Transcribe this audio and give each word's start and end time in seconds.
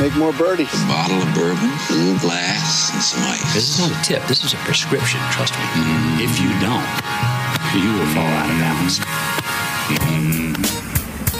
make 0.00 0.16
more 0.16 0.32
birdies. 0.32 0.72
A 0.72 0.86
bottle 0.86 1.18
of 1.18 1.34
bourbon, 1.34 1.70
a 1.90 1.92
little 1.92 2.18
glass, 2.20 2.90
and 2.94 3.02
some 3.02 3.22
ice. 3.22 3.52
This 3.52 3.68
is 3.68 3.80
not 3.80 4.00
a 4.00 4.02
tip. 4.02 4.26
This 4.28 4.42
is 4.42 4.54
a 4.54 4.56
prescription. 4.58 5.20
Trust 5.30 5.52
me. 5.52 5.60
If 6.24 6.40
you 6.40 6.48
don't, 6.58 6.88
you 7.76 7.92
will 7.98 8.06
fall 8.14 8.24
out 8.24 8.48
of 8.48 8.56
balance. 8.64 8.98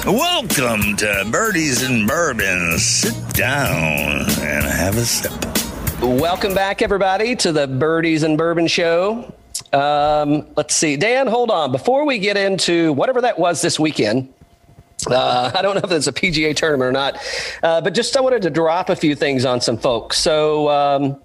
Welcome 0.04 0.94
to 0.98 1.26
Birdies 1.30 1.82
and 1.82 2.06
Bourbon. 2.06 2.78
Sit 2.78 3.14
down 3.32 4.28
and 4.42 4.64
have 4.66 4.98
a 4.98 5.06
sip. 5.06 5.32
Welcome 6.02 6.54
back, 6.54 6.82
everybody, 6.82 7.34
to 7.36 7.52
the 7.52 7.66
Birdies 7.66 8.24
and 8.24 8.36
Bourbon 8.36 8.66
Show. 8.66 9.32
Um, 9.72 10.46
let's 10.56 10.76
see. 10.76 10.98
Dan, 10.98 11.28
hold 11.28 11.50
on. 11.50 11.72
Before 11.72 12.04
we 12.04 12.18
get 12.18 12.36
into 12.36 12.92
whatever 12.92 13.22
that 13.22 13.38
was 13.38 13.62
this 13.62 13.80
weekend, 13.80 14.34
uh, 15.06 15.50
I 15.54 15.62
don't 15.62 15.74
know 15.74 15.82
if 15.84 15.90
it's 15.90 16.06
a 16.06 16.12
PGA 16.12 16.54
tournament 16.54 16.88
or 16.88 16.92
not, 16.92 17.18
uh, 17.62 17.80
but 17.80 17.94
just 17.94 18.16
I 18.16 18.20
wanted 18.20 18.42
to 18.42 18.50
drop 18.50 18.90
a 18.90 18.96
few 18.96 19.14
things 19.14 19.44
on 19.44 19.60
some 19.60 19.78
folks. 19.78 20.18
So 20.18 20.68
um, 20.68 21.20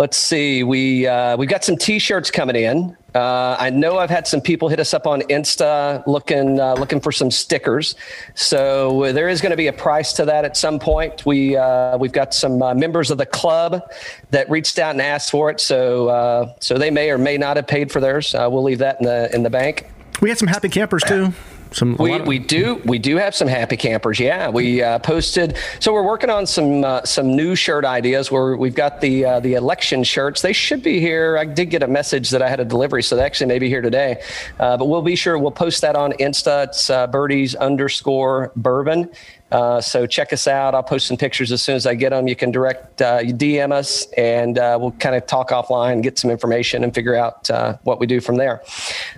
let's 0.00 0.16
see. 0.16 0.64
We 0.64 1.06
uh, 1.06 1.36
we've 1.36 1.48
got 1.48 1.62
some 1.62 1.76
T-shirts 1.76 2.30
coming 2.30 2.56
in. 2.56 2.96
Uh, 3.14 3.56
I 3.58 3.70
know 3.70 3.98
I've 3.98 4.10
had 4.10 4.26
some 4.26 4.40
people 4.40 4.68
hit 4.68 4.80
us 4.80 4.94
up 4.94 5.06
on 5.06 5.20
Insta 5.22 6.06
looking 6.06 6.58
uh, 6.58 6.74
looking 6.74 7.00
for 7.00 7.12
some 7.12 7.30
stickers. 7.30 7.94
So 8.34 9.12
there 9.12 9.28
is 9.28 9.40
going 9.40 9.50
to 9.50 9.56
be 9.56 9.66
a 9.66 9.72
price 9.72 10.12
to 10.14 10.24
that 10.24 10.44
at 10.44 10.56
some 10.56 10.78
point. 10.78 11.26
We 11.26 11.56
uh, 11.56 11.98
we've 11.98 12.12
got 12.12 12.32
some 12.32 12.62
uh, 12.62 12.74
members 12.74 13.10
of 13.10 13.18
the 13.18 13.26
club 13.26 13.82
that 14.30 14.48
reached 14.48 14.78
out 14.78 14.92
and 14.92 15.02
asked 15.02 15.30
for 15.30 15.50
it. 15.50 15.60
So 15.60 16.08
uh, 16.08 16.54
so 16.60 16.78
they 16.78 16.90
may 16.90 17.10
or 17.10 17.18
may 17.18 17.36
not 17.36 17.56
have 17.56 17.66
paid 17.66 17.92
for 17.92 18.00
theirs. 18.00 18.34
Uh, 18.34 18.48
we'll 18.50 18.62
leave 18.62 18.78
that 18.78 19.00
in 19.00 19.06
the 19.06 19.34
in 19.34 19.42
the 19.42 19.50
bank. 19.50 19.86
We 20.22 20.30
had 20.30 20.38
some 20.38 20.48
happy 20.48 20.68
campers 20.68 21.02
too. 21.02 21.32
Some 21.72 21.96
we, 21.96 22.14
of- 22.14 22.26
we 22.26 22.38
do 22.38 22.80
we 22.84 22.98
do 22.98 23.16
have 23.16 23.34
some 23.34 23.48
happy 23.48 23.76
campers. 23.76 24.18
Yeah, 24.18 24.48
we 24.48 24.82
uh, 24.82 24.98
posted. 24.98 25.56
So 25.78 25.92
we're 25.92 26.06
working 26.06 26.30
on 26.30 26.46
some 26.46 26.84
uh, 26.84 27.04
some 27.04 27.34
new 27.36 27.54
shirt 27.54 27.84
ideas. 27.84 28.30
Where 28.30 28.56
we've 28.56 28.74
got 28.74 29.00
the 29.00 29.24
uh, 29.24 29.40
the 29.40 29.54
election 29.54 30.02
shirts. 30.02 30.42
They 30.42 30.52
should 30.52 30.82
be 30.82 31.00
here. 31.00 31.38
I 31.38 31.44
did 31.44 31.66
get 31.70 31.82
a 31.82 31.88
message 31.88 32.30
that 32.30 32.42
I 32.42 32.48
had 32.48 32.60
a 32.60 32.64
delivery, 32.64 33.02
so 33.02 33.16
they 33.16 33.22
actually 33.22 33.46
may 33.46 33.58
be 33.58 33.68
here 33.68 33.82
today. 33.82 34.22
Uh, 34.58 34.76
but 34.76 34.86
we'll 34.86 35.02
be 35.02 35.16
sure 35.16 35.38
we'll 35.38 35.50
post 35.50 35.80
that 35.82 35.96
on 35.96 36.12
Insta. 36.14 36.64
It's 36.64 36.90
uh, 36.90 37.06
birdies 37.06 37.54
underscore 37.54 38.52
bourbon. 38.56 39.10
Uh, 39.52 39.80
so 39.80 40.06
check 40.06 40.32
us 40.32 40.46
out. 40.46 40.74
I'll 40.74 40.82
post 40.82 41.06
some 41.06 41.16
pictures 41.16 41.50
as 41.50 41.60
soon 41.62 41.74
as 41.74 41.86
I 41.86 41.94
get 41.94 42.10
them. 42.10 42.28
You 42.28 42.36
can 42.36 42.50
direct 42.50 43.02
uh, 43.02 43.20
you 43.22 43.34
DM 43.34 43.72
us, 43.72 44.06
and 44.16 44.58
uh, 44.58 44.78
we'll 44.80 44.92
kind 44.92 45.16
of 45.16 45.26
talk 45.26 45.50
offline, 45.50 46.02
get 46.02 46.18
some 46.18 46.30
information, 46.30 46.84
and 46.84 46.94
figure 46.94 47.16
out 47.16 47.50
uh, 47.50 47.76
what 47.82 47.98
we 47.98 48.06
do 48.06 48.20
from 48.20 48.36
there. 48.36 48.62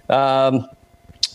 Um, 0.09 0.69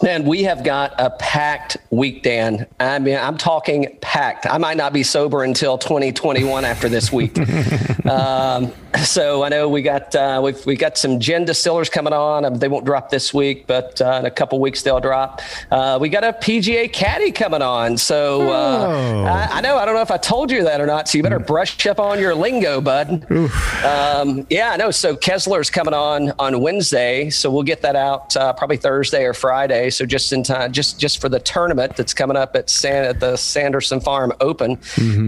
Man, 0.01 0.25
we 0.25 0.43
have 0.43 0.63
got 0.63 0.93
a 0.99 1.09
packed 1.09 1.77
week, 1.89 2.21
Dan. 2.21 2.67
I 2.79 2.99
mean, 2.99 3.17
I'm 3.17 3.37
talking 3.37 3.97
packed. 3.99 4.45
I 4.45 4.59
might 4.59 4.77
not 4.77 4.93
be 4.93 5.01
sober 5.01 5.43
until 5.43 5.77
2021 5.77 6.65
after 6.65 6.87
this 6.87 7.11
week. 7.11 7.37
um, 8.05 8.71
so 9.03 9.43
I 9.43 9.49
know 9.49 9.69
we 9.69 9.81
got 9.81 10.13
uh, 10.15 10.41
we've 10.43 10.65
we 10.65 10.75
got 10.75 10.97
some 10.97 11.19
gin 11.19 11.45
distillers 11.45 11.89
coming 11.89 12.13
on. 12.13 12.45
Um, 12.45 12.55
they 12.55 12.67
won't 12.67 12.85
drop 12.85 13.09
this 13.09 13.33
week, 13.33 13.67
but 13.67 14.01
uh, 14.01 14.17
in 14.19 14.25
a 14.25 14.31
couple 14.31 14.59
weeks 14.59 14.81
they'll 14.83 14.99
drop. 14.99 15.41
Uh, 15.71 15.97
we 15.99 16.09
got 16.09 16.23
a 16.23 16.33
PGA 16.33 16.91
caddy 16.91 17.31
coming 17.31 17.61
on. 17.61 17.97
So 17.97 18.41
uh, 18.51 18.77
Oh. 18.87 19.23
I, 19.25 19.57
I 19.57 19.61
know 19.61 19.77
I 19.77 19.85
don't 19.85 19.95
know 19.95 20.01
if 20.01 20.11
I 20.11 20.17
told 20.17 20.51
you 20.51 20.63
that 20.63 20.81
or 20.81 20.85
not. 20.85 21.07
So 21.07 21.17
you 21.17 21.23
better 21.23 21.39
brush 21.39 21.85
up 21.87 21.99
on 21.99 22.19
your 22.19 22.33
lingo, 22.35 22.81
bud. 22.81 23.25
Um, 23.83 24.45
yeah, 24.49 24.71
I 24.71 24.77
know. 24.77 24.91
So 24.91 25.15
Kessler's 25.15 25.69
coming 25.69 25.93
on 25.93 26.31
on 26.39 26.61
Wednesday, 26.61 27.29
so 27.29 27.49
we'll 27.51 27.63
get 27.63 27.81
that 27.81 27.95
out 27.95 28.35
uh, 28.35 28.53
probably 28.53 28.77
Thursday 28.77 29.23
or 29.25 29.33
Friday. 29.33 29.89
So 29.89 30.05
just 30.05 30.33
in 30.33 30.43
time, 30.43 30.71
just 30.71 30.99
just 30.99 31.19
for 31.21 31.29
the 31.29 31.39
tournament 31.39 31.95
that's 31.95 32.13
coming 32.13 32.37
up 32.37 32.55
at 32.55 32.69
San 32.69 33.05
at 33.05 33.19
the 33.19 33.35
Sanderson 33.37 33.99
Farm 33.99 34.33
Open. 34.41 34.79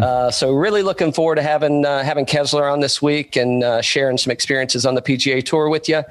Uh, 0.02 0.32
so 0.32 0.52
really 0.54 0.82
looking 0.84 1.12
forward 1.12 1.36
to 1.36 1.42
having 1.42 1.86
uh, 1.86 2.04
having 2.04 2.26
Kessler 2.26 2.68
on 2.68 2.80
this 2.80 3.02
week 3.02 3.36
and 3.36 3.59
uh, 3.64 3.82
sharing 3.82 4.18
some 4.18 4.32
experiences 4.32 4.86
on 4.86 4.96
the 4.96 5.02
PGA 5.02 5.44
Tour 5.44 5.70
with 5.70 5.90
you. 5.90 6.04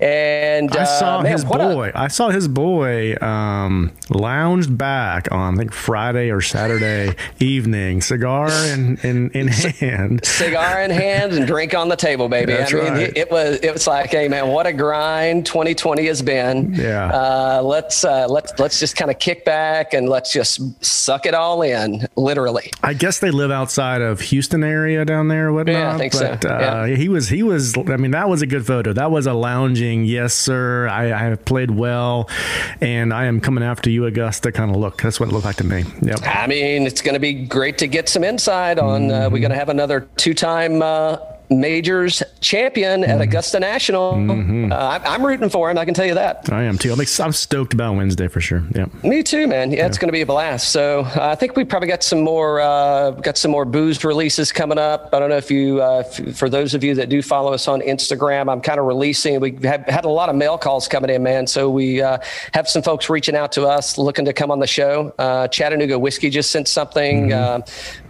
And 0.00 0.74
I 0.76 0.82
uh, 0.82 0.84
saw 0.84 1.22
man, 1.22 1.32
his 1.32 1.44
boy. 1.44 1.92
I 1.94 2.08
saw 2.08 2.30
his 2.30 2.48
boy 2.48 3.16
um, 3.20 3.92
lounged 4.10 4.76
back 4.76 5.30
on 5.30 5.54
I 5.54 5.56
think 5.56 5.72
Friday 5.72 6.30
or 6.30 6.40
Saturday 6.40 7.14
evening, 7.40 8.00
cigar 8.00 8.48
in 8.50 8.96
in, 9.02 9.30
in 9.30 9.48
hand. 9.48 10.24
cigar 10.24 10.82
in 10.82 10.90
hand 10.90 11.32
and 11.32 11.46
drink 11.46 11.74
on 11.74 11.88
the 11.88 11.96
table, 11.96 12.28
baby. 12.28 12.52
That's 12.52 12.72
I 12.72 12.76
mean, 12.76 12.92
right. 12.92 13.16
it, 13.16 13.30
was 13.30 13.60
it 13.62 13.72
was 13.72 13.86
like, 13.86 14.10
hey 14.10 14.28
man, 14.28 14.48
what 14.48 14.66
a 14.66 14.72
grind 14.72 15.46
2020 15.46 16.06
has 16.06 16.22
been. 16.22 16.74
Yeah. 16.74 17.06
Uh, 17.06 17.62
let's 17.62 18.04
uh, 18.04 18.26
let's 18.28 18.52
let's 18.58 18.80
just 18.80 18.96
kind 18.96 19.10
of 19.10 19.18
kick 19.18 19.44
back 19.44 19.94
and 19.94 20.08
let's 20.08 20.32
just 20.32 20.84
suck 20.84 21.26
it 21.26 21.34
all 21.34 21.62
in, 21.62 22.06
literally. 22.16 22.70
I 22.82 22.94
guess 22.94 23.20
they 23.20 23.30
live 23.30 23.50
outside 23.50 24.02
of 24.02 24.20
Houston 24.20 24.64
area 24.64 25.04
down 25.04 25.28
there, 25.28 25.52
whatnot. 25.52 25.74
Yeah, 25.74 25.94
I 25.94 25.98
think 25.98 26.12
so. 26.12 26.36
but, 26.40 26.44
Uh, 26.44 26.84
He 26.86 27.08
was 27.08 27.28
he 27.28 27.42
was. 27.42 27.76
I 27.76 27.96
mean, 27.96 28.10
that 28.10 28.28
was 28.28 28.42
a 28.42 28.46
good 28.46 28.66
photo. 28.66 28.92
That 28.92 29.10
was 29.10 29.26
a 29.26 29.32
lounging. 29.32 29.83
Yes, 29.92 30.34
sir. 30.34 30.88
I, 30.88 31.12
I 31.12 31.18
have 31.24 31.44
played 31.44 31.70
well, 31.70 32.28
and 32.80 33.12
I 33.12 33.26
am 33.26 33.40
coming 33.40 33.64
after 33.64 33.90
you, 33.90 34.06
Augusta. 34.06 34.52
Kind 34.52 34.70
of 34.70 34.76
look. 34.76 35.02
That's 35.02 35.20
what 35.20 35.28
it 35.28 35.32
looked 35.32 35.44
like 35.44 35.56
to 35.56 35.64
me. 35.64 35.84
Yep. 36.02 36.20
I 36.22 36.46
mean, 36.46 36.86
it's 36.86 37.02
going 37.02 37.14
to 37.14 37.20
be 37.20 37.32
great 37.32 37.78
to 37.78 37.86
get 37.86 38.08
some 38.08 38.24
insight 38.24 38.78
on. 38.78 39.10
Uh, 39.10 39.28
we're 39.30 39.40
going 39.40 39.50
to 39.50 39.58
have 39.58 39.68
another 39.68 40.08
two-time. 40.16 40.82
Uh, 40.82 41.16
Majors 41.50 42.22
champion 42.40 43.04
at 43.04 43.20
Augusta 43.20 43.60
National. 43.60 44.14
Uh, 44.14 44.76
I'm, 44.76 45.02
I'm 45.04 45.26
rooting 45.26 45.48
for 45.50 45.70
him. 45.70 45.78
I 45.78 45.84
can 45.84 45.94
tell 45.94 46.06
you 46.06 46.14
that. 46.14 46.50
I 46.52 46.64
am 46.64 46.78
too. 46.78 46.92
I'm, 46.92 47.00
ex- 47.00 47.20
I'm 47.20 47.32
stoked 47.32 47.74
about 47.74 47.96
Wednesday 47.96 48.28
for 48.28 48.40
sure. 48.40 48.62
Yeah. 48.74 48.86
Me 49.02 49.22
too, 49.22 49.46
man. 49.46 49.70
Yeah, 49.70 49.86
it's 49.86 49.98
going 49.98 50.08
to 50.08 50.12
be 50.12 50.22
a 50.22 50.26
blast. 50.26 50.70
So 50.72 51.00
uh, 51.00 51.28
I 51.30 51.34
think 51.34 51.56
we 51.56 51.64
probably 51.64 51.88
got 51.88 52.02
some 52.02 52.22
more 52.22 52.60
uh, 52.60 53.10
got 53.12 53.36
some 53.36 53.50
more 53.50 53.64
booze 53.64 54.02
releases 54.04 54.52
coming 54.52 54.78
up. 54.78 55.10
I 55.12 55.18
don't 55.18 55.28
know 55.28 55.36
if 55.36 55.50
you, 55.50 55.82
uh, 55.82 56.02
if, 56.06 56.36
for 56.36 56.48
those 56.48 56.74
of 56.74 56.82
you 56.82 56.94
that 56.96 57.08
do 57.08 57.22
follow 57.22 57.52
us 57.52 57.68
on 57.68 57.80
Instagram, 57.80 58.50
I'm 58.50 58.60
kind 58.60 58.80
of 58.80 58.86
releasing. 58.86 59.38
We 59.40 59.58
have 59.64 59.82
had 59.86 60.04
a 60.04 60.08
lot 60.08 60.28
of 60.28 60.36
mail 60.36 60.58
calls 60.58 60.88
coming 60.88 61.10
in, 61.10 61.22
man. 61.22 61.46
So 61.46 61.70
we 61.70 62.00
uh, 62.02 62.18
have 62.52 62.68
some 62.68 62.82
folks 62.82 63.08
reaching 63.10 63.36
out 63.36 63.52
to 63.52 63.66
us 63.66 63.98
looking 63.98 64.24
to 64.24 64.32
come 64.32 64.50
on 64.50 64.60
the 64.60 64.66
show. 64.66 65.14
Uh, 65.18 65.48
Chattanooga 65.48 65.98
Whiskey 65.98 66.30
just 66.30 66.50
sent 66.50 66.68
something. 66.68 67.32
Uh, 67.32 67.60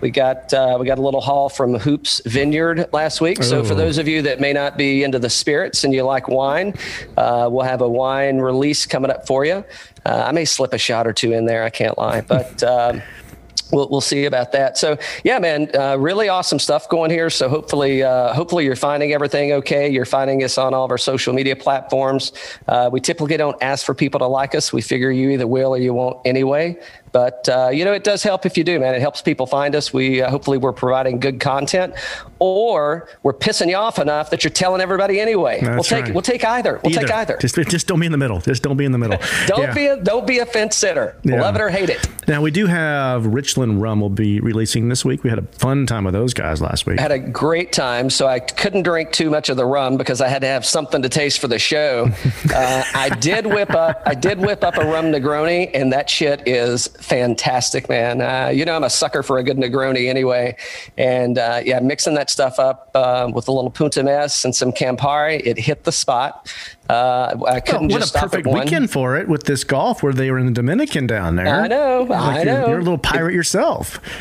we 0.01 0.11
got 0.11 0.53
uh, 0.55 0.77
we 0.81 0.87
got 0.87 0.99
a 0.99 1.03
little 1.03 1.21
haul 1.21 1.49
from 1.49 1.75
Hoopes 1.75 2.21
Vineyard 2.27 2.89
last 2.93 3.21
week. 3.21 3.34
So 3.43 3.65
for 3.65 3.75
those 3.75 3.99
of 3.99 4.09
you 4.09 4.23
that 4.23 4.41
may 4.41 4.53
not 4.53 4.77
be 4.77 5.03
into 5.03 5.19
the 5.19 5.31
spirits 5.31 5.85
and 5.85 5.93
you 5.93 6.03
like 6.03 6.29
wine, 6.29 6.75
uh, 7.17 7.49
we'll 7.51 7.65
have 7.65 7.81
a 7.81 7.89
wine 7.89 8.39
release 8.39 8.87
coming 8.87 9.11
up 9.11 9.27
for 9.27 9.45
you. 9.45 9.65
Uh, 10.07 10.25
I 10.27 10.33
may 10.33 10.45
slip 10.45 10.73
a 10.73 10.79
shot 10.79 11.07
or 11.07 11.13
two 11.13 11.33
in 11.33 11.47
there. 11.47 11.65
I 11.65 11.71
can't 11.71 11.97
lie, 11.99 12.21
but. 12.29 12.63
Um, 12.63 13.03
We'll, 13.73 13.89
we'll 13.89 14.01
see 14.01 14.27
about 14.27 14.53
that. 14.53 14.79
So 14.79 14.99
yeah, 15.25 15.39
man, 15.39 15.69
uh, 15.75 15.97
really 15.97 16.29
awesome 16.29 16.59
stuff 16.59 16.89
going 16.89 17.11
here. 17.11 17.31
So 17.31 17.49
hopefully, 17.49 18.03
uh, 18.03 18.33
hopefully 18.33 18.65
you're 18.65 18.77
finding 18.77 19.13
everything 19.13 19.53
okay. 19.53 19.89
You're 19.91 20.05
finding 20.05 20.45
us 20.45 20.59
on 20.59 20.75
all 20.75 20.85
of 20.85 20.91
our 20.91 20.99
social 20.99 21.33
media 21.33 21.57
platforms. 21.57 22.33
Uh, 22.69 22.89
we 22.93 23.01
typically 23.01 23.37
don't 23.37 23.61
ask 23.63 23.85
for 23.85 23.95
people 23.95 24.21
to 24.21 24.27
like 24.27 24.55
us. 24.55 24.73
We 24.73 24.83
figure 24.83 25.11
you 25.11 25.31
either 25.31 25.47
will 25.47 25.75
or 25.75 25.79
you 25.79 25.95
won't 25.95 26.21
anyway. 26.25 26.79
But 27.11 27.49
uh, 27.49 27.71
you 27.73 27.85
know, 27.85 27.93
it 27.93 28.05
does 28.05 28.23
help 28.23 28.45
if 28.45 28.57
you 28.59 28.65
do, 28.65 28.81
man. 28.81 28.95
It 28.95 29.01
helps 29.01 29.23
people 29.23 29.47
find 29.47 29.75
us. 29.75 29.93
We 29.93 30.21
uh, 30.21 30.31
hopefully 30.31 30.59
we're 30.59 30.73
providing 30.73 31.21
good 31.21 31.41
content, 31.41 31.95
or 32.45 33.09
we're 33.23 33.33
pissing 33.33 33.69
you 33.71 33.77
off 33.77 33.99
enough 33.99 34.31
that 34.31 34.45
you're 34.45 34.51
telling 34.51 34.81
everybody 34.81 35.19
anyway. 35.19 35.61
we'll 35.63 35.83
take 35.83 36.05
right. 36.05 36.15
we'll 36.15 36.23
take 36.23 36.45
either. 36.45 36.79
We'll 36.83 36.93
take 36.93 37.11
either. 37.11 37.39
Just 37.39 37.57
just 37.57 37.87
don't 37.87 38.01
be 38.01 38.07
in 38.07 38.13
the 38.13 38.19
middle. 38.19 38.41
Just 38.41 38.63
don't 38.63 38.77
be 38.77 38.85
in 38.85 38.93
the 38.93 38.99
middle. 38.99 39.19
don't 39.47 39.63
Yeah. 39.63 39.75
be 39.75 39.87
a 39.87 39.97
don't 39.97 40.27
be 40.27 40.39
a 40.41 40.47
fence 40.47 40.77
sitter. 40.77 41.17
Yeah. 41.23 41.41
Love 41.41 41.57
it 41.57 41.63
or 41.63 41.71
hate 41.71 41.89
it. 41.89 42.07
Now 42.29 42.43
we 42.43 42.51
do 42.51 42.67
have 42.67 43.27
Richland 43.27 43.81
Rum 43.81 44.01
will 44.01 44.11
be 44.11 44.41
releasing 44.41 44.89
this 44.89 45.05
week. 45.05 45.25
We 45.25 45.31
had 45.31 45.39
a 45.39 45.47
fun 45.59 45.87
time 45.87 46.05
with 46.05 46.15
those 46.15 46.35
guys 46.35 46.61
last 46.61 46.87
week. 46.87 46.99
I 46.99 47.03
had 47.03 47.13
a 47.13 47.19
great 47.19 47.73
time. 47.73 48.11
So 48.11 48.27
I 48.27 48.41
couldn't 48.41 48.83
drink 48.83 49.13
too 49.13 49.31
much 49.31 49.49
of 49.49 49.57
the 49.57 49.65
rum 49.65 49.97
because 49.97 50.21
I 50.21 50.29
had 50.29 50.43
to 50.43 50.49
have 50.49 50.67
something 50.67 51.03
to 51.03 51.09
taste 51.09 51.39
for 51.39 51.49
the 51.49 51.59
show. 51.59 52.09
uh, 52.55 52.85
I 52.95 53.09
did 53.21 53.47
whip 53.47 53.71
up. 53.71 54.03
I 54.05 54.15
did 54.15 54.39
whip 54.39 54.63
up 54.65 54.77
a 54.77 54.85
rum 54.85 55.07
Negroni, 55.07 55.71
and 55.75 55.93
that 55.93 56.11
shit 56.11 56.47
is 56.47 56.89
fantastic, 56.89 57.89
man. 57.89 58.21
Uh, 58.21 58.51
you 58.53 58.65
know 58.65 58.75
I'm 58.75 58.85
a 58.85 58.91
sucker 58.91 59.23
for 59.23 59.39
a 59.39 59.43
good 59.43 59.57
Negroni 59.57 60.09
anyway, 60.09 60.57
and 60.97 61.39
uh, 61.39 61.61
yeah, 61.65 61.81
mixing 61.81 62.15
that 62.15 62.31
stuff 62.35 62.59
up 62.59 62.91
uh, 62.95 63.31
with 63.33 63.49
a 63.49 63.53
little 63.53 63.71
Punta 63.71 64.03
Mess 64.03 64.45
and 64.45 64.55
some 64.55 64.73
Campari, 64.73 65.41
it 65.47 65.57
hit 65.59 65.85
the 65.85 65.93
spot. 65.93 66.53
Uh, 66.91 67.35
I 67.49 67.61
couldn't 67.61 67.89
what 67.89 68.01
just 68.01 68.15
a 68.15 68.19
perfect 68.19 68.47
at 68.47 68.53
one. 68.53 68.61
weekend 68.65 68.91
for 68.91 69.17
it 69.17 69.27
with 69.29 69.45
this 69.45 69.65
golf 69.65 70.03
where 70.03 70.13
they 70.13 70.31
were 70.31 70.39
in 70.39 70.45
the 70.47 70.53
Dominican 70.53 71.07
down 71.07 71.37
there. 71.37 71.47
I 71.47 71.67
know, 71.69 72.03
Like 72.03 72.21
I 72.21 72.43
you're, 72.43 72.45
know. 72.45 72.69
You're 72.69 72.79
a 72.81 72.83
little 72.83 72.99
pirate 72.99 73.33
yourself. 73.33 73.99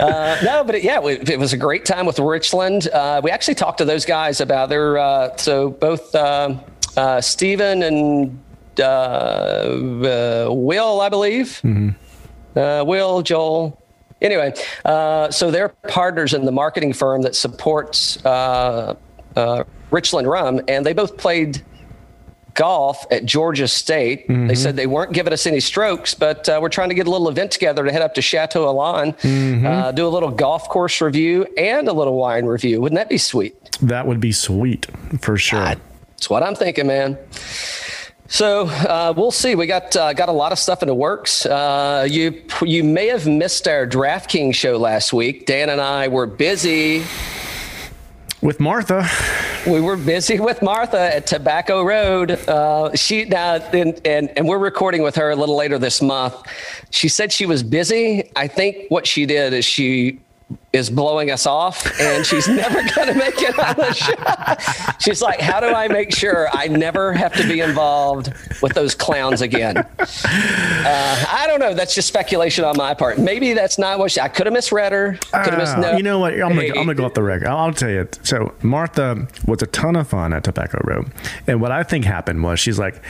Uh, 0.00 0.38
no, 0.42 0.64
but 0.64 0.74
it, 0.76 0.82
yeah, 0.84 1.00
it, 1.04 1.28
it 1.28 1.38
was 1.38 1.52
a 1.52 1.56
great 1.56 1.84
time 1.84 2.06
with 2.06 2.18
Richland. 2.18 2.88
Uh, 2.88 3.20
we 3.22 3.30
actually 3.30 3.54
talked 3.54 3.78
to 3.78 3.84
those 3.84 4.04
guys 4.04 4.40
about 4.40 4.68
their 4.68 4.96
uh, 4.98 5.36
so 5.36 5.70
both 5.70 6.14
um 6.14 6.60
uh, 6.96 7.20
Stephen 7.20 7.82
and 7.82 8.38
uh, 8.78 8.82
uh, 8.82 10.48
Will, 10.50 11.00
I 11.00 11.08
believe. 11.08 11.60
Uh, 12.56 12.82
Will, 12.86 13.22
Joel. 13.22 13.79
Anyway, 14.20 14.54
uh, 14.84 15.30
so 15.30 15.50
they're 15.50 15.70
partners 15.88 16.34
in 16.34 16.44
the 16.44 16.52
marketing 16.52 16.92
firm 16.92 17.22
that 17.22 17.34
supports 17.34 18.24
uh, 18.24 18.94
uh, 19.36 19.64
Richland 19.90 20.28
Rum, 20.28 20.60
and 20.68 20.84
they 20.84 20.92
both 20.92 21.16
played 21.16 21.62
golf 22.54 23.06
at 23.10 23.24
Georgia 23.24 23.66
State. 23.68 24.28
Mm-hmm. 24.28 24.48
They 24.48 24.54
said 24.54 24.76
they 24.76 24.86
weren't 24.86 25.12
giving 25.12 25.32
us 25.32 25.46
any 25.46 25.60
strokes, 25.60 26.14
but 26.14 26.48
uh, 26.48 26.58
we're 26.60 26.68
trying 26.68 26.88
to 26.90 26.94
get 26.94 27.06
a 27.06 27.10
little 27.10 27.28
event 27.28 27.50
together 27.52 27.84
to 27.84 27.92
head 27.92 28.02
up 28.02 28.14
to 28.14 28.22
Chateau 28.22 28.66
Elan, 28.66 29.12
Mm-hmm. 29.12 29.66
uh, 29.66 29.92
do 29.92 30.06
a 30.06 30.08
little 30.10 30.30
golf 30.30 30.68
course 30.68 31.00
review 31.00 31.46
and 31.56 31.88
a 31.88 31.92
little 31.92 32.16
wine 32.16 32.44
review. 32.44 32.80
Wouldn't 32.80 32.98
that 32.98 33.08
be 33.08 33.18
sweet? 33.18 33.54
That 33.80 34.06
would 34.06 34.20
be 34.20 34.32
sweet 34.32 34.86
for 35.20 35.36
sure. 35.38 35.74
That's 36.10 36.28
what 36.28 36.42
I'm 36.42 36.54
thinking, 36.54 36.86
man. 36.86 37.16
So 38.30 38.68
uh, 38.68 39.12
we'll 39.16 39.32
see. 39.32 39.56
We 39.56 39.66
got 39.66 39.94
uh, 39.96 40.12
got 40.12 40.28
a 40.28 40.32
lot 40.32 40.52
of 40.52 40.58
stuff 40.60 40.82
in 40.82 40.88
the 40.88 40.94
works. 40.94 41.44
Uh, 41.44 42.06
you 42.08 42.40
you 42.62 42.84
may 42.84 43.08
have 43.08 43.26
missed 43.26 43.66
our 43.66 43.88
DraftKings 43.88 44.54
show 44.54 44.76
last 44.78 45.12
week. 45.12 45.46
Dan 45.46 45.68
and 45.68 45.80
I 45.80 46.06
were 46.06 46.26
busy. 46.26 47.02
With 48.40 48.58
Martha, 48.58 49.06
We 49.66 49.82
were 49.82 49.96
busy 49.98 50.40
with 50.48 50.62
Martha 50.62 51.16
at 51.16 51.26
Tobacco 51.26 51.82
Road. 51.82 52.30
Uh, 52.30 52.94
she 52.94 53.24
now 53.24 53.56
and, 53.56 54.00
and 54.06 54.30
and 54.36 54.48
we're 54.48 54.58
recording 54.58 55.02
with 55.02 55.16
her 55.16 55.30
a 55.30 55.36
little 55.36 55.56
later 55.56 55.76
this 55.76 56.00
month. 56.00 56.36
She 56.90 57.08
said 57.08 57.32
she 57.32 57.46
was 57.46 57.64
busy. 57.64 58.30
I 58.36 58.46
think 58.46 58.90
what 58.90 59.08
she 59.08 59.26
did 59.26 59.52
is 59.52 59.64
she 59.64 60.20
is 60.72 60.88
blowing 60.88 61.30
us 61.32 61.46
off 61.46 61.84
and 62.00 62.24
she's 62.24 62.46
never 62.62 62.80
going 62.94 63.08
to 63.08 63.14
make 63.14 63.34
it 63.42 63.58
on 63.58 63.74
the 63.76 63.92
show. 63.92 64.94
She's 65.00 65.20
like, 65.20 65.40
how 65.40 65.58
do 65.58 65.66
I 65.66 65.88
make 65.88 66.14
sure 66.14 66.48
I 66.52 66.68
never 66.68 67.12
have 67.12 67.32
to 67.34 67.42
be 67.48 67.60
involved 67.60 68.32
with 68.62 68.72
those 68.74 68.94
clowns 68.94 69.40
again? 69.42 69.78
Uh, 69.98 71.24
I 71.28 71.44
don't 71.48 71.58
know. 71.58 71.74
That's 71.74 71.94
just 71.94 72.06
speculation 72.08 72.64
on 72.64 72.76
my 72.76 72.94
part. 72.94 73.18
Maybe 73.18 73.52
that's 73.52 73.78
not 73.78 73.98
what 73.98 74.12
she, 74.12 74.20
I 74.20 74.28
could 74.28 74.46
have 74.46 74.52
misread 74.52 74.92
her. 74.92 75.18
I 75.32 75.42
could 75.42 75.54
have 75.54 75.58
missed. 75.60 75.76
Ah, 75.76 75.80
No, 75.80 75.96
you 75.96 76.02
know 76.02 76.18
what? 76.20 76.34
I'm 76.34 76.54
gonna, 76.54 76.68
I'm 76.68 76.74
gonna 76.74 76.94
go 76.94 77.04
off 77.04 77.14
the 77.14 77.22
record. 77.22 77.48
I'll, 77.48 77.58
I'll 77.58 77.72
tell 77.72 77.90
you. 77.90 78.08
So 78.22 78.54
Martha 78.62 79.26
was 79.46 79.62
a 79.62 79.66
ton 79.66 79.96
of 79.96 80.08
fun 80.08 80.32
at 80.32 80.44
Tobacco 80.44 80.80
Road, 80.84 81.10
and 81.46 81.60
what 81.60 81.72
I 81.72 81.82
think 81.82 82.04
happened 82.04 82.42
was 82.42 82.60
she's 82.60 82.78
like, 82.78 83.02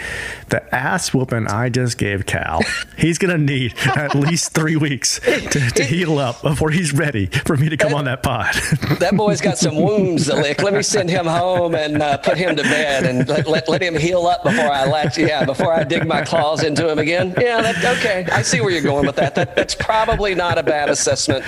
the 0.49 0.75
ass 0.75 1.13
whooping 1.13 1.47
I 1.49 1.69
just 1.69 1.99
gave 1.99 2.27
Cal. 2.27 2.61
He's 2.97 3.19
gonna 3.19 3.39
need 3.39 3.75
at 3.97 4.15
least 4.15 4.53
three 4.53 4.77
weeks 4.77 5.21
to, 5.21 5.71
to 5.71 5.85
heal 5.91 6.19
up 6.19 6.43
before 6.43 6.71
he's 6.71 6.93
ready 6.93 7.29
for 7.51 7.57
me 7.57 7.69
to 7.69 7.77
come 7.77 7.95
on 7.95 8.05
that 8.05 8.23
pod. 8.23 8.55
that 9.01 9.17
boy's 9.17 9.41
got 9.41 9.59
some 9.59 9.75
wounds 9.75 10.27
to 10.27 10.37
lick. 10.37 10.63
Let 10.63 10.73
me 10.73 10.83
send 10.83 11.11
him 11.11 11.27
home 11.27 11.75
and 11.75 12.01
uh, 12.01 12.17
put 12.19 12.39
him 12.39 12.55
to 12.55 12.63
bed 12.63 13.05
and 13.05 13.29
let, 13.29 13.49
let, 13.49 13.69
let 13.69 13.83
him 13.83 13.97
heal 13.97 14.29
up 14.29 14.45
before 14.45 14.71
I 14.71 14.87
let 14.87 15.19
yeah 15.19 15.45
before 15.45 15.75
I 15.75 15.83
dig 15.83 16.07
my 16.07 16.23
claws 16.23 16.63
into 16.63 16.89
him 16.89 17.01
again. 17.01 17.35
Yeah, 17.41 17.61
that, 17.61 17.99
okay. 17.99 18.25
I 18.31 18.43
see 18.43 18.61
where 18.61 18.71
you're 18.71 18.83
going 18.83 19.05
with 19.05 19.17
that. 19.17 19.35
that. 19.35 19.57
That's 19.57 19.75
probably 19.75 20.33
not 20.33 20.59
a 20.59 20.63
bad 20.63 20.91
assessment 20.91 21.45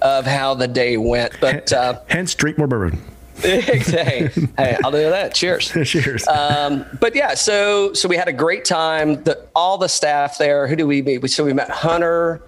of 0.00 0.24
how 0.24 0.54
the 0.54 0.66
day 0.66 0.96
went. 0.96 1.36
But 1.38 1.70
uh, 1.70 2.00
Hence, 2.08 2.34
drink 2.34 2.56
more 2.56 2.66
bourbon. 2.66 3.02
hey, 3.42 4.30
hey, 4.56 4.78
I'll 4.82 4.90
do 4.90 5.10
that. 5.10 5.34
Cheers. 5.34 5.68
Cheers. 5.84 6.26
Um, 6.28 6.86
but 6.98 7.14
yeah, 7.14 7.34
so 7.34 7.92
so 7.92 8.08
we 8.08 8.16
had 8.16 8.28
a 8.28 8.32
great 8.32 8.64
time. 8.64 9.22
The, 9.24 9.46
all 9.54 9.76
the 9.76 9.88
staff 9.88 10.38
there. 10.38 10.66
Who 10.66 10.76
do 10.76 10.86
we 10.86 11.02
meet? 11.02 11.18
We, 11.18 11.28
so 11.28 11.44
we 11.44 11.52
met 11.52 11.68
Hunter. 11.68 12.40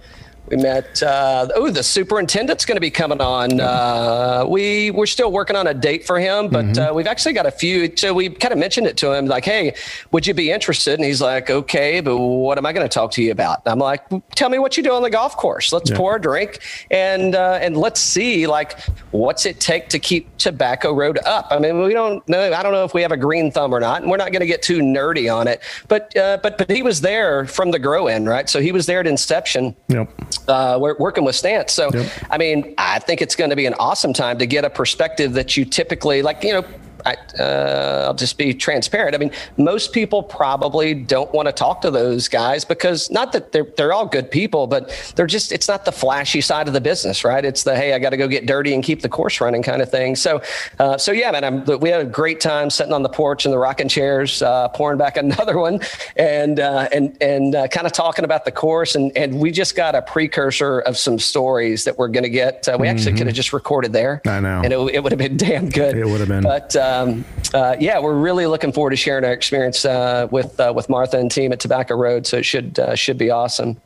We 0.49 0.57
met. 0.57 1.01
Uh, 1.01 1.47
oh, 1.55 1.71
the 1.71 1.81
superintendent's 1.81 2.65
going 2.65 2.75
to 2.75 2.81
be 2.81 2.91
coming 2.91 3.19
on. 3.19 3.59
Uh, 3.59 4.45
we 4.47 4.91
we're 4.91 5.07
still 5.07 5.31
working 5.31 5.55
on 5.55 5.65
a 5.67 5.73
date 5.73 6.05
for 6.05 6.19
him, 6.19 6.49
but 6.49 6.77
uh, 6.77 6.91
we've 6.93 7.07
actually 7.07 7.33
got 7.33 7.47
a 7.47 7.51
few. 7.51 7.91
So 7.97 8.13
we 8.13 8.29
kind 8.29 8.51
of 8.51 8.59
mentioned 8.59 8.85
it 8.85 8.95
to 8.97 9.11
him, 9.11 9.25
like, 9.25 9.43
"Hey, 9.43 9.73
would 10.11 10.27
you 10.27 10.35
be 10.35 10.51
interested?" 10.51 10.99
And 10.99 11.03
he's 11.03 11.19
like, 11.21 11.49
"Okay, 11.49 11.99
but 11.99 12.17
what 12.17 12.59
am 12.59 12.65
I 12.67 12.73
going 12.73 12.87
to 12.87 12.93
talk 12.93 13.09
to 13.11 13.23
you 13.23 13.31
about?" 13.31 13.61
And 13.65 13.71
I'm 13.71 13.79
like, 13.79 14.03
"Tell 14.35 14.49
me 14.49 14.59
what 14.59 14.77
you 14.77 14.83
do 14.83 14.93
on 14.93 15.01
the 15.01 15.09
golf 15.09 15.35
course. 15.35 15.73
Let's 15.73 15.89
Yeah. 15.89 15.97
pour 15.97 16.17
a 16.17 16.21
drink 16.21 16.59
and 16.91 17.33
uh, 17.35 17.57
and 17.61 17.75
let's 17.75 17.99
see 17.99 18.45
like 18.45 18.79
what's 19.11 19.47
it 19.47 19.59
take 19.59 19.89
to 19.89 19.99
keep 19.99 20.35
Tobacco 20.37 20.93
Road 20.93 21.17
up. 21.25 21.47
I 21.49 21.57
mean, 21.57 21.81
we 21.81 21.93
don't 21.93 22.27
know. 22.29 22.53
I 22.53 22.61
don't 22.61 22.71
know 22.73 22.83
if 22.83 22.93
we 22.93 23.01
have 23.01 23.11
a 23.11 23.17
green 23.17 23.49
thumb 23.49 23.73
or 23.73 23.79
not, 23.79 24.03
and 24.03 24.11
we're 24.11 24.17
not 24.17 24.31
going 24.31 24.41
to 24.41 24.45
get 24.47 24.61
too 24.61 24.79
nerdy 24.79 25.33
on 25.35 25.47
it. 25.47 25.61
But 25.87 26.15
uh, 26.15 26.37
but 26.43 26.59
but 26.59 26.69
he 26.69 26.83
was 26.83 27.01
there 27.01 27.47
from 27.47 27.71
the 27.71 27.79
grow 27.79 28.07
in, 28.07 28.25
right? 28.27 28.47
So 28.47 28.61
he 28.61 28.71
was 28.71 28.85
there 28.85 28.99
at 28.99 29.07
inception 29.07 29.75
Yep. 29.87 30.09
Uh, 30.47 30.77
we're 30.79 30.95
working 30.97 31.23
with 31.23 31.35
Stance. 31.35 31.71
So, 31.73 31.89
Yep. 31.93 32.11
I 32.29 32.37
mean, 32.37 32.73
I 32.77 32.99
think 32.99 33.21
it's 33.21 33.35
going 33.35 33.49
to 33.49 33.55
be 33.55 33.65
an 33.65 33.75
awesome 33.75 34.13
time 34.13 34.37
to 34.39 34.45
get 34.45 34.65
a 34.65 34.69
perspective 34.69 35.33
that 35.33 35.55
you 35.55 35.65
typically, 35.65 36.21
like, 36.21 36.43
you 36.43 36.53
know, 36.53 36.65
I, 37.05 37.15
uh, 37.39 38.05
I'll 38.07 38.13
just 38.13 38.37
be 38.37 38.53
transparent. 38.53 39.15
I 39.15 39.17
mean, 39.17 39.31
most 39.57 39.93
people 39.93 40.23
probably 40.23 40.93
don't 40.93 41.31
want 41.33 41.47
to 41.47 41.51
talk 41.51 41.81
to 41.81 41.91
those 41.91 42.27
guys 42.27 42.65
because 42.65 43.11
not 43.11 43.31
that 43.33 43.51
they're 43.51 43.67
they're 43.77 43.93
all 43.93 44.05
good 44.05 44.31
people, 44.31 44.67
but 44.67 45.13
they're 45.15 45.27
just 45.27 45.51
it's 45.51 45.67
not 45.67 45.85
the 45.85 45.91
flashy 45.91 46.41
side 46.41 46.67
of 46.67 46.73
the 46.73 46.81
business, 46.81 47.23
right? 47.23 47.43
It's 47.45 47.63
the 47.63 47.75
hey, 47.75 47.93
I 47.93 47.99
got 47.99 48.09
to 48.11 48.17
go 48.17 48.27
get 48.27 48.45
dirty 48.45 48.73
and 48.73 48.83
keep 48.83 49.01
the 49.01 49.09
course 49.09 49.39
running 49.41 49.63
kind 49.63 49.81
of 49.81 49.89
thing. 49.89 50.15
So, 50.15 50.41
uh, 50.79 50.97
so 50.97 51.11
yeah, 51.11 51.31
man, 51.31 51.43
I'm, 51.43 51.79
we 51.79 51.89
had 51.89 52.01
a 52.01 52.05
great 52.05 52.39
time 52.39 52.69
sitting 52.69 52.93
on 52.93 53.03
the 53.03 53.09
porch 53.09 53.45
in 53.45 53.51
the 53.51 53.57
rocking 53.57 53.87
chairs, 53.87 54.41
uh, 54.41 54.69
pouring 54.69 54.97
back 54.97 55.17
another 55.25 55.57
one, 55.57 55.79
and 56.15 56.59
uh, 56.59 56.89
and 56.91 57.17
and 57.21 57.55
uh, 57.55 57.67
kind 57.67 57.85
of 57.85 57.93
talking 57.93 58.25
about 58.25 58.45
the 58.45 58.51
course, 58.51 58.95
and 58.95 59.15
and 59.17 59.39
we 59.39 59.51
just 59.51 59.75
got 59.75 59.95
a 59.95 60.01
precursor 60.01 60.79
of 60.79 60.97
some 60.97 61.19
stories 61.19 61.83
that 61.83 61.97
we're 61.97 62.07
going 62.07 62.23
to 62.23 62.29
get. 62.29 62.67
Uh, 62.67 62.77
we 62.79 62.87
actually 62.87 63.13
could 63.13 63.27
have 63.27 63.35
just 63.35 63.53
recorded 63.53 63.93
there. 63.93 64.21
I 64.25 64.39
know. 64.39 64.61
and 64.63 64.73
it, 64.73 64.95
it 64.95 65.03
would 65.03 65.11
have 65.11 65.19
been 65.19 65.37
damn 65.37 65.69
good. 65.69 65.97
It 65.97 66.05
would 66.05 66.19
have 66.19 66.29
been. 66.29 66.43
But 66.43 66.75
um, 66.95 67.25
uh, 67.53 67.75
yeah, 67.79 67.99
we're 67.99 68.17
really 68.17 68.47
looking 68.47 68.71
forward 68.71 68.91
to 68.91 68.95
sharing 68.95 69.23
our 69.23 69.33
experience 69.33 69.85
uh, 69.85 70.27
with 70.31 70.59
uh, 70.59 70.73
with 70.75 70.89
Martha 70.89 71.17
and 71.17 71.31
team 71.31 71.51
at 71.51 71.59
Tobacco 71.59 71.95
Road. 71.95 72.25
So 72.27 72.37
it 72.37 72.43
should 72.43 72.79
uh, 72.79 72.95
should 72.95 73.17
be 73.17 73.29
awesome. 73.29 73.77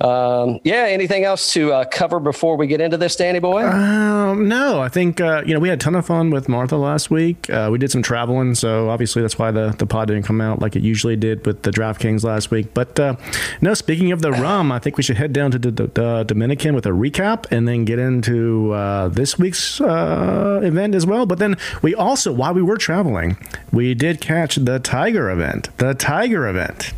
Um, 0.00 0.60
yeah. 0.64 0.86
Anything 0.88 1.24
else 1.24 1.52
to 1.54 1.72
uh, 1.72 1.84
cover 1.84 2.20
before 2.20 2.56
we 2.56 2.66
get 2.66 2.80
into 2.80 2.96
this, 2.96 3.16
Danny 3.16 3.38
boy? 3.38 3.64
Um, 3.64 4.48
no, 4.48 4.80
I 4.80 4.88
think 4.88 5.20
uh, 5.20 5.42
you 5.46 5.54
know 5.54 5.60
we 5.60 5.68
had 5.68 5.78
a 5.78 5.82
ton 5.82 5.94
of 5.94 6.06
fun 6.06 6.30
with 6.30 6.48
Martha 6.48 6.76
last 6.76 7.10
week. 7.10 7.48
Uh, 7.48 7.68
we 7.70 7.78
did 7.78 7.90
some 7.90 8.02
traveling, 8.02 8.54
so 8.54 8.90
obviously 8.90 9.22
that's 9.22 9.38
why 9.38 9.50
the, 9.50 9.74
the 9.78 9.86
pod 9.86 10.08
didn't 10.08 10.24
come 10.24 10.40
out 10.40 10.60
like 10.60 10.76
it 10.76 10.82
usually 10.82 11.16
did 11.16 11.46
with 11.46 11.62
the 11.62 11.70
DraftKings 11.70 12.24
last 12.24 12.50
week. 12.50 12.74
But 12.74 12.98
uh, 12.98 13.16
no, 13.60 13.74
speaking 13.74 14.12
of 14.12 14.22
the 14.22 14.32
rum, 14.44 14.72
I 14.72 14.78
think 14.78 14.96
we 14.96 15.02
should 15.02 15.16
head 15.16 15.32
down 15.32 15.50
to 15.52 15.58
the, 15.58 16.24
Dominican 16.26 16.74
with 16.74 16.86
a 16.86 16.90
recap 16.90 17.50
and 17.50 17.66
then 17.66 17.84
get 17.84 17.98
into 17.98 18.72
uh, 18.72 19.08
this 19.08 19.38
week's 19.38 19.80
uh, 19.80 20.60
event 20.62 20.94
as 20.94 21.06
well. 21.06 21.26
But 21.26 21.38
then 21.38 21.56
we 21.82 21.94
also, 21.94 22.32
while 22.32 22.54
we 22.54 22.62
were 22.62 22.76
traveling, 22.76 23.36
we 23.72 23.94
did 23.94 24.20
catch 24.20 24.56
the 24.56 24.78
Tiger 24.78 25.30
event. 25.30 25.76
The 25.78 25.94
Tiger 25.94 26.48
event. 26.48 26.92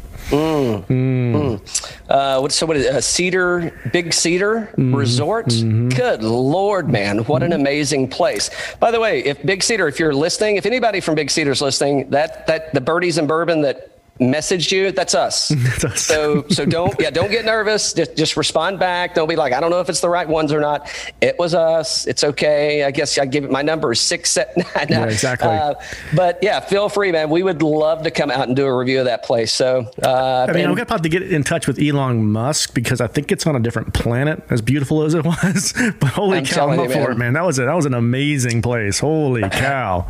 Uh, 2.08 2.38
what, 2.38 2.52
so 2.52 2.66
what 2.66 2.76
is 2.76 2.86
it? 2.86 2.94
Uh, 2.94 3.00
Cedar, 3.00 3.72
Big 3.92 4.12
Cedar 4.12 4.72
Resort? 4.76 5.46
Good 5.48 6.22
Lord, 6.22 6.88
man. 6.88 7.18
What 7.24 7.42
an 7.42 7.52
amazing 7.52 8.08
place. 8.08 8.50
By 8.80 8.90
the 8.90 9.00
way, 9.00 9.24
if 9.24 9.42
Big 9.44 9.62
Cedar, 9.62 9.88
if 9.88 9.98
you're 9.98 10.14
listening, 10.14 10.56
if 10.56 10.66
anybody 10.66 11.00
from 11.00 11.14
Big 11.14 11.30
Cedar's 11.30 11.62
listening, 11.62 12.10
that, 12.10 12.46
that 12.46 12.74
the 12.74 12.80
birdies 12.80 13.18
and 13.18 13.28
bourbon 13.28 13.62
that 13.62 13.95
messaged 14.20 14.72
you, 14.72 14.92
that's 14.92 15.14
us. 15.14 15.50
us. 15.84 16.02
So, 16.02 16.46
so 16.48 16.64
don't, 16.64 16.94
yeah, 17.00 17.10
don't 17.10 17.30
get 17.30 17.44
nervous. 17.44 17.92
Just, 17.92 18.16
just 18.16 18.36
respond 18.36 18.78
back. 18.78 19.14
Don't 19.14 19.28
be 19.28 19.36
like, 19.36 19.52
I 19.52 19.60
don't 19.60 19.70
know 19.70 19.80
if 19.80 19.88
it's 19.88 20.00
the 20.00 20.08
right 20.08 20.28
ones 20.28 20.52
or 20.52 20.60
not. 20.60 20.90
It 21.20 21.38
was 21.38 21.54
us. 21.54 22.06
It's 22.06 22.24
okay. 22.24 22.84
I 22.84 22.90
guess 22.90 23.18
I 23.18 23.26
give 23.26 23.44
it 23.44 23.50
my 23.50 23.62
number 23.62 23.92
is 23.92 24.00
six, 24.00 24.30
seven, 24.30 24.64
nine. 24.76 24.86
Yeah, 24.88 25.04
exactly. 25.04 25.48
Uh, 25.48 25.74
but 26.14 26.38
yeah, 26.42 26.60
feel 26.60 26.88
free, 26.88 27.12
man. 27.12 27.30
We 27.30 27.42
would 27.42 27.62
love 27.62 28.02
to 28.04 28.10
come 28.10 28.30
out 28.30 28.46
and 28.46 28.56
do 28.56 28.66
a 28.66 28.76
review 28.76 29.00
of 29.00 29.04
that 29.06 29.24
place. 29.24 29.52
So, 29.52 29.90
uh, 30.02 30.46
I 30.48 30.52
mean, 30.52 30.64
and- 30.64 30.80
I'm 30.80 30.86
gonna 30.86 31.08
get 31.08 31.22
in 31.22 31.42
touch 31.44 31.66
with 31.66 31.78
Elon 31.80 32.32
Musk 32.32 32.74
because 32.74 33.00
I 33.00 33.06
think 33.06 33.32
it's 33.32 33.46
on 33.46 33.56
a 33.56 33.60
different 33.60 33.94
planet, 33.94 34.42
as 34.50 34.62
beautiful 34.62 35.02
as 35.02 35.14
it 35.14 35.24
was. 35.24 35.72
but 36.00 36.10
holy 36.10 36.38
I'm 36.38 36.44
cow, 36.44 36.70
I'm 36.70 36.80
up 36.80 36.90
for 36.90 37.10
it, 37.10 37.18
man. 37.18 37.32
That 37.34 37.44
was 37.44 37.58
a, 37.58 37.64
that 37.64 37.74
was 37.74 37.86
an 37.86 37.94
amazing 37.94 38.62
place. 38.62 38.98
Holy 38.98 39.48
cow! 39.50 40.06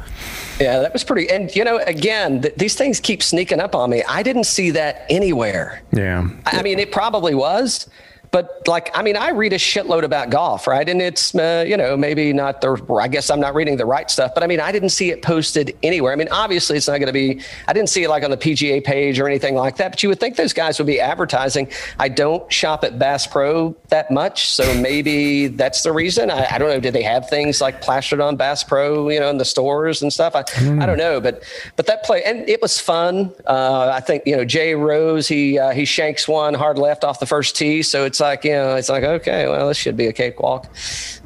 Yeah, 0.61 0.79
that 0.79 0.93
was 0.93 1.05
pretty. 1.05 1.29
And 1.31 1.55
you 1.55 1.65
know, 1.65 1.79
again, 1.87 2.43
th- 2.43 2.55
these 2.57 2.75
things 2.75 3.01
keep 3.01 3.23
sneaking 3.23 3.61
up 3.61 3.75
on 3.75 3.91
me. 3.91 4.03
I 4.09 4.23
didn't 4.23 4.45
see 4.45 4.71
that 4.73 5.05
anywhere. 5.11 5.83
Yeah, 5.93 6.29
I 6.47 6.59
I 6.59 6.63
mean, 6.63 6.79
it 6.79 6.93
probably 6.93 7.35
was, 7.35 7.89
but 8.31 8.67
like, 8.67 8.97
I 8.97 9.03
mean, 9.03 9.17
I 9.17 9.31
read 9.31 9.53
a 9.53 9.59
shitload 9.59 10.03
about 10.03 10.31
golf, 10.31 10.67
right? 10.67 10.89
And 10.89 11.01
it's, 11.01 11.35
uh, 11.35 11.65
you 11.67 11.77
know, 11.77 11.97
maybe 11.97 12.33
not 12.33 12.61
the, 12.61 12.83
I 13.01 13.09
guess 13.09 13.31
I'm 13.31 13.41
not 13.41 13.55
reading 13.55 13.77
the 13.77 13.87
right 13.87 14.11
stuff, 14.11 14.33
but 14.35 14.43
I 14.43 14.47
mean, 14.47 14.61
I 14.61 14.73
didn't 14.73 14.91
see 14.91 15.11
it 15.11 15.23
posted 15.23 15.77
anywhere. 15.83 16.13
I 16.13 16.17
mean, 16.17 16.29
obviously 16.31 16.77
it's 16.77 16.89
not 16.89 16.99
going 16.99 17.07
to 17.07 17.13
be, 17.13 17.41
I 17.69 17.73
didn't 17.73 17.89
see 17.89 18.05
it 18.05 18.09
like 18.09 18.25
on 18.25 18.31
the 18.31 18.37
PGA 18.37 18.83
page 18.83 19.19
or 19.19 19.27
anything 19.27 19.55
like 19.55 19.77
that, 19.77 19.93
but 19.93 20.03
you 20.03 20.09
would 20.09 20.21
think 20.21 20.37
those 20.37 20.53
guys 20.53 20.79
would 20.79 20.87
be 20.87 21.01
advertising. 21.01 21.71
I 21.99 22.09
don't 22.09 22.51
shop 22.53 22.85
at 22.85 22.99
Bass 22.99 23.27
Pro 23.27 23.77
that 23.89 24.11
much. 24.11 24.51
So 24.51 24.75
maybe 24.81 25.49
that's 25.49 25.83
the 25.83 25.93
reason. 25.93 26.31
I, 26.31 26.47
I 26.55 26.59
don't 26.59 26.69
know. 26.69 26.81
Did 26.81 26.95
they 26.95 27.03
have 27.03 27.29
things 27.29 27.61
like 27.61 27.81
plastered 27.81 28.21
on 28.21 28.37
Bass 28.37 28.65
Pro, 28.65 29.09
you 29.09 29.21
know, 29.21 29.31
in 29.31 29.39
the 29.39 29.45
stores 29.45 30.03
and 30.03 30.13
stuff? 30.13 30.35
I, 30.35 30.41
I 30.81 30.87
don't 30.87 30.99
know, 30.99 31.21
but, 31.21 31.43
but 31.77 31.87
that 31.87 32.05
play, 32.05 32.23
and 32.25 32.49
it 32.49 32.61
was 32.61 32.81
fun. 32.81 33.33
Uh, 33.47 33.91
I 33.95 34.01
think, 34.01 34.25
you 34.27 34.37
know, 34.37 34.45
Jay 34.45 34.75
Rose, 34.75 35.29
he, 35.29 35.59
uh, 35.59 35.71
he 35.71 35.85
shanks 35.85 36.27
one 36.27 36.55
hard 36.55 36.79
left 36.79 37.05
off 37.05 37.21
the 37.21 37.27
first 37.27 37.57
tee. 37.57 37.83
So 37.83 38.05
it's 38.05 38.16
like, 38.21 38.45
you 38.45 38.53
know, 38.53 38.75
it's 38.77 38.89
like, 38.89 39.03
okay, 39.05 39.49
well, 39.49 39.69
this 39.69 39.77
should 39.77 39.97
be 39.97 40.07
a 40.07 40.13
cakewalk. 40.13 40.67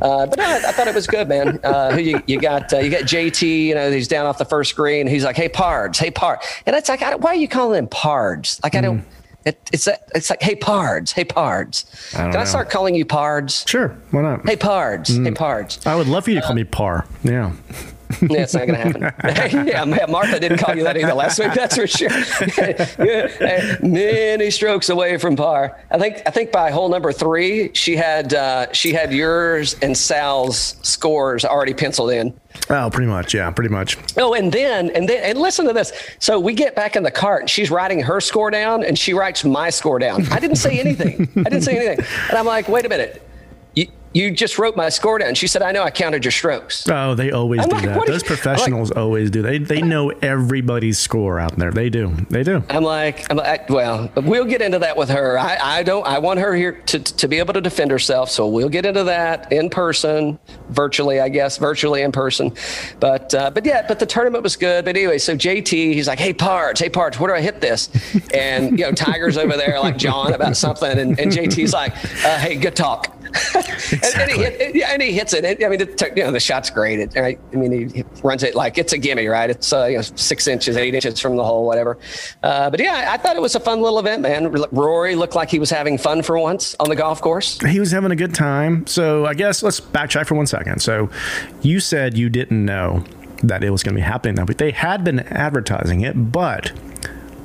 Uh, 0.00 0.26
but 0.26 0.38
I, 0.40 0.56
I 0.68 0.72
thought 0.72 0.88
it 0.88 0.94
was 0.94 1.06
good, 1.06 1.28
man. 1.28 1.58
Uh, 1.62 1.92
who 1.92 2.00
you, 2.00 2.22
you 2.26 2.40
got, 2.40 2.72
uh, 2.72 2.78
you 2.78 2.90
got 2.90 3.02
JT, 3.02 3.66
you 3.66 3.74
know, 3.74 3.90
he's 3.90 4.08
down 4.08 4.26
off 4.26 4.38
the 4.38 4.44
first 4.44 4.74
green. 4.76 5.06
He's 5.06 5.24
like, 5.24 5.36
Hey, 5.36 5.48
Pards, 5.48 5.98
Hey, 5.98 6.10
Pard. 6.10 6.40
And 6.66 6.74
it's 6.76 6.88
like, 6.88 7.02
I, 7.02 7.14
why 7.16 7.30
are 7.30 7.34
you 7.36 7.48
calling 7.48 7.78
him 7.78 7.86
Pards? 7.88 8.60
Like, 8.62 8.74
I 8.74 8.80
don't, 8.80 9.04
it, 9.44 9.58
it's, 9.72 9.86
a, 9.86 9.96
it's 10.14 10.30
like, 10.30 10.42
Hey, 10.42 10.54
Pards, 10.56 11.12
Hey, 11.12 11.24
Pards. 11.24 12.12
don't 12.12 12.32
Can 12.32 12.40
I 12.40 12.44
start 12.44 12.70
calling 12.70 12.94
you 12.94 13.04
Pards? 13.04 13.66
sure, 13.68 13.88
why 14.10 14.22
not? 14.22 14.48
Hey, 14.48 14.56
Pards, 14.56 15.08
Hey, 15.22 15.30
Pards. 15.32 15.86
I 15.86 15.94
would 15.96 16.06
love 16.08 16.24
for 16.24 16.30
you 16.30 16.40
to 16.40 16.46
call 16.46 16.54
me 16.54 16.64
Par. 16.64 17.06
Yeah, 17.22 17.52
Yeah, 18.30 18.42
it's 18.42 18.54
not 18.54 18.66
going 18.66 18.92
to 18.92 19.10
happen. 19.10 19.66
yeah, 19.66 20.06
Martha 20.06 20.38
didn't 20.38 20.58
call 20.58 20.76
you 20.76 20.84
that 20.84 20.96
either 20.96 21.14
last 21.14 21.38
week. 21.38 21.52
That's 21.52 21.76
for 21.76 21.86
sure. 21.86 22.10
many 23.82 24.50
strokes 24.50 24.88
away 24.88 25.16
from 25.18 25.36
par. 25.36 25.78
I 25.90 25.98
think. 25.98 26.22
I 26.26 26.30
think 26.30 26.52
by 26.52 26.70
hole 26.70 26.88
number 26.88 27.12
three, 27.12 27.70
she 27.74 27.96
had 27.96 28.34
uh, 28.34 28.72
she 28.72 28.92
had 28.92 29.12
yours 29.12 29.74
and 29.82 29.96
Sal's 29.96 30.76
scores 30.82 31.44
already 31.44 31.74
penciled 31.74 32.10
in. 32.10 32.38
Oh, 32.68 32.90
pretty 32.90 33.08
much. 33.08 33.34
Yeah, 33.34 33.50
pretty 33.50 33.70
much. 33.70 33.96
Oh, 34.16 34.34
and 34.34 34.52
then 34.52 34.90
and 34.90 35.08
then 35.08 35.22
and 35.24 35.38
listen 35.38 35.66
to 35.66 35.72
this. 35.72 35.92
So 36.18 36.38
we 36.38 36.54
get 36.54 36.74
back 36.74 36.96
in 36.96 37.02
the 37.02 37.10
cart. 37.10 37.42
And 37.42 37.50
she's 37.50 37.70
writing 37.70 38.00
her 38.00 38.20
score 38.20 38.50
down, 38.50 38.84
and 38.84 38.98
she 38.98 39.12
writes 39.12 39.44
my 39.44 39.70
score 39.70 39.98
down. 39.98 40.26
I 40.32 40.38
didn't 40.40 40.56
say 40.56 40.78
anything. 40.78 41.28
I 41.36 41.44
didn't 41.44 41.62
say 41.62 41.76
anything. 41.76 42.04
And 42.28 42.38
I'm 42.38 42.46
like, 42.46 42.68
wait 42.68 42.86
a 42.86 42.88
minute 42.88 43.22
you 44.12 44.30
just 44.30 44.58
wrote 44.58 44.76
my 44.76 44.88
score 44.88 45.18
down. 45.18 45.34
She 45.34 45.46
said, 45.46 45.62
I 45.62 45.72
know 45.72 45.82
I 45.82 45.90
counted 45.90 46.24
your 46.24 46.32
strokes. 46.32 46.88
Oh, 46.88 47.14
they 47.14 47.30
always 47.30 47.60
I'm 47.62 47.68
do 47.68 47.76
like, 47.76 47.84
that. 47.84 48.06
Those 48.06 48.22
professionals 48.22 48.90
like, 48.90 48.98
always 48.98 49.30
do. 49.30 49.42
They 49.42 49.58
they 49.58 49.82
know 49.82 50.10
everybody's 50.10 50.98
score 50.98 51.38
out 51.38 51.56
there. 51.56 51.70
They 51.70 51.90
do. 51.90 52.14
They 52.28 52.42
do. 52.42 52.62
I'm 52.68 52.82
like, 52.82 53.30
I'm 53.30 53.36
like 53.36 53.70
well, 53.70 54.10
we'll 54.16 54.44
get 54.44 54.62
into 54.62 54.78
that 54.80 54.96
with 54.96 55.08
her. 55.10 55.38
I, 55.38 55.56
I 55.78 55.82
don't, 55.82 56.06
I 56.06 56.18
want 56.18 56.40
her 56.40 56.54
here 56.54 56.72
to, 56.72 56.98
to 56.98 57.28
be 57.28 57.38
able 57.38 57.54
to 57.54 57.60
defend 57.60 57.90
herself. 57.90 58.30
So 58.30 58.48
we'll 58.48 58.68
get 58.68 58.84
into 58.84 59.04
that 59.04 59.52
in 59.52 59.70
person, 59.70 60.38
virtually, 60.68 61.20
I 61.20 61.28
guess, 61.28 61.56
virtually 61.56 62.02
in 62.02 62.12
person. 62.12 62.52
But, 62.98 63.32
uh, 63.34 63.50
but 63.50 63.64
yeah, 63.64 63.86
but 63.86 63.98
the 63.98 64.06
tournament 64.06 64.42
was 64.42 64.56
good. 64.56 64.84
But 64.84 64.96
anyway, 64.96 65.18
so 65.18 65.36
JT, 65.36 65.94
he's 65.94 66.08
like, 66.08 66.18
hey, 66.18 66.32
Pards, 66.32 66.80
hey, 66.80 66.90
Pards, 66.90 67.18
where 67.18 67.30
do 67.30 67.36
I 67.36 67.40
hit 67.40 67.60
this? 67.60 67.88
And, 68.34 68.78
you 68.78 68.84
know, 68.84 68.92
Tiger's 68.92 69.38
over 69.38 69.56
there 69.56 69.78
like 69.80 69.96
John 69.96 70.32
about 70.32 70.56
something. 70.56 70.98
And, 70.98 71.18
and 71.18 71.32
JT's 71.32 71.72
like, 71.72 71.92
uh, 72.24 72.38
hey, 72.38 72.56
good 72.56 72.76
talk 72.76 73.19
exactly. 73.92 74.44
and, 74.44 74.54
and, 74.56 74.74
he 74.74 74.82
and 74.82 75.02
he 75.02 75.12
hits 75.12 75.32
it. 75.32 75.44
I 75.44 75.68
mean, 75.68 75.78
the, 75.78 76.12
you 76.16 76.24
know, 76.24 76.32
the 76.32 76.40
shot's 76.40 76.70
great. 76.70 76.98
It, 76.98 77.14
right? 77.14 77.38
I 77.52 77.56
mean, 77.56 77.72
he, 77.72 77.98
he, 77.98 78.04
runs 78.22 78.42
it 78.42 78.54
like 78.54 78.76
it's 78.76 78.92
a 78.92 78.98
gimme, 78.98 79.26
right? 79.26 79.50
It's 79.50 79.72
uh, 79.72 79.86
you 79.86 79.96
know, 79.96 80.02
six 80.02 80.46
inches, 80.46 80.76
eight 80.76 80.94
inches 80.94 81.20
from 81.20 81.36
the 81.36 81.44
hole, 81.44 81.66
whatever. 81.66 81.98
Uh, 82.42 82.70
but 82.70 82.80
yeah, 82.80 83.08
I 83.10 83.16
thought 83.16 83.36
it 83.36 83.42
was 83.42 83.54
a 83.54 83.60
fun 83.60 83.80
little 83.80 83.98
event, 83.98 84.22
man. 84.22 84.52
Rory 84.72 85.14
looked 85.14 85.34
like 85.34 85.50
he 85.50 85.58
was 85.58 85.70
having 85.70 85.96
fun 85.96 86.22
for 86.22 86.38
once 86.38 86.74
on 86.80 86.88
the 86.88 86.96
golf 86.96 87.20
course. 87.20 87.60
He 87.60 87.80
was 87.80 87.92
having 87.92 88.10
a 88.10 88.16
good 88.16 88.34
time. 88.34 88.86
So 88.86 89.26
I 89.26 89.34
guess 89.34 89.62
let's 89.62 89.80
backtrack 89.80 90.26
for 90.26 90.34
one 90.34 90.46
second. 90.46 90.82
So 90.82 91.08
you 91.62 91.80
said 91.80 92.18
you 92.18 92.28
didn't 92.28 92.64
know 92.64 93.04
that 93.42 93.64
it 93.64 93.70
was 93.70 93.82
going 93.82 93.94
to 93.94 94.00
be 94.00 94.04
happening 94.04 94.34
now, 94.34 94.44
but 94.44 94.58
they 94.58 94.70
had 94.70 95.04
been 95.04 95.20
advertising 95.20 96.02
it. 96.02 96.32
But 96.32 96.72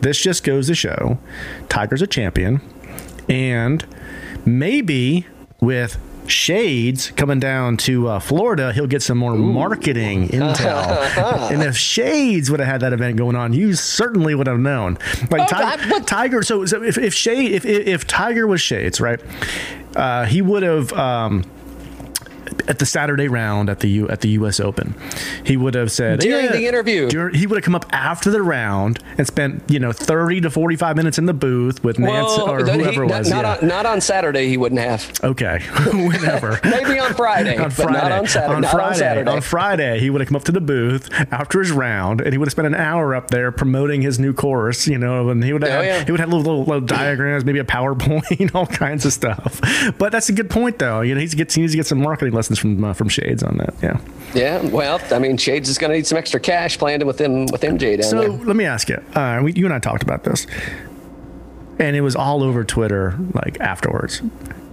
this 0.01 0.19
just 0.19 0.43
goes 0.43 0.67
to 0.67 0.75
show 0.75 1.17
Tiger's 1.69 2.01
a 2.01 2.07
champion, 2.07 2.61
and 3.29 3.85
maybe 4.45 5.25
with 5.65 5.97
Shades 6.27 7.11
coming 7.11 7.39
down 7.39 7.77
to 7.77 8.07
uh, 8.07 8.19
Florida, 8.19 8.71
he'll 8.73 8.87
get 8.87 9.01
some 9.01 9.17
more 9.17 9.33
Ooh. 9.33 9.37
marketing 9.37 10.29
intel. 10.29 11.51
and 11.51 11.61
if 11.61 11.75
Shades 11.75 12.49
would 12.49 12.59
have 12.59 12.69
had 12.69 12.81
that 12.81 12.93
event 12.93 13.17
going 13.17 13.35
on, 13.35 13.53
you 13.53 13.73
certainly 13.73 14.35
would 14.35 14.47
have 14.47 14.59
known. 14.59 14.97
Like 15.29 15.41
oh, 15.41 15.47
Tiger, 15.47 15.99
Tiger, 16.01 16.43
so, 16.43 16.65
so 16.65 16.81
if, 16.83 16.97
if 16.97 17.13
Shade, 17.13 17.51
if, 17.51 17.65
if 17.65 18.07
Tiger 18.07 18.47
was 18.47 18.61
Shades, 18.61 19.01
right, 19.01 19.19
uh, 19.95 20.25
he 20.25 20.41
would 20.41 20.63
have. 20.63 20.93
Um, 20.93 21.43
at 22.67 22.79
the 22.79 22.85
Saturday 22.85 23.27
round 23.27 23.69
at 23.69 23.79
the 23.79 23.87
U, 23.87 24.09
at 24.09 24.21
the 24.21 24.29
U.S. 24.29 24.59
Open, 24.59 24.95
he 25.43 25.57
would 25.57 25.73
have 25.75 25.91
said 25.91 26.19
during 26.19 26.45
yeah, 26.45 26.51
the 26.51 26.67
interview. 26.67 27.09
During, 27.09 27.35
he 27.35 27.47
would 27.47 27.57
have 27.57 27.63
come 27.63 27.75
up 27.75 27.85
after 27.91 28.31
the 28.31 28.41
round 28.41 28.99
and 29.17 29.27
spent 29.27 29.63
you 29.69 29.79
know 29.79 29.91
thirty 29.91 30.41
to 30.41 30.49
forty 30.49 30.75
five 30.75 30.95
minutes 30.95 31.17
in 31.17 31.25
the 31.25 31.33
booth 31.33 31.83
with 31.83 31.99
Nancy 31.99 32.41
or 32.41 32.65
whoever 32.65 33.03
he, 33.05 33.11
was. 33.11 33.29
Not, 33.29 33.43
yeah. 33.43 33.57
on, 33.57 33.67
not 33.67 33.85
on 33.85 34.01
Saturday, 34.01 34.47
he 34.47 34.57
wouldn't 34.57 34.81
have. 34.81 35.11
Okay, 35.23 35.59
whenever. 35.93 36.59
Maybe 36.63 36.99
on 36.99 37.13
Friday. 37.13 37.57
on 37.65 37.69
Friday. 37.69 37.93
not 37.93 38.11
on 38.11 38.27
Saturday. 38.27 38.55
On 38.55 38.63
Friday. 38.63 38.87
On, 38.87 38.95
Saturday. 38.95 39.31
on 39.31 39.41
Friday, 39.41 39.99
he 39.99 40.09
would 40.09 40.21
have 40.21 40.27
come 40.27 40.35
up 40.35 40.43
to 40.45 40.51
the 40.51 40.61
booth 40.61 41.11
after 41.31 41.59
his 41.59 41.71
round, 41.71 42.21
and 42.21 42.33
he 42.33 42.37
would 42.37 42.47
have 42.47 42.53
spent 42.53 42.67
an 42.67 42.75
hour 42.75 43.13
up 43.13 43.29
there 43.29 43.51
promoting 43.51 44.01
his 44.01 44.19
new 44.19 44.33
course. 44.33 44.87
You 44.87 44.97
know, 44.97 45.29
and 45.29 45.43
he 45.43 45.53
would 45.53 45.63
have 45.63 45.81
oh, 45.81 45.83
yeah. 45.83 46.03
he 46.03 46.11
would 46.11 46.19
have 46.19 46.29
little, 46.29 46.43
little, 46.43 46.65
little 46.65 46.87
diagrams, 46.87 47.45
maybe 47.45 47.59
a 47.59 47.63
PowerPoint, 47.63 48.55
all 48.55 48.67
kinds 48.67 49.05
of 49.05 49.13
stuff. 49.13 49.59
But 49.97 50.11
that's 50.11 50.29
a 50.29 50.33
good 50.33 50.49
point, 50.49 50.79
though. 50.79 51.01
You 51.01 51.13
know, 51.13 51.19
he 51.19 51.25
needs 51.25 51.35
to 51.51 51.75
get 51.75 51.85
some 51.85 52.01
marketing 52.01 52.33
lessons 52.33 52.44
from 52.47 52.83
uh, 52.83 52.93
from 52.93 53.09
Shades 53.09 53.43
on 53.43 53.57
that. 53.57 53.73
Yeah. 53.81 53.99
Yeah. 54.33 54.61
Well, 54.61 54.99
I 55.11 55.19
mean, 55.19 55.37
Shades 55.37 55.69
is 55.69 55.77
going 55.77 55.91
to 55.91 55.97
need 55.97 56.07
some 56.07 56.17
extra 56.17 56.39
cash 56.39 56.77
planned 56.77 57.03
with 57.03 57.19
him 57.19 57.45
with 57.47 57.61
MJ 57.61 57.99
down 57.99 58.09
so, 58.09 58.21
there. 58.21 58.29
let 58.29 58.55
me 58.55 58.65
ask 58.65 58.89
you. 58.89 58.97
Uh, 59.13 59.41
we, 59.43 59.53
you 59.53 59.65
and 59.65 59.73
I 59.73 59.79
talked 59.79 60.03
about 60.03 60.23
this, 60.23 60.45
and 61.79 61.95
it 61.95 62.01
was 62.01 62.15
all 62.15 62.43
over 62.43 62.63
Twitter 62.63 63.17
like 63.33 63.59
afterwards. 63.59 64.21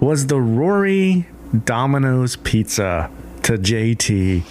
Was 0.00 0.26
the 0.26 0.40
Rory 0.40 1.26
Domino's 1.64 2.36
pizza 2.36 3.10
to 3.44 3.52
JT 3.52 4.42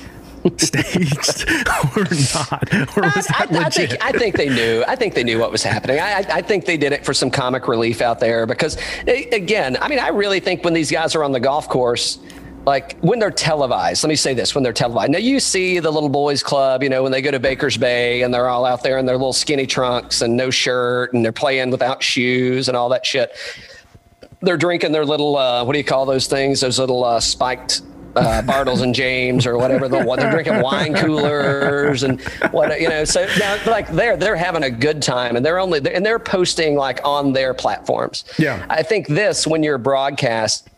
staged 0.57 1.49
or 1.97 2.03
not? 2.33 2.97
Or 2.97 3.03
was 3.03 3.27
I, 3.29 3.45
that 3.45 3.51
I, 3.51 3.65
I, 3.65 3.69
think 3.69 4.05
I 4.05 4.11
think 4.11 4.35
they 4.35 4.49
knew. 4.49 4.83
I 4.87 4.95
think 4.95 5.13
they 5.13 5.23
knew 5.23 5.39
what 5.39 5.51
was 5.51 5.63
happening. 5.63 5.99
I, 5.99 6.25
I 6.29 6.41
think 6.41 6.65
they 6.65 6.77
did 6.77 6.93
it 6.93 7.05
for 7.05 7.13
some 7.13 7.29
comic 7.29 7.67
relief 7.67 8.01
out 8.01 8.19
there 8.19 8.45
because, 8.45 8.77
again, 9.07 9.77
I 9.81 9.87
mean, 9.87 9.99
I 9.99 10.09
really 10.09 10.39
think 10.39 10.63
when 10.63 10.73
these 10.73 10.91
guys 10.91 11.15
are 11.15 11.23
on 11.23 11.31
the 11.31 11.39
golf 11.39 11.69
course, 11.69 12.19
like 12.65 12.99
when 12.99 13.19
they're 13.19 13.31
televised, 13.31 14.03
let 14.03 14.09
me 14.09 14.15
say 14.15 14.33
this 14.33 14.53
when 14.53 14.63
they're 14.63 14.73
televised. 14.73 15.11
Now, 15.11 15.17
you 15.17 15.39
see 15.39 15.79
the 15.79 15.91
little 15.91 16.09
boys 16.09 16.43
club, 16.43 16.83
you 16.83 16.89
know, 16.89 17.01
when 17.03 17.11
they 17.11 17.21
go 17.21 17.31
to 17.31 17.39
Baker's 17.39 17.77
Bay 17.77 18.21
and 18.21 18.33
they're 18.33 18.49
all 18.49 18.65
out 18.65 18.83
there 18.83 18.97
in 18.97 19.05
their 19.05 19.17
little 19.17 19.33
skinny 19.33 19.65
trunks 19.65 20.21
and 20.21 20.37
no 20.37 20.49
shirt 20.49 21.13
and 21.13 21.25
they're 21.25 21.31
playing 21.31 21.71
without 21.71 22.03
shoes 22.03 22.67
and 22.67 22.77
all 22.77 22.89
that 22.89 23.05
shit. 23.05 23.35
They're 24.41 24.57
drinking 24.57 24.91
their 24.91 25.05
little, 25.05 25.37
uh, 25.37 25.63
what 25.63 25.73
do 25.73 25.79
you 25.79 25.83
call 25.85 26.05
those 26.05 26.27
things? 26.27 26.61
Those 26.61 26.79
little 26.79 27.03
uh, 27.03 27.19
spiked 27.19 27.81
uh, 28.15 28.41
Bartles 28.45 28.81
and 28.81 28.93
James 28.93 29.45
or 29.45 29.57
whatever 29.57 29.87
the 29.87 30.03
one 30.03 30.19
they're 30.19 30.31
drinking 30.31 30.61
wine 30.61 30.93
coolers 30.93 32.03
and 32.03 32.21
what 32.51 32.79
you 32.81 32.89
know. 32.89 33.05
So 33.05 33.27
now, 33.39 33.57
like 33.65 33.87
they're 33.89 34.17
they're 34.17 34.35
having 34.35 34.63
a 34.63 34.69
good 34.69 35.01
time 35.01 35.35
and 35.35 35.45
they're 35.45 35.59
only 35.59 35.79
and 35.93 36.05
they're 36.05 36.19
posting 36.19 36.75
like 36.75 36.99
on 37.05 37.33
their 37.33 37.53
platforms. 37.53 38.25
Yeah, 38.37 38.65
I 38.69 38.83
think 38.83 39.07
this 39.07 39.47
when 39.47 39.63
you're 39.63 39.77
broadcast, 39.77 40.69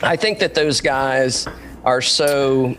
I 0.00 0.16
think 0.16 0.38
that 0.38 0.54
those 0.54 0.80
guys 0.80 1.46
are 1.84 2.00
so. 2.00 2.76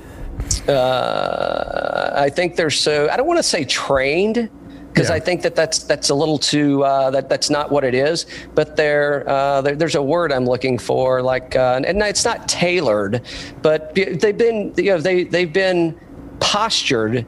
Uh, 0.67 2.11
I 2.15 2.29
think 2.29 2.55
they're 2.55 2.69
so. 2.69 3.09
I 3.09 3.17
don't 3.17 3.27
want 3.27 3.37
to 3.37 3.43
say 3.43 3.63
trained 3.65 4.49
because 4.93 5.09
yeah. 5.09 5.15
I 5.15 5.19
think 5.19 5.41
that 5.43 5.55
that's 5.55 5.79
that's 5.79 6.09
a 6.09 6.15
little 6.15 6.37
too 6.37 6.83
uh, 6.83 7.11
that 7.11 7.29
that's 7.29 7.49
not 7.49 7.71
what 7.71 7.83
it 7.83 7.93
is. 7.93 8.25
But 8.55 8.75
there, 8.75 9.27
uh, 9.29 9.61
there 9.61 9.75
there's 9.75 9.95
a 9.95 10.01
word 10.01 10.31
I'm 10.31 10.45
looking 10.45 10.77
for, 10.77 11.21
like, 11.21 11.55
uh, 11.55 11.81
and 11.85 12.01
it's 12.01 12.25
not 12.25 12.47
tailored, 12.47 13.21
but 13.61 13.93
they've 13.95 14.37
been 14.37 14.73
you 14.77 14.85
know 14.85 14.99
they 14.99 15.23
they've 15.23 15.51
been 15.51 15.99
postured 16.39 17.25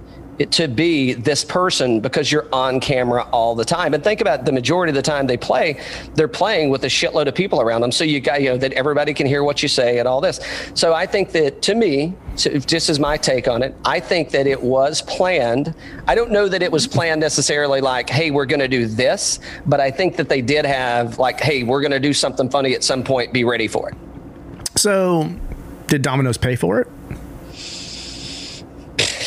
to 0.51 0.67
be 0.67 1.13
this 1.13 1.45
person 1.45 1.99
because 1.99 2.31
you're 2.31 2.47
on 2.53 2.79
camera 2.79 3.27
all 3.31 3.55
the 3.55 3.65
time. 3.65 3.93
And 3.93 4.03
think 4.03 4.21
about 4.21 4.45
the 4.45 4.51
majority 4.51 4.91
of 4.91 4.95
the 4.95 5.01
time 5.01 5.27
they 5.27 5.37
play, 5.37 5.79
they're 6.15 6.27
playing 6.27 6.69
with 6.69 6.83
a 6.83 6.87
shitload 6.87 7.27
of 7.27 7.35
people 7.35 7.61
around 7.61 7.81
them. 7.81 7.91
So 7.91 8.03
you 8.03 8.19
got, 8.19 8.41
you 8.41 8.49
know, 8.49 8.57
that 8.57 8.73
everybody 8.73 9.13
can 9.13 9.27
hear 9.27 9.43
what 9.43 9.63
you 9.63 9.69
say 9.69 9.99
and 9.99 10.07
all 10.07 10.21
this. 10.21 10.39
So 10.73 10.93
I 10.93 11.05
think 11.05 11.31
that 11.31 11.61
to 11.63 11.75
me, 11.75 12.13
just 12.35 12.89
as 12.89 12.99
my 12.99 13.15
take 13.17 13.47
on 13.47 13.63
it, 13.63 13.75
I 13.85 13.99
think 13.99 14.31
that 14.31 14.45
it 14.45 14.61
was 14.61 15.01
planned. 15.01 15.73
I 16.07 16.15
don't 16.15 16.31
know 16.31 16.49
that 16.49 16.61
it 16.61 16.71
was 16.71 16.85
planned 16.85 17.21
necessarily 17.21 17.79
like, 17.79 18.09
hey, 18.09 18.31
we're 18.31 18.45
going 18.45 18.59
to 18.59 18.67
do 18.67 18.87
this, 18.87 19.39
but 19.65 19.79
I 19.79 19.89
think 19.89 20.17
that 20.17 20.27
they 20.27 20.41
did 20.41 20.65
have 20.65 21.17
like, 21.17 21.39
hey, 21.39 21.63
we're 21.63 21.81
going 21.81 21.91
to 21.91 21.99
do 21.99 22.13
something 22.13 22.49
funny 22.49 22.73
at 22.73 22.83
some 22.83 23.03
point. 23.03 23.31
Be 23.31 23.45
ready 23.45 23.67
for 23.67 23.89
it. 23.89 23.95
So 24.77 25.33
did 25.87 26.01
Domino's 26.01 26.37
pay 26.37 26.55
for 26.57 26.81
it? 26.81 26.87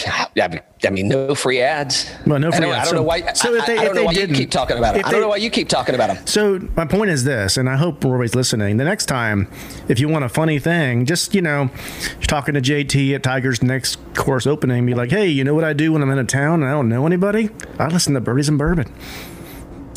I 0.06 0.90
mean, 0.90 1.08
no 1.08 1.34
free 1.34 1.60
ads. 1.60 2.10
Well, 2.26 2.38
no 2.38 2.52
free 2.52 2.66
I 2.66 2.70
ads. 2.70 2.76
I 2.76 2.82
don't 2.82 2.90
so, 2.90 2.96
know 2.96 3.02
why. 3.02 3.32
So 3.32 3.54
if 3.54 3.66
they, 3.66 3.78
I, 3.78 3.82
I 3.82 3.84
don't 3.84 3.94
know 3.94 4.04
why 4.04 4.12
you 4.12 4.28
keep 4.28 4.50
talking 4.50 4.78
about 4.78 4.96
it. 4.96 5.06
I 5.06 5.10
don't 5.10 5.20
know 5.20 5.28
why 5.28 5.36
you 5.36 5.50
keep 5.50 5.68
talking 5.68 5.94
about 5.94 6.14
them. 6.14 6.26
So 6.26 6.58
my 6.76 6.84
point 6.84 7.10
is 7.10 7.24
this, 7.24 7.56
and 7.56 7.68
I 7.68 7.76
hope 7.76 8.02
Rory's 8.04 8.34
listening. 8.34 8.76
The 8.76 8.84
next 8.84 9.06
time, 9.06 9.50
if 9.88 9.98
you 9.98 10.08
want 10.08 10.24
a 10.24 10.28
funny 10.28 10.58
thing, 10.58 11.06
just 11.06 11.34
you 11.34 11.42
know, 11.42 11.70
you're 12.12 12.22
talking 12.22 12.54
to 12.54 12.60
JT 12.60 13.14
at 13.14 13.22
Tiger's 13.22 13.62
next 13.62 13.98
course 14.14 14.46
opening, 14.46 14.86
be 14.86 14.94
like, 14.94 15.10
hey, 15.10 15.26
you 15.28 15.44
know 15.44 15.54
what 15.54 15.64
I 15.64 15.72
do 15.72 15.92
when 15.92 16.02
I'm 16.02 16.10
in 16.10 16.18
a 16.18 16.24
town 16.24 16.62
and 16.62 16.70
I 16.70 16.72
don't 16.72 16.88
know 16.88 17.06
anybody? 17.06 17.50
I 17.78 17.88
listen 17.88 18.14
to 18.14 18.20
Birdies 18.20 18.48
and 18.48 18.58
Bourbon. 18.58 18.92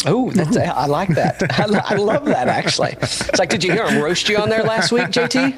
Oh, 0.05 0.31
that's 0.31 0.55
a, 0.55 0.65
I 0.75 0.85
like 0.87 1.09
that. 1.09 1.43
I, 1.59 1.65
lo- 1.65 1.81
I, 1.83 1.95
love 1.95 2.25
that 2.25 2.47
actually. 2.47 2.93
It's 3.01 3.37
like, 3.37 3.49
did 3.49 3.63
you 3.63 3.71
hear 3.71 3.87
him 3.87 4.01
roast 4.01 4.27
you 4.29 4.37
on 4.37 4.49
there 4.49 4.63
last 4.63 4.91
week, 4.91 5.03
JT? 5.05 5.57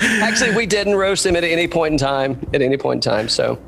actually, 0.22 0.54
we 0.54 0.66
didn't 0.66 0.94
roast 0.94 1.24
him 1.24 1.36
at 1.36 1.44
any 1.44 1.66
point 1.66 1.92
in 1.92 1.98
time. 1.98 2.38
At 2.52 2.60
any 2.62 2.76
point 2.76 3.04
in 3.04 3.10
time, 3.10 3.28
so 3.28 3.58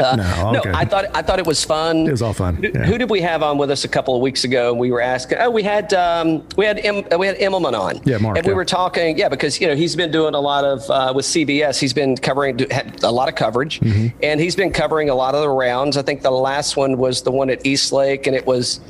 uh, 0.00 0.16
no, 0.16 0.52
no 0.52 0.62
I 0.72 0.84
thought 0.84 1.06
I 1.14 1.22
thought 1.22 1.38
it 1.38 1.46
was 1.46 1.64
fun. 1.64 2.06
It 2.06 2.10
was 2.10 2.22
all 2.22 2.32
fun. 2.32 2.58
Yeah. 2.62 2.84
Who 2.84 2.98
did 2.98 3.10
we 3.10 3.20
have 3.20 3.42
on 3.42 3.58
with 3.58 3.70
us 3.70 3.84
a 3.84 3.88
couple 3.88 4.14
of 4.14 4.22
weeks 4.22 4.44
ago? 4.44 4.70
And 4.70 4.80
We 4.80 4.90
were 4.90 5.00
asking. 5.00 5.38
Oh, 5.40 5.50
we 5.50 5.62
had 5.62 5.92
um, 5.94 6.46
we 6.56 6.64
had 6.64 6.78
M, 6.78 7.04
we 7.18 7.26
had 7.26 7.36
Immelman 7.38 7.78
on. 7.78 8.00
Yeah, 8.04 8.18
Mark. 8.18 8.38
And 8.38 8.46
we 8.46 8.52
yeah. 8.52 8.56
were 8.56 8.64
talking. 8.64 9.18
Yeah, 9.18 9.28
because 9.28 9.60
you 9.60 9.66
know 9.66 9.74
he's 9.74 9.96
been 9.96 10.10
doing 10.10 10.34
a 10.34 10.40
lot 10.40 10.64
of 10.64 10.88
uh, 10.90 11.12
with 11.14 11.24
CBS. 11.24 11.80
He's 11.80 11.92
been 11.92 12.16
covering 12.16 12.60
a 13.02 13.10
lot 13.10 13.28
of 13.28 13.34
coverage, 13.34 13.80
mm-hmm. 13.80 14.16
and 14.22 14.40
he's 14.40 14.56
been 14.56 14.72
covering 14.72 15.10
a 15.10 15.14
lot 15.14 15.34
of 15.34 15.40
the 15.40 15.48
rounds. 15.48 15.96
I 15.96 16.02
think 16.02 16.22
the 16.22 16.30
last 16.30 16.76
one 16.76 16.98
was 16.98 17.22
the 17.22 17.32
one 17.32 17.50
at 17.50 17.66
East 17.66 17.92
Lake, 17.92 18.26
and 18.26 18.36
it 18.36 18.46
was 18.46 18.80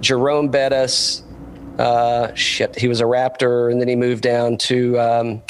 Jerome 0.00 0.48
Bettis. 0.48 1.22
Uh, 1.78 2.34
shit, 2.34 2.76
he 2.76 2.88
was 2.88 3.00
a 3.00 3.04
Raptor, 3.04 3.70
and 3.70 3.80
then 3.80 3.88
he 3.88 3.96
moved 3.96 4.22
down 4.22 4.56
to. 4.58 4.98
Um, 4.98 5.42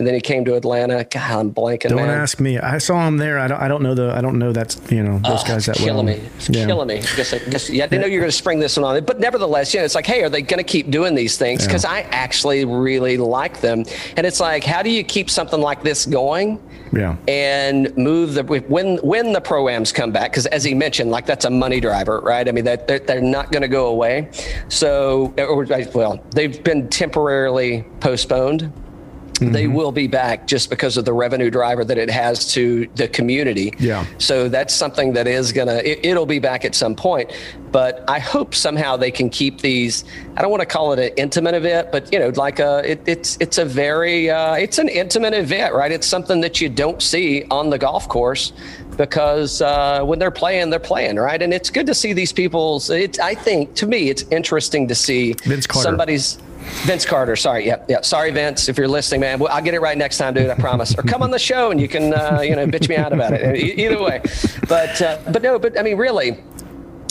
and 0.00 0.06
then 0.06 0.14
he 0.14 0.20
came 0.22 0.46
to 0.46 0.54
Atlanta. 0.54 1.04
God, 1.04 1.30
I'm 1.30 1.52
blanking. 1.52 1.90
Don't 1.90 1.96
man. 1.96 2.08
ask 2.08 2.40
me. 2.40 2.58
I 2.58 2.78
saw 2.78 3.06
him 3.06 3.18
there. 3.18 3.38
I 3.38 3.46
don't. 3.48 3.60
I 3.60 3.68
don't 3.68 3.82
know 3.82 3.94
the. 3.94 4.10
I 4.16 4.22
don't 4.22 4.38
know 4.38 4.50
that's 4.50 4.80
you 4.90 5.02
know 5.02 5.18
those 5.18 5.42
Oh, 5.42 5.46
guys 5.46 5.66
that 5.66 5.76
killing 5.76 6.06
well. 6.06 6.16
me. 6.16 6.22
It's 6.36 6.48
killing 6.48 6.88
me. 6.88 6.94
I 6.96 7.00
guess, 7.00 7.68
yeah, 7.68 7.84
I 7.84 7.86
didn't 7.86 8.00
know 8.00 8.06
you 8.06 8.14
were 8.14 8.22
going 8.22 8.30
to 8.30 8.36
spring 8.36 8.60
this 8.60 8.78
one 8.78 8.96
on. 8.96 9.04
But 9.04 9.20
nevertheless, 9.20 9.74
you 9.74 9.80
know, 9.80 9.84
it's 9.84 9.94
like, 9.94 10.06
hey, 10.06 10.22
are 10.22 10.30
they 10.30 10.40
going 10.40 10.56
to 10.58 10.64
keep 10.64 10.90
doing 10.90 11.14
these 11.14 11.36
things? 11.36 11.66
Because 11.66 11.84
I 11.84 12.00
actually 12.12 12.64
really 12.64 13.18
like 13.18 13.60
them. 13.60 13.84
And 14.16 14.26
it's 14.26 14.40
like, 14.40 14.64
how 14.64 14.82
do 14.82 14.88
you 14.90 15.04
keep 15.04 15.28
something 15.28 15.60
like 15.60 15.82
this 15.82 16.06
going? 16.06 16.58
Yeah. 16.92 17.16
and 17.28 17.96
move 17.96 18.34
the 18.34 18.42
when 18.42 18.96
when 18.96 19.32
the 19.32 19.40
proams 19.40 19.94
come 19.94 20.10
back 20.10 20.32
because 20.32 20.46
as 20.46 20.64
he 20.64 20.74
mentioned 20.74 21.12
like 21.12 21.24
that's 21.24 21.44
a 21.44 21.50
money 21.50 21.78
driver 21.78 22.18
right 22.18 22.48
i 22.48 22.50
mean 22.50 22.64
that 22.64 22.88
they're, 22.88 22.98
they're 22.98 23.20
not 23.20 23.52
going 23.52 23.62
to 23.62 23.68
go 23.68 23.86
away 23.86 24.28
so 24.68 25.32
or, 25.38 25.64
well 25.94 26.20
they've 26.34 26.64
been 26.64 26.88
temporarily 26.88 27.84
postponed 28.00 28.72
they 29.40 29.66
will 29.66 29.92
be 29.92 30.06
back 30.06 30.46
just 30.46 30.70
because 30.70 30.96
of 30.96 31.04
the 31.04 31.12
revenue 31.12 31.50
driver 31.50 31.84
that 31.84 31.98
it 31.98 32.10
has 32.10 32.52
to 32.52 32.86
the 32.94 33.08
community. 33.08 33.72
Yeah. 33.78 34.04
So 34.18 34.48
that's 34.48 34.74
something 34.74 35.12
that 35.14 35.26
is 35.26 35.52
gonna 35.52 35.76
it, 35.76 36.04
it'll 36.04 36.26
be 36.26 36.38
back 36.38 36.64
at 36.64 36.74
some 36.74 36.94
point. 36.94 37.32
But 37.72 38.04
I 38.08 38.18
hope 38.18 38.54
somehow 38.54 38.96
they 38.96 39.10
can 39.10 39.30
keep 39.30 39.60
these. 39.60 40.04
I 40.36 40.42
don't 40.42 40.50
want 40.50 40.60
to 40.60 40.66
call 40.66 40.92
it 40.92 40.98
an 40.98 41.12
intimate 41.16 41.54
event, 41.54 41.92
but 41.92 42.12
you 42.12 42.18
know, 42.18 42.28
like 42.30 42.58
a 42.58 42.90
it, 42.90 43.00
it's 43.06 43.36
it's 43.40 43.58
a 43.58 43.64
very 43.64 44.28
uh, 44.28 44.54
it's 44.54 44.78
an 44.78 44.88
intimate 44.88 45.34
event, 45.34 45.74
right? 45.74 45.92
It's 45.92 46.06
something 46.06 46.40
that 46.40 46.60
you 46.60 46.68
don't 46.68 47.00
see 47.00 47.44
on 47.50 47.70
the 47.70 47.78
golf 47.78 48.08
course 48.08 48.52
because 48.96 49.62
uh, 49.62 50.02
when 50.04 50.18
they're 50.18 50.30
playing, 50.30 50.70
they're 50.70 50.78
playing, 50.78 51.16
right? 51.16 51.40
And 51.40 51.54
it's 51.54 51.70
good 51.70 51.86
to 51.86 51.94
see 51.94 52.12
these 52.12 52.32
people's. 52.32 52.90
It's 52.90 53.18
I 53.18 53.34
think 53.34 53.74
to 53.76 53.86
me, 53.86 54.10
it's 54.10 54.22
interesting 54.24 54.88
to 54.88 54.94
see 54.94 55.34
somebody's. 55.70 56.38
Vince 56.84 57.04
Carter, 57.04 57.36
sorry, 57.36 57.66
yeah, 57.66 57.84
yeah, 57.88 58.00
sorry, 58.00 58.30
Vince, 58.30 58.68
if 58.68 58.78
you're 58.78 58.88
listening, 58.88 59.20
man. 59.20 59.40
I'll 59.50 59.62
get 59.62 59.74
it 59.74 59.80
right 59.80 59.96
next 59.98 60.18
time, 60.18 60.34
dude. 60.34 60.48
I 60.48 60.54
promise. 60.54 60.94
Or 60.96 61.02
come 61.02 61.22
on 61.22 61.30
the 61.30 61.38
show 61.38 61.70
and 61.70 61.80
you 61.80 61.88
can, 61.88 62.14
uh, 62.14 62.40
you 62.42 62.56
know, 62.56 62.66
bitch 62.66 62.88
me 62.88 62.96
out 62.96 63.12
about 63.12 63.32
it. 63.34 63.56
Either 63.78 64.02
way, 64.02 64.20
but 64.68 65.00
uh, 65.02 65.18
but 65.30 65.42
no, 65.42 65.58
but 65.58 65.78
I 65.78 65.82
mean, 65.82 65.96
really, 65.98 66.38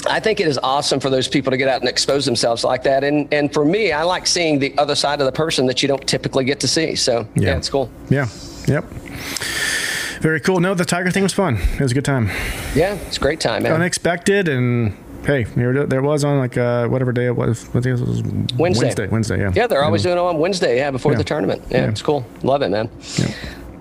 I 0.09 0.19
think 0.19 0.39
it 0.39 0.47
is 0.47 0.57
awesome 0.63 0.99
for 0.99 1.09
those 1.09 1.27
people 1.27 1.51
to 1.51 1.57
get 1.57 1.67
out 1.67 1.81
and 1.81 1.89
expose 1.89 2.25
themselves 2.25 2.63
like 2.63 2.83
that. 2.83 3.03
And 3.03 3.31
and 3.33 3.53
for 3.53 3.63
me, 3.63 3.91
I 3.91 4.03
like 4.03 4.25
seeing 4.27 4.57
the 4.59 4.75
other 4.77 4.95
side 4.95 5.19
of 5.19 5.25
the 5.25 5.31
person 5.31 5.65
that 5.67 5.81
you 5.83 5.87
don't 5.87 6.05
typically 6.07 6.45
get 6.45 6.59
to 6.61 6.67
see. 6.67 6.95
So 6.95 7.27
yeah, 7.35 7.49
Yeah. 7.51 7.57
it's 7.57 7.69
cool. 7.69 7.91
Yeah. 8.09 8.27
Yep. 8.67 8.85
Very 10.21 10.39
cool. 10.41 10.59
No, 10.59 10.73
the 10.73 10.83
Tiger 10.85 11.11
thing 11.11 11.23
was 11.23 11.33
fun. 11.33 11.57
It 11.75 11.79
was 11.79 11.91
a 11.91 11.95
good 11.95 12.05
time. 12.05 12.27
Yeah, 12.75 12.95
it's 13.07 13.17
a 13.17 13.19
great 13.19 13.39
time, 13.39 13.63
man. 13.63 13.71
Unexpected 13.73 14.47
and 14.47 14.93
hey, 15.25 15.43
there, 15.43 15.85
there 15.85 16.01
was 16.01 16.23
on 16.23 16.39
like 16.39 16.57
uh, 16.57 16.87
whatever 16.87 17.11
day 17.11 17.25
it 17.27 17.35
was. 17.35 17.67
I 17.69 17.71
think 17.81 17.85
it 17.87 17.99
was 17.99 18.21
Wednesday. 18.57 18.85
Wednesday. 18.85 19.07
Wednesday. 19.07 19.39
Yeah. 19.39 19.51
Yeah, 19.55 19.67
they're 19.67 19.83
always 19.83 20.03
doing 20.03 20.17
it 20.17 20.21
on 20.21 20.37
Wednesday. 20.39 20.77
Yeah, 20.77 20.91
before 20.91 21.11
Yeah. 21.13 21.17
the 21.19 21.23
tournament. 21.23 21.61
Yeah, 21.69 21.77
Yeah. 21.83 21.89
it's 21.89 22.01
cool. 22.01 22.25
Love 22.43 22.61
it, 22.61 22.69
man. 22.69 22.89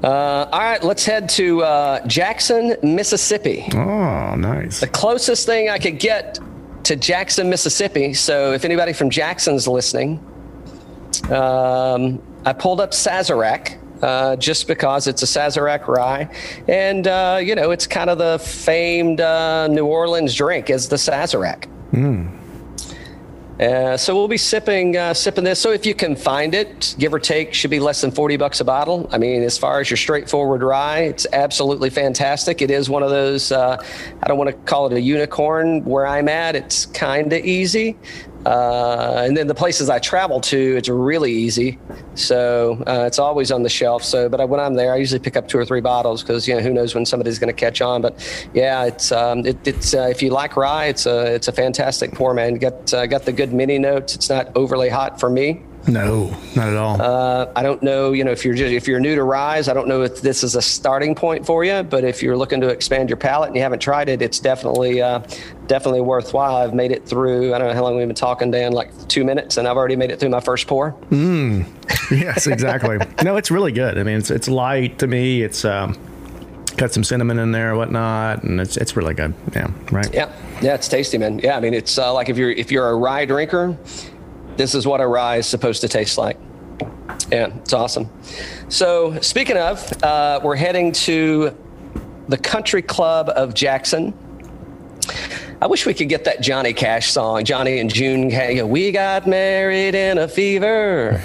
Uh, 0.02 0.06
all 0.52 0.60
right, 0.60 0.82
let's 0.84 1.04
head 1.04 1.28
to 1.30 1.62
uh, 1.62 2.06
Jackson, 2.06 2.76
Mississippi. 2.82 3.66
Oh, 3.74 4.34
nice. 4.36 4.80
the 4.80 4.86
closest 4.86 5.44
thing 5.46 5.68
I 5.70 5.78
could 5.78 5.98
get 5.98 6.38
to 6.84 6.94
Jackson, 6.94 7.50
Mississippi. 7.50 8.14
So 8.14 8.52
if 8.52 8.64
anybody 8.64 8.92
from 8.92 9.10
Jackson's 9.10 9.66
listening, 9.66 10.20
um, 11.30 12.22
I 12.44 12.52
pulled 12.52 12.80
up 12.80 12.92
Sazerac. 12.92 13.76
Uh, 14.00 14.36
just 14.36 14.68
because 14.68 15.08
it's 15.08 15.24
a 15.24 15.26
Sazerac 15.26 15.88
rye, 15.88 16.28
and 16.68 17.08
uh, 17.08 17.40
you 17.42 17.56
know 17.56 17.72
it's 17.72 17.84
kind 17.86 18.08
of 18.08 18.18
the 18.18 18.38
famed 18.38 19.20
uh, 19.20 19.66
New 19.66 19.86
Orleans 19.86 20.36
drink 20.36 20.70
is 20.70 20.88
the 20.88 20.94
Sazerac. 20.94 21.66
Uh, 23.60 23.96
so 23.96 24.14
we'll 24.14 24.28
be 24.28 24.36
sipping 24.36 24.96
uh, 24.96 25.12
sipping 25.12 25.42
this. 25.42 25.58
So 25.58 25.72
if 25.72 25.84
you 25.84 25.92
can 25.92 26.14
find 26.14 26.54
it, 26.54 26.94
give 27.00 27.12
or 27.12 27.18
take, 27.18 27.52
should 27.52 27.72
be 27.72 27.80
less 27.80 28.00
than 28.00 28.12
forty 28.12 28.36
bucks 28.36 28.60
a 28.60 28.64
bottle. 28.64 29.08
I 29.10 29.18
mean, 29.18 29.42
as 29.42 29.58
far 29.58 29.80
as 29.80 29.90
your 29.90 29.96
straightforward 29.96 30.62
rye, 30.62 31.00
it's 31.00 31.26
absolutely 31.32 31.90
fantastic. 31.90 32.62
It 32.62 32.70
is 32.70 32.88
one 32.88 33.02
of 33.02 33.10
those. 33.10 33.50
Uh, 33.50 33.82
I 34.22 34.28
don't 34.28 34.38
want 34.38 34.50
to 34.50 34.56
call 34.58 34.86
it 34.86 34.92
a 34.92 35.00
unicorn. 35.00 35.84
Where 35.84 36.06
I'm 36.06 36.28
at, 36.28 36.54
it's 36.54 36.86
kind 36.86 37.32
of 37.32 37.44
easy. 37.44 37.96
Uh, 38.48 39.24
and 39.26 39.36
then 39.36 39.46
the 39.46 39.54
places 39.54 39.90
I 39.90 39.98
travel 39.98 40.40
to, 40.40 40.76
it's 40.78 40.88
really 40.88 41.30
easy. 41.30 41.78
So 42.14 42.82
uh, 42.86 43.04
it's 43.06 43.18
always 43.18 43.52
on 43.52 43.62
the 43.62 43.68
shelf. 43.68 44.02
So, 44.02 44.26
but 44.30 44.40
I, 44.40 44.46
when 44.46 44.58
I'm 44.58 44.72
there, 44.72 44.94
I 44.94 44.96
usually 44.96 45.18
pick 45.18 45.36
up 45.36 45.48
two 45.48 45.58
or 45.58 45.66
three 45.66 45.82
bottles 45.82 46.22
because 46.22 46.48
you 46.48 46.54
know 46.54 46.62
who 46.62 46.72
knows 46.72 46.94
when 46.94 47.04
somebody's 47.04 47.38
going 47.38 47.54
to 47.54 47.60
catch 47.60 47.82
on. 47.82 48.00
But 48.00 48.48
yeah, 48.54 48.86
it's 48.86 49.12
um, 49.12 49.44
it, 49.44 49.58
it's 49.66 49.92
uh, 49.92 50.08
if 50.10 50.22
you 50.22 50.30
like 50.30 50.56
rye, 50.56 50.86
it's 50.86 51.04
a 51.04 51.34
it's 51.34 51.48
a 51.48 51.52
fantastic 51.52 52.12
pour, 52.12 52.32
man. 52.32 52.54
Got 52.54 52.94
uh, 52.94 53.06
got 53.06 53.26
the 53.26 53.32
good 53.32 53.52
mini 53.52 53.78
notes. 53.78 54.14
It's 54.14 54.30
not 54.30 54.50
overly 54.56 54.88
hot 54.88 55.20
for 55.20 55.28
me. 55.28 55.62
No, 55.88 56.36
not 56.54 56.68
at 56.68 56.76
all. 56.76 57.00
Uh, 57.00 57.50
I 57.56 57.62
don't 57.62 57.82
know, 57.82 58.12
you 58.12 58.22
know, 58.22 58.30
if 58.30 58.44
you're 58.44 58.54
just, 58.54 58.72
if 58.72 58.86
you're 58.86 59.00
new 59.00 59.14
to 59.14 59.22
ryes, 59.22 59.68
I 59.68 59.74
don't 59.74 59.88
know 59.88 60.02
if 60.02 60.20
this 60.20 60.44
is 60.44 60.54
a 60.54 60.62
starting 60.62 61.14
point 61.14 61.46
for 61.46 61.64
you, 61.64 61.82
but 61.82 62.04
if 62.04 62.22
you're 62.22 62.36
looking 62.36 62.60
to 62.60 62.68
expand 62.68 63.08
your 63.08 63.16
palate 63.16 63.48
and 63.48 63.56
you 63.56 63.62
haven't 63.62 63.80
tried 63.80 64.08
it, 64.10 64.20
it's 64.20 64.38
definitely 64.38 65.00
uh, 65.00 65.20
definitely 65.66 66.02
worthwhile. 66.02 66.56
I've 66.56 66.74
made 66.74 66.92
it 66.92 67.06
through. 67.06 67.54
I 67.54 67.58
don't 67.58 67.68
know 67.68 67.74
how 67.74 67.82
long 67.82 67.96
we've 67.96 68.06
been 68.06 68.14
talking, 68.14 68.50
Dan, 68.50 68.72
like 68.72 68.90
two 69.08 69.24
minutes, 69.24 69.56
and 69.56 69.66
I've 69.66 69.76
already 69.76 69.96
made 69.96 70.10
it 70.10 70.20
through 70.20 70.30
my 70.30 70.40
first 70.40 70.66
pour. 70.66 70.94
yes, 72.10 72.46
exactly. 72.46 72.98
no, 73.24 73.36
it's 73.36 73.50
really 73.50 73.72
good. 73.72 73.98
I 73.98 74.02
mean, 74.02 74.18
it's 74.18 74.30
it's 74.30 74.48
light 74.48 74.98
to 74.98 75.06
me. 75.06 75.42
It's 75.42 75.64
um, 75.64 75.96
got 76.76 76.92
some 76.92 77.04
cinnamon 77.04 77.38
in 77.38 77.52
there, 77.52 77.76
whatnot, 77.76 78.42
and 78.42 78.60
it's 78.60 78.76
it's 78.76 78.96
really 78.96 79.14
good. 79.14 79.34
Yeah, 79.54 79.70
right. 79.90 80.12
Yeah, 80.12 80.32
yeah, 80.60 80.74
it's 80.74 80.88
tasty, 80.88 81.18
man. 81.18 81.38
Yeah, 81.38 81.56
I 81.56 81.60
mean, 81.60 81.74
it's 81.74 81.98
uh, 81.98 82.12
like 82.12 82.28
if 82.28 82.36
you're 82.36 82.50
if 82.50 82.70
you're 82.70 82.88
a 82.88 82.96
rye 82.96 83.24
drinker, 83.24 83.76
this 84.58 84.74
is 84.74 84.86
what 84.86 85.00
a 85.00 85.06
rye 85.06 85.36
is 85.36 85.46
supposed 85.46 85.80
to 85.80 85.88
taste 85.88 86.18
like. 86.18 86.36
Yeah, 87.30 87.54
it's 87.56 87.72
awesome. 87.72 88.10
So 88.68 89.18
speaking 89.20 89.56
of, 89.56 89.90
uh, 90.02 90.40
we're 90.42 90.56
heading 90.56 90.92
to 90.92 91.56
the 92.28 92.36
Country 92.36 92.82
Club 92.82 93.30
of 93.30 93.54
Jackson. 93.54 94.12
I 95.60 95.66
wish 95.66 95.86
we 95.86 95.94
could 95.94 96.08
get 96.08 96.24
that 96.24 96.40
Johnny 96.40 96.72
Cash 96.72 97.10
song, 97.10 97.44
Johnny 97.44 97.80
and 97.80 97.92
June. 97.92 98.28
We 98.68 98.92
got 98.92 99.26
married 99.26 99.94
in 99.94 100.18
a 100.18 100.28
fever. 100.28 101.20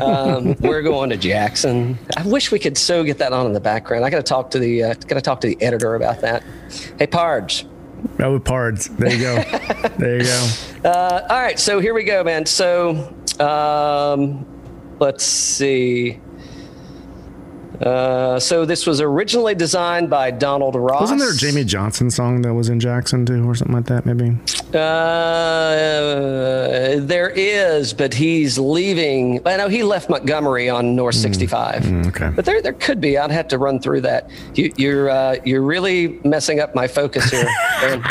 um, 0.00 0.54
we're 0.60 0.82
going 0.82 1.10
to 1.10 1.16
Jackson. 1.16 1.98
I 2.16 2.26
wish 2.26 2.50
we 2.50 2.58
could 2.58 2.78
so 2.78 3.04
get 3.04 3.18
that 3.18 3.32
on 3.32 3.46
in 3.46 3.52
the 3.52 3.60
background. 3.60 4.04
I 4.04 4.10
got 4.10 4.18
to 4.18 4.22
talk 4.22 4.50
to 4.52 4.58
the 4.58 4.82
uh, 4.82 4.94
got 4.94 5.16
to 5.16 5.20
talk 5.20 5.40
to 5.42 5.46
the 5.46 5.60
editor 5.62 5.94
about 5.94 6.22
that. 6.22 6.42
Hey, 6.98 7.06
Parge. 7.06 7.66
Oh, 8.20 8.38
pards. 8.38 8.88
There 8.96 9.12
you 9.12 9.20
go. 9.20 9.42
there 9.98 10.18
you 10.18 10.24
go. 10.24 10.48
Uh, 10.86 11.26
all 11.28 11.40
right, 11.40 11.58
so 11.58 11.80
here 11.80 11.94
we 11.94 12.04
go, 12.04 12.22
man. 12.22 12.46
So 12.46 13.12
um, 13.40 14.46
let's 15.00 15.24
see. 15.24 16.20
Uh, 17.80 18.40
so 18.40 18.64
this 18.64 18.86
was 18.86 19.00
originally 19.00 19.54
designed 19.54 20.08
by 20.08 20.30
Donald 20.30 20.76
Ross. 20.76 21.02
Wasn't 21.02 21.20
there 21.20 21.30
a 21.30 21.32
Jamey 21.32 21.66
Johnson 21.66 22.10
song 22.10 22.42
that 22.42 22.54
was 22.54 22.68
in 22.68 22.80
Jackson 22.80 23.26
too, 23.26 23.48
or 23.48 23.54
something 23.54 23.76
like 23.76 23.86
that? 23.86 24.06
Maybe. 24.06 24.36
Uh, 24.68 25.72
there 27.00 27.30
is, 27.30 27.92
but 27.92 28.14
he's 28.14 28.58
leaving. 28.58 29.46
I 29.46 29.56
know 29.56 29.68
he 29.68 29.82
left 29.82 30.08
Montgomery 30.08 30.68
on 30.68 30.96
North 30.96 31.16
65. 31.16 31.82
Mm, 31.82 32.06
okay. 32.08 32.30
But 32.34 32.44
there, 32.44 32.62
there 32.62 32.72
could 32.72 33.00
be. 33.00 33.18
I'd 33.18 33.30
have 33.30 33.48
to 33.48 33.58
run 33.58 33.80
through 33.80 34.02
that. 34.02 34.30
You, 34.54 34.72
you're, 34.76 35.10
uh, 35.10 35.36
you're 35.44 35.62
really 35.62 36.20
messing 36.24 36.60
up 36.60 36.74
my 36.74 36.88
focus 36.88 37.30
here. 37.30 37.48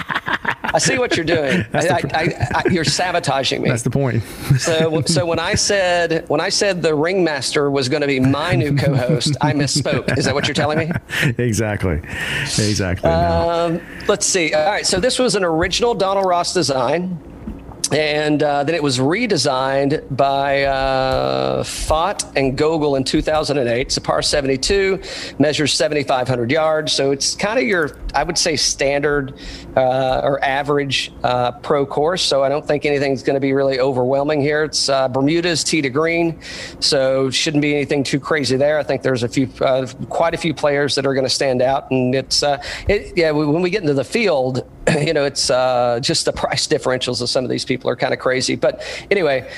I 0.76 0.78
see 0.78 0.98
what 0.98 1.16
you're 1.16 1.26
doing. 1.26 1.66
I, 1.74 1.88
I, 1.88 2.02
I, 2.14 2.48
I, 2.56 2.64
you're 2.70 2.84
sabotaging 2.84 3.62
me. 3.62 3.70
That's 3.70 3.84
the 3.84 3.90
point. 3.90 4.22
So, 4.60 5.02
so 5.06 5.26
when 5.26 5.40
I 5.40 5.56
said 5.56 6.28
when 6.28 6.42
I 6.42 6.50
said 6.50 6.82
the 6.82 6.94
ringmaster 6.94 7.72
was 7.72 7.88
going 7.88 8.02
to 8.02 8.08
be 8.08 8.20
my 8.20 8.56
new 8.56 8.76
co-host, 8.76 9.38
I 9.46 9.54
misspoke. 9.54 10.18
Is 10.18 10.26
that 10.26 10.34
what 10.34 10.48
you're 10.48 10.56
telling 10.56 10.78
me? 10.78 10.92
exactly. 11.38 12.02
Exactly. 12.44 13.10
no. 13.10 13.50
Um, 13.50 13.82
let's 14.08 14.26
see. 14.26 14.54
All 14.54 14.66
right. 14.66 14.86
So 14.86 15.00
this 15.00 15.20
was 15.20 15.36
an 15.36 15.44
original 15.44 15.94
Donald 15.94 16.26
Ross 16.26 16.54
design. 16.54 17.20
And 17.92 18.42
uh, 18.42 18.64
then 18.64 18.74
it 18.74 18.82
was 18.82 18.98
redesigned 18.98 20.16
by 20.16 20.64
uh, 20.64 21.64
Fott 21.64 22.32
and 22.36 22.58
Gogol 22.58 22.96
in 22.96 23.04
2008. 23.04 23.82
It's 23.82 23.98
a 23.98 24.02
par 24.02 24.22
72, 24.22 25.02
measures 25.38 25.74
7,500 25.74 26.50
yards. 26.50 26.94
So 26.94 27.12
it's 27.12 27.36
kind 27.36 27.60
of 27.60 27.66
your, 27.66 27.98
I 28.16 28.24
would 28.24 28.38
say, 28.38 28.56
standard 28.56 29.36
uh, 29.76 30.22
or 30.24 30.44
average 30.44 31.12
uh, 31.24 31.52
pro 31.52 31.86
course. 31.86 32.24
So 32.24 32.44
I 32.44 32.50
don't 32.50 32.66
think 32.66 32.86
anything's 32.86 33.22
going 33.22 33.36
to 33.36 33.40
be 33.40 33.54
really 33.54 33.80
overwhelming 33.80 34.42
here. 34.42 34.64
It's 34.64 34.90
uh, 34.90 35.08
Bermuda's 35.08 35.64
tee 35.64 35.82
to 35.84 35.90
green, 35.90 36.40
so 36.80 37.30
shouldn't 37.30 37.62
be 37.62 37.76
anything 37.76 38.04
too 38.04 38.20
crazy 38.20 38.58
there. 38.58 38.80
I 38.80 38.84
think 38.84 39.04
there's 39.04 39.24
a 39.24 39.30
few, 39.30 39.48
uh, 39.62 39.86
quite 40.10 40.34
a 40.34 40.38
few 40.38 40.54
players 40.54 40.96
that 40.96 41.06
are 41.06 41.14
going 41.14 41.26
to 41.26 41.30
stand 41.30 41.62
out, 41.62 41.92
and 41.92 42.16
it's, 42.16 42.42
uh, 42.42 42.62
it, 42.88 43.16
yeah, 43.16 43.32
when 43.32 43.62
we 43.62 43.70
get 43.70 43.82
into 43.82 43.94
the 43.94 44.04
field, 44.04 44.68
you 45.02 45.14
know, 45.14 45.26
it's 45.26 45.48
just 46.06 46.26
the 46.26 46.34
price 46.34 46.68
differentials 46.76 47.22
of 47.22 47.30
some 47.30 47.44
of 47.44 47.50
these 47.50 47.66
people 47.66 47.75
are 47.84 47.96
kind 47.96 48.14
of 48.14 48.20
crazy. 48.20 48.56
But 48.56 48.84
anyway, 49.12 49.50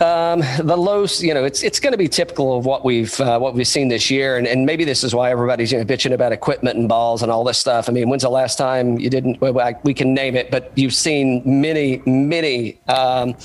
um, 0.00 0.40
the 0.58 0.76
lows, 0.76 1.22
you 1.22 1.34
know, 1.34 1.44
it's 1.44 1.62
it's 1.62 1.78
going 1.78 1.92
to 1.92 1.98
be 1.98 2.08
typical 2.08 2.56
of 2.56 2.64
what 2.64 2.84
we've 2.84 3.20
uh, 3.20 3.38
what 3.38 3.54
we've 3.54 3.66
seen 3.66 3.88
this 3.88 4.10
year, 4.10 4.38
and, 4.38 4.46
and 4.46 4.64
maybe 4.64 4.84
this 4.84 5.04
is 5.04 5.14
why 5.14 5.30
everybody's 5.30 5.72
you 5.72 5.78
know 5.78 5.84
bitching 5.84 6.12
about 6.12 6.32
equipment 6.32 6.78
and 6.78 6.88
balls 6.88 7.22
and 7.22 7.30
all 7.30 7.44
this 7.44 7.58
stuff. 7.58 7.88
I 7.88 7.92
mean, 7.92 8.08
when's 8.08 8.22
the 8.22 8.30
last 8.30 8.56
time 8.56 8.98
you 8.98 9.10
didn't? 9.10 9.40
Well, 9.40 9.78
we 9.82 9.92
can 9.92 10.14
name 10.14 10.36
it, 10.36 10.50
but 10.50 10.72
you've 10.74 10.94
seen 10.94 11.42
many 11.44 12.02
many 12.06 12.80
um, 12.88 13.36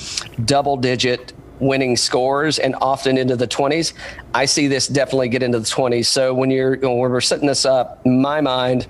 double 0.45 0.77
digit 0.77 1.33
winning 1.59 1.95
scores 1.95 2.59
and 2.59 2.75
often 2.81 3.17
into 3.17 3.35
the 3.35 3.47
20s. 3.47 3.93
I 4.33 4.45
see 4.45 4.67
this 4.67 4.87
definitely 4.87 5.29
get 5.29 5.41
into 5.41 5.59
the 5.59 5.65
20s. 5.65 6.05
So 6.05 6.33
when 6.33 6.51
you're 6.51 6.77
when 6.77 6.97
we're 6.97 7.21
setting 7.21 7.47
this 7.47 7.65
up, 7.65 8.01
in 8.05 8.21
my 8.21 8.41
mind, 8.41 8.87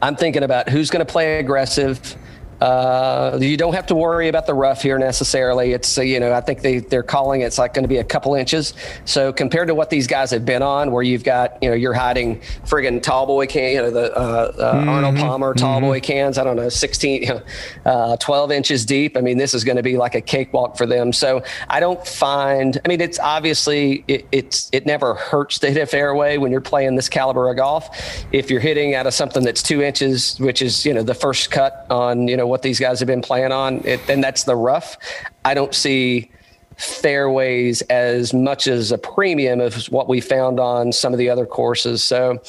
I'm 0.00 0.16
thinking 0.16 0.42
about 0.42 0.68
who's 0.68 0.90
going 0.90 1.04
to 1.04 1.10
play 1.10 1.38
aggressive 1.38 2.16
uh, 2.60 3.38
you 3.40 3.56
don't 3.56 3.74
have 3.74 3.86
to 3.86 3.94
worry 3.94 4.28
about 4.28 4.46
the 4.46 4.54
rough 4.54 4.82
here 4.82 4.98
necessarily. 4.98 5.72
It's 5.72 5.98
uh, 5.98 6.02
you 6.02 6.20
know 6.20 6.32
I 6.32 6.40
think 6.40 6.62
they 6.62 6.78
they're 6.78 7.02
calling 7.02 7.42
it's 7.42 7.58
like 7.58 7.74
going 7.74 7.84
to 7.84 7.88
be 7.88 7.98
a 7.98 8.04
couple 8.04 8.34
inches. 8.34 8.74
So 9.04 9.32
compared 9.32 9.68
to 9.68 9.74
what 9.74 9.90
these 9.90 10.06
guys 10.06 10.30
have 10.30 10.46
been 10.46 10.62
on, 10.62 10.90
where 10.90 11.02
you've 11.02 11.24
got 11.24 11.62
you 11.62 11.68
know 11.68 11.74
you're 11.74 11.92
hiding 11.92 12.40
friggin' 12.64 13.02
tall 13.02 13.26
boy 13.26 13.46
can 13.46 13.72
you 13.72 13.82
know 13.82 13.90
the 13.90 14.16
uh, 14.16 14.20
uh 14.20 14.74
mm-hmm. 14.74 14.88
Arnold 14.88 15.16
Palmer 15.16 15.54
tall 15.54 15.76
mm-hmm. 15.76 15.86
boy 15.86 16.00
cans 16.00 16.38
I 16.38 16.44
don't 16.44 16.56
know 16.56 16.68
16 16.68 17.22
you 17.22 17.28
know, 17.28 17.42
uh, 17.84 18.16
12 18.16 18.52
inches 18.52 18.86
deep. 18.86 19.16
I 19.16 19.20
mean 19.20 19.36
this 19.36 19.52
is 19.52 19.64
going 19.64 19.76
to 19.76 19.82
be 19.82 19.96
like 19.96 20.14
a 20.14 20.20
cakewalk 20.20 20.76
for 20.76 20.86
them. 20.86 21.12
So 21.12 21.42
I 21.68 21.80
don't 21.80 22.06
find 22.06 22.80
I 22.84 22.88
mean 22.88 23.00
it's 23.00 23.18
obviously 23.18 24.04
it, 24.08 24.26
it's 24.32 24.70
it 24.72 24.86
never 24.86 25.14
hurts 25.14 25.58
to 25.58 25.70
hit 25.70 25.82
a 25.82 25.86
fairway 25.86 26.38
when 26.38 26.50
you're 26.50 26.60
playing 26.60 26.96
this 26.96 27.08
caliber 27.08 27.50
of 27.50 27.56
golf. 27.56 28.24
If 28.32 28.50
you're 28.50 28.60
hitting 28.60 28.94
out 28.94 29.06
of 29.06 29.14
something 29.14 29.44
that's 29.44 29.62
two 29.62 29.82
inches, 29.82 30.38
which 30.40 30.62
is 30.62 30.86
you 30.86 30.94
know 30.94 31.02
the 31.02 31.14
first 31.14 31.50
cut 31.50 31.86
on 31.90 32.28
you 32.28 32.36
know 32.36 32.45
what 32.46 32.62
these 32.62 32.80
guys 32.80 33.00
have 33.00 33.06
been 33.06 33.22
playing 33.22 33.52
on, 33.52 33.80
it, 33.84 34.00
and 34.08 34.22
that's 34.22 34.44
the 34.44 34.56
rough. 34.56 34.96
I 35.44 35.54
don't 35.54 35.74
see 35.74 36.30
fairways 36.76 37.80
as 37.82 38.34
much 38.34 38.66
as 38.66 38.92
a 38.92 38.98
premium 38.98 39.60
of 39.60 39.86
what 39.86 40.08
we 40.08 40.20
found 40.20 40.60
on 40.60 40.92
some 40.92 41.12
of 41.12 41.18
the 41.18 41.30
other 41.30 41.46
courses. 41.46 42.04
So, 42.04 42.42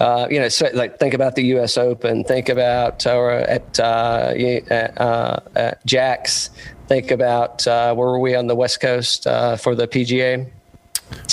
uh, 0.00 0.26
you 0.30 0.40
know, 0.40 0.48
so, 0.48 0.68
like 0.74 0.98
think 0.98 1.14
about 1.14 1.36
the 1.36 1.44
U.S. 1.46 1.78
Open, 1.78 2.24
think 2.24 2.48
about 2.48 3.06
uh, 3.06 3.44
at, 3.48 3.78
uh, 3.78 3.82
uh, 3.82 5.40
at 5.54 5.86
Jack's, 5.86 6.50
think 6.88 7.10
about 7.10 7.66
uh, 7.66 7.94
where 7.94 8.08
were 8.08 8.18
we 8.18 8.34
on 8.34 8.48
the 8.48 8.56
West 8.56 8.80
Coast 8.80 9.26
uh, 9.26 9.56
for 9.56 9.74
the 9.74 9.86
PGA? 9.86 10.48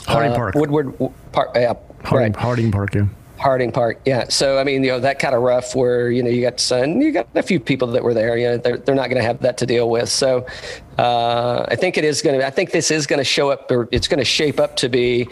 Harding 0.06 0.34
Park. 0.34 0.56
Woodward 0.56 0.98
Park. 1.32 1.52
Yeah, 1.56 1.74
Harding, 2.04 2.34
right. 2.34 2.36
Harding 2.36 2.72
Park. 2.72 2.96
Yeah. 2.96 3.06
Harding 3.38 3.72
Park, 3.72 4.02
yeah. 4.06 4.26
So 4.30 4.58
I 4.58 4.64
mean, 4.64 4.84
you 4.84 4.92
know, 4.92 5.00
that 5.00 5.20
kind 5.20 5.36
of 5.36 5.44
rough 5.44 5.76
where 5.76 6.10
you 6.10 6.24
know 6.24 6.30
you 6.30 6.42
got 6.42 6.60
sun, 6.60 7.02
you 7.02 7.12
got 7.12 7.28
a 7.36 7.44
few 7.44 7.60
people 7.60 7.88
that 7.90 8.04
were 8.04 8.14
there. 8.14 8.36
You 8.38 8.48
know, 8.48 8.58
they're 8.58 8.78
they're 8.78 8.96
not 8.96 9.10
going 9.10 9.22
to 9.22 9.28
have 9.28 9.40
that 9.42 9.58
to 9.60 9.66
deal 9.66 9.90
with. 9.90 10.10
So 10.10 10.46
uh, 10.98 11.66
I 11.68 11.76
think 11.76 11.98
it 11.98 12.04
is 12.04 12.22
going 12.22 12.40
to. 12.40 12.46
I 12.46 12.50
think 12.50 12.72
this 12.72 12.90
is 12.90 13.06
going 13.06 13.20
to 13.20 13.24
show 13.24 13.52
up, 13.52 13.70
or 13.70 13.88
it's 13.92 14.08
going 14.08 14.20
to 14.20 14.26
shape 14.26 14.60
up 14.60 14.76
to 14.78 14.90
be 14.90 15.28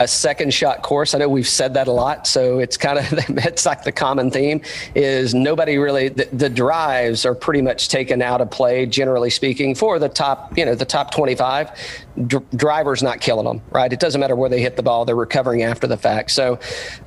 a 0.00 0.08
second 0.08 0.52
shot 0.52 0.82
course. 0.82 1.14
I 1.14 1.18
know 1.18 1.28
we've 1.28 1.48
said 1.48 1.74
that 1.74 1.86
a 1.86 1.92
lot, 1.92 2.26
so 2.26 2.58
it's 2.58 2.76
kind 2.76 2.98
of 2.98 3.06
it's 3.46 3.66
like 3.66 3.84
the 3.84 3.92
common 3.92 4.30
theme 4.30 4.60
is 4.94 5.34
nobody 5.34 5.78
really 5.78 6.08
the, 6.08 6.28
the, 6.32 6.50
drives 6.50 7.24
are 7.24 7.34
pretty 7.34 7.62
much 7.62 7.88
taken 7.88 8.22
out 8.22 8.40
of 8.40 8.50
play, 8.50 8.86
generally 8.86 9.30
speaking, 9.30 9.74
for 9.74 9.98
the 9.98 10.08
top 10.08 10.56
you 10.56 10.64
know 10.64 10.74
the 10.74 10.84
top 10.84 11.12
25. 11.12 11.70
D- 12.26 12.38
drivers 12.54 13.02
not 13.02 13.20
killing 13.20 13.44
them, 13.44 13.60
right? 13.70 13.92
It 13.92 14.00
doesn't 14.00 14.20
matter 14.20 14.36
where 14.36 14.50
they 14.50 14.60
hit 14.60 14.76
the 14.76 14.82
ball; 14.82 15.04
they're 15.04 15.16
recovering 15.16 15.62
after 15.62 15.86
the 15.86 15.96
fact. 15.96 16.30
So 16.30 16.58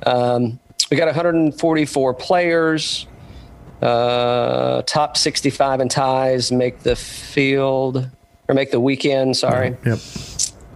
um, 0.04 0.58
we 0.90 0.96
got 0.96 1.06
144 1.06 2.14
players. 2.14 3.06
Uh, 3.80 4.82
top 4.82 5.16
65 5.16 5.80
in 5.80 5.88
ties 5.88 6.50
make 6.50 6.80
the 6.80 6.96
field 6.96 8.08
or 8.48 8.54
make 8.54 8.72
the 8.72 8.80
weekend. 8.80 9.36
Sorry. 9.36 9.76
Yep 9.86 10.00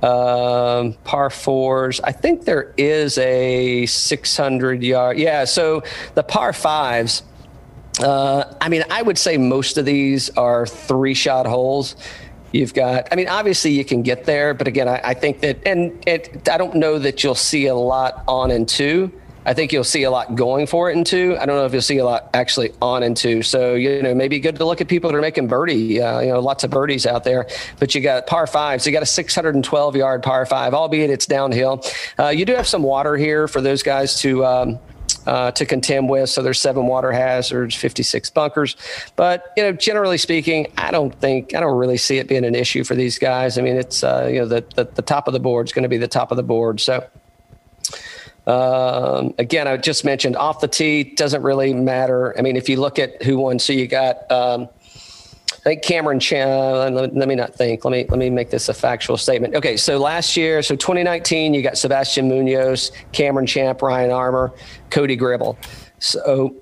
um, 0.02 0.94
par 1.04 1.30
fours. 1.30 2.00
I 2.00 2.12
think 2.12 2.44
there 2.44 2.74
is 2.76 3.18
a 3.18 3.86
600 3.86 4.82
yard. 4.82 5.18
Yeah. 5.18 5.44
So 5.44 5.82
the 6.14 6.22
par 6.22 6.52
fives. 6.52 7.22
Uh, 8.00 8.54
I 8.60 8.68
mean, 8.68 8.84
I 8.90 9.02
would 9.02 9.18
say 9.18 9.36
most 9.36 9.76
of 9.78 9.84
these 9.84 10.30
are 10.30 10.66
three 10.66 11.14
shot 11.14 11.46
holes. 11.46 11.94
You've 12.50 12.74
got, 12.74 13.08
I 13.12 13.16
mean, 13.16 13.28
obviously 13.28 13.70
you 13.70 13.84
can 13.84 14.02
get 14.02 14.24
there, 14.24 14.54
but 14.54 14.66
again, 14.66 14.88
I, 14.88 15.00
I 15.02 15.14
think 15.14 15.40
that, 15.40 15.58
and 15.66 16.02
it, 16.06 16.48
I 16.48 16.58
don't 16.58 16.74
know 16.74 16.98
that 16.98 17.22
you'll 17.22 17.34
see 17.34 17.66
a 17.66 17.74
lot 17.74 18.24
on 18.26 18.50
and 18.50 18.68
two. 18.68 19.12
I 19.44 19.54
think 19.54 19.72
you'll 19.72 19.84
see 19.84 20.04
a 20.04 20.10
lot 20.10 20.34
going 20.34 20.66
for 20.66 20.90
it 20.90 20.96
in 20.96 21.04
two. 21.04 21.36
I 21.40 21.46
don't 21.46 21.56
know 21.56 21.64
if 21.64 21.72
you'll 21.72 21.82
see 21.82 21.98
a 21.98 22.04
lot 22.04 22.30
actually 22.34 22.72
on 22.80 23.02
in 23.02 23.14
two. 23.14 23.42
So 23.42 23.74
you 23.74 24.02
know, 24.02 24.14
maybe 24.14 24.38
good 24.38 24.56
to 24.56 24.64
look 24.64 24.80
at 24.80 24.88
people 24.88 25.10
that 25.10 25.16
are 25.16 25.20
making 25.20 25.48
birdie. 25.48 26.00
Uh, 26.00 26.20
you 26.20 26.28
know, 26.28 26.40
lots 26.40 26.64
of 26.64 26.70
birdies 26.70 27.06
out 27.06 27.24
there. 27.24 27.46
But 27.78 27.94
you 27.94 28.00
got 28.00 28.26
par 28.26 28.46
five. 28.46 28.82
So 28.82 28.90
you 28.90 28.94
got 28.94 29.02
a 29.02 29.06
612 29.06 29.96
yard 29.96 30.22
par 30.22 30.46
five, 30.46 30.74
albeit 30.74 31.10
it's 31.10 31.26
downhill. 31.26 31.84
Uh, 32.18 32.28
you 32.28 32.44
do 32.44 32.54
have 32.54 32.66
some 32.66 32.82
water 32.82 33.16
here 33.16 33.48
for 33.48 33.60
those 33.60 33.82
guys 33.82 34.20
to. 34.20 34.44
Um, 34.44 34.78
uh, 35.26 35.52
to 35.52 35.64
contend 35.64 36.08
with. 36.08 36.28
So 36.28 36.42
there's 36.42 36.60
seven 36.60 36.86
water 36.86 37.12
hazards, 37.12 37.76
56 37.76 38.30
bunkers. 38.30 38.76
But 39.14 39.52
you 39.56 39.62
know, 39.62 39.72
generally 39.72 40.18
speaking, 40.18 40.72
I 40.76 40.90
don't 40.90 41.14
think 41.20 41.54
I 41.54 41.60
don't 41.60 41.76
really 41.76 41.96
see 41.96 42.18
it 42.18 42.28
being 42.28 42.44
an 42.44 42.54
issue 42.54 42.82
for 42.82 42.94
these 42.94 43.18
guys. 43.18 43.58
I 43.58 43.62
mean, 43.62 43.76
it's 43.76 44.02
uh, 44.02 44.28
you 44.30 44.40
know 44.40 44.46
the, 44.46 44.64
the 44.74 44.84
the 44.84 45.02
top 45.02 45.28
of 45.28 45.32
the 45.32 45.40
board 45.40 45.68
is 45.68 45.72
going 45.72 45.84
to 45.84 45.88
be 45.88 45.98
the 45.98 46.08
top 46.08 46.30
of 46.30 46.36
the 46.36 46.42
board. 46.42 46.80
So 46.80 47.06
um, 48.46 49.34
again, 49.38 49.68
I 49.68 49.76
just 49.76 50.04
mentioned 50.04 50.36
off 50.36 50.60
the 50.60 50.68
tee 50.68 51.04
doesn't 51.04 51.42
really 51.42 51.72
matter. 51.72 52.36
I 52.38 52.42
mean, 52.42 52.56
if 52.56 52.68
you 52.68 52.80
look 52.80 52.98
at 52.98 53.22
who 53.22 53.38
won, 53.38 53.58
so 53.58 53.72
you 53.72 53.86
got, 53.86 54.30
um, 54.30 54.68
I 55.52 55.64
think 55.64 55.82
Cameron 55.82 56.18
Champ. 56.18 56.92
Let, 56.94 57.14
let, 57.14 57.28
me 57.28 57.36
not 57.36 57.54
think. 57.54 57.84
Let 57.84 57.92
me 57.92 58.04
let 58.08 58.18
me 58.18 58.30
make 58.30 58.50
this 58.50 58.68
a 58.68 58.74
factual 58.74 59.16
statement. 59.16 59.54
Okay, 59.54 59.76
so 59.76 59.96
last 59.96 60.36
year, 60.36 60.60
so 60.60 60.74
2019, 60.74 61.54
you 61.54 61.62
got 61.62 61.78
Sebastian 61.78 62.28
Munoz, 62.28 62.90
Cameron 63.12 63.46
Champ, 63.46 63.80
Ryan 63.80 64.10
Armour, 64.10 64.52
Cody 64.90 65.14
Gribble. 65.14 65.56
So 66.00 66.56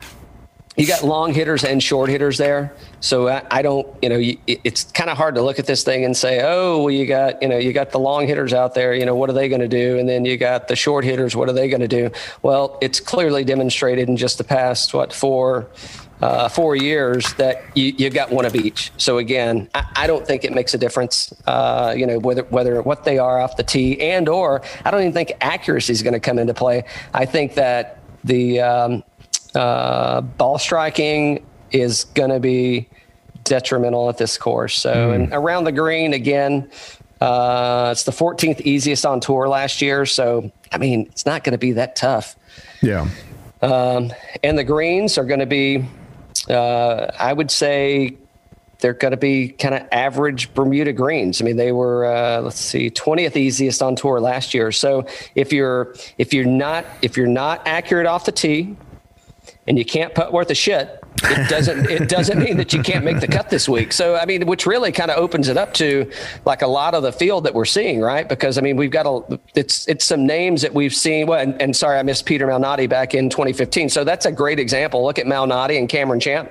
you 0.81 0.87
got 0.87 1.03
long 1.03 1.35
hitters 1.35 1.63
and 1.63 1.83
short 1.83 2.09
hitters 2.09 2.39
there. 2.39 2.75
So 3.01 3.29
I, 3.29 3.45
I 3.51 3.61
don't, 3.61 3.87
you 4.01 4.09
know, 4.09 4.17
you, 4.17 4.39
it's 4.47 4.85
kind 4.85 5.11
of 5.11 5.19
hard 5.19 5.35
to 5.35 5.43
look 5.43 5.59
at 5.59 5.67
this 5.67 5.85
thing 5.85 6.07
and 6.07 6.17
say, 6.17 6.41
oh, 6.43 6.85
well, 6.85 6.91
you 6.91 7.07
got, 7.07 7.43
you 7.43 7.49
know, 7.49 7.59
you 7.59 7.75
got 7.75 7.91
the 7.91 7.99
long 7.99 8.27
hitters 8.27 8.55
out 8.55 8.75
there. 8.75 8.95
You 8.95 9.05
know, 9.05 9.15
what 9.15 9.29
are 9.29 9.35
they 9.35 9.51
going 9.51 9.61
to 9.61 9.69
do? 9.69 9.99
And 9.99 10.09
then 10.09 10.25
you 10.25 10.39
got 10.39 10.69
the 10.69 10.77
short 10.77 11.05
hitters. 11.05 11.37
What 11.37 11.51
are 11.51 11.53
they 11.53 11.69
going 11.69 11.83
to 11.83 11.89
do? 11.89 12.11
Well, 12.41 12.79
it's 12.81 12.99
clearly 12.99 13.45
demonstrated 13.45 14.09
in 14.09 14.17
just 14.17 14.39
the 14.39 14.45
past 14.45 14.95
what 14.95 15.13
four. 15.13 15.69
Uh, 16.23 16.51
four 16.51 16.77
years 16.77 17.33
that 17.35 17.65
you, 17.75 17.95
you 17.97 18.11
got 18.11 18.31
one 18.31 18.45
of 18.45 18.55
each. 18.55 18.93
So 18.99 19.17
again, 19.17 19.71
I, 19.75 19.87
I 19.97 20.07
don't 20.07 20.27
think 20.27 20.45
it 20.45 20.53
makes 20.53 20.75
a 20.75 20.79
difference. 20.79 21.33
Uh, 21.47 21.95
you 21.97 22.07
know 22.07 22.19
whether 22.19 22.43
whether 22.43 22.83
what 22.83 23.05
they 23.05 23.17
are 23.17 23.41
off 23.41 23.57
the 23.57 23.63
tee 23.63 23.99
and 23.99 24.29
or 24.29 24.61
I 24.85 24.91
don't 24.91 25.01
even 25.01 25.15
think 25.15 25.33
accuracy 25.41 25.95
is 25.95 26.03
going 26.03 26.13
to 26.13 26.21
come 26.21 26.39
into 26.39 26.53
play. 26.53 26.85
I 27.15 27.25
think 27.25 27.55
that 27.55 28.01
the 28.23 28.61
um, 28.61 29.03
uh, 29.55 30.21
ball 30.21 30.59
striking 30.59 31.45
is 31.71 32.05
going 32.05 32.31
to 32.31 32.41
be 32.41 32.89
detrimental 33.45 34.09
at 34.09 34.19
this 34.19 34.39
course. 34.39 34.77
So, 34.81 34.93
mm. 34.93 35.15
and 35.15 35.33
around 35.33 35.65
the 35.65 35.73
green 35.73 36.13
again, 36.13 36.71
uh, 37.21 37.91
it's 37.93 38.05
the 38.05 38.13
14th 38.13 38.61
easiest 38.63 39.05
on 39.05 39.21
tour 39.21 39.49
last 39.49 39.83
year. 39.83 40.07
So, 40.07 40.51
I 40.73 40.79
mean, 40.79 41.07
it's 41.11 41.27
not 41.27 41.45
going 41.45 41.53
to 41.53 41.59
be 41.59 41.73
that 41.73 41.97
tough. 41.97 42.37
Yeah. 42.81 43.09
Um, 43.63 44.13
and 44.43 44.57
the 44.57 44.65
greens 44.65 45.19
are 45.19 45.25
going 45.25 45.41
to 45.41 45.47
be, 45.47 45.85
uh, 46.49 47.11
I 47.19 47.33
would 47.33 47.51
say, 47.51 48.17
they're 48.81 48.95
going 48.95 49.11
to 49.11 49.19
be 49.19 49.49
kind 49.49 49.75
of 49.75 49.87
average 49.93 50.55
Bermuda 50.55 50.93
greens. 50.95 51.43
I 51.43 51.45
mean, 51.45 51.57
they 51.57 51.73
were 51.73 52.07
uh, 52.07 52.41
let's 52.41 52.59
see, 52.59 52.91
20th 52.91 53.37
easiest 53.37 53.83
on 53.83 53.95
tour 53.95 54.21
last 54.21 54.55
year. 54.55 54.73
So 54.73 55.07
if 55.35 55.53
you're 55.53 55.95
if 56.17 56.33
you're 56.33 56.47
not 56.47 56.87
if 57.03 57.17
you're 57.17 57.27
not 57.27 57.67
accurate 57.67 58.07
off 58.07 58.25
the 58.25 58.33
tee, 58.33 58.77
and 59.67 59.79
you 59.79 59.85
can't 59.85 60.15
put 60.15 60.33
worth 60.33 60.51
a 60.51 60.55
shit, 60.55 61.01
it 61.23 61.49
doesn't 61.49 61.91
it 61.91 62.09
doesn't 62.09 62.39
mean 62.39 62.57
that 62.57 62.73
you 62.73 62.83
can't 62.83 63.05
make 63.05 63.21
the 63.21 63.29
cut 63.29 63.51
this 63.51 63.69
week. 63.69 63.93
So 63.93 64.17
I 64.17 64.25
mean, 64.27 64.47
which 64.47 64.67
really 64.67 64.93
kind 64.93 65.11
of 65.11 65.19
opens 65.19 65.49
it 65.49 65.57
up 65.57 65.75
to 65.75 66.11
like 66.45 66.63
a 66.63 66.67
lot 66.67 66.95
of 66.95 67.03
the 67.03 67.13
field 67.13 67.45
that 67.45 67.55
we're 67.55 67.65
seeing, 67.65 68.01
right? 68.01 68.29
Because 68.29 68.59
I 68.59 68.63
mean, 68.63 68.77
we've 68.77 68.91
got 68.91 69.07
a 69.07 69.39
it's 69.55 69.87
it's 69.89 70.05
some 70.05 70.27
names 70.27 70.63
that 70.63 70.73
we've 70.73 70.95
seen. 70.95 71.27
Well, 71.27 71.41
and, 71.41 71.61
and 71.61 71.77
sorry, 71.77 71.99
I 71.99 72.03
missed 72.03 72.27
Peter 72.27 72.47
Malnati 72.47 72.89
back 72.89 73.15
in 73.15 73.29
2015. 73.29 73.89
So 73.91 74.05
that's 74.05 74.27
a 74.27 74.33
great 74.33 74.59
example. 74.59 75.05
Look 75.05 75.19
at 75.19 75.27
Malnati 75.27 75.79
and 75.79 75.89
Cameron 75.89 76.21
Champ, 76.21 76.51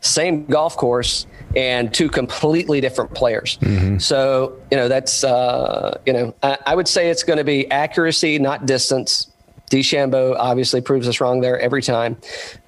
same 0.00 0.44
golf 0.46 0.76
course 0.76 1.26
and 1.54 1.92
two 1.92 2.08
completely 2.08 2.80
different 2.80 3.12
players. 3.14 3.58
Mm-hmm. 3.58 3.98
So 3.98 4.58
you 4.70 4.76
know 4.76 4.88
that's 4.88 5.24
uh, 5.24 5.98
you 6.06 6.12
know 6.12 6.34
I, 6.42 6.58
I 6.66 6.74
would 6.74 6.88
say 6.88 7.10
it's 7.10 7.22
going 7.22 7.38
to 7.38 7.44
be 7.44 7.70
accuracy, 7.70 8.38
not 8.38 8.66
distance. 8.66 9.28
DeChambeau 9.72 10.36
obviously 10.38 10.82
proves 10.82 11.08
us 11.08 11.18
wrong 11.20 11.40
there 11.40 11.58
every 11.58 11.80
time. 11.80 12.18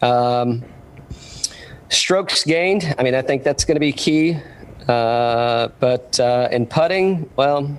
Um, 0.01 0.65
strokes 1.91 2.45
gained. 2.45 2.95
I 2.99 3.03
mean, 3.03 3.15
I 3.15 3.21
think 3.21 3.43
that's 3.43 3.67
going 3.67 3.77
to 3.77 3.81
be 3.81 3.93
key. 3.93 4.39
Uh, 4.89 5.69
but 5.81 6.19
uh, 6.19 6.49
in 6.51 6.65
putting, 6.67 7.29
well, 7.37 7.77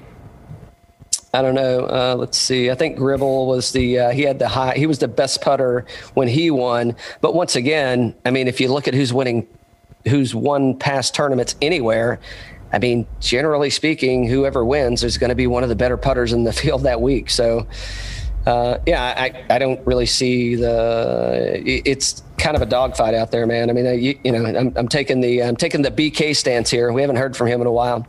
I 1.34 1.42
don't 1.42 1.56
know. 1.56 1.86
Uh, 1.86 2.16
let's 2.16 2.38
see. 2.38 2.70
I 2.70 2.76
think 2.76 2.98
Gribble 2.98 3.48
was 3.48 3.72
the 3.72 4.00
uh, 4.00 4.12
he 4.12 4.22
had 4.22 4.38
the 4.38 4.48
high. 4.48 4.76
He 4.76 4.86
was 4.86 5.00
the 5.00 5.08
best 5.08 5.42
putter 5.42 5.86
when 6.14 6.28
he 6.28 6.52
won. 6.52 6.96
But 7.22 7.34
once 7.34 7.56
again, 7.56 8.16
I 8.26 8.32
mean, 8.32 8.48
if 8.48 8.62
you 8.62 8.72
look 8.72 8.88
at 8.88 8.94
who's 8.94 9.12
winning, 9.12 9.48
who's 10.08 10.36
won 10.36 10.78
past 10.78 11.16
tournaments 11.16 11.56
anywhere, 11.62 12.20
I 12.72 12.80
mean, 12.80 13.08
generally 13.20 13.70
speaking, 13.72 14.28
whoever 14.28 14.64
wins 14.64 15.04
is 15.04 15.18
going 15.18 15.30
to 15.30 15.36
be 15.36 15.48
one 15.48 15.64
of 15.64 15.70
the 15.70 15.76
better 15.76 15.98
putters 15.98 16.32
in 16.32 16.44
the 16.44 16.54
field 16.62 16.84
that 16.84 17.02
week. 17.02 17.30
So 17.32 17.68
uh, 18.46 18.78
yeah, 18.86 19.04
I, 19.04 19.46
I 19.50 19.60
don't 19.60 19.86
really 19.88 20.06
see 20.06 20.56
the. 20.56 21.62
It's 21.66 22.24
kind 22.38 22.56
of 22.56 22.62
a 22.62 22.66
dogfight 22.66 23.14
out 23.14 23.32
there, 23.32 23.48
man. 23.48 23.70
I 23.70 23.74
mean, 23.74 23.86
you, 24.02 24.20
you 24.24 24.32
know, 24.32 24.46
I'm, 24.46 24.74
I'm, 24.76 24.88
taking 24.88 25.22
the 25.22 25.42
I'm 25.42 25.56
taking 25.56 25.82
the 25.82 25.92
BK 25.92 26.36
stance 26.36 26.70
here. 26.70 26.92
We 26.92 27.02
haven't 27.02 27.16
heard 27.16 27.36
from 27.36 27.48
him 27.48 27.62
in 27.62 27.68
a 27.68 27.72
while. 27.72 28.06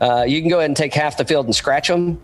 Uh, 0.00 0.24
you 0.26 0.40
can 0.40 0.50
go 0.50 0.58
ahead 0.58 0.70
and 0.70 0.76
take 0.76 0.94
half 0.94 1.16
the 1.16 1.24
field 1.24 1.46
and 1.46 1.54
scratch 1.54 1.88
them. 1.88 2.20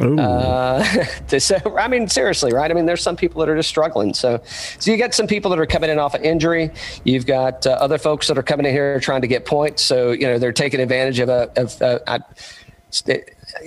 Uh, 0.00 0.82
so, 1.38 1.56
I 1.78 1.88
mean, 1.88 2.08
seriously, 2.08 2.52
right? 2.52 2.70
I 2.70 2.74
mean, 2.74 2.86
there's 2.86 3.02
some 3.02 3.16
people 3.16 3.40
that 3.40 3.48
are 3.48 3.56
just 3.56 3.68
struggling. 3.68 4.14
So, 4.14 4.42
so 4.78 4.90
you 4.90 4.96
get 4.96 5.14
some 5.14 5.26
people 5.26 5.50
that 5.50 5.58
are 5.58 5.66
coming 5.66 5.90
in 5.90 5.98
off 5.98 6.14
an 6.14 6.24
injury. 6.24 6.70
You've 7.04 7.26
got 7.26 7.66
uh, 7.66 7.70
other 7.72 7.98
folks 7.98 8.26
that 8.28 8.38
are 8.38 8.42
coming 8.42 8.66
in 8.66 8.72
here 8.72 8.98
trying 9.00 9.20
to 9.20 9.28
get 9.28 9.44
points. 9.44 9.82
So, 9.82 10.12
you 10.12 10.26
know, 10.26 10.38
they're 10.38 10.52
taking 10.52 10.80
advantage 10.80 11.18
of 11.18 11.28
a. 11.28 11.50
Of, 11.56 11.80
uh, 11.80 11.98
I, 12.06 12.20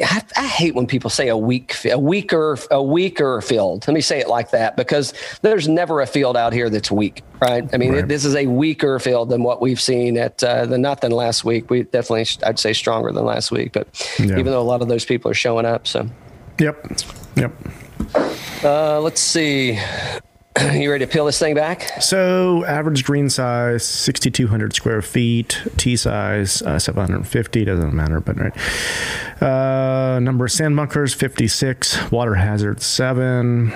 I, 0.04 0.24
I, 0.36 0.48
hate 0.48 0.76
when 0.76 0.88
people 0.88 1.10
say 1.10 1.28
a 1.28 1.38
weak, 1.38 1.76
a 1.86 1.98
weaker, 1.98 2.58
a 2.72 2.82
weaker 2.82 3.42
field. 3.42 3.88
Let 3.88 3.94
me 3.94 4.02
say 4.02 4.20
it 4.20 4.28
like 4.28 4.52
that 4.52 4.76
because 4.76 5.14
there's 5.42 5.68
never 5.68 6.02
a 6.02 6.08
field 6.08 6.38
out 6.38 6.54
here 6.54 6.70
that's 6.70 6.92
weak, 6.92 7.24
right? 7.42 7.68
I 7.74 7.78
mean, 7.78 7.94
right. 7.94 8.08
this 8.08 8.26
is 8.26 8.36
a 8.36 8.48
weaker 8.48 9.00
field 9.00 9.30
than 9.30 9.44
what 9.44 9.62
we've 9.62 9.82
seen 9.82 10.18
at 10.18 10.44
uh, 10.44 10.66
the 10.66 10.78
not 10.78 11.02
than 11.02 11.12
last 11.12 11.46
week. 11.46 11.70
We 11.70 11.84
definitely, 11.84 12.26
I'd 12.44 12.60
say, 12.60 12.74
stronger 12.74 13.12
than 13.12 13.26
last 13.26 13.52
week. 13.52 13.74
But 13.74 13.88
yeah. 14.20 14.38
even 14.38 14.46
though 14.46 14.62
a 14.62 14.64
lot 14.64 14.82
of 14.82 14.88
those 14.88 15.06
people 15.06 15.32
are 15.32 15.36
showing 15.36 15.66
up, 15.66 15.88
so. 15.88 16.08
Yep. 16.60 16.92
Yep. 17.36 17.54
Uh, 18.64 19.00
let's 19.02 19.22
see. 19.22 19.80
you 20.74 20.90
ready 20.90 21.06
to 21.06 21.12
peel 21.12 21.26
this 21.26 21.38
thing 21.38 21.54
back? 21.54 22.02
So, 22.02 22.66
average 22.66 23.04
green 23.04 23.30
size 23.30 23.86
6,200 23.86 24.74
square 24.74 25.02
feet, 25.02 25.62
T 25.78 25.96
size 25.96 26.62
uh, 26.64 26.80
750, 26.80 27.66
doesn't 27.66 27.94
matter, 27.94 28.20
but 28.20 28.38
right. 28.40 29.42
Uh, 29.42 30.20
number 30.20 30.46
of 30.46 30.52
sand 30.52 30.76
bunkers 30.76 31.14
56, 31.14 32.12
water 32.12 32.36
hazard 32.36 32.82
7, 32.82 33.72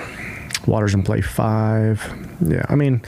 waters 0.66 0.94
in 0.94 1.02
play 1.02 1.20
5. 1.20 2.38
Yeah, 2.48 2.64
I 2.68 2.74
mean, 2.74 3.02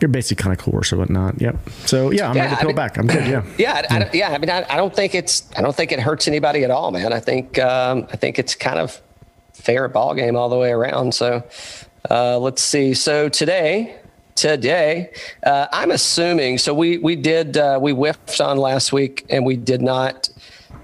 you're 0.00 0.08
basically 0.08 0.42
kind 0.42 0.58
of 0.58 0.64
course 0.64 0.92
or 0.92 0.96
whatnot. 0.96 1.40
Yep. 1.40 1.56
So 1.86 2.10
yeah, 2.10 2.28
I'm 2.28 2.36
yeah, 2.36 2.42
ready 2.42 2.56
to 2.56 2.60
peel 2.60 2.66
I 2.66 2.68
mean, 2.68 2.76
back. 2.76 2.98
I'm 2.98 3.06
good. 3.06 3.26
Yeah. 3.26 3.44
Yeah. 3.58 3.82
I, 3.88 3.98
I, 3.98 4.10
yeah. 4.12 4.30
I 4.30 4.38
mean, 4.38 4.50
I, 4.50 4.66
I, 4.68 4.76
don't 4.76 4.94
think 4.94 5.14
it's 5.14 5.48
I 5.56 5.62
don't 5.62 5.76
think 5.76 5.92
it 5.92 6.00
hurts 6.00 6.26
anybody 6.26 6.64
at 6.64 6.72
all, 6.72 6.90
man. 6.90 7.12
I 7.12 7.20
think 7.20 7.58
um, 7.60 8.08
I 8.10 8.16
think 8.16 8.40
it's 8.40 8.56
kind 8.56 8.80
of 8.80 9.00
fair 9.52 9.86
ball 9.86 10.14
game 10.14 10.34
all 10.34 10.48
the 10.48 10.56
way 10.56 10.72
around. 10.72 11.14
So 11.14 11.44
uh, 12.10 12.38
let's 12.38 12.62
see. 12.62 12.94
So 12.94 13.28
today, 13.28 13.96
today, 14.34 15.10
uh, 15.44 15.68
I'm 15.72 15.90
assuming. 15.90 16.58
So 16.58 16.74
we 16.74 16.98
we 16.98 17.16
did 17.16 17.56
uh, 17.56 17.78
we 17.80 17.92
whiffed 17.92 18.40
on 18.40 18.58
last 18.58 18.92
week, 18.92 19.24
and 19.30 19.44
we 19.44 19.56
did 19.56 19.82
not. 19.82 20.28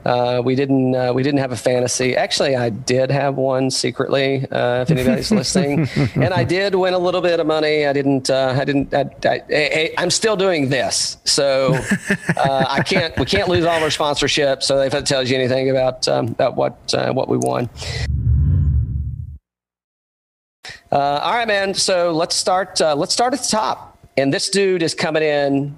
Uh, 0.05 0.41
we 0.43 0.55
didn't. 0.55 0.95
Uh, 0.95 1.13
we 1.13 1.23
didn't 1.23 1.41
have 1.41 1.53
a 1.53 1.57
fantasy. 1.57 2.17
Actually, 2.17 2.57
I 2.57 2.71
did 2.71 3.11
have 3.11 3.37
one 3.37 3.71
secretly. 3.71 4.47
Uh, 4.51 4.83
if 4.83 4.91
anybody's 4.91 5.31
listening, 5.31 5.89
and 6.15 6.33
I 6.33 6.45
did 6.45 6.75
win 6.75 6.95
a 6.95 6.99
little 6.99 7.21
bit 7.21 7.41
of 7.41 7.47
money. 7.47 7.85
I 7.85 7.93
didn't. 7.93 8.31
I 8.31 8.65
didn't. 8.65 8.95
I, 8.95 9.11
I, 9.51 9.93
am 9.99 10.11
still 10.11 10.37
doing 10.37 10.69
this, 10.69 11.19
so 11.25 11.79
I 12.37 12.83
can't. 12.87 13.17
We 13.19 13.27
can't 13.27 13.49
lose 13.49 13.65
all 13.65 13.77
of 13.77 13.83
our 13.83 13.91
sponsorship. 13.91 14.63
So 14.63 14.81
if 14.83 14.95
it 14.95 15.05
tells 15.05 15.31
you 15.31 15.37
anything 15.37 15.69
about 15.69 16.07
um, 16.07 16.29
about 16.29 16.57
what 16.57 16.95
what 17.13 17.29
we 17.29 17.37
won. 17.37 17.69
Uh, 20.91 20.97
all 20.97 21.33
right, 21.33 21.49
man. 21.49 21.75
So 21.75 22.13
let's 22.13 22.35
start. 22.35 22.81
Uh, 22.81 22.95
let's 22.95 23.13
start 23.13 23.35
at 23.35 23.41
the 23.41 23.49
top. 23.49 23.99
And 24.17 24.33
this 24.33 24.51
dude 24.51 24.83
is 24.83 24.95
coming 24.95 25.23
in. 25.23 25.77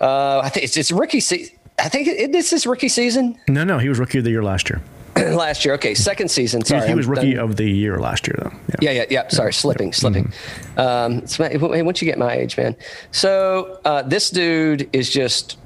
Uh, 0.00 0.40
I 0.44 0.48
think 0.48 0.64
it's, 0.64 0.76
it's 0.76 0.90
rookie 0.90 1.20
season. 1.20 1.56
I 1.78 1.88
think 1.88 2.08
it, 2.08 2.32
this 2.32 2.52
is 2.52 2.66
rookie 2.66 2.88
season. 2.88 3.38
No, 3.48 3.64
no, 3.64 3.78
he 3.78 3.88
was 3.88 3.98
rookie 3.98 4.18
of 4.18 4.24
the 4.24 4.30
year 4.30 4.42
last 4.42 4.68
year. 4.68 4.82
last 5.16 5.64
year, 5.64 5.74
okay, 5.74 5.94
second 5.94 6.30
season. 6.30 6.64
Sorry, 6.64 6.86
he, 6.86 6.94
was 6.94 7.06
rookie 7.06 7.36
of 7.36 7.56
the 7.56 7.68
year 7.68 7.98
last 7.98 8.26
year, 8.26 8.36
though. 8.38 8.52
Yeah, 8.80 8.90
yeah, 8.90 9.00
yeah. 9.02 9.06
yeah. 9.10 9.28
Sorry, 9.28 9.52
slipping, 9.52 9.88
yep. 9.88 9.94
slipping. 9.94 10.32
Mm-hmm. 10.76 11.70
Um, 11.70 11.84
once 11.86 12.00
you 12.00 12.06
get 12.06 12.18
my 12.18 12.32
age, 12.32 12.56
man. 12.56 12.76
So 13.10 13.80
uh, 13.84 14.02
this 14.02 14.30
dude 14.30 14.88
is 14.92 15.10
just 15.10 15.58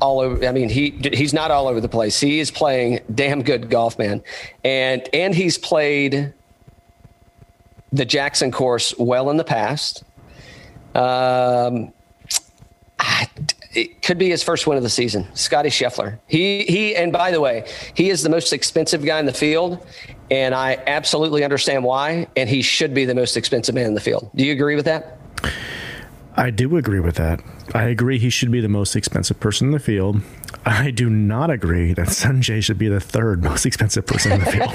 all 0.00 0.20
over. 0.20 0.46
I 0.46 0.52
mean, 0.52 0.68
he 0.68 0.90
he's 1.12 1.32
not 1.32 1.50
all 1.50 1.66
over 1.66 1.80
the 1.80 1.88
place. 1.88 2.20
He 2.20 2.38
is 2.38 2.50
playing 2.50 3.00
damn 3.14 3.42
good 3.42 3.70
golf, 3.70 3.98
man, 3.98 4.22
and 4.62 5.08
and 5.12 5.34
he's 5.34 5.58
played 5.58 6.32
the 7.94 8.04
Jackson 8.04 8.50
course 8.50 8.92
well 8.98 9.30
in 9.30 9.36
the 9.36 9.44
past. 9.44 10.02
Um, 10.94 11.92
it 13.72 14.02
could 14.02 14.18
be 14.18 14.28
his 14.28 14.42
first 14.42 14.66
win 14.66 14.76
of 14.76 14.82
the 14.82 14.90
season. 14.90 15.26
Scotty 15.34 15.68
Scheffler. 15.68 16.18
He 16.26 16.64
he 16.64 16.94
and 16.96 17.12
by 17.12 17.30
the 17.30 17.40
way, 17.40 17.68
he 17.94 18.10
is 18.10 18.22
the 18.22 18.28
most 18.28 18.52
expensive 18.52 19.04
guy 19.04 19.18
in 19.18 19.26
the 19.26 19.32
field, 19.32 19.84
and 20.30 20.54
I 20.54 20.82
absolutely 20.86 21.44
understand 21.44 21.84
why. 21.84 22.28
And 22.36 22.48
he 22.48 22.62
should 22.62 22.94
be 22.94 23.04
the 23.04 23.14
most 23.14 23.36
expensive 23.36 23.74
man 23.74 23.86
in 23.86 23.94
the 23.94 24.00
field. 24.00 24.30
Do 24.34 24.44
you 24.44 24.52
agree 24.52 24.76
with 24.76 24.84
that? 24.84 25.18
I 26.36 26.50
do 26.50 26.76
agree 26.76 27.00
with 27.00 27.14
that. 27.16 27.40
I 27.74 27.84
agree 27.84 28.18
he 28.18 28.30
should 28.30 28.50
be 28.50 28.60
the 28.60 28.68
most 28.68 28.96
expensive 28.96 29.38
person 29.38 29.68
in 29.68 29.72
the 29.72 29.78
field. 29.78 30.20
I 30.66 30.90
do 30.90 31.10
not 31.10 31.50
agree 31.50 31.92
that 31.92 32.08
Sungjae 32.08 32.62
should 32.62 32.78
be 32.78 32.88
the 32.88 33.00
third 33.00 33.44
most 33.44 33.66
expensive 33.66 34.06
person 34.06 34.32
in 34.32 34.40
the 34.40 34.46
field. 34.46 34.70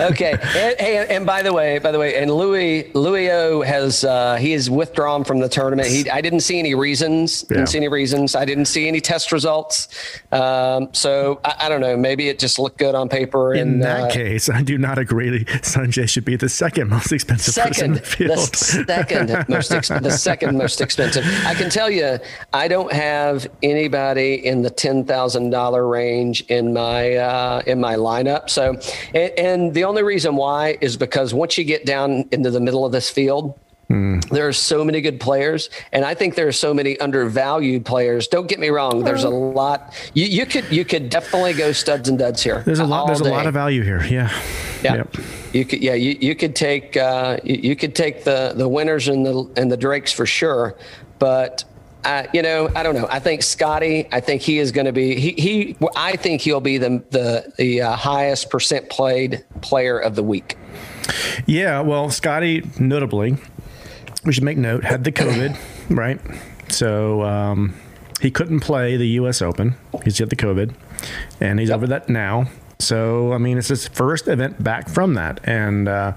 okay. 0.12 0.32
And, 0.32 0.80
and, 0.80 1.10
and, 1.10 1.26
by 1.26 1.42
the 1.42 1.52
way, 1.52 1.78
by 1.80 1.90
the 1.90 1.98
way, 1.98 2.16
and 2.16 2.30
Louis 2.30 2.92
Louis 2.94 3.30
O 3.30 3.62
has 3.62 4.04
uh, 4.04 4.36
he 4.36 4.52
is 4.52 4.70
withdrawn 4.70 5.24
from 5.24 5.40
the 5.40 5.48
tournament. 5.48 5.88
He 5.88 6.08
I 6.08 6.20
didn't 6.20 6.40
see 6.40 6.58
any 6.58 6.74
reasons. 6.74 7.42
Didn't 7.42 7.66
see 7.66 7.78
any 7.78 7.88
reasons. 7.88 8.36
I 8.36 8.44
didn't 8.44 8.66
see 8.66 8.86
any 8.86 9.00
test 9.00 9.32
results. 9.32 9.88
Um, 10.30 10.90
so 10.92 11.40
I, 11.44 11.54
I, 11.60 11.68
don't 11.68 11.80
know. 11.80 11.96
Maybe 11.96 12.28
it 12.28 12.38
just 12.38 12.58
looked 12.58 12.78
good 12.78 12.94
on 12.94 13.08
paper. 13.08 13.54
In 13.54 13.80
that 13.80 14.10
uh, 14.10 14.10
case, 14.10 14.48
I 14.48 14.62
do 14.62 14.78
not 14.78 14.98
agree. 14.98 15.44
Sungjae 15.44 16.08
should 16.08 16.24
be 16.24 16.36
the 16.36 16.48
second 16.48 16.88
most 16.88 17.10
expensive 17.10 17.54
second, 17.54 17.72
person 17.72 17.84
in 17.86 17.92
the 17.94 18.00
field. 18.02 18.38
The 18.38 18.84
second 18.86 19.48
most 19.48 19.68
the 19.70 20.10
second 20.10 20.56
most 20.56 20.80
expensive. 20.86 21.24
I 21.44 21.54
can 21.54 21.70
tell 21.70 21.90
you, 21.90 22.18
I 22.52 22.68
don't 22.68 22.92
have 22.92 23.15
have 23.16 23.48
anybody 23.62 24.46
in 24.46 24.62
the 24.62 24.70
ten 24.70 25.04
thousand 25.04 25.50
dollar 25.50 25.86
range 25.86 26.42
in 26.42 26.72
my 26.72 27.14
uh, 27.14 27.62
in 27.66 27.80
my 27.80 27.96
lineup. 27.96 28.50
So, 28.50 28.62
and, 29.14 29.32
and 29.38 29.74
the 29.74 29.84
only 29.84 30.02
reason 30.02 30.36
why 30.36 30.78
is 30.80 30.96
because 30.96 31.32
once 31.32 31.58
you 31.58 31.64
get 31.64 31.86
down 31.86 32.28
into 32.32 32.50
the 32.50 32.60
middle 32.60 32.84
of 32.84 32.92
this 32.92 33.10
field, 33.10 33.58
Mm. 33.88 34.28
There 34.30 34.48
are 34.48 34.52
so 34.52 34.84
many 34.84 35.00
good 35.00 35.20
players, 35.20 35.70
and 35.92 36.04
I 36.04 36.14
think 36.14 36.34
there 36.34 36.48
are 36.48 36.52
so 36.66 36.74
many 36.74 36.98
undervalued 36.98 37.84
players. 37.84 38.26
Don't 38.26 38.48
get 38.48 38.58
me 38.58 38.68
wrong. 38.68 39.04
There's 39.04 39.22
a 39.22 39.28
lot. 39.28 39.94
You, 40.12 40.26
you 40.26 40.44
could 40.44 40.68
you 40.72 40.84
could 40.84 41.08
definitely 41.08 41.52
go 41.52 41.70
studs 41.70 42.08
and 42.08 42.18
duds 42.18 42.42
here. 42.42 42.62
There's 42.66 42.80
a 42.80 42.84
lot. 42.84 43.06
There's 43.06 43.20
day. 43.20 43.28
a 43.28 43.32
lot 43.32 43.46
of 43.46 43.54
value 43.54 43.82
here. 43.82 44.04
Yeah. 44.04 44.32
Yeah. 44.82 44.94
Yep. 44.96 45.16
You 45.52 45.64
could 45.64 45.80
yeah 45.80 45.94
you, 45.94 46.16
you 46.20 46.34
could 46.34 46.56
take 46.56 46.96
uh, 46.96 47.38
you, 47.44 47.56
you 47.70 47.76
could 47.76 47.94
take 47.94 48.24
the 48.24 48.54
the 48.56 48.68
winners 48.68 49.06
and 49.06 49.24
the 49.24 49.48
and 49.56 49.70
the 49.70 49.76
Drakes 49.76 50.12
for 50.12 50.26
sure, 50.26 50.74
but 51.20 51.62
I, 52.06 52.28
you 52.32 52.40
know, 52.40 52.70
I 52.76 52.84
don't 52.84 52.94
know. 52.94 53.08
I 53.10 53.18
think 53.18 53.42
Scotty. 53.42 54.06
I 54.12 54.20
think 54.20 54.40
he 54.40 54.58
is 54.58 54.70
going 54.70 54.84
to 54.84 54.92
be. 54.92 55.18
He, 55.18 55.32
he. 55.32 55.76
I 55.96 56.14
think 56.14 56.40
he'll 56.40 56.60
be 56.60 56.78
the 56.78 57.02
the 57.10 57.52
the 57.58 57.82
uh, 57.82 57.96
highest 57.96 58.48
percent 58.48 58.88
played 58.88 59.44
player 59.60 59.98
of 59.98 60.14
the 60.14 60.22
week. 60.22 60.56
Yeah. 61.46 61.80
Well, 61.80 62.08
Scotty, 62.10 62.62
notably, 62.78 63.36
we 64.24 64.32
should 64.32 64.44
make 64.44 64.56
note 64.56 64.84
had 64.84 65.02
the 65.02 65.10
COVID, 65.10 65.58
right? 65.90 66.20
So 66.68 67.22
um, 67.22 67.74
he 68.20 68.30
couldn't 68.30 68.60
play 68.60 68.96
the 68.96 69.08
U.S. 69.08 69.42
Open. 69.42 69.74
He's 70.04 70.20
got 70.20 70.30
the 70.30 70.36
COVID, 70.36 70.74
and 71.40 71.58
he's 71.58 71.70
yep. 71.70 71.76
over 71.76 71.88
that 71.88 72.08
now. 72.08 72.48
So 72.78 73.32
I 73.32 73.38
mean, 73.38 73.58
it's 73.58 73.68
his 73.68 73.88
first 73.88 74.28
event 74.28 74.62
back 74.62 74.88
from 74.88 75.14
that, 75.14 75.40
and. 75.42 75.88
Uh, 75.88 76.12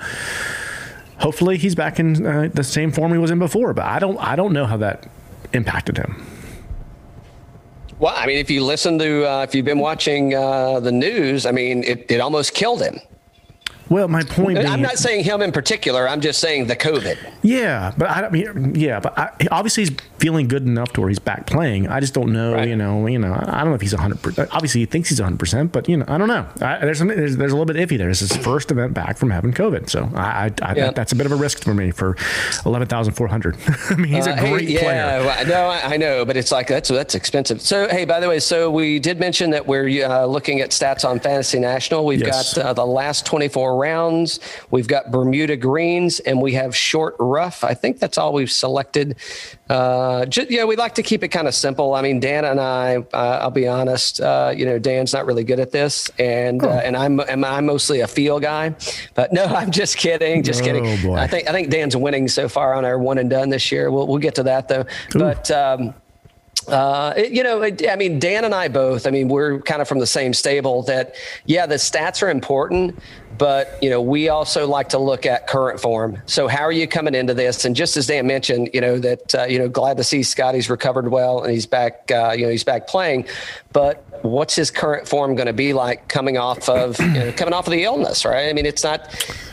hopefully 1.18 1.58
he's 1.58 1.76
back 1.76 2.00
in 2.00 2.26
uh, 2.26 2.50
the 2.54 2.64
same 2.64 2.94
form 2.94 3.12
he 3.12 3.18
was 3.18 3.30
in 3.30 3.40
before. 3.40 3.74
But 3.74 3.84
I 3.88 4.00
don't 4.00 4.18
I 4.20 4.38
don't 4.38 4.54
know 4.54 4.66
how 4.66 4.78
that 4.78 5.06
impacted 5.54 5.98
him? 5.98 6.26
Well, 8.00 8.14
I 8.16 8.26
mean, 8.26 8.38
if 8.38 8.50
you 8.50 8.64
listen 8.64 8.98
to, 9.00 9.30
uh, 9.30 9.44
if 9.44 9.54
you've 9.54 9.66
been 9.66 9.80
watching 9.80 10.34
uh, 10.34 10.80
the 10.80 10.92
news, 10.92 11.46
I 11.46 11.52
mean, 11.52 11.84
it, 11.84 12.10
it 12.10 12.22
almost 12.22 12.54
killed 12.54 12.82
him. 12.82 13.00
Well, 13.90 14.08
my 14.08 14.24
point. 14.24 14.60
I'm 14.60 14.82
not 14.82 14.98
saying 14.98 15.24
him 15.24 15.42
in 15.42 15.52
particular. 15.52 16.08
I'm 16.08 16.22
just 16.22 16.40
saying 16.40 16.68
the 16.68 16.76
COVID. 16.76 17.18
Yeah, 17.42 17.94
but 17.98 18.10
I 18.10 18.30
mean, 18.30 18.76
yeah, 18.76 19.00
but 19.00 19.18
I, 19.18 19.32
obviously 19.52 19.86
he's 19.86 19.98
feeling 20.20 20.48
good 20.48 20.64
enough 20.68 20.94
to 20.94 21.02
where 21.02 21.10
he's 21.10 21.20
back 21.20 21.48
playing. 21.48 21.88
I 21.88 22.00
just 22.00 22.14
don't 22.14 22.32
know. 22.32 22.54
Right. 22.54 22.68
You 22.68 22.76
know, 22.76 23.08
you 23.08 23.18
know, 23.18 23.34
I 23.34 23.62
don't 23.62 23.70
know 23.70 23.76
if 23.76 23.82
he's 23.82 23.94
100. 23.94 24.22
percent 24.22 24.50
Obviously, 24.52 24.82
he 24.82 24.86
thinks 24.86 25.10
he's 25.10 25.20
100, 25.20 25.40
percent 25.40 25.72
but 25.72 25.90
you 25.90 25.98
know, 25.98 26.06
I 26.08 26.18
don't 26.18 26.28
know. 26.28 26.48
I, 26.62 26.80
there's, 26.80 27.00
there's, 27.00 27.38
there's 27.38 27.52
a 27.52 27.56
little 27.56 27.66
bit 27.66 27.78
iffy 27.78 27.98
there. 27.98 28.10
It's 28.10 28.20
his 28.20 28.36
first 28.38 28.70
event 28.72 28.94
back 28.94 29.18
from 29.18 29.32
having 29.32 29.54
COVID, 29.54 29.90
so 29.90 30.10
I, 30.14 30.52
I, 30.62 30.76
yeah. 30.76 30.92
that's 30.92 31.12
a 31.12 31.16
bit 31.16 31.26
of 31.26 31.32
a 31.32 31.36
risk 31.36 31.64
for 31.64 31.74
me 31.74 31.92
for 31.92 32.16
11,400. 32.66 33.58
I 33.90 33.96
mean, 33.96 34.14
he's 34.14 34.28
uh, 34.28 34.32
a 34.32 34.40
great 34.40 34.68
hey, 34.68 34.74
yeah, 34.76 34.80
player. 34.82 35.26
Well, 35.26 35.48
no, 35.48 35.66
I, 35.68 35.94
I, 35.94 35.98
know, 35.98 36.26
but 36.26 36.38
it's 36.38 36.52
like 36.52 36.68
that's 36.68 36.90
that's 36.90 37.16
expensive. 37.16 37.62
So, 37.62 37.88
hey, 37.88 38.06
by 38.06 38.20
the 38.20 38.28
way, 38.28 38.40
so 38.40 38.70
we 38.70 39.00
did 39.00 39.20
mention 39.20 39.50
that 39.52 39.66
we're 39.66 40.06
uh, 40.06 40.26
looking 40.26 40.62
at 40.62 40.72
stats 40.72 41.08
on 41.08 41.20
Fantasy 41.20 41.60
National. 41.60 42.06
We've 42.06 42.20
yes. 42.20 42.54
got 42.54 42.66
uh, 42.66 42.74
the 42.74 42.86
last 42.86 43.26
24 43.26 43.79
rounds. 43.80 44.40
We've 44.72 44.88
got 44.88 45.12
Bermuda 45.12 45.56
greens 45.58 46.20
and 46.20 46.42
we 46.42 46.54
have 46.54 46.76
short 46.76 47.16
rough. 47.20 47.64
I 47.64 47.74
think 47.74 48.00
that's 48.00 48.18
all 48.18 48.34
we've 48.34 48.52
selected. 48.52 49.16
Uh, 49.70 50.26
just, 50.26 50.52
yeah, 50.52 50.66
we 50.66 50.76
like 50.76 50.96
to 50.96 51.04
keep 51.04 51.24
it 51.24 51.30
kind 51.30 51.48
of 51.48 51.56
simple. 51.56 51.94
I 51.94 52.02
mean, 52.02 52.20
Dan 52.20 52.44
and 52.46 52.60
I, 52.60 52.98
uh, 53.14 53.40
I'll 53.42 53.52
be 53.52 53.68
honest, 53.68 54.20
uh, 54.20 54.54
you 54.56 54.66
know, 54.66 54.80
Dan's 54.80 55.14
not 55.14 55.26
really 55.26 55.44
good 55.44 55.60
at 55.60 55.72
this, 55.72 56.10
and 56.20 56.64
uh, 56.64 56.70
and 56.84 56.98
I'm 56.98 57.20
and 57.20 57.46
I'm 57.46 57.66
mostly 57.66 58.02
a 58.02 58.08
feel 58.08 58.40
guy. 58.40 58.76
But 59.14 59.32
no, 59.32 59.46
I'm 59.60 59.72
just 59.72 59.98
kidding, 59.98 60.44
just 60.44 60.62
oh, 60.62 60.66
kidding. 60.66 61.02
Boy. 61.02 61.16
I 61.16 61.28
think 61.28 61.48
I 61.48 61.52
think 61.52 61.70
Dan's 61.70 61.96
winning 61.96 62.28
so 62.28 62.50
far 62.50 62.74
on 62.74 62.84
our 62.86 62.98
one 63.00 63.18
and 63.20 63.30
done 63.30 63.50
this 63.50 63.72
year. 63.72 63.92
We'll 63.92 64.08
we'll 64.08 64.18
get 64.18 64.36
to 64.36 64.44
that 64.44 64.68
though. 64.68 64.82
Ooh. 65.16 65.20
But 65.20 65.50
um, 65.52 65.94
Uh, 66.68 67.14
it- 67.16 67.32
you 67.32 67.42
know, 67.42 67.62
it, 67.62 67.88
I 67.90 67.96
mean, 67.96 68.20
Dan 68.20 68.44
and 68.46 68.54
I 68.54 68.68
both. 68.68 69.08
I 69.08 69.12
mean, 69.12 69.28
we're 69.30 69.60
kind 69.62 69.82
of 69.82 69.88
from 69.88 70.00
the 70.00 70.06
same 70.08 70.34
stable. 70.34 70.84
That 70.84 71.16
yeah, 71.46 71.66
the 71.66 71.76
stats 71.76 72.22
are 72.22 72.30
important, 72.30 73.00
but 73.40 73.82
you 73.82 73.90
know, 73.90 74.02
we 74.02 74.28
also 74.28 74.68
like 74.68 74.90
to 74.90 75.00
look 75.00 75.26
at 75.26 75.48
current 75.48 75.80
form. 75.80 76.22
So, 76.26 76.50
how 76.50 76.62
are 76.62 76.74
you 76.74 76.88
coming 76.88 77.16
into 77.16 77.34
this? 77.34 77.64
And 77.64 77.74
just 77.74 77.96
as 77.96 78.06
Dan 78.06 78.28
mentioned, 78.28 78.70
you 78.74 78.82
know 78.82 79.00
that 79.00 79.34
uh, 79.34 79.46
you 79.46 79.58
know, 79.58 79.70
glad 79.70 79.98
to 79.98 80.04
see 80.04 80.22
Scotty's 80.22 80.70
recovered 80.70 81.10
well 81.10 81.42
and 81.42 81.52
he's 81.52 81.66
back. 81.66 82.12
Uh, 82.12 82.36
you 82.38 82.46
know, 82.46 82.52
he's 82.52 82.66
back 82.66 82.88
playing. 82.88 83.26
But 83.72 84.04
what's 84.24 84.56
his 84.56 84.70
current 84.70 85.08
form 85.08 85.36
going 85.36 85.48
to 85.48 85.54
be 85.54 85.72
like 85.72 86.10
coming 86.10 86.38
off 86.38 86.68
of 86.68 87.00
you 87.00 87.08
know, 87.08 87.32
coming 87.32 87.54
off 87.54 87.66
of 87.66 87.72
the 87.72 87.84
illness? 87.84 88.26
Right? 88.26 88.50
I 88.50 88.54
mean, 88.54 88.66
it's 88.66 88.84
not. 88.84 89.08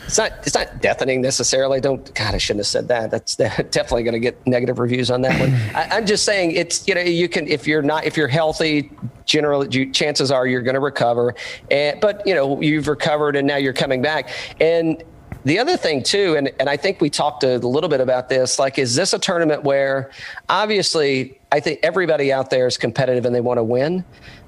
It's 0.05 0.19
not. 0.19 0.33
It's 0.43 0.55
not 0.55 0.83
deafening 0.83 1.21
necessarily. 1.21 1.81
Don't. 1.81 2.13
God, 2.15 2.35
I 2.35 2.39
shouldn't 2.39 2.61
have 2.61 2.67
said 2.67 2.89
that. 2.89 3.13
That's 3.13 3.37
definitely 3.37 4.03
going 4.03 4.15
to 4.15 4.21
get 4.21 4.45
negative 4.49 4.81
reviews 4.81 5.13
on 5.13 5.23
that 5.23 5.39
one. 5.39 5.55
I, 5.77 5.97
I'm 5.97 6.07
just 6.07 6.25
saying 6.25 6.53
it's. 6.53 6.89
You 6.89 6.97
know, 6.97 7.03
you 7.03 7.29
can 7.29 7.47
if 7.47 7.69
you're 7.69 7.83
not 7.83 8.05
if 8.05 8.17
you're 8.17 8.27
healthy, 8.27 8.91
generally 9.27 9.69
you, 9.71 9.93
chances 9.93 10.31
are 10.31 10.47
you're 10.47 10.63
going 10.63 10.75
to 10.75 10.81
recover. 10.81 11.35
And 11.71 12.01
but 12.01 12.27
you 12.27 12.35
know 12.35 12.61
you've 12.63 12.89
recovered 12.89 13.37
and 13.37 13.47
now 13.47 13.57
you're 13.57 13.75
coming 13.75 14.01
back. 14.01 14.31
And 14.61 15.03
the 15.45 15.59
other 15.59 15.77
thing 15.77 16.03
too, 16.03 16.37
and 16.37 16.51
and 16.59 16.69
I 16.69 16.77
think 16.77 17.01
we 17.01 17.11
talked 17.11 17.45
a 17.45 17.59
little 17.59 17.91
bit 17.91 18.01
about 18.01 18.29
this. 18.29 18.59
Like, 18.59 18.79
is 18.79 18.95
this 18.95 19.13
a 19.13 19.19
tournament 19.19 19.63
where 19.63 20.11
obviously 20.49 21.39
I 21.53 21.61
think 21.61 21.81
everybody 21.83 22.33
out 22.33 22.51
there 22.51 22.67
is 22.67 22.77
competitive 22.77 23.25
and 23.27 23.35
they 23.35 23.41
want 23.41 23.59
to 23.59 23.65
win. 23.65 24.05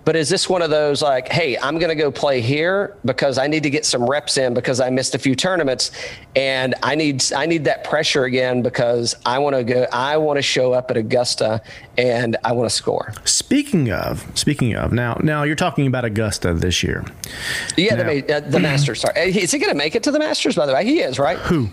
But 0.08 0.16
is 0.16 0.30
this 0.30 0.48
one 0.48 0.62
of 0.62 0.70
those 0.70 1.02
like, 1.02 1.28
hey, 1.28 1.58
I'm 1.58 1.78
going 1.78 1.90
to 1.90 1.94
go 1.94 2.10
play 2.10 2.40
here 2.40 2.96
because 3.04 3.36
I 3.36 3.46
need 3.46 3.62
to 3.64 3.68
get 3.68 3.84
some 3.84 4.08
reps 4.08 4.38
in 4.38 4.54
because 4.54 4.80
I 4.80 4.88
missed 4.88 5.14
a 5.14 5.18
few 5.18 5.34
tournaments, 5.34 5.90
and 6.34 6.74
I 6.82 6.94
need 6.94 7.22
I 7.36 7.44
need 7.44 7.64
that 7.64 7.84
pressure 7.84 8.24
again 8.24 8.62
because 8.62 9.14
I 9.26 9.38
want 9.38 9.54
to 9.56 9.64
go. 9.64 9.86
I 9.92 10.16
want 10.16 10.38
to 10.38 10.42
show 10.42 10.72
up 10.72 10.90
at 10.90 10.96
Augusta 10.96 11.60
and 11.98 12.38
I 12.42 12.52
want 12.52 12.70
to 12.70 12.74
score. 12.74 13.12
Speaking 13.26 13.92
of, 13.92 14.24
speaking 14.34 14.74
of, 14.74 14.92
now, 14.94 15.20
now 15.22 15.42
you're 15.42 15.54
talking 15.56 15.86
about 15.86 16.06
Augusta 16.06 16.54
this 16.54 16.82
year. 16.82 17.04
Yeah, 17.76 17.96
Now- 17.96 18.04
the, 18.04 18.32
uh, 18.36 18.40
the 18.40 18.60
Masters. 18.60 19.02
Sorry, 19.02 19.14
Uh, 19.14 19.24
is 19.26 19.50
he 19.50 19.58
going 19.58 19.72
to 19.72 19.76
make 19.76 19.94
it 19.94 20.04
to 20.04 20.10
the 20.10 20.18
Masters? 20.18 20.56
By 20.56 20.64
the 20.64 20.72
way, 20.72 20.86
he 20.86 21.00
is, 21.00 21.18
right? 21.18 21.36
Who? 21.36 21.68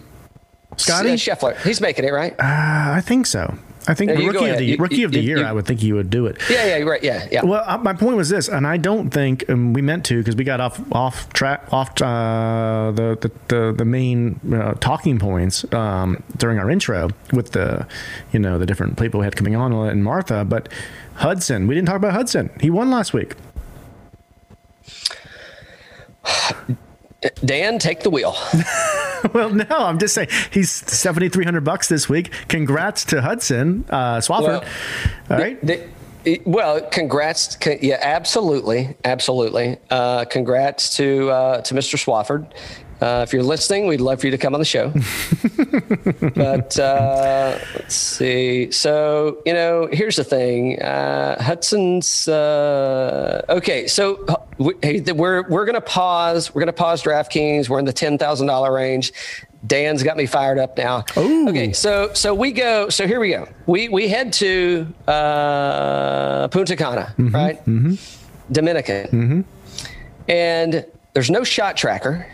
Scotty? 0.75 1.11
Uh, 1.11 1.13
Scheffler. 1.13 1.55
He's 1.63 1.79
making 1.79 2.03
it, 2.03 2.11
right? 2.11 2.33
Uh, 2.33 2.95
I 2.97 3.01
think 3.01 3.27
so. 3.27 3.57
I 3.87 3.93
think 3.93 4.11
Yeah, 4.11 4.25
rookie 4.27 4.49
of 4.49 4.57
the 4.57 4.65
You- 4.65 4.77
rookie 4.77 5.03
of 5.03 5.11
the 5.11 5.19
you- 5.19 5.27
year. 5.27 5.37
you- 5.39 5.43
I 5.45 5.51
would 5.51 5.65
think 5.65 5.79
he 5.79 5.93
would 5.93 6.09
do 6.09 6.25
it. 6.25 6.37
yeah, 6.49 6.77
yeah, 6.77 6.83
right. 6.83 7.03
Yeah, 7.03 7.27
yeah. 7.31 7.43
Well, 7.45 7.63
uh, 7.65 7.77
my 7.77 7.93
point 7.93 8.15
was 8.17 8.29
this, 8.29 8.47
and 8.47 8.65
I 8.65 8.77
don't 8.77 9.09
think 9.11 9.43
um, 9.49 9.73
we 9.73 9.81
meant 9.81 10.05
to 10.05 10.17
because 10.17 10.35
we 10.35 10.43
got 10.43 10.59
off 10.59 10.79
off 10.91 11.31
track 11.33 11.63
off 11.71 11.89
uh, 12.01 12.91
the, 12.95 13.17
the 13.21 13.31
the 13.47 13.73
the 13.77 13.85
main 13.85 14.39
uh, 14.53 14.73
talking 14.79 15.19
points 15.19 15.65
um, 15.73 16.23
during 16.37 16.57
our 16.59 16.69
intro 16.69 17.09
with 17.31 17.51
the 17.51 17.85
you 18.31 18.39
know 18.39 18.57
the 18.57 18.65
different 18.65 18.97
people 18.99 19.19
we 19.19 19.25
had 19.25 19.35
coming 19.35 19.55
on 19.55 19.71
and 19.73 20.03
Martha, 20.03 20.43
but 20.45 20.69
Hudson, 21.15 21.67
we 21.67 21.75
didn't 21.75 21.87
talk 21.87 21.97
about 21.97 22.13
Hudson. 22.13 22.49
He 22.59 22.69
won 22.69 22.89
last 22.91 23.13
week. 23.13 23.33
Dan, 27.43 27.79
take 27.79 28.01
the 28.01 28.09
wheel. 28.09 28.35
well, 29.33 29.49
no, 29.49 29.65
I'm 29.69 29.99
just 29.99 30.13
saying 30.15 30.29
he's 30.51 30.71
seventy 30.71 31.29
three 31.29 31.45
hundred 31.45 31.63
bucks 31.63 31.87
this 31.87 32.07
week. 32.09 32.31
Congrats 32.47 33.05
to 33.05 33.21
Hudson 33.21 33.85
uh, 33.89 34.17
Swafford. 34.17 34.41
Well, 34.41 34.63
All 35.29 35.37
right. 35.37 35.65
The- 35.65 35.87
well, 36.45 36.81
congrats. 36.81 37.55
con- 37.55 37.77
Yeah, 37.81 37.99
absolutely, 38.01 38.95
absolutely. 39.05 39.77
Uh, 39.91 40.25
congrats 40.25 40.97
to 40.97 41.29
uh, 41.29 41.61
to 41.61 41.73
Mr. 41.75 41.97
Swafford. 42.03 42.51
Uh, 43.01 43.25
if 43.27 43.33
you're 43.33 43.43
listening, 43.43 43.87
we'd 43.87 43.99
love 43.99 44.21
for 44.21 44.27
you 44.27 44.31
to 44.31 44.37
come 44.37 44.53
on 44.53 44.59
the 44.59 44.65
show. 44.65 44.89
but 46.35 46.79
uh, 46.79 47.59
let's 47.75 47.95
see. 47.95 48.71
So 48.71 49.41
you 49.45 49.53
know, 49.53 49.87
here's 49.91 50.15
the 50.15 50.23
thing. 50.23 50.81
Uh, 50.81 51.41
Hudson's 51.41 52.27
uh, 52.27 53.41
okay. 53.49 53.87
So 53.87 54.25
we, 54.57 54.73
hey, 54.81 55.01
we're 55.11 55.47
we're 55.49 55.65
gonna 55.65 55.81
pause. 55.81 56.55
We're 56.55 56.61
gonna 56.61 56.73
pause 56.73 57.03
DraftKings. 57.03 57.67
We're 57.67 57.79
in 57.79 57.85
the 57.85 57.93
ten 57.93 58.17
thousand 58.17 58.47
dollar 58.47 58.73
range. 58.73 59.11
Dan's 59.67 60.03
got 60.03 60.15
me 60.15 60.25
fired 60.25 60.59
up 60.59 60.77
now. 60.77 61.03
Ooh. 61.17 61.49
Okay, 61.49 61.73
so 61.73 62.13
so 62.13 62.33
we 62.33 62.51
go. 62.51 62.89
So 62.89 63.07
here 63.07 63.19
we 63.19 63.29
go. 63.29 63.47
We 63.65 63.89
we 63.89 64.07
head 64.07 64.31
to 64.33 64.87
uh, 65.07 66.47
Punta 66.49 66.75
Cana, 66.75 67.13
right? 67.17 67.57
Mm-hmm. 67.65 67.95
Dominican, 68.53 69.07
mm-hmm. 69.07 70.29
and 70.29 70.85
there's 71.13 71.31
no 71.31 71.43
shot 71.43 71.77
tracker. 71.77 72.27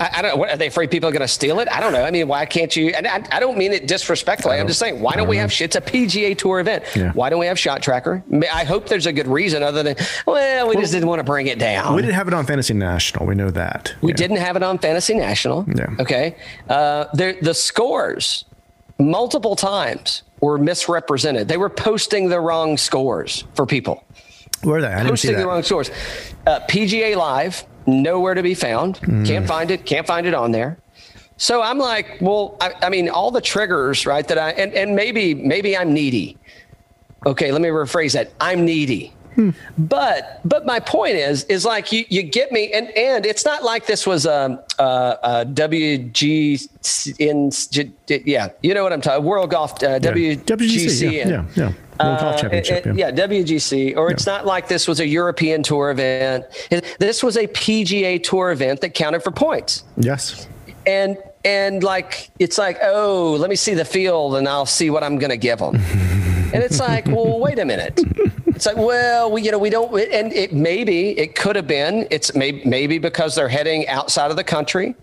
I, 0.00 0.10
I 0.16 0.22
don't. 0.22 0.38
What, 0.38 0.50
are 0.50 0.56
they 0.56 0.66
afraid 0.68 0.90
people 0.90 1.08
are 1.08 1.12
going 1.12 1.20
to 1.22 1.28
steal 1.28 1.60
it? 1.60 1.68
I 1.70 1.80
don't 1.80 1.92
know. 1.92 2.02
I 2.04 2.10
mean, 2.10 2.28
why 2.28 2.46
can't 2.46 2.74
you? 2.74 2.88
And 2.88 3.06
I, 3.06 3.24
I 3.32 3.40
don't 3.40 3.56
mean 3.58 3.72
it 3.72 3.86
disrespectfully. 3.86 4.56
I'm 4.58 4.66
just 4.66 4.78
saying, 4.78 5.00
why 5.00 5.14
don't 5.14 5.28
we 5.28 5.36
have? 5.36 5.52
It's 5.60 5.76
a 5.76 5.80
PGA 5.80 6.36
Tour 6.36 6.60
event. 6.60 6.84
Yeah. 6.94 7.12
Why 7.12 7.30
don't 7.30 7.40
we 7.40 7.46
have 7.46 7.58
shot 7.58 7.82
tracker? 7.82 8.22
I 8.52 8.64
hope 8.64 8.86
there's 8.88 9.06
a 9.06 9.12
good 9.12 9.26
reason 9.26 9.62
other 9.62 9.82
than 9.82 9.96
well, 10.26 10.68
we 10.68 10.76
just 10.76 10.92
didn't 10.92 11.08
want 11.08 11.20
to 11.20 11.24
bring 11.24 11.46
it 11.46 11.58
down. 11.58 11.94
We 11.94 12.02
didn't 12.02 12.14
have 12.14 12.28
it 12.28 12.34
on 12.34 12.46
Fantasy 12.46 12.74
National. 12.74 13.26
We 13.26 13.34
know 13.34 13.50
that. 13.50 13.94
We 14.00 14.10
Yeah. 14.10 14.16
didn't 14.16 14.38
have 14.38 14.56
it 14.56 14.62
on 14.62 14.78
Fantasy 14.78 15.14
National. 15.14 15.64
Yeah. 15.74 15.86
Okay. 16.00 16.36
Uh, 16.68 17.06
the 17.14 17.36
the 17.42 17.54
scores 17.54 18.44
multiple 18.98 19.56
times 19.56 20.22
were 20.40 20.58
misrepresented. 20.58 21.48
They 21.48 21.56
were 21.56 21.70
posting 21.70 22.28
the 22.28 22.40
wrong 22.40 22.76
scores 22.76 23.44
for 23.54 23.66
people. 23.66 24.04
Where 24.62 24.76
are 24.78 24.80
they? 24.80 24.88
I 24.88 25.02
didn't 25.02 25.16
see 25.18 25.28
Posting 25.28 25.36
the 25.40 25.46
wrong 25.46 25.62
scores. 25.62 25.90
Uh, 26.46 26.60
PGA 26.68 27.16
Live 27.16 27.64
nowhere 27.86 28.34
to 28.34 28.42
be 28.42 28.54
found. 28.54 28.98
Mm. 29.00 29.26
Can't 29.26 29.46
find 29.46 29.70
it. 29.70 29.86
Can't 29.86 30.06
find 30.06 30.26
it 30.26 30.34
on 30.34 30.52
there. 30.52 30.78
So 31.36 31.62
I'm 31.62 31.78
like, 31.78 32.18
well, 32.20 32.56
I, 32.60 32.72
I 32.82 32.88
mean, 32.88 33.08
all 33.08 33.30
the 33.30 33.40
triggers, 33.40 34.06
right? 34.06 34.26
That 34.26 34.38
I 34.38 34.50
and 34.50 34.72
and 34.74 34.94
maybe 34.94 35.34
maybe 35.34 35.76
I'm 35.76 35.92
needy. 35.92 36.38
Okay, 37.26 37.52
let 37.52 37.60
me 37.60 37.68
rephrase 37.68 38.12
that. 38.14 38.32
I'm 38.40 38.64
needy. 38.64 39.12
But 39.78 40.40
but 40.44 40.66
my 40.66 40.78
point 40.80 41.14
is 41.14 41.44
is 41.44 41.64
like 41.64 41.90
you, 41.90 42.04
you 42.08 42.22
get 42.22 42.52
me 42.52 42.72
and 42.72 42.90
and 42.90 43.24
it's 43.24 43.44
not 43.44 43.62
like 43.62 43.86
this 43.86 44.06
was 44.06 44.26
um 44.26 44.60
uh, 44.78 44.82
uh 45.22 45.44
WG 45.44 46.68
in 47.18 47.50
yeah 48.26 48.48
you 48.62 48.74
know 48.74 48.82
what 48.82 48.92
I'm 48.92 49.00
talking 49.00 49.24
World 49.24 49.50
Golf 49.50 49.82
uh, 49.82 49.98
WGC 49.98 50.44
WGC, 50.44 51.12
yeah, 51.12 51.28
yeah, 51.28 51.44
yeah. 51.54 51.72
World 52.00 52.18
Golf 52.20 52.34
Uh, 52.34 52.38
Championship, 52.38 52.86
it- 52.86 52.96
yeah. 52.96 53.08
yeah, 53.08 53.26
WGC, 53.26 53.96
or 53.96 54.10
it's 54.10 54.26
not 54.26 54.46
like 54.46 54.68
this 54.68 54.88
was 54.88 55.00
a 55.00 55.06
European 55.06 55.62
Tour 55.62 55.90
event. 55.90 56.44
This 56.98 57.22
was 57.22 57.36
a 57.36 57.46
PGA 57.48 58.22
Tour 58.22 58.50
event 58.52 58.80
that 58.80 58.94
counted 58.94 59.22
for 59.22 59.30
points, 59.30 59.84
Yes. 59.96 60.46
and 60.86 61.16
and 61.44 61.82
like 61.82 62.30
it's 62.38 62.56
like, 62.58 62.78
oh, 62.82 63.32
let 63.38 63.50
me 63.50 63.56
see 63.56 63.74
the 63.74 63.84
field, 63.84 64.36
and 64.36 64.48
I'll 64.48 64.66
see 64.66 64.90
what 64.90 65.02
I'm 65.02 65.18
going 65.18 65.30
to 65.30 65.36
give 65.36 65.58
them. 65.58 65.74
and 66.54 66.62
it's 66.62 66.78
like, 66.80 67.06
well, 67.06 67.38
wait 67.40 67.58
a 67.58 67.64
minute. 67.64 68.00
It's 68.46 68.66
like, 68.66 68.76
well, 68.76 69.30
we 69.32 69.42
you 69.42 69.50
know 69.50 69.58
we 69.58 69.70
don't, 69.70 69.92
and 70.12 70.32
it 70.32 70.52
maybe 70.52 71.18
it 71.18 71.34
could 71.34 71.56
have 71.56 71.66
been. 71.66 72.06
It's 72.10 72.34
maybe 72.34 72.62
maybe 72.64 72.98
because 72.98 73.34
they're 73.34 73.48
heading 73.48 73.88
outside 73.88 74.30
of 74.30 74.36
the 74.36 74.44
country. 74.44 74.94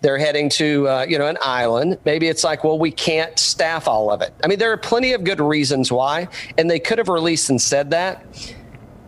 They're 0.00 0.18
heading 0.18 0.48
to 0.50 0.88
uh, 0.88 1.06
you 1.08 1.18
know 1.18 1.26
an 1.26 1.38
island. 1.42 1.98
Maybe 2.04 2.28
it's 2.28 2.44
like, 2.44 2.64
well, 2.64 2.78
we 2.78 2.90
can't 2.90 3.38
staff 3.38 3.88
all 3.88 4.10
of 4.10 4.22
it. 4.22 4.32
I 4.44 4.46
mean, 4.46 4.58
there 4.58 4.72
are 4.72 4.76
plenty 4.76 5.12
of 5.12 5.24
good 5.24 5.40
reasons 5.40 5.90
why, 5.90 6.28
and 6.56 6.70
they 6.70 6.78
could 6.78 6.98
have 6.98 7.08
released 7.08 7.50
and 7.50 7.60
said 7.60 7.90
that. 7.90 8.24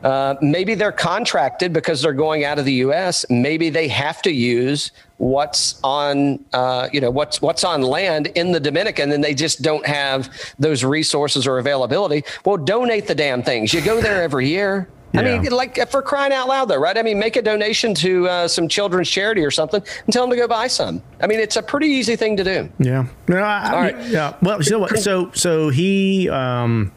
Uh, 0.02 0.34
maybe 0.40 0.74
they're 0.74 0.92
contracted 0.92 1.72
because 1.72 2.00
they're 2.00 2.12
going 2.14 2.44
out 2.44 2.58
of 2.58 2.64
the 2.64 2.72
U.S. 2.74 3.26
Maybe 3.28 3.68
they 3.68 3.86
have 3.88 4.22
to 4.22 4.32
use 4.32 4.92
what's 5.18 5.78
on, 5.84 6.42
uh, 6.54 6.88
you 6.90 7.00
know, 7.02 7.10
what's 7.10 7.42
what's 7.42 7.64
on 7.64 7.82
land 7.82 8.28
in 8.28 8.52
the 8.52 8.60
Dominican, 8.60 9.12
and 9.12 9.22
they 9.22 9.34
just 9.34 9.60
don't 9.60 9.84
have 9.86 10.30
those 10.58 10.84
resources 10.84 11.46
or 11.46 11.58
availability. 11.58 12.24
Well, 12.44 12.56
donate 12.56 13.06
the 13.06 13.14
damn 13.14 13.42
things. 13.42 13.74
You 13.74 13.82
go 13.82 14.00
there 14.00 14.22
every 14.22 14.48
year. 14.48 14.88
I 15.12 15.22
mean, 15.22 15.50
like 15.50 15.90
for 15.90 16.02
crying 16.02 16.32
out 16.32 16.46
loud, 16.48 16.66
though, 16.66 16.78
right? 16.78 16.96
I 16.96 17.02
mean, 17.02 17.18
make 17.18 17.36
a 17.36 17.42
donation 17.42 17.94
to 17.94 18.28
uh, 18.28 18.48
some 18.48 18.68
children's 18.68 19.08
charity 19.10 19.44
or 19.44 19.50
something, 19.50 19.82
and 20.04 20.12
tell 20.12 20.22
them 20.22 20.30
to 20.30 20.36
go 20.36 20.46
buy 20.46 20.68
some. 20.68 21.02
I 21.20 21.26
mean, 21.26 21.40
it's 21.40 21.56
a 21.56 21.62
pretty 21.62 21.88
easy 21.88 22.16
thing 22.16 22.36
to 22.36 22.44
do. 22.44 22.68
Yeah. 22.78 23.06
No, 23.28 23.38
I, 23.38 23.58
I 23.58 23.70
mean, 23.92 23.96
right. 23.96 24.08
Yeah. 24.08 24.36
Well, 24.40 24.62
you 24.62 24.70
know 24.70 24.78
what? 24.78 24.98
So, 24.98 25.30
so 25.32 25.68
he, 25.70 26.28
um, 26.30 26.92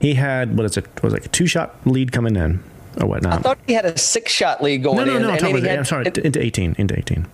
he 0.00 0.14
had 0.14 0.56
what 0.56 0.64
is 0.64 0.76
it? 0.76 0.86
Was 1.02 1.12
it 1.12 1.16
like 1.16 1.26
a 1.26 1.28
two 1.28 1.46
shot 1.46 1.76
lead 1.86 2.12
coming 2.12 2.36
in 2.36 2.62
or 3.00 3.06
whatnot? 3.06 3.34
I 3.34 3.42
thought 3.42 3.58
he 3.66 3.74
had 3.74 3.84
a 3.84 3.98
six-shot 3.98 4.62
lead 4.62 4.82
going 4.82 4.96
no, 4.96 5.04
no, 5.04 5.16
in. 5.16 5.22
no. 5.22 5.30
I'm, 5.30 5.38
talking 5.38 5.58
about, 5.58 5.68
had- 5.68 5.78
I'm 5.80 5.84
sorry. 5.84 6.06
and- 6.06 6.18
into 6.18 6.42
eighteen. 6.42 6.74
Into 6.78 6.98
eighteen. 6.98 7.26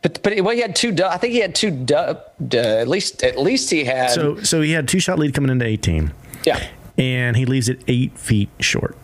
But 0.00 0.22
but 0.22 0.40
well, 0.42 0.54
he 0.54 0.60
had 0.62 0.76
two. 0.76 0.94
I 1.04 1.16
think 1.18 1.32
he 1.32 1.40
had 1.40 1.54
two. 1.54 1.84
uh, 1.94 2.14
at 2.52 2.86
least 2.88 3.22
at 3.24 3.36
least 3.38 3.68
he 3.68 3.84
had. 3.84 4.10
So, 4.10 4.40
so 4.42 4.62
he 4.62 4.70
had 4.70 4.86
two 4.86 5.00
shot 5.00 5.18
lead 5.18 5.34
coming 5.34 5.50
into 5.50 5.66
eighteen, 5.66 6.12
yeah, 6.44 6.68
and 6.98 7.36
he 7.36 7.46
leaves 7.46 7.68
it 7.68 7.82
eight 7.88 8.18
feet 8.18 8.50
short, 8.60 8.96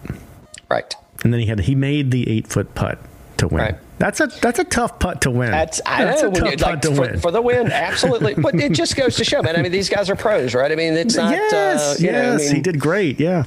right. 0.69 0.95
and 1.23 1.33
then 1.33 1.41
he 1.41 1.47
had 1.47 1.61
he 1.61 1.75
made 1.75 2.11
the 2.11 2.29
eight 2.29 2.47
foot 2.49 2.75
putt 2.75 2.99
to 3.39 3.49
win. 3.49 3.59
Right. 3.59 3.75
That's 3.99 4.21
a 4.21 4.27
that's 4.27 4.59
a 4.59 4.65
tough 4.65 4.99
putt 4.99 5.23
to 5.23 5.31
win. 5.31 5.53
That's 5.53 5.81
I 5.87 6.05
that's 6.05 6.23
know 6.23 6.29
a 6.31 6.33
tough 6.33 6.51
putt 6.51 6.61
like 6.61 6.81
to 6.83 6.95
for, 6.95 7.01
win. 7.01 7.21
for 7.21 7.31
the 7.31 7.41
win, 7.41 7.71
absolutely. 7.71 8.35
but 8.39 8.57
it 8.57 8.73
just 8.73 8.97
goes 8.97 9.17
to 9.17 9.25
show, 9.25 9.41
man. 9.41 9.57
I 9.57 9.63
mean, 9.63 9.73
these 9.73 9.89
guys 9.89 10.11
are 10.11 10.17
pros, 10.17 10.55
right? 10.55 10.71
I 10.71 10.75
mean, 10.75 10.95
it's 10.95 11.15
not. 11.15 11.31
yes, 11.31 12.01
uh, 12.01 12.05
you 12.05 12.11
know, 12.13 12.19
I 12.19 12.23
yes, 12.33 12.47
mean, 12.47 12.57
he 12.57 12.61
did 12.61 12.81
great. 12.81 13.21
Yeah. 13.21 13.45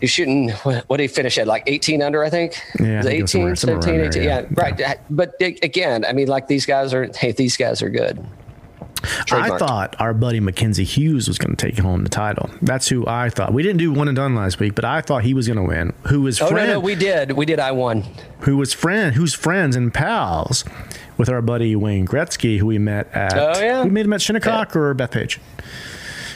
He's 0.00 0.10
shooting. 0.10 0.50
What, 0.50 0.84
what 0.88 0.98
did 0.98 1.04
he 1.04 1.08
finish 1.08 1.38
at? 1.38 1.46
Like 1.48 1.64
18 1.66 2.02
under, 2.02 2.22
I 2.22 2.30
think. 2.30 2.60
Yeah, 2.78 3.00
I 3.00 3.02
think 3.02 3.18
it 3.18 3.22
was 3.22 3.32
somewhere- 3.32 3.50
18, 3.52 3.56
somewhere 3.56 3.82
17, 3.82 3.88
around 3.88 3.98
there, 3.98 4.08
18? 4.08 4.22
yeah. 4.22 4.40
Yeah, 4.40 4.86
right. 4.86 5.00
But 5.10 5.34
again, 5.40 6.04
I 6.04 6.12
mean, 6.12 6.28
like 6.28 6.46
these 6.46 6.66
guys 6.66 6.94
are. 6.94 7.10
Hey, 7.16 7.32
these 7.32 7.56
guys 7.56 7.82
are 7.82 7.90
good. 7.90 8.24
I 9.30 9.56
thought 9.58 9.96
our 10.00 10.12
buddy 10.14 10.40
Mackenzie 10.40 10.84
Hughes 10.84 11.28
was 11.28 11.38
going 11.38 11.54
to 11.54 11.66
take 11.66 11.78
home 11.78 12.02
the 12.02 12.08
title. 12.08 12.50
That's 12.62 12.88
who 12.88 13.06
I 13.06 13.30
thought. 13.30 13.52
We 13.52 13.62
didn't 13.62 13.78
do 13.78 13.92
one 13.92 14.08
and 14.08 14.16
done 14.16 14.34
last 14.34 14.58
week, 14.58 14.74
but 14.74 14.84
I 14.84 15.00
thought 15.00 15.22
he 15.24 15.34
was 15.34 15.46
going 15.46 15.56
to 15.58 15.62
win. 15.62 15.92
Who 16.08 16.22
was 16.22 16.40
Oh 16.40 16.48
friend? 16.48 16.68
no, 16.68 16.74
no, 16.74 16.80
we 16.80 16.94
did. 16.94 17.32
We 17.32 17.46
did. 17.46 17.60
I 17.60 17.72
won. 17.72 18.04
who 18.40 18.56
was 18.56 18.72
friend? 18.72 19.14
Who's 19.14 19.34
friends 19.34 19.76
and 19.76 19.92
pals 19.94 20.64
with 21.16 21.28
our 21.28 21.42
buddy 21.42 21.74
Wayne 21.76 22.06
Gretzky, 22.06 22.58
who 22.58 22.66
we 22.66 22.78
met 22.78 23.12
at. 23.14 23.34
Oh, 23.36 23.60
yeah? 23.60 23.84
we 23.84 23.90
met 23.90 24.04
him 24.06 24.12
at 24.12 24.20
Shinnecock 24.22 24.74
or 24.76 24.94
Bethpage. 24.94 25.38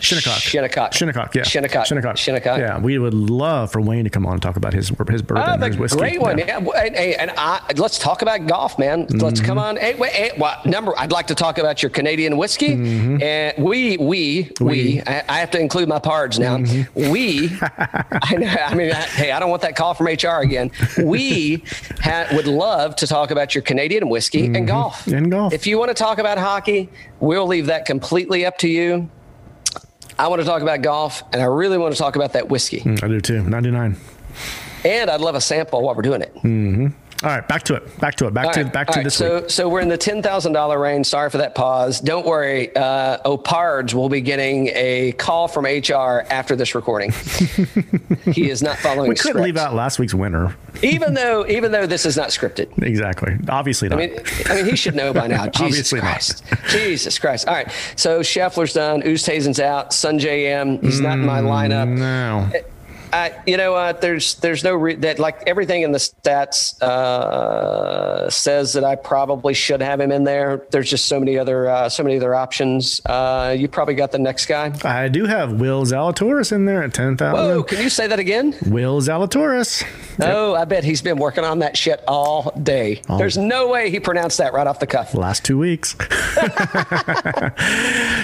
Shinnecock. 0.03 0.39
Shinnecock. 0.39 0.93
Shinnecock. 0.93 1.35
Yeah. 1.35 1.43
Shinnecock. 1.45 1.87
Shinnecock. 1.87 2.17
Shinnecock. 2.17 2.59
Yeah, 2.59 2.79
we 2.79 2.99
would 2.99 3.15
love 3.15 3.71
for 3.73 3.81
Wayne 3.81 4.05
to 4.05 4.11
come 4.11 4.27
on 4.27 4.35
and 4.35 4.43
talk 4.43 4.57
about 4.57 4.73
his 4.73 4.89
his 5.09 5.23
bourbon, 5.23 5.63
Oh, 5.63 5.67
his 5.67 5.77
whiskey. 5.79 5.99
great 5.99 6.21
one. 6.21 6.39
Yeah. 6.39 6.59
Yeah. 6.61 6.81
And, 6.83 6.97
and- 6.97 7.31
I, 7.37 7.61
let's 7.77 7.99
talk 7.99 8.23
about 8.23 8.47
golf, 8.47 8.79
man. 8.79 9.07
Let's 9.09 9.41
Mm-hmm. 9.41 9.47
come 9.47 9.59
on. 9.59 9.77
Hey, 9.77 9.95
wait, 9.95 10.13
hey, 10.13 10.33
well, 10.39 10.61
number. 10.65 10.93
I'd 10.99 11.13
like 11.13 11.29
to 11.29 11.35
talk 11.35 11.59
about 11.59 11.83
your 11.83 11.91
Canadian 11.91 12.37
whiskey. 12.37 12.71
Mm-hmm. 12.77 13.23
And 13.23 13.65
we, 13.65 13.97
we, 13.97 14.51
we. 14.61 15.01
I, 15.07 15.25
I 15.29 15.39
have 15.39 15.51
to 15.53 15.61
include 15.61 15.89
my 15.89 15.99
pards 15.99 16.39
now. 16.39 16.57
Mm-hmm. 16.59 17.11
We. 17.11 17.51
I, 17.63 18.35
know, 18.37 18.47
I 18.49 18.75
mean, 18.75 18.93
I, 18.93 18.97
hey, 19.03 19.31
I 19.33 19.41
don't 19.41 19.51
want 19.51 19.63
that 19.63 19.77
call 19.77 19.95
from 19.95 20.07
HR 20.07 20.41
again. 20.43 20.71
We 21.03 21.65
ha, 22.01 22.27
would 22.33 22.47
love 22.47 22.97
to 22.97 23.07
talk 23.07 23.31
about 23.31 23.55
your 23.55 23.63
Canadian 23.63 24.09
whiskey 24.09 24.47
and 24.47 24.67
golf. 24.67 25.05
Mm-hmm. 25.07 25.15
And 25.17 25.31
golf. 25.31 25.53
If 25.53 25.67
you 25.67 25.79
want 25.79 25.89
to 25.91 25.95
talk 25.95 26.19
about 26.19 26.39
hockey, 26.39 26.89
we'll 27.21 27.47
leave 27.47 27.67
that 27.67 27.85
completely 27.87 28.45
up 28.45 28.59
to 28.59 28.69
you. 28.69 29.09
I 30.19 30.29
want 30.29 30.41
to 30.41 30.47
talk 30.47 30.63
about 30.63 30.83
golf, 30.83 31.23
and 31.33 31.41
I 31.43 31.47
really 31.47 31.79
want 31.79 31.95
to 31.95 31.99
talk 31.99 32.17
about 32.17 32.35
that 32.35 32.49
whiskey. 32.49 32.81
Mm, 32.81 33.03
I 33.03 33.09
do 33.09 33.21
too. 33.21 33.43
99. 33.43 33.97
And 34.85 35.11
I'd 35.11 35.21
love 35.21 35.35
a 35.35 35.41
sample 35.41 35.83
while 35.83 35.95
we're 35.95 36.03
doing 36.03 36.23
it. 36.23 36.35
Mm-hmm. 36.37 36.89
All 37.23 37.31
right, 37.31 37.47
back 37.47 37.63
to 37.65 37.75
it. 37.75 38.01
Back 38.01 38.17
to 38.17 38.27
it. 38.27 38.35
Back 38.35 38.47
All 38.47 38.53
to 38.55 38.63
right, 38.65 38.73
back 38.73 38.87
to 38.89 38.95
right, 38.95 39.05
this 39.05 39.15
so, 39.15 39.41
week. 39.43 39.51
So 39.51 39.69
we're 39.69 39.81
in 39.81 39.89
the 39.89 39.97
ten 39.97 40.23
thousand 40.23 40.53
dollar 40.53 40.79
range. 40.79 41.07
Sorry 41.07 41.31
for 41.31 41.39
that 41.39 41.55
pause. 41.55 42.01
Don't 42.01 42.27
worry. 42.27 42.75
Uh, 42.75 43.19
Opards 43.25 43.95
will 43.95 44.09
be 44.09 44.21
getting 44.21 44.69
a 44.75 45.13
call 45.13 45.47
from 45.47 45.65
HR 45.65 46.25
after 46.31 46.57
this 46.57 46.75
recording. 46.75 47.13
he 48.33 48.51
is 48.51 48.63
not 48.63 48.77
following. 48.79 49.09
We 49.09 49.15
couldn't 49.15 49.33
script. 49.33 49.45
leave 49.45 49.57
out 49.57 49.75
last 49.75 49.99
week's 49.99 50.15
winner. 50.15 50.57
even 50.83 51.15
though 51.15 51.47
even 51.47 51.71
though 51.71 51.87
this 51.87 52.05
is 52.07 52.17
not 52.17 52.31
scripted. 52.31 52.71
Exactly. 52.83 53.37
Obviously 53.49 53.89
not. 53.89 54.01
I 54.01 54.07
mean, 54.07 54.19
I 54.47 54.55
mean, 54.57 54.65
he 54.67 54.77
should 54.77 54.95
know 54.97 55.13
by 55.13 55.27
now. 55.29 55.47
Jesus 55.47 55.61
Obviously 55.61 56.01
not. 56.01 56.11
Christ. 56.11 56.45
Jesus 56.69 57.19
Christ. 57.19 57.47
All 57.47 57.55
right. 57.55 57.71
So 57.97 58.21
Scheffler's 58.21 58.73
done. 58.73 59.03
Oosthuizen's 59.03 59.61
out. 59.61 59.91
Sungjae 59.91 60.61
Im. 60.61 60.81
He's 60.81 61.01
not 61.01 61.19
in 61.19 61.25
my 61.27 61.41
lineup. 61.41 61.89
no. 61.89 62.51
I, 63.13 63.43
you 63.47 63.57
know 63.57 63.73
what? 63.73 64.01
There's 64.01 64.37
there's 64.37 64.65
no 64.65 64.75
re- 64.75 64.95
that 64.97 65.19
like 65.19 65.43
everything 65.47 65.83
in 65.83 65.93
the 65.93 65.99
stats 65.99 66.81
uh, 66.81 68.31
says 68.31 68.73
that 68.73 68.85
I 68.85 68.97
probably 68.97 69.53
should 69.55 69.83
have 69.83 70.01
him 70.01 70.11
in 70.11 70.25
there. 70.25 70.67
There's 70.71 70.89
just 70.89 71.07
so 71.07 71.21
many 71.21 71.39
other 71.39 71.69
uh, 71.69 71.89
so 71.89 72.03
many 72.03 72.17
other 72.17 72.35
options. 72.35 73.01
Uh, 73.05 73.55
you 73.57 73.69
probably 73.69 73.95
got 73.95 74.13
the 74.13 74.19
next 74.19 74.47
guy. 74.47 74.73
I 74.85 75.09
do 75.09 75.27
have 75.27 75.61
Will 75.61 75.85
Zalatoris 75.85 76.53
in 76.53 76.65
there 76.65 76.83
at 76.83 76.95
10,000. 76.95 77.35
Whoa! 77.35 77.63
Can 77.63 77.83
you 77.83 77.91
say 77.91 78.07
that 78.07 78.19
again? 78.19 78.57
Will 78.67 79.01
Zalatoris. 79.01 79.85
Oh, 80.21 80.55
I 80.55 80.65
bet 80.65 80.85
he's 80.85 81.03
been 81.03 81.19
working 81.19 81.45
on 81.45 81.59
that 81.61 81.77
shit 81.77 82.03
all 82.09 82.51
day. 82.63 83.03
There's 83.19 83.37
no 83.37 83.69
way 83.69 83.91
he 83.91 84.01
pronounced 84.01 84.39
that 84.39 84.53
right 84.53 84.67
off 84.67 84.79
the 84.79 84.87
cuff. 84.87 85.15
Last 85.15 85.45
two 85.45 85.59
weeks. 85.59 85.93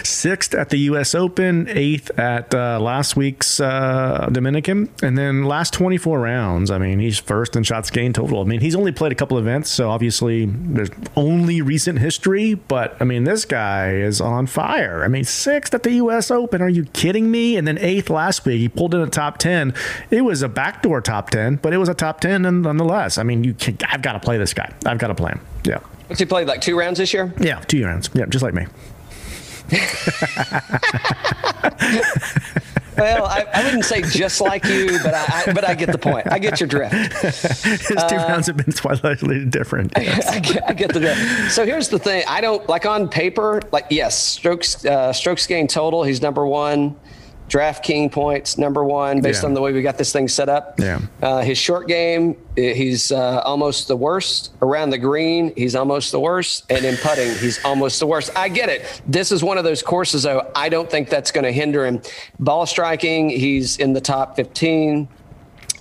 Sixth 0.04 0.54
at 0.54 0.70
the 0.70 0.78
U.S. 0.90 1.14
Open, 1.14 1.68
eighth 1.68 2.10
at 2.18 2.54
uh, 2.54 2.78
last 2.80 3.16
week's 3.16 3.60
uh, 3.60 4.28
And 5.02 5.16
then 5.16 5.44
last 5.44 5.72
24 5.74 6.20
rounds. 6.20 6.70
I 6.70 6.78
mean, 6.78 6.98
he's 6.98 7.18
first 7.18 7.56
in 7.56 7.62
shots 7.62 7.90
gained 7.90 8.14
total. 8.14 8.40
I 8.40 8.44
mean, 8.44 8.60
he's 8.60 8.74
only 8.74 8.92
played 8.92 9.12
a 9.12 9.14
couple 9.14 9.38
events, 9.38 9.70
so 9.70 9.90
obviously 9.90 10.46
there's 10.46 10.90
only 11.16 11.62
recent 11.62 11.98
history, 11.98 12.54
but 12.54 12.96
I 13.00 13.04
mean, 13.04 13.24
this 13.24 13.44
guy 13.44 13.94
is 13.94 14.20
on 14.20 14.46
fire. 14.46 15.04
I 15.04 15.08
mean, 15.08 15.24
sixth 15.24 15.74
at 15.74 15.82
the 15.82 15.92
U.S. 15.92 16.30
Open. 16.30 16.62
Are 16.62 16.68
you 16.68 16.84
kidding 16.86 17.30
me? 17.30 17.56
And 17.56 17.66
then 17.66 17.78
eighth 17.78 18.10
last 18.10 18.44
week. 18.44 18.60
He 18.60 18.68
pulled 18.68 18.94
in 18.94 19.00
a 19.00 19.08
top 19.08 19.38
10. 19.38 19.74
It 20.10 20.22
was 20.22 20.42
a 20.42 20.48
backdoor 20.48 21.00
top 21.00 21.30
10, 21.30 21.56
but 21.56 21.72
it 21.72 21.78
was 21.78 21.88
a 21.88 21.94
top 21.94 22.20
10 22.20 22.42
nonetheless. 22.42 23.18
I 23.18 23.22
mean, 23.22 23.44
you 23.44 23.54
can, 23.54 23.78
I've 23.88 24.02
got 24.02 24.12
to 24.12 24.20
play 24.20 24.38
this 24.38 24.54
guy. 24.54 24.72
I've 24.86 24.98
got 24.98 25.08
to 25.08 25.14
play 25.14 25.32
him. 25.32 25.40
Yeah. 25.64 25.80
What's 26.06 26.20
he 26.20 26.26
played 26.26 26.48
like 26.48 26.60
two 26.60 26.78
rounds 26.78 26.98
this 26.98 27.12
year? 27.12 27.32
Yeah, 27.38 27.60
two 27.60 27.84
rounds. 27.84 28.08
Yeah, 28.14 28.26
just 28.26 28.42
like 28.42 28.54
me. 28.54 28.66
Well, 32.98 33.26
I, 33.26 33.46
I 33.52 33.64
wouldn't 33.64 33.84
say 33.84 34.02
just 34.02 34.40
like 34.40 34.64
you, 34.64 34.98
but 35.02 35.14
I, 35.14 35.24
I 35.46 35.52
but 35.52 35.64
I 35.64 35.74
get 35.74 35.92
the 35.92 35.98
point. 35.98 36.30
I 36.30 36.38
get 36.38 36.60
your 36.60 36.68
drift. 36.68 36.94
His 37.22 38.04
two 38.08 38.16
rounds 38.16 38.46
have 38.48 38.56
been 38.56 38.72
slightly 38.72 39.44
different. 39.44 39.92
I 39.96 40.40
get, 40.40 40.68
I 40.68 40.72
get 40.72 40.92
the 40.92 41.00
drift. 41.00 41.52
So 41.52 41.64
here's 41.64 41.88
the 41.88 41.98
thing: 41.98 42.24
I 42.28 42.40
don't 42.40 42.68
like 42.68 42.86
on 42.86 43.08
paper. 43.08 43.62
Like 43.72 43.86
yes, 43.90 44.18
strokes 44.18 44.84
uh, 44.84 45.12
strokes 45.12 45.46
gain 45.46 45.68
total. 45.68 46.02
He's 46.02 46.20
number 46.20 46.46
one. 46.46 46.96
Draft 47.48 47.82
King 47.82 48.10
points 48.10 48.58
number 48.58 48.84
one 48.84 49.20
based 49.20 49.42
Yeah. 49.42 49.48
on 49.48 49.54
the 49.54 49.60
way 49.60 49.72
we 49.72 49.82
got 49.82 49.98
this 49.98 50.12
thing 50.12 50.28
set 50.28 50.48
up. 50.48 50.78
Yeah. 50.78 51.00
Uh, 51.22 51.40
his 51.40 51.56
short 51.58 51.88
game, 51.88 52.36
eh, 52.56 52.74
he's 52.74 53.10
uh, 53.10 53.40
almost 53.44 53.88
the 53.88 53.96
worst. 53.96 54.52
Around 54.62 54.90
the 54.90 54.98
green, 54.98 55.52
he's 55.56 55.74
almost 55.74 56.12
the 56.12 56.20
worst. 56.20 56.64
And 56.70 56.84
in 56.84 56.96
putting, 56.98 57.30
he's 57.38 57.64
almost 57.64 58.00
the 58.00 58.06
worst. 58.06 58.30
I 58.36 58.48
get 58.48 58.68
it. 58.68 59.02
This 59.06 59.32
is 59.32 59.42
one 59.42 59.56
of 59.58 59.64
those 59.64 59.82
courses, 59.82 60.22
though. 60.24 60.50
I 60.54 60.68
don't 60.68 60.90
think 60.90 61.08
that's 61.08 61.30
going 61.32 61.44
to 61.44 61.52
hinder 61.52 61.86
him. 61.86 62.02
Ball 62.38 62.66
striking, 62.66 63.30
he's 63.30 63.78
in 63.78 63.92
the 63.94 64.00
top 64.00 64.36
15 64.36 65.08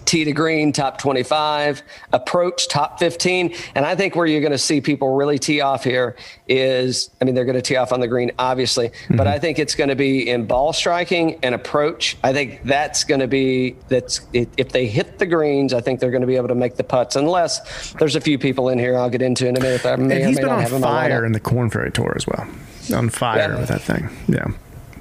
tee 0.07 0.23
to 0.23 0.31
green 0.31 0.71
top 0.71 0.97
25 0.97 1.83
approach 2.13 2.67
top 2.69 2.97
15 2.97 3.53
and 3.75 3.85
i 3.85 3.93
think 3.93 4.15
where 4.15 4.25
you're 4.25 4.39
going 4.41 4.51
to 4.51 4.57
see 4.57 4.81
people 4.81 5.15
really 5.15 5.37
tee 5.37 5.61
off 5.61 5.83
here 5.83 6.15
is 6.47 7.11
i 7.21 7.25
mean 7.25 7.35
they're 7.35 7.45
going 7.45 7.55
to 7.57 7.61
tee 7.61 7.75
off 7.75 7.91
on 7.91 7.99
the 7.99 8.07
green 8.07 8.31
obviously 8.39 8.89
but 9.11 9.27
i 9.27 9.37
think 9.37 9.59
it's 9.59 9.75
going 9.75 9.89
to 9.89 9.95
be 9.95 10.29
in 10.29 10.45
ball 10.45 10.71
striking 10.73 11.37
and 11.43 11.53
approach 11.53 12.17
i 12.23 12.31
think 12.33 12.61
that's 12.63 13.03
going 13.03 13.19
to 13.19 13.27
be 13.27 13.75
that's 13.89 14.21
if 14.33 14.69
they 14.69 14.87
hit 14.87 15.19
the 15.19 15.25
greens 15.25 15.73
i 15.73 15.81
think 15.81 15.99
they're 15.99 16.09
going 16.11 16.21
to 16.21 16.27
be 16.27 16.37
able 16.37 16.47
to 16.47 16.55
make 16.55 16.75
the 16.77 16.83
putts 16.83 17.15
unless 17.17 17.91
there's 17.93 18.15
a 18.15 18.21
few 18.21 18.39
people 18.39 18.69
in 18.69 18.79
here 18.79 18.97
i'll 18.97 19.09
get 19.09 19.21
into 19.21 19.47
in 19.47 19.55
a 19.57 19.59
minute 19.59 19.85
I 19.85 19.95
may 19.97 20.15
And 20.15 20.23
or 20.23 20.27
he's 20.27 20.35
may 20.37 20.41
been 20.41 20.49
not 20.49 20.55
on 20.57 20.61
have 20.63 20.73
in 20.73 20.81
my 20.81 20.87
fire 20.87 21.25
in 21.25 21.33
the 21.33 21.39
Corn 21.39 21.69
Ferry 21.69 21.91
Tour 21.91 22.13
as 22.15 22.25
well. 22.25 22.47
On 22.95 23.09
fire 23.09 23.37
Yeah. 23.53 23.59
with 23.59 23.67
that 23.69 23.81
thing. 23.81 24.09
Yeah. 24.27 24.45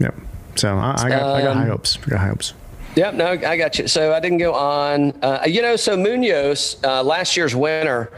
Yep. 0.00 0.14
So 0.56 0.76
I, 0.76 0.94
I 0.98 1.08
got 1.08 1.22
I 1.22 1.42
got 1.42 1.50
Um, 1.52 1.56
high 1.58 1.66
hopes. 1.68 1.98
I 2.04 2.10
got 2.10 2.18
high 2.20 2.26
hopes. 2.28 2.52
Yep, 2.96 3.14
no, 3.14 3.26
I 3.26 3.56
got 3.58 3.78
you. 3.78 3.86
So 3.88 4.14
I 4.14 4.20
didn't 4.20 4.38
go 4.38 4.54
on. 4.54 5.12
Uh, 5.22 5.42
you 5.46 5.60
know, 5.60 5.76
so 5.76 5.98
Munoz, 5.98 6.78
uh, 6.82 7.02
last 7.02 7.36
year's 7.36 7.54
winner, 7.54 8.10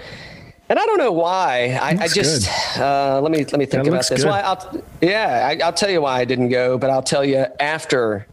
and 0.69 0.79
I 0.79 0.87
don't 0.87 0.99
know 0.99 1.11
why. 1.11 1.77
I, 1.83 2.05
I 2.05 2.09
just 2.09 2.49
uh, 2.79 3.21
let 3.21 3.33
me 3.33 3.39
let 3.39 3.59
me 3.59 3.67
think 3.67 3.85
That 3.85 3.89
about 3.89 4.09
this. 4.09 4.25
Well, 4.25 4.35
I'll, 4.35 4.83
yeah, 5.01 5.49
I, 5.51 5.65
I'll 5.65 5.73
tell 5.73 5.91
you 5.91 6.03
why 6.03 6.21
I 6.21 6.25
didn't 6.25 6.51
go, 6.51 6.79
but 6.79 6.91
I'll 6.91 7.03
tell 7.03 7.25
you 7.25 7.47
after. 7.61 8.27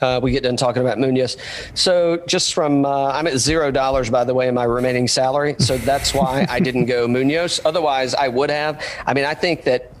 Uh, 0.00 0.18
we 0.22 0.30
get 0.30 0.42
done 0.42 0.56
talking 0.56 0.80
about 0.80 0.98
Munoz. 0.98 1.36
So, 1.74 2.24
just 2.26 2.54
from, 2.54 2.86
uh, 2.86 3.08
I'm 3.08 3.26
at 3.26 3.36
zero 3.36 3.70
dollars, 3.70 4.08
by 4.08 4.24
the 4.24 4.32
way, 4.32 4.48
in 4.48 4.54
my 4.54 4.64
remaining 4.64 5.06
salary. 5.06 5.56
So, 5.58 5.76
that's 5.90 6.14
why 6.14 6.46
I 6.48 6.58
didn't 6.58 6.86
go 6.86 7.06
Munoz. 7.06 7.60
Otherwise, 7.66 8.14
I 8.14 8.28
would 8.28 8.48
have. 8.48 8.82
I 9.06 9.12
mean, 9.12 9.26
I 9.26 9.34
think 9.34 9.64
that, 9.64 9.92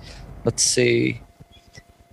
let's 0.46 0.62
see, 0.62 1.20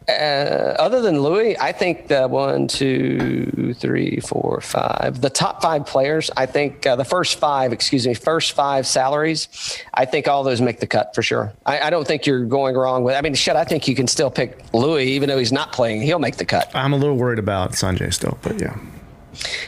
uh, 0.10 0.76
other 0.80 1.02
than 1.02 1.22
Louis, 1.22 1.58
I 1.58 1.72
think 1.72 2.08
the 2.08 2.28
one, 2.28 2.68
two, 2.68 3.74
three, 3.74 4.20
four, 4.22 4.62
five, 4.62 5.20
the 5.20 5.30
top 5.30 5.62
five 5.62 5.86
players, 5.86 6.32
I 6.38 6.46
think 6.46 6.86
uh, 6.86 6.96
the 6.96 7.04
first 7.04 7.40
five, 7.40 7.74
excuse 7.74 8.08
me, 8.08 8.14
first 8.14 8.54
five 8.54 8.88
salaries, 8.88 9.50
I 9.94 10.06
think 10.06 10.28
all 10.28 10.44
those 10.44 10.62
make 10.62 10.80
the 10.80 10.88
cut 10.88 11.14
for 11.14 11.22
sure. 11.22 11.54
I, 11.66 11.80
I 11.80 11.90
don't 11.90 12.08
think 12.08 12.26
you're 12.26 12.46
going 12.46 12.76
wrong 12.76 13.04
with, 13.04 13.16
I 13.16 13.22
mean, 13.22 13.34
shit, 13.36 13.56
I 13.56 13.66
think 13.66 13.88
you 13.88 13.96
can 13.96 14.08
still 14.08 14.32
pick 14.32 14.58
Louis, 14.74 15.08
even 15.08 15.28
though 15.28 15.38
he's 15.38 15.52
not 15.52 15.74
playing. 15.74 16.02
He'll 16.02 16.20
make 16.20 16.38
the 16.38 16.46
cut. 16.46 16.72
I'm 16.74 16.94
a 16.94 16.98
little 16.98 17.18
worried 17.18 17.40
about 17.40 17.74
Sungjae 17.74 18.14
still, 18.14 18.38
but 18.42 18.60
yeah. 18.62 18.78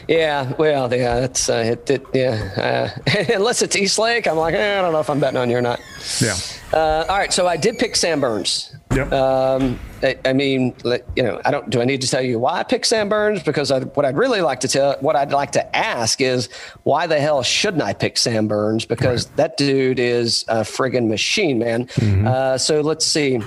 Yeah, 0.08 0.52
well, 0.58 0.92
yeah, 0.92 1.20
that's, 1.20 1.48
uh, 1.48 1.62
it, 1.66 1.90
it, 1.90 2.06
yeah. 2.12 2.90
Uh, 3.06 3.24
unless 3.34 3.62
it's 3.62 3.76
East 3.76 3.98
Lake, 3.98 4.26
I'm 4.26 4.36
like, 4.36 4.54
eh, 4.54 4.78
I 4.78 4.82
don't 4.82 4.92
know 4.92 5.00
if 5.00 5.10
I'm 5.10 5.20
betting 5.20 5.38
on 5.38 5.50
you 5.50 5.56
or 5.56 5.62
not. 5.62 5.80
Yeah. 6.20 6.36
Uh, 6.72 7.04
all 7.08 7.18
right, 7.18 7.32
so 7.32 7.46
I 7.46 7.56
did 7.56 7.78
pick 7.78 7.96
Sam 7.96 8.20
Burns. 8.20 8.74
Yep. 8.94 9.12
Um, 9.12 9.78
I, 10.02 10.18
I 10.24 10.32
mean, 10.32 10.74
you 11.14 11.22
know, 11.22 11.40
I 11.44 11.52
don't. 11.52 11.70
Do 11.70 11.80
I 11.80 11.84
need 11.84 12.00
to 12.00 12.08
tell 12.08 12.22
you 12.22 12.40
why 12.40 12.58
I 12.58 12.62
picked 12.64 12.86
Sam 12.86 13.08
Burns? 13.08 13.42
Because 13.42 13.70
I, 13.70 13.80
what 13.80 14.04
I'd 14.04 14.16
really 14.16 14.40
like 14.40 14.60
to 14.60 14.68
tell, 14.68 14.96
what 15.00 15.14
I'd 15.14 15.30
like 15.30 15.52
to 15.52 15.76
ask 15.76 16.20
is, 16.20 16.48
why 16.82 17.06
the 17.06 17.20
hell 17.20 17.42
shouldn't 17.44 17.82
I 17.84 17.92
pick 17.92 18.18
Sam 18.18 18.48
Burns? 18.48 18.84
Because 18.84 19.26
that 19.36 19.56
dude 19.56 20.00
is 20.00 20.44
a 20.48 20.62
friggin' 20.62 21.08
machine, 21.08 21.60
man. 21.60 21.88
Uh, 22.26 22.58
so 22.58 22.80
let's 22.80 23.06
see. 23.06 23.40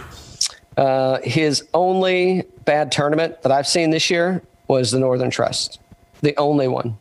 Uh, 0.77 1.19
his 1.23 1.63
only 1.73 2.43
bad 2.65 2.91
tournament 2.91 3.41
that 3.41 3.51
I've 3.51 3.67
seen 3.67 3.89
this 3.89 4.09
year 4.09 4.41
was 4.67 4.91
the 4.91 4.99
Northern 4.99 5.29
Trust, 5.29 5.79
the 6.23 6.35
only 6.37 6.67
one. 6.67 6.97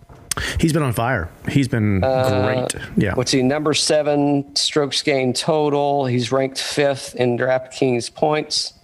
He's 0.58 0.72
been 0.72 0.82
on 0.82 0.92
fire. 0.92 1.30
He's 1.48 1.68
been 1.68 2.00
great. 2.00 2.74
Yeah. 2.96 3.14
What's 3.14 3.32
he? 3.32 3.42
Number 3.42 3.74
seven 3.74 4.54
strokes 4.56 5.02
gained 5.02 5.36
total. 5.36 6.06
He's 6.06 6.32
ranked 6.32 6.58
fifth 6.60 7.14
in 7.14 7.38
DraftKings 7.38 8.14
points. 8.14 8.74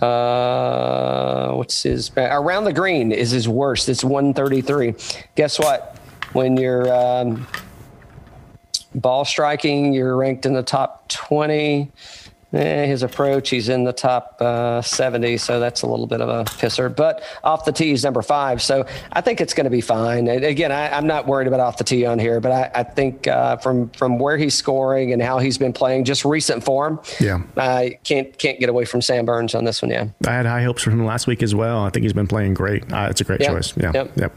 Uh, 0.00 1.52
what's 1.52 1.82
his 1.82 2.10
around 2.16 2.64
the 2.64 2.72
green 2.72 3.12
is 3.12 3.30
his 3.30 3.48
worst. 3.48 3.88
It's 3.88 4.02
133. 4.02 4.94
Guess 5.34 5.58
what? 5.58 5.98
When 6.32 6.56
you're 6.56 6.92
um, 6.92 7.46
ball 8.94 9.24
striking, 9.24 9.92
you're 9.92 10.16
ranked 10.16 10.46
in 10.46 10.54
the 10.54 10.62
top 10.62 11.08
20. 11.08 11.90
Eh, 12.54 12.86
his 12.86 13.02
approach, 13.02 13.50
he's 13.50 13.68
in 13.68 13.82
the 13.82 13.92
top 13.92 14.36
uh, 14.40 14.80
70, 14.80 15.38
so 15.38 15.58
that's 15.58 15.82
a 15.82 15.86
little 15.88 16.06
bit 16.06 16.20
of 16.20 16.28
a 16.28 16.44
pisser. 16.44 16.94
But 16.94 17.22
off 17.42 17.64
the 17.64 17.72
tee, 17.72 17.88
he's 17.88 18.04
number 18.04 18.22
five, 18.22 18.62
so 18.62 18.86
I 19.12 19.20
think 19.20 19.40
it's 19.40 19.54
going 19.54 19.64
to 19.64 19.70
be 19.70 19.80
fine. 19.80 20.28
And 20.28 20.44
again, 20.44 20.70
I, 20.70 20.96
am 20.96 21.06
not 21.06 21.26
worried 21.26 21.48
about 21.48 21.58
off 21.58 21.78
the 21.78 21.84
tee 21.84 22.06
on 22.06 22.18
here, 22.18 22.40
but 22.40 22.52
I, 22.52 22.70
I 22.74 22.82
think 22.84 23.26
uh, 23.26 23.56
from 23.56 23.88
from 23.90 24.18
where 24.18 24.36
he's 24.36 24.54
scoring 24.54 25.12
and 25.12 25.20
how 25.20 25.38
he's 25.38 25.58
been 25.58 25.72
playing, 25.72 26.04
just 26.04 26.24
recent 26.24 26.62
form, 26.62 27.00
yeah, 27.18 27.42
I 27.56 27.98
can't 28.04 28.36
can't 28.38 28.60
get 28.60 28.68
away 28.68 28.84
from 28.84 29.02
Sam 29.02 29.24
Burns 29.24 29.54
on 29.56 29.64
this 29.64 29.82
one. 29.82 29.90
Yeah, 29.90 30.06
I 30.26 30.30
had 30.30 30.46
high 30.46 30.62
hopes 30.62 30.82
for 30.84 30.90
him 30.90 31.04
last 31.04 31.26
week 31.26 31.42
as 31.42 31.54
well. 31.56 31.84
I 31.84 31.90
think 31.90 32.04
he's 32.04 32.12
been 32.12 32.28
playing 32.28 32.54
great. 32.54 32.90
Uh, 32.92 33.08
it's 33.10 33.20
a 33.20 33.24
great 33.24 33.40
Yep. 33.40 33.50
choice. 33.50 33.76
Yeah, 33.76 33.90
Yep. 33.94 34.12
yep. 34.16 34.36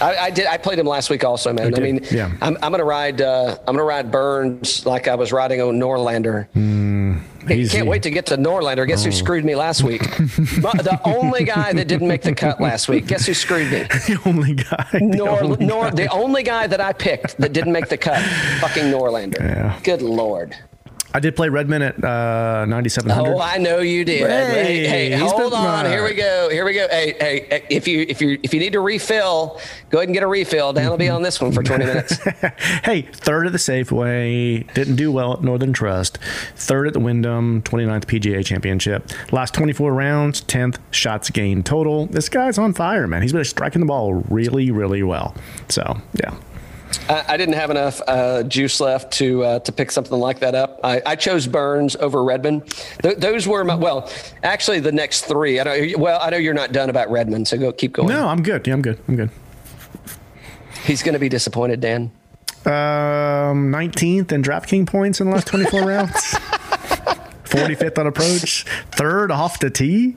I, 0.00 0.16
I 0.16 0.30
did. 0.30 0.46
I 0.46 0.56
played 0.56 0.78
him 0.78 0.86
last 0.86 1.10
week 1.10 1.24
also, 1.24 1.52
man. 1.52 1.74
I 1.74 1.80
mean, 1.80 2.00
Yeah. 2.10 2.30
I'm, 2.40 2.56
I'm 2.62 2.70
gonna 2.72 2.84
ride. 2.84 3.20
Uh, 3.20 3.56
I'm 3.66 3.74
gonna 3.74 3.84
ride 3.84 4.10
Burns 4.10 4.84
like 4.86 5.08
I 5.08 5.14
was 5.14 5.32
riding 5.32 5.60
on 5.60 5.78
Norlander. 5.78 6.48
Hey, 7.46 7.58
easy. 7.58 7.76
Can't 7.76 7.88
wait 7.88 8.02
to 8.04 8.10
get 8.10 8.26
to 8.26 8.36
Norlander. 8.36 8.86
Guess 8.86 9.04
who 9.04 9.12
screwed 9.12 9.44
me 9.44 9.54
last 9.54 9.82
week? 9.82 10.00
The 10.02 11.00
only 11.04 11.44
guy 11.44 11.72
that 11.74 11.86
didn't 11.88 12.08
make 12.08 12.22
the 12.22 12.34
cut 12.34 12.58
last 12.60 12.88
week. 12.88 13.06
Guess 13.06 13.26
who 13.26 13.34
screwed 13.34 13.70
me? 13.70 13.80
The 14.06 14.20
only 14.26 14.54
guy. 14.54 14.86
the 14.92 15.00
Nor, 15.00 15.42
only 15.42 15.66
Nor, 15.66 15.84
guy. 15.84 15.90
the 15.90 16.08
only 16.08 16.42
guy 16.42 16.66
that 16.66 16.80
I 16.80 16.92
picked 16.94 17.36
that 17.38 17.52
didn't 17.52 17.72
make 17.72 17.88
the 17.88 17.96
cut. 17.98 18.22
Fucking 18.60 18.84
Norlander. 18.84 19.40
Yeah. 19.40 19.78
Good 19.82 20.00
lord. 20.02 20.56
I 21.16 21.20
did 21.20 21.36
play 21.36 21.48
Redman 21.48 21.80
at 21.82 22.02
uh, 22.02 22.64
9,700. 22.66 23.34
Oh, 23.36 23.40
I 23.40 23.56
know 23.58 23.78
you 23.78 24.04
did. 24.04 24.28
Hey, 24.28 24.84
Hey, 24.84 25.10
hey, 25.10 25.16
hold 25.16 25.52
been- 25.52 25.60
on. 25.60 25.86
uh, 25.86 25.88
Here 25.88 26.02
we 26.02 26.14
go. 26.14 26.48
Here 26.50 26.64
we 26.64 26.74
go. 26.74 26.88
Hey, 26.88 27.14
hey, 27.20 27.46
hey, 27.48 27.66
if 27.70 27.86
you 27.86 28.04
if 28.08 28.20
you 28.20 28.36
if 28.42 28.52
you 28.52 28.58
need 28.58 28.72
to 28.72 28.80
refill, 28.80 29.60
go 29.90 29.98
ahead 29.98 30.08
and 30.08 30.14
get 30.14 30.24
a 30.24 30.26
refill. 30.26 30.72
Dan 30.72 30.90
will 30.90 30.96
be 30.96 31.08
on 31.08 31.22
this 31.22 31.40
one 31.40 31.52
for 31.52 31.62
20 31.62 31.84
minutes. 31.86 32.16
hey, 32.84 33.02
third 33.12 33.46
at 33.46 33.52
the 33.52 33.58
Safeway. 33.58 34.72
Didn't 34.74 34.96
do 34.96 35.12
well 35.12 35.34
at 35.34 35.42
Northern 35.44 35.72
Trust. 35.72 36.18
Third 36.56 36.88
at 36.88 36.92
the 36.94 37.00
Wyndham 37.00 37.62
29th 37.62 38.06
PGA 38.06 38.44
Championship. 38.44 39.08
Last 39.32 39.54
24 39.54 39.94
rounds, 39.94 40.42
10th 40.42 40.78
shots 40.90 41.30
gained 41.30 41.64
total. 41.64 42.06
This 42.06 42.28
guy's 42.28 42.58
on 42.58 42.74
fire, 42.74 43.06
man. 43.06 43.22
He's 43.22 43.32
been 43.32 43.44
striking 43.44 43.78
the 43.80 43.86
ball 43.86 44.14
really, 44.14 44.72
really 44.72 45.04
well. 45.04 45.36
So, 45.68 46.00
yeah. 46.20 46.34
I, 47.08 47.24
I 47.28 47.36
didn't 47.36 47.54
have 47.54 47.70
enough 47.70 48.00
uh, 48.06 48.42
juice 48.44 48.80
left 48.80 49.12
to 49.14 49.44
uh, 49.44 49.58
to 49.60 49.72
pick 49.72 49.90
something 49.90 50.18
like 50.18 50.40
that 50.40 50.54
up. 50.54 50.80
I, 50.82 51.02
I 51.04 51.16
chose 51.16 51.46
Burns 51.46 51.96
over 51.96 52.24
Redman. 52.24 52.62
Th- 53.02 53.16
those 53.16 53.46
were 53.46 53.64
my 53.64 53.74
well, 53.74 54.10
actually 54.42 54.80
the 54.80 54.92
next 54.92 55.22
three. 55.26 55.60
I 55.60 55.64
know. 55.64 55.98
Well, 55.98 56.20
I 56.20 56.30
know 56.30 56.36
you're 56.36 56.54
not 56.54 56.72
done 56.72 56.90
about 56.90 57.10
Redman, 57.10 57.44
so 57.44 57.56
go 57.56 57.72
keep 57.72 57.92
going. 57.92 58.08
No, 58.08 58.28
I'm 58.28 58.42
good. 58.42 58.66
Yeah, 58.66 58.74
I'm 58.74 58.82
good. 58.82 58.98
I'm 59.08 59.16
good. 59.16 59.30
He's 60.84 61.02
going 61.02 61.14
to 61.14 61.18
be 61.18 61.28
disappointed, 61.28 61.80
Dan. 61.80 62.12
Um, 62.66 63.70
19th 63.72 64.32
in 64.32 64.42
DraftKings 64.42 64.86
points 64.86 65.20
in 65.20 65.28
the 65.28 65.32
last 65.34 65.46
24 65.46 65.82
rounds. 65.86 66.12
45th 67.44 67.98
on 67.98 68.06
approach. 68.06 68.64
Third 68.92 69.30
off 69.30 69.60
the 69.60 69.70
tee. 69.70 70.16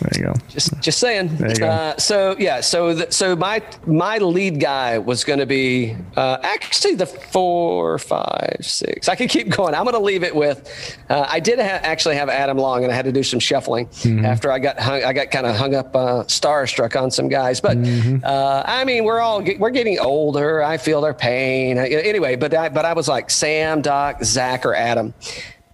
There 0.00 0.10
you 0.18 0.24
go. 0.32 0.34
Just 0.48 0.80
just 0.80 0.98
saying. 0.98 1.36
There 1.36 1.50
you 1.50 1.56
go. 1.56 1.68
Uh, 1.68 1.96
so 1.98 2.34
yeah, 2.38 2.60
so 2.60 2.94
the, 2.94 3.12
so 3.12 3.36
my 3.36 3.62
my 3.86 4.18
lead 4.18 4.58
guy 4.60 4.98
was 4.98 5.24
going 5.24 5.38
to 5.40 5.46
be 5.46 5.94
uh, 6.16 6.38
actually 6.42 6.94
the 6.94 7.06
four, 7.06 7.98
five, 7.98 8.56
six. 8.62 9.08
I 9.08 9.14
could 9.14 9.28
keep 9.30 9.50
going. 9.50 9.74
I'm 9.74 9.84
going 9.84 9.94
to 9.94 10.00
leave 10.00 10.22
it 10.22 10.34
with. 10.34 10.96
Uh, 11.10 11.26
I 11.28 11.38
did 11.40 11.58
ha- 11.58 11.80
actually 11.82 12.16
have 12.16 12.28
Adam 12.28 12.56
Long, 12.56 12.82
and 12.84 12.92
I 12.92 12.96
had 12.96 13.04
to 13.04 13.12
do 13.12 13.22
some 13.22 13.40
shuffling 13.40 13.86
Mm-hmm. 13.86 14.24
after 14.24 14.50
I 14.50 14.58
got 14.58 14.78
hung, 14.80 15.04
I 15.04 15.12
got 15.12 15.30
kind 15.30 15.46
of 15.46 15.54
hung 15.56 15.74
up 15.74 15.94
uh, 15.94 16.24
starstruck 16.24 17.00
on 17.00 17.10
some 17.10 17.28
guys. 17.28 17.60
But 17.60 17.76
Mm-hmm. 17.76 18.24
uh, 18.24 18.62
I 18.64 18.84
mean, 18.84 19.04
we're 19.04 19.20
all 19.20 19.40
get, 19.42 19.58
we're 19.60 19.70
getting 19.70 19.98
older. 19.98 20.62
I 20.62 20.76
feel 20.78 21.00
their 21.02 21.14
pain. 21.14 21.76
Anyway, 21.78 22.36
but 22.36 22.54
I, 22.54 22.68
but 22.70 22.84
I 22.84 22.94
was 22.94 23.06
like 23.08 23.28
Sam, 23.30 23.82
Doc, 23.82 24.24
Zach, 24.24 24.64
or 24.64 24.74
Adam. 24.74 25.12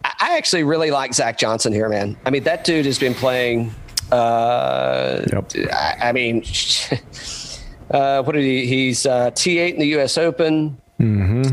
I 0.04 0.12
I 0.18 0.36
actually 0.38 0.64
really 0.64 0.90
like 0.90 1.14
Zach 1.14 1.36
Johnson 1.38 1.72
here, 1.72 1.88
man. 1.88 2.16
I 2.26 2.30
mean, 2.30 2.42
that 2.44 2.64
dude 2.64 2.86
has 2.86 2.98
been 2.98 3.14
playing. 3.14 3.72
Uh, 4.12 5.22
Yep. 5.32 5.52
I, 5.72 5.96
I 6.08 6.12
mean, 6.12 6.42
uh, 7.90 8.22
what 8.22 8.32
did 8.32 8.42
he? 8.44 8.66
He's 8.66 9.06
uh, 9.06 9.30
T8 9.32 9.74
in 9.74 9.80
the 9.80 9.86
U.S. 9.88 10.16
Open. 10.18 10.78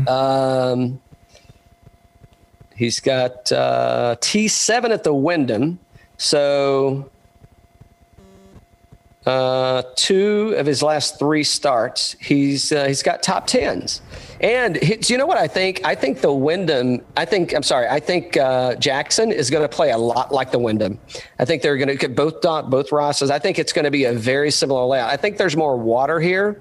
Um, 0.08 1.00
he's 2.76 3.00
got 3.00 3.50
uh, 3.52 4.16
T7 4.20 4.90
at 4.90 5.04
the 5.04 5.14
Wyndham. 5.14 5.78
So 6.16 7.10
uh, 9.26 9.82
two 9.96 10.54
of 10.56 10.66
his 10.66 10.82
last 10.82 11.18
three 11.18 11.44
starts, 11.44 12.16
he's 12.20 12.72
uh, 12.72 12.86
he's 12.86 13.02
got 13.02 13.22
top 13.22 13.46
tens. 13.46 14.00
And 14.40 14.76
he, 14.76 14.96
do 14.96 15.12
you 15.12 15.18
know 15.18 15.26
what 15.26 15.38
I 15.38 15.46
think? 15.46 15.80
I 15.84 15.94
think 15.94 16.20
the 16.20 16.32
Wyndham. 16.32 17.00
I 17.16 17.24
think 17.24 17.54
I'm 17.54 17.62
sorry. 17.62 17.86
I 17.88 18.00
think 18.00 18.36
uh, 18.36 18.74
Jackson 18.76 19.32
is 19.32 19.50
going 19.50 19.62
to 19.62 19.68
play 19.68 19.90
a 19.90 19.98
lot 19.98 20.32
like 20.32 20.50
the 20.50 20.58
Wyndham. 20.58 20.98
I 21.38 21.44
think 21.44 21.62
they're 21.62 21.76
going 21.76 21.96
to 21.96 22.08
both 22.08 22.40
Don- 22.40 22.70
both 22.70 22.92
Rosses. 22.92 23.30
I 23.30 23.38
think 23.38 23.58
it's 23.58 23.72
going 23.72 23.84
to 23.84 23.90
be 23.90 24.04
a 24.04 24.12
very 24.12 24.50
similar 24.50 24.84
layout. 24.84 25.10
I 25.10 25.16
think 25.16 25.36
there's 25.36 25.56
more 25.56 25.76
water 25.76 26.20
here. 26.20 26.60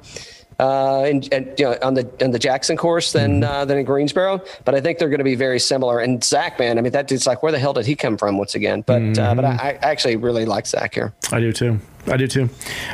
Uh, 0.59 1.05
in, 1.09 1.23
and, 1.33 1.51
you 1.57 1.65
know, 1.65 1.75
on 1.81 1.95
the 1.95 2.07
on 2.23 2.29
the 2.29 2.37
Jackson 2.37 2.77
course 2.77 3.11
than 3.11 3.43
uh, 3.43 3.65
than 3.65 3.79
in 3.79 3.85
Greensboro, 3.85 4.39
but 4.65 4.75
I 4.75 4.81
think 4.81 4.99
they're 4.99 5.09
going 5.09 5.17
to 5.17 5.23
be 5.23 5.33
very 5.33 5.59
similar. 5.59 5.99
And 5.99 6.23
Zach, 6.23 6.59
man, 6.59 6.77
I 6.77 6.81
mean 6.81 6.91
that 6.91 7.07
dude's 7.07 7.25
like, 7.25 7.41
where 7.41 7.51
the 7.51 7.57
hell 7.57 7.73
did 7.73 7.87
he 7.87 7.95
come 7.95 8.17
from 8.17 8.37
once 8.37 8.53
again? 8.53 8.81
But 8.85 9.17
uh, 9.17 9.33
but 9.33 9.45
I, 9.45 9.49
I 9.51 9.79
actually 9.81 10.15
really 10.15 10.45
like 10.45 10.67
Zach 10.67 10.93
here. 10.93 11.11
I 11.31 11.39
do 11.39 11.51
too. 11.51 11.79
I 12.05 12.17
do 12.17 12.27
too. 12.27 12.49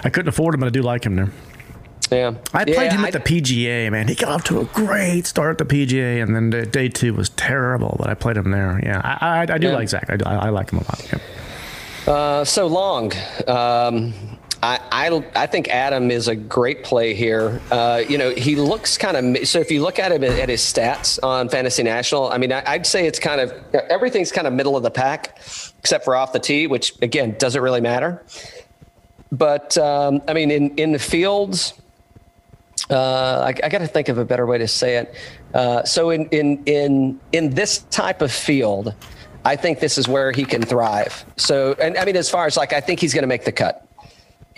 I 0.06 0.10
couldn't 0.10 0.30
afford 0.30 0.54
him, 0.54 0.62
but 0.62 0.68
I 0.68 0.70
do 0.70 0.82
like 0.82 1.06
him 1.06 1.18
there. 1.18 1.32
Yeah, 2.12 2.34
I 2.54 2.66
played 2.66 2.76
Yeah, 2.76 2.92
him 2.94 3.06
I- 3.06 3.08
at 3.08 3.14
the 3.14 3.20
PGA, 3.20 3.90
man. 3.92 4.08
He 4.08 4.16
got 4.16 4.30
off 4.30 4.44
to 4.46 4.60
a 4.62 4.66
great 4.66 5.26
start 5.28 5.60
at 5.62 5.68
the 5.68 5.76
PGA, 5.76 6.22
and 6.24 6.36
then 6.36 6.50
the 6.50 6.66
day 6.66 6.90
two 6.90 7.14
was 7.14 7.30
terrible, 7.30 7.96
but 8.00 8.10
I 8.10 8.16
played 8.16 8.38
him 8.38 8.50
there. 8.52 8.80
Yeah, 8.84 9.02
I, 9.04 9.42
I, 9.42 9.42
I 9.54 9.58
do 9.60 9.68
Yeah. 9.68 9.76
like 9.76 9.90
Zach. 9.90 10.10
I, 10.10 10.18
I, 10.26 10.36
I 10.48 10.50
like 10.50 10.72
him 10.72 10.80
a 10.80 10.84
lot. 10.84 11.08
Yeah. 12.08 12.12
Uh, 12.14 12.44
so 12.44 12.66
long. 12.66 13.12
Um, 13.48 14.14
I, 14.62 14.80
I 14.92 15.24
I 15.36 15.46
think 15.46 15.70
Adam 15.70 16.12
is 16.12 16.28
a 16.28 16.36
great 16.36 16.84
play 16.84 17.14
here. 17.14 17.62
Uh, 17.72 18.02
you 18.10 18.18
know, 18.18 18.32
he 18.32 18.56
looks 18.58 18.98
kind 18.98 19.38
of 19.38 19.48
so. 19.48 19.60
If 19.60 19.72
you 19.72 19.82
look 19.82 20.00
at 20.00 20.12
him 20.12 20.24
at 20.24 20.50
his 20.50 20.62
stats 20.62 21.18
on 21.24 21.48
Fantasy 21.48 21.84
National, 21.84 22.30
I 22.30 22.38
mean, 22.40 22.52
I, 22.52 22.64
I'd 22.66 22.86
say 22.86 23.06
it's 23.08 23.20
kind 23.20 23.40
of 23.40 23.54
everything's 23.74 24.32
kind 24.34 24.48
of 24.48 24.54
middle 24.54 24.76
of 24.76 24.84
the 24.84 24.92
pack, 24.92 25.38
except 25.80 26.04
for 26.04 26.14
off 26.16 26.34
the 26.34 26.40
tee, 26.40 26.68
which 26.68 26.94
again 27.02 27.36
doesn't 27.40 27.62
really 27.62 27.80
matter. 27.80 28.22
But 29.32 29.78
um, 29.78 30.22
I 30.28 30.34
mean, 30.34 30.52
in 30.52 30.76
in 30.78 30.92
the 30.92 31.00
fields, 31.00 31.74
uh, 32.90 33.44
I, 33.46 33.54
I 33.64 33.70
got 33.70 33.80
to 33.80 33.88
think 33.88 34.10
of 34.10 34.18
a 34.18 34.26
better 34.26 34.46
way 34.46 34.58
to 34.58 34.68
say 34.68 34.98
it. 34.98 35.14
Uh, 35.54 35.84
so 35.84 36.10
in 36.10 36.28
in 36.30 36.64
in 36.66 37.20
in 37.32 37.50
this 37.52 37.80
type 37.90 38.22
of 38.22 38.32
field, 38.32 38.94
I 39.46 39.56
think 39.56 39.80
this 39.80 39.98
is 39.98 40.08
where 40.08 40.32
he 40.32 40.46
can 40.46 40.62
thrive. 40.62 41.26
So, 41.38 41.74
and 41.82 41.98
I 41.98 42.06
mean, 42.06 42.16
as 42.16 42.30
far 42.30 42.46
as 42.46 42.58
like, 42.58 42.74
I 42.74 42.82
think 42.82 43.00
he's 43.00 43.14
going 43.14 43.24
to 43.24 43.28
make 43.28 43.46
the 43.46 43.52
cut. 43.52 43.86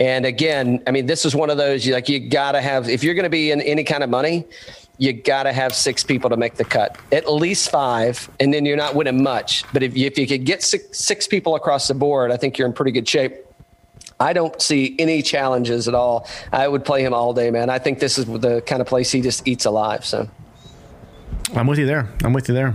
And 0.00 0.26
again, 0.26 0.82
I 0.86 0.90
mean, 0.90 1.06
this 1.06 1.24
is 1.24 1.34
one 1.34 1.50
of 1.50 1.58
those 1.58 1.86
you 1.86 1.92
like 1.92 2.08
you 2.08 2.28
got 2.28 2.52
to 2.52 2.60
have 2.60 2.88
if 2.88 3.04
you're 3.04 3.14
going 3.14 3.24
to 3.24 3.30
be 3.30 3.50
in 3.50 3.60
any 3.60 3.84
kind 3.84 4.02
of 4.02 4.10
money, 4.10 4.44
you 4.98 5.12
got 5.12 5.44
to 5.44 5.52
have 5.52 5.74
six 5.74 6.02
people 6.02 6.30
to 6.30 6.36
make 6.36 6.56
the 6.56 6.64
cut, 6.64 6.98
at 7.12 7.30
least 7.30 7.70
five, 7.70 8.28
and 8.40 8.52
then 8.52 8.64
you're 8.64 8.76
not 8.76 8.94
winning 8.94 9.22
much. 9.22 9.64
But 9.72 9.82
if 9.82 9.96
you, 9.96 10.06
if 10.06 10.18
you 10.18 10.26
could 10.26 10.44
get 10.44 10.62
six, 10.62 10.98
six 10.98 11.26
people 11.26 11.54
across 11.54 11.88
the 11.88 11.94
board, 11.94 12.32
I 12.32 12.36
think 12.36 12.58
you're 12.58 12.66
in 12.66 12.72
pretty 12.72 12.92
good 12.92 13.08
shape. 13.08 13.34
I 14.22 14.32
don't 14.32 14.60
see 14.62 14.94
any 15.00 15.20
challenges 15.20 15.88
at 15.88 15.94
all. 15.94 16.28
I 16.52 16.68
would 16.68 16.84
play 16.84 17.04
him 17.04 17.12
all 17.12 17.34
day, 17.34 17.50
man. 17.50 17.68
I 17.70 17.78
think 17.80 17.98
this 17.98 18.18
is 18.18 18.26
the 18.26 18.62
kind 18.62 18.80
of 18.80 18.86
place 18.86 19.10
he 19.10 19.20
just 19.20 19.48
eats 19.48 19.64
alive. 19.64 20.04
So, 20.04 20.28
I'm 21.54 21.66
with 21.66 21.80
you 21.80 21.86
there. 21.86 22.08
I'm 22.22 22.32
with 22.32 22.48
you 22.48 22.54
there. 22.54 22.74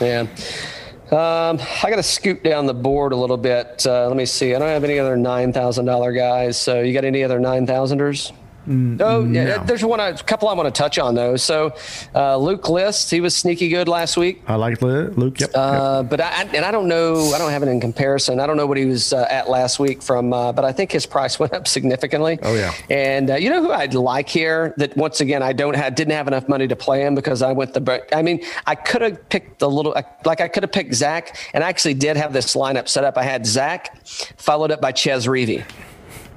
yeah. 0.00 0.26
Um, 1.10 1.58
I 1.82 1.90
got 1.90 1.96
to 1.96 2.02
scoop 2.02 2.42
down 2.42 2.64
the 2.64 2.72
board 2.74 3.12
a 3.12 3.16
little 3.16 3.36
bit. 3.36 3.86
Uh, 3.86 4.08
let 4.08 4.16
me 4.16 4.24
see. 4.24 4.54
I 4.54 4.58
don't 4.58 4.68
have 4.68 4.82
any 4.82 4.98
other 4.98 5.14
nine 5.14 5.52
thousand 5.52 5.84
dollar 5.84 6.10
guys. 6.12 6.56
So, 6.56 6.80
you 6.80 6.94
got 6.94 7.04
any 7.04 7.22
other 7.22 7.38
nine 7.38 7.66
thousanders? 7.66 8.32
Oh, 8.68 9.24
yeah. 9.24 9.64
There's 9.64 9.84
one, 9.84 10.00
a 10.00 10.16
couple 10.16 10.48
I 10.48 10.54
want 10.54 10.72
to 10.72 10.78
touch 10.78 10.98
on 10.98 11.14
though. 11.14 11.36
So, 11.36 11.74
uh, 12.14 12.36
Luke 12.36 12.68
List, 12.68 13.10
he 13.10 13.20
was 13.20 13.34
sneaky 13.34 13.68
good 13.68 13.88
last 13.88 14.16
week. 14.16 14.42
I 14.46 14.54
like 14.54 14.80
Luke. 14.82 15.40
Yep. 15.40 15.50
yep. 15.50 15.50
Uh, 15.54 16.02
but 16.02 16.20
I 16.20 16.42
and 16.54 16.64
I 16.64 16.70
don't 16.70 16.88
know. 16.88 17.32
I 17.34 17.38
don't 17.38 17.50
have 17.50 17.62
it 17.62 17.68
in 17.68 17.80
comparison. 17.80 18.40
I 18.40 18.46
don't 18.46 18.56
know 18.56 18.66
what 18.66 18.76
he 18.76 18.84
was 18.84 19.12
uh, 19.12 19.26
at 19.30 19.48
last 19.48 19.78
week 19.78 20.02
from, 20.02 20.32
uh, 20.32 20.52
but 20.52 20.64
I 20.64 20.72
think 20.72 20.92
his 20.92 21.06
price 21.06 21.38
went 21.40 21.52
up 21.52 21.66
significantly. 21.66 22.38
Oh, 22.42 22.54
yeah. 22.54 22.72
And 22.90 23.30
uh, 23.30 23.34
you 23.36 23.50
know 23.50 23.62
who 23.62 23.72
I'd 23.72 23.94
like 23.94 24.28
here? 24.28 24.74
That 24.76 24.96
once 24.96 25.20
again 25.20 25.42
I 25.42 25.52
don't 25.52 25.74
have 25.74 25.94
didn't 25.94 26.14
have 26.14 26.28
enough 26.28 26.48
money 26.48 26.68
to 26.68 26.76
play 26.76 27.02
him 27.02 27.14
because 27.14 27.42
I 27.42 27.52
went 27.52 27.74
the. 27.74 28.06
I 28.14 28.22
mean, 28.22 28.44
I 28.66 28.74
could 28.74 29.02
have 29.02 29.28
picked 29.28 29.58
the 29.58 29.70
little 29.70 29.94
like 30.24 30.40
I 30.40 30.48
could 30.48 30.62
have 30.62 30.72
picked 30.72 30.94
Zach, 30.94 31.36
and 31.52 31.64
I 31.64 31.68
actually 31.68 31.94
did 31.94 32.16
have 32.16 32.32
this 32.32 32.54
lineup 32.54 32.88
set 32.88 33.04
up. 33.04 33.18
I 33.18 33.24
had 33.24 33.46
Zach 33.46 34.06
followed 34.06 34.70
up 34.70 34.80
by 34.80 34.92
Chez 34.92 35.26
Reavie. 35.26 35.64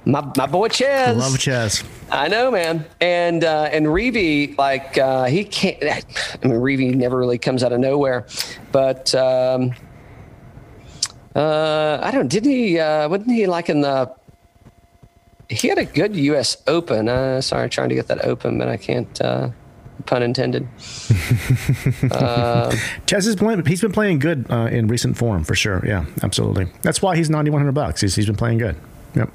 My, 0.06 0.32
my 0.38 0.46
boy 0.46 0.68
Chez. 0.68 1.18
Love 1.18 1.40
Chez. 1.40 1.84
I 2.12 2.28
know, 2.28 2.52
man. 2.52 2.86
And 3.02 3.44
uh, 3.44 3.70
and 3.72 3.88
Reavie, 3.88 4.56
like 4.58 4.98
uh, 4.98 5.26
he 5.26 5.44
can't. 5.44 5.84
I 5.84 6.48
mean, 6.48 6.60
Reavie 6.60 6.94
never 6.94 7.18
really 7.18 7.40
comes 7.40 7.64
out 7.64 7.74
of 7.74 7.80
nowhere, 7.80 8.28
but 8.72 9.14
um, 9.16 9.74
uh, 11.36 12.00
I 12.02 12.12
don't. 12.12 12.28
Didn't 12.28 12.52
he? 12.52 12.80
Uh, 12.80 13.10
wasn't 13.10 13.32
he 13.32 13.48
like 13.48 13.70
in 13.70 13.82
the? 13.82 14.14
He 15.50 15.68
had 15.68 15.78
a 15.78 15.86
good 15.86 16.16
U.S. 16.16 16.58
Open. 16.68 17.10
Uh, 17.10 17.42
sorry, 17.42 17.70
trying 17.70 17.90
to 17.90 17.96
get 17.96 18.08
that 18.08 18.26
open, 18.26 18.60
but 18.60 18.68
I 18.68 18.78
can't. 18.78 19.20
Uh, 19.22 19.50
pun 20.06 20.22
intended. 20.22 20.68
Chez 23.08 23.26
is 23.26 23.36
playing. 23.36 23.66
He's 23.66 23.82
been 23.82 23.92
playing 23.92 24.20
good 24.20 24.46
uh, 24.52 24.68
in 24.72 24.88
recent 24.88 25.18
form 25.18 25.44
for 25.44 25.56
sure. 25.56 25.84
Yeah, 25.86 26.06
absolutely. 26.22 26.68
That's 26.84 27.02
why 27.02 27.16
he's 27.16 27.30
ninety 27.30 27.50
one 27.50 27.62
hundred 27.62 27.74
bucks. 27.74 28.02
He's, 28.02 28.16
he's 28.16 28.28
been 28.28 28.36
playing 28.36 28.60
good. 28.60 28.76
Yep. 29.16 29.32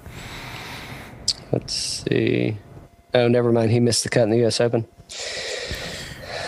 Let's 1.53 1.75
see. 1.75 2.57
Oh, 3.15 3.29
never 3.29 3.53
mind. 3.53 3.71
He 3.71 3.81
missed 3.81 4.05
the 4.05 4.09
cut 4.09 4.23
in 4.25 4.31
the 4.31 4.39
U.S. 4.39 4.61
Open. 4.61 4.87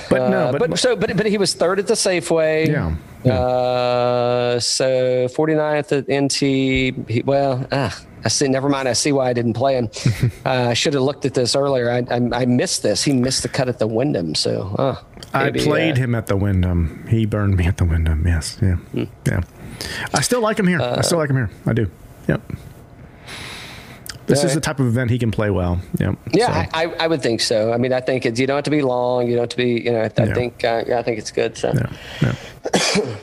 But 0.09 0.29
no, 0.31 0.49
Uh, 0.49 0.53
but, 0.53 0.71
but, 0.71 0.79
so 0.79 0.95
but 0.95 1.17
but 1.17 1.27
he 1.27 1.39
was 1.39 1.55
third 1.55 1.79
at 1.79 1.87
the 1.87 1.95
Safeway. 1.95 2.69
Yeah, 2.69 2.95
yeah. 3.25 3.39
Uh, 3.39 4.61
so 4.61 5.27
49th 5.29 5.91
at 5.99 6.23
NT. 6.25 7.09
He, 7.11 7.23
well, 7.25 7.67
ah, 7.73 7.99
I 8.25 8.29
see. 8.29 8.47
Never 8.47 8.69
mind. 8.69 8.89
I 8.89 8.93
see 8.93 9.13
why 9.13 9.31
I 9.31 9.33
didn't 9.33 9.55
play 9.55 9.75
him. 9.77 9.89
uh, 10.45 10.69
I 10.69 10.75
should 10.75 10.93
have 10.95 11.03
looked 11.03 11.25
at 11.25 11.33
this 11.35 11.57
earlier. 11.57 11.91
I, 11.91 12.05
I 12.11 12.43
I 12.43 12.45
missed 12.45 12.83
this. 12.83 13.03
He 13.03 13.13
missed 13.15 13.43
the 13.43 13.49
cut 13.49 13.69
at 13.69 13.79
the 13.79 13.87
Wyndham. 13.87 14.35
So 14.35 14.75
uh, 14.79 14.97
I 15.33 15.51
played 15.51 15.95
uh, 15.95 16.01
him 16.03 16.15
at 16.15 16.27
the 16.27 16.37
Wyndham. 16.37 17.07
He 17.09 17.25
burned 17.25 17.57
me 17.57 17.65
at 17.67 17.79
the 17.79 17.85
Wyndham. 17.87 18.27
Yes. 18.27 18.59
Yeah. 18.61 18.77
Hmm. 18.77 19.05
Yeah. 19.27 19.41
I 20.13 20.21
still 20.21 20.43
like 20.43 20.59
him 20.59 20.67
here. 20.69 20.81
I 20.81 21.01
still 21.01 21.19
like 21.19 21.31
him 21.31 21.37
here. 21.37 21.51
I 21.67 21.73
do. 21.73 21.91
Yep. 22.29 22.41
This 24.27 24.45
is 24.45 24.55
the 24.55 24.61
type 24.61 24.81
of 24.81 24.87
event 24.87 25.11
he 25.11 25.19
can 25.19 25.31
play 25.31 25.51
well. 25.51 25.81
Yep. 25.99 26.17
Yeah, 26.33 26.65
So, 26.65 26.71
I, 26.75 26.85
I, 27.01 27.07
would 27.07 27.23
think 27.23 27.41
so. 27.41 27.73
I 27.73 27.77
mean, 27.77 27.93
I 27.93 28.01
think 28.01 28.25
it's 28.27 28.39
you 28.41 28.47
don't 28.47 28.57
have 28.57 28.65
to 28.65 28.71
be 28.71 28.83
long. 28.83 29.27
You 29.27 29.35
don't 29.35 29.43
have 29.43 29.49
to 29.51 29.57
be. 29.57 29.81
You 29.83 29.93
know, 29.93 30.01
I, 30.03 30.05
I 30.23 30.25
Yeah. 30.27 30.35
think 30.35 30.65
uh, 30.65 30.85
I 30.95 31.03
think 31.03 31.19
it's 31.19 31.31
good. 31.31 31.57
So, 31.57 31.73
yeah, 31.75 32.35
yeah. 33.03 33.17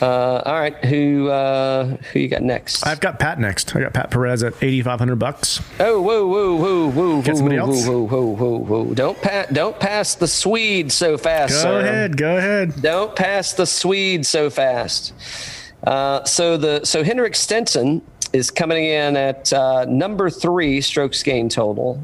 uh, 0.02 0.42
all 0.46 0.54
right, 0.60 0.76
who 0.84 1.28
uh, 1.28 1.96
who 2.12 2.20
you 2.20 2.28
got 2.28 2.42
next? 2.42 2.86
I've 2.86 3.00
got 3.00 3.18
Pat 3.18 3.40
next. 3.40 3.74
I 3.74 3.80
got 3.80 3.92
Pat 3.94 4.10
Perez 4.10 4.42
at 4.42 4.54
eighty 4.62 4.82
five 4.82 4.98
hundred 4.98 5.16
bucks. 5.16 5.60
Oh, 5.80 6.00
whoa, 6.00 6.26
whoa, 6.26 6.56
whoa, 6.56 6.90
whoa, 6.90 7.22
whoa, 7.22 7.34
somebody 7.34 7.58
whoa, 7.58 7.66
else? 7.72 7.86
whoa, 7.86 8.06
whoa, 8.06 8.26
whoa, 8.34 8.58
whoa! 8.58 8.94
Don't 8.94 9.20
pass, 9.20 9.48
don't 9.52 9.78
pass 9.80 10.14
the 10.14 10.28
Swede 10.28 10.92
so 10.92 11.18
fast, 11.18 11.52
Go 11.54 11.58
sir. 11.62 11.80
ahead. 11.80 12.16
Go 12.16 12.36
ahead. 12.36 12.80
Don't 12.80 13.16
pass 13.16 13.54
the 13.54 13.66
Swede 13.66 14.24
so 14.26 14.50
fast. 14.50 15.12
Uh, 15.84 16.24
so 16.24 16.56
the 16.56 16.84
so 16.84 17.02
Henrik 17.02 17.34
Stenson 17.34 18.02
is 18.32 18.50
coming 18.50 18.84
in 18.84 19.16
at 19.16 19.52
uh, 19.52 19.84
number 19.86 20.30
three 20.30 20.80
strokes 20.80 21.22
gain 21.22 21.48
total, 21.48 22.02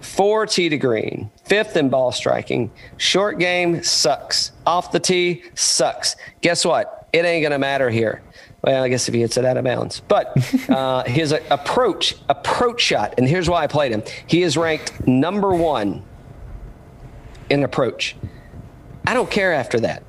four 0.00 0.46
tee 0.46 0.68
to 0.68 0.78
green, 0.78 1.30
fifth 1.44 1.76
in 1.76 1.88
ball 1.88 2.12
striking. 2.12 2.70
Short 2.96 3.38
game 3.38 3.82
sucks. 3.82 4.52
Off 4.66 4.92
the 4.92 5.00
tee 5.00 5.44
sucks. 5.54 6.16
Guess 6.40 6.64
what? 6.64 7.08
It 7.12 7.24
ain't 7.24 7.42
gonna 7.42 7.58
matter 7.58 7.90
here. 7.90 8.22
Well, 8.62 8.82
I 8.82 8.88
guess 8.88 9.06
if 9.06 9.14
he 9.14 9.20
hits 9.20 9.36
it 9.36 9.44
out 9.44 9.56
of 9.56 9.64
bounds, 9.64 10.00
but 10.00 10.36
uh, 10.68 11.04
his 11.04 11.32
approach 11.32 12.16
approach 12.28 12.80
shot, 12.80 13.14
and 13.18 13.28
here's 13.28 13.48
why 13.48 13.62
I 13.62 13.66
played 13.66 13.92
him. 13.92 14.02
He 14.26 14.42
is 14.42 14.56
ranked 14.56 15.06
number 15.06 15.54
one 15.54 16.02
in 17.48 17.62
approach. 17.62 18.16
I 19.06 19.14
don't 19.14 19.30
care 19.30 19.52
after 19.52 19.78
that. 19.80 20.02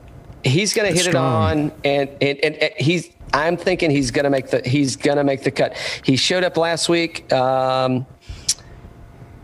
He's 0.43 0.73
going 0.73 0.87
to 0.89 0.95
hit 0.95 1.09
Strong. 1.09 1.59
it 1.59 1.61
on, 1.61 1.71
and, 1.83 2.09
and, 2.21 2.39
and, 2.39 2.55
and 2.55 2.73
he's. 2.77 3.09
I'm 3.33 3.57
thinking 3.57 3.91
he's 3.91 4.11
to 4.11 4.29
make 4.29 4.49
the. 4.49 4.61
He's 4.67 4.95
to 5.17 5.23
make 5.23 5.43
the 5.43 5.51
cut. 5.51 5.75
He 6.03 6.15
showed 6.15 6.43
up 6.43 6.57
last 6.57 6.89
week 6.89 7.31
um, 7.33 8.05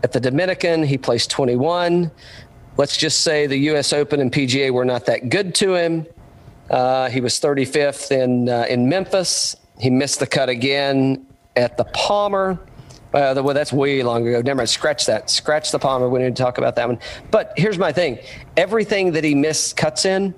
at 0.02 0.12
the 0.12 0.20
Dominican. 0.20 0.82
He 0.82 0.98
placed 0.98 1.30
21. 1.30 2.10
Let's 2.76 2.96
just 2.96 3.20
say 3.20 3.46
the 3.46 3.56
U.S. 3.56 3.92
Open 3.92 4.20
and 4.20 4.32
PGA 4.32 4.72
were 4.72 4.84
not 4.84 5.06
that 5.06 5.28
good 5.28 5.54
to 5.56 5.74
him. 5.74 6.06
Uh, 6.70 7.08
he 7.10 7.20
was 7.20 7.34
35th 7.34 8.10
in 8.10 8.48
uh, 8.48 8.66
in 8.68 8.88
Memphis. 8.88 9.56
He 9.78 9.90
missed 9.90 10.20
the 10.20 10.26
cut 10.26 10.48
again 10.48 11.26
at 11.56 11.76
the 11.76 11.84
Palmer. 11.84 12.58
Uh, 13.12 13.34
the, 13.34 13.42
well, 13.42 13.54
that's 13.54 13.72
way 13.72 14.02
long 14.02 14.26
ago. 14.26 14.40
Never 14.40 14.58
mind. 14.58 14.68
Scratch 14.68 15.06
that. 15.06 15.30
Scratch 15.30 15.70
the 15.70 15.78
Palmer. 15.78 16.08
We 16.08 16.20
need 16.20 16.34
to 16.34 16.42
talk 16.42 16.58
about 16.58 16.74
that 16.76 16.88
one. 16.88 16.98
But 17.30 17.52
here's 17.56 17.78
my 17.78 17.92
thing: 17.92 18.18
everything 18.56 19.12
that 19.12 19.24
he 19.24 19.34
missed 19.34 19.76
cuts 19.76 20.04
in, 20.04 20.34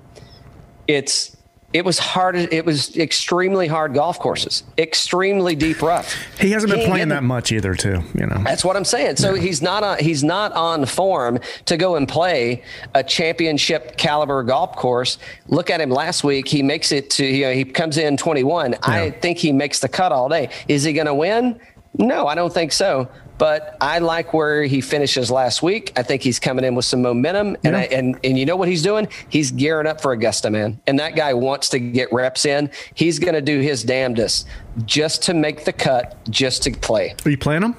it's 0.87 1.36
it 1.73 1.83
was 1.83 1.99
hard. 1.99 2.35
It 2.35 2.65
was 2.65 2.95
extremely 2.95 3.67
hard 3.67 3.93
golf 3.93 4.19
courses, 4.19 4.63
extremely 4.77 5.53
deep 5.53 5.81
rough. 5.81 6.15
He 6.39 6.51
hasn't 6.51 6.71
been 6.71 6.79
He 6.79 6.87
playing 6.87 7.09
that 7.09 7.23
much 7.23 7.51
either, 7.51 7.75
too. 7.75 8.01
You 8.13 8.25
know. 8.25 8.41
that's 8.43 8.63
what 8.63 8.77
I'm 8.77 8.85
saying. 8.85 9.17
So 9.17 9.33
he's 9.33 9.61
not 9.61 9.83
on, 9.83 9.99
he's 9.99 10.23
not 10.23 10.53
on 10.53 10.85
form 10.85 11.39
to 11.65 11.75
go 11.75 11.97
and 11.97 12.07
play 12.07 12.63
a 12.93 13.03
championship 13.03 13.97
caliber 13.97 14.43
golf 14.43 14.75
course. 14.77 15.17
Look 15.47 15.69
at 15.69 15.81
him 15.81 15.89
last 15.89 16.23
week. 16.23 16.47
He 16.47 16.63
makes 16.63 16.91
it 16.93 17.09
to 17.11 17.25
you 17.25 17.45
know 17.45 17.53
he 17.53 17.65
comes 17.65 17.97
in 17.97 18.15
21. 18.15 18.75
I 18.83 19.11
think 19.11 19.37
he 19.37 19.51
makes 19.51 19.79
the 19.79 19.89
cut 19.89 20.13
all 20.13 20.29
day. 20.29 20.49
Is 20.69 20.83
he 20.83 20.93
going 20.93 21.07
to 21.07 21.15
win? 21.15 21.59
No, 21.97 22.27
I 22.27 22.35
don't 22.35 22.53
think 22.53 22.71
so. 22.71 23.09
But 23.37 23.77
I 23.79 23.99
like 23.99 24.33
where 24.33 24.63
he 24.63 24.81
finishes 24.81 25.29
last 25.29 25.61
week. 25.61 25.93
I 25.95 26.03
think 26.03 26.23
he's 26.23 26.39
coming 26.39 26.65
in 26.65 26.73
with 26.75 26.85
some 26.85 27.01
momentum, 27.01 27.55
and 27.63 27.73
Yeah. 27.75 27.79
I, 27.79 27.83
and 27.83 28.17
and 28.23 28.37
you 28.37 28.45
know 28.45 28.55
what 28.55 28.67
he's 28.67 28.81
doing? 28.81 29.07
He's 29.29 29.51
gearing 29.51 29.85
up 29.87 30.01
for 30.01 30.11
Augusta, 30.11 30.49
man. 30.49 30.79
And 30.87 30.97
that 30.99 31.15
guy 31.15 31.33
wants 31.33 31.69
to 31.69 31.79
get 31.79 32.11
reps 32.11 32.45
in. 32.45 32.71
He's 32.95 33.19
going 33.19 33.35
to 33.35 33.41
do 33.41 33.59
his 33.59 33.83
damnedest 33.83 34.47
just 34.85 35.21
to 35.23 35.33
make 35.33 35.65
the 35.65 35.73
cut, 35.73 36.17
just 36.29 36.63
to 36.63 36.71
play. 36.71 37.15
Are 37.25 37.29
you 37.29 37.37
playing 37.37 37.63
him? 37.63 37.75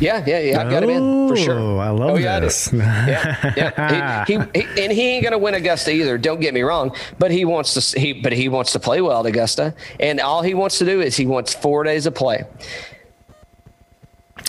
Yeah, 0.00 0.24
yeah, 0.26 0.38
yeah. 0.38 0.60
I've 0.62 0.70
got 0.70 0.82
him 0.82 0.88
in 0.88 1.28
for 1.28 1.36
sure. 1.36 1.58
Oh, 1.58 1.76
I 1.76 1.90
love 1.90 2.12
oh, 2.12 2.16
yeah, 2.16 2.40
this. 2.40 2.72
yeah, 2.72 3.52
yeah. 3.54 4.24
He, 4.24 4.32
he, 4.54 4.62
he, 4.62 4.82
and 4.82 4.90
he 4.92 5.02
ain't 5.08 5.22
going 5.22 5.32
to 5.32 5.38
win 5.38 5.52
Augusta 5.52 5.92
either. 5.92 6.16
Don't 6.16 6.40
get 6.40 6.54
me 6.54 6.62
wrong, 6.62 6.96
but 7.18 7.30
he 7.30 7.44
wants 7.44 7.74
to. 7.74 8.00
He, 8.00 8.14
but 8.14 8.32
he 8.32 8.48
wants 8.48 8.72
to 8.72 8.80
play 8.80 9.02
well 9.02 9.20
at 9.20 9.26
Augusta, 9.26 9.74
and 9.98 10.18
all 10.18 10.40
he 10.40 10.54
wants 10.54 10.78
to 10.78 10.86
do 10.86 11.02
is 11.02 11.16
he 11.16 11.26
wants 11.26 11.52
four 11.52 11.84
days 11.84 12.06
of 12.06 12.14
play. 12.14 12.44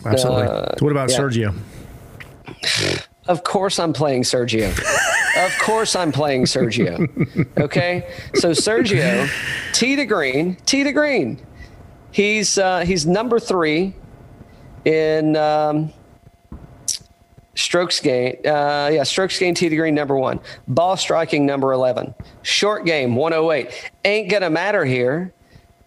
Absolutely. 0.05 0.43
Uh, 0.43 0.75
what 0.79 0.91
about 0.91 1.11
yeah. 1.11 1.17
Sergio? 1.17 1.55
Of 3.27 3.43
course, 3.43 3.79
I'm 3.79 3.93
playing 3.93 4.23
Sergio. 4.23 4.69
of 5.45 5.57
course, 5.59 5.95
I'm 5.95 6.11
playing 6.11 6.45
Sergio. 6.45 7.07
Okay, 7.57 8.11
so 8.35 8.51
Sergio, 8.51 9.29
T 9.73 9.95
to 9.95 10.05
green, 10.05 10.55
T 10.65 10.83
to 10.83 10.91
green. 10.91 11.39
He's 12.11 12.57
uh, 12.57 12.79
he's 12.79 13.05
number 13.05 13.39
three 13.39 13.95
in 14.85 15.35
um, 15.35 15.93
strokes 17.55 17.99
gain. 17.99 18.37
Uh, 18.45 18.89
yeah, 18.91 19.03
strokes 19.03 19.37
gain 19.37 19.53
T 19.53 19.69
to 19.69 19.75
green 19.75 19.95
number 19.95 20.17
one. 20.17 20.39
Ball 20.67 20.97
striking 20.97 21.45
number 21.45 21.71
eleven. 21.71 22.13
Short 22.41 22.85
game 22.85 23.15
108. 23.15 23.91
Ain't 24.03 24.29
gonna 24.29 24.49
matter 24.49 24.83
here. 24.83 25.33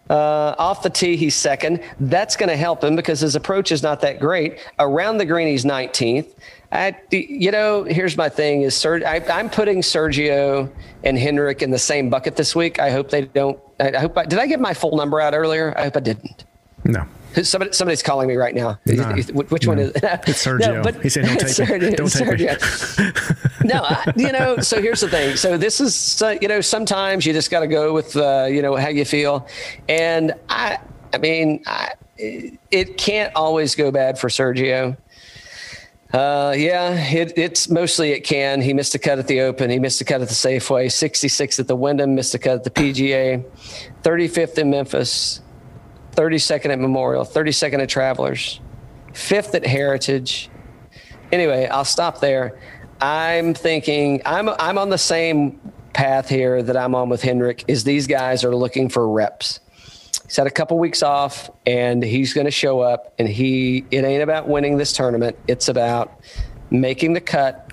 Uh, 0.09 0.53
off 0.57 0.83
the 0.83 0.89
tee, 0.89 1.15
he's 1.15 1.35
second. 1.35 1.81
That's 1.99 2.35
going 2.35 2.49
to 2.49 2.57
help 2.57 2.83
him 2.83 2.95
because 2.95 3.19
his 3.19 3.35
approach 3.35 3.71
is 3.71 3.81
not 3.81 4.01
that 4.01 4.19
great. 4.19 4.59
Around 4.77 5.17
the 5.17 5.25
green, 5.25 5.47
he's 5.47 5.65
19th. 5.65 6.31
I, 6.71 6.95
you 7.11 7.51
know, 7.51 7.83
here's 7.83 8.17
my 8.17 8.29
thing: 8.29 8.63
is 8.63 8.85
I, 8.85 9.23
I'm 9.31 9.49
putting 9.49 9.81
Sergio 9.81 10.69
and 11.03 11.17
Henrik 11.17 11.61
in 11.61 11.71
the 11.71 11.79
same 11.79 12.09
bucket 12.09 12.35
this 12.35 12.55
week. 12.55 12.79
I 12.79 12.91
hope 12.91 13.09
they 13.09 13.21
don't. 13.25 13.59
I, 13.79 13.91
I 13.91 13.99
hope. 13.99 14.17
I, 14.17 14.25
did 14.25 14.39
I 14.39 14.47
get 14.47 14.59
my 14.59 14.73
full 14.73 14.95
number 14.95 15.21
out 15.21 15.33
earlier? 15.33 15.73
I 15.77 15.83
hope 15.83 15.97
I 15.97 16.01
didn't. 16.01 16.43
No. 16.83 17.05
Somebody, 17.43 17.73
somebody's 17.73 18.01
calling 18.03 18.27
me 18.27 18.35
right 18.35 18.55
now. 18.55 18.79
Nah, 18.85 19.15
Which 19.15 19.67
one 19.67 19.77
no. 19.77 19.83
is? 19.83 19.91
It's 19.95 20.45
Sergio. 20.45 21.01
He 21.01 21.09
said, 21.09 21.25
"Don't 21.25 21.37
take 21.39 21.49
it. 21.49 21.55
Sergio- 21.55 21.95
Don't 21.95 22.11
take 22.11 22.39
it." 23.61 23.65
No, 23.65 23.81
I, 23.83 24.13
you 24.15 24.31
know. 24.31 24.57
So 24.59 24.81
here's 24.81 25.01
the 25.01 25.09
thing. 25.09 25.35
So 25.35 25.57
this 25.57 25.81
is, 25.81 26.21
you 26.41 26.47
know, 26.47 26.61
sometimes 26.61 27.25
you 27.25 27.33
just 27.33 27.51
got 27.51 27.61
to 27.61 27.67
go 27.67 27.93
with, 27.93 28.15
uh, 28.15 28.47
you 28.49 28.61
know, 28.61 28.75
how 28.75 28.89
you 28.89 29.05
feel, 29.05 29.47
and 29.89 30.33
I, 30.49 30.77
I 31.13 31.17
mean, 31.17 31.63
I, 31.67 31.93
it 32.17 32.97
can't 32.97 33.35
always 33.35 33.75
go 33.75 33.91
bad 33.91 34.17
for 34.19 34.29
Sergio. 34.29 34.97
Uh, 36.13 36.53
yeah, 36.55 36.93
it, 37.11 37.33
it's 37.35 37.67
mostly 37.69 38.11
it 38.11 38.21
can. 38.21 38.61
He 38.61 38.73
missed 38.73 38.95
a 38.95 38.99
cut 38.99 39.19
at 39.19 39.27
the 39.27 39.41
Open. 39.41 39.69
He 39.69 39.79
missed 39.79 39.99
a 39.99 40.05
cut 40.05 40.21
at 40.21 40.29
the 40.29 40.33
Safeway. 40.33 40.89
66 40.89 41.59
at 41.59 41.67
the 41.67 41.75
Wyndham. 41.75 42.15
Missed 42.15 42.33
a 42.35 42.39
cut 42.39 42.53
at 42.55 42.63
the 42.63 42.69
PGA. 42.69 43.43
35th 44.03 44.57
in 44.57 44.69
Memphis. 44.69 45.41
32nd 46.15 46.71
at 46.71 46.79
Memorial. 46.79 47.25
32nd 47.25 47.81
at 47.81 47.89
Travelers. 47.89 48.59
Fifth 49.13 49.55
at 49.55 49.65
Heritage. 49.65 50.49
Anyway, 51.31 51.67
I'll 51.67 51.85
stop 51.85 52.19
there. 52.19 52.59
I'm 53.01 53.53
thinking 53.53 54.21
I'm 54.25 54.49
I'm 54.49 54.77
on 54.77 54.89
the 54.89 54.97
same 54.97 55.59
path 55.93 56.29
here 56.29 56.63
that 56.63 56.77
I'm 56.77 56.95
on 56.95 57.09
with 57.09 57.21
Henrik. 57.21 57.65
Is 57.67 57.83
these 57.83 58.07
guys 58.07 58.43
are 58.43 58.55
looking 58.55 58.89
for 58.89 59.07
reps. 59.09 59.59
He's 60.25 60.37
had 60.37 60.47
a 60.47 60.51
couple 60.51 60.79
weeks 60.79 61.03
off, 61.03 61.49
and 61.65 62.03
he's 62.03 62.33
going 62.33 62.45
to 62.45 62.51
show 62.51 62.79
up. 62.79 63.13
And 63.19 63.27
he, 63.27 63.85
it 63.91 64.03
ain't 64.03 64.23
about 64.23 64.47
winning 64.47 64.77
this 64.77 64.91
tournament. 64.91 65.37
It's 65.47 65.67
about 65.67 66.19
making 66.71 67.13
the 67.13 67.21
cut 67.21 67.71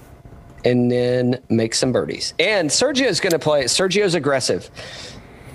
and 0.64 0.90
then 0.90 1.40
make 1.48 1.74
some 1.74 1.92
birdies. 1.92 2.34
And 2.38 2.70
Sergio's 2.70 3.20
going 3.20 3.32
to 3.32 3.38
play. 3.38 3.64
Sergio's 3.64 4.14
aggressive, 4.14 4.70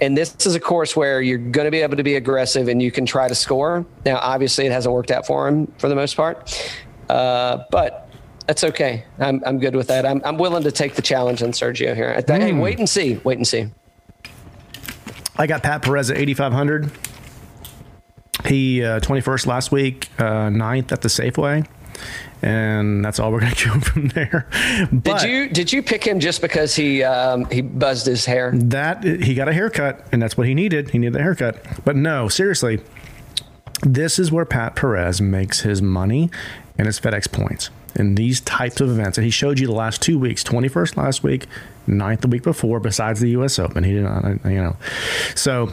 and 0.01 0.17
this 0.17 0.35
is 0.45 0.55
a 0.55 0.59
course 0.59 0.95
where 0.95 1.21
you're 1.21 1.37
going 1.37 1.65
to 1.65 1.71
be 1.71 1.81
able 1.81 1.97
to 1.97 2.03
be 2.03 2.15
aggressive 2.15 2.67
and 2.67 2.81
you 2.81 2.91
can 2.91 3.05
try 3.05 3.27
to 3.27 3.35
score. 3.35 3.85
Now, 4.05 4.17
obviously, 4.17 4.65
it 4.65 4.71
hasn't 4.71 4.93
worked 4.93 5.11
out 5.11 5.25
for 5.25 5.47
him 5.47 5.67
for 5.77 5.89
the 5.89 5.95
most 5.95 6.15
part, 6.15 6.71
uh, 7.09 7.63
but 7.71 8.09
that's 8.47 8.63
okay. 8.63 9.03
I'm 9.19 9.43
I'm 9.45 9.59
good 9.59 9.75
with 9.75 9.87
that. 9.87 10.05
I'm 10.05 10.21
I'm 10.23 10.37
willing 10.37 10.63
to 10.63 10.71
take 10.71 10.95
the 10.95 11.01
challenge 11.01 11.43
on 11.43 11.51
Sergio 11.51 11.95
here. 11.95 12.13
Hey, 12.27 12.53
wait 12.53 12.79
and 12.79 12.89
see. 12.89 13.19
Wait 13.23 13.37
and 13.37 13.47
see. 13.47 13.69
I 15.37 15.45
got 15.45 15.61
Pat 15.61 15.83
Perez 15.83 16.09
at 16.09 16.17
8,500. 16.17 16.91
He 18.45 18.83
uh, 18.83 18.99
21st 19.01 19.45
last 19.45 19.71
week, 19.71 20.09
uh, 20.19 20.49
ninth 20.49 20.91
at 20.91 21.01
the 21.01 21.09
Safeway. 21.09 21.67
And 22.41 23.03
that's 23.03 23.19
all 23.19 23.31
we're 23.31 23.39
going 23.39 23.53
to 23.55 23.69
go 23.69 23.79
from 23.79 24.07
there. 24.09 24.47
But 24.91 25.21
Did 25.21 25.29
you 25.29 25.49
did 25.49 25.73
you 25.73 25.81
pick 25.83 26.05
him 26.05 26.19
just 26.19 26.41
because 26.41 26.75
he 26.75 27.03
um, 27.03 27.45
he 27.49 27.61
buzzed 27.61 28.05
his 28.05 28.25
hair? 28.25 28.51
that 28.53 29.03
he 29.03 29.33
got 29.33 29.47
a 29.47 29.53
haircut, 29.53 30.05
and 30.11 30.21
that's 30.21 30.37
what 30.37 30.47
he 30.47 30.53
needed. 30.53 30.91
He 30.91 30.99
needed 30.99 31.13
the 31.13 31.21
haircut. 31.21 31.63
But 31.83 31.95
no, 31.95 32.27
seriously, 32.27 32.79
this 33.81 34.19
is 34.19 34.31
where 34.31 34.45
Pat 34.45 34.75
Perez 34.75 35.21
makes 35.21 35.61
his 35.61 35.81
money 35.81 36.29
and 36.77 36.85
his 36.85 36.99
FedEx 36.99 37.31
points 37.31 37.69
in 37.95 38.15
these 38.15 38.39
types 38.41 38.79
of 38.81 38.89
events. 38.89 39.17
And 39.17 39.25
he 39.25 39.31
showed 39.31 39.59
you 39.59 39.65
the 39.67 39.73
last 39.73 40.01
two 40.01 40.19
weeks: 40.19 40.43
twenty 40.43 40.67
first 40.67 40.95
last 40.97 41.23
week, 41.23 41.47
9th 41.87 42.21
the 42.21 42.27
week 42.27 42.43
before. 42.43 42.79
Besides 42.79 43.19
the 43.19 43.29
U.S. 43.31 43.57
Open, 43.57 43.83
he 43.83 43.93
did 43.93 44.03
not, 44.03 44.23
you 44.45 44.61
know. 44.61 44.75
So 45.35 45.71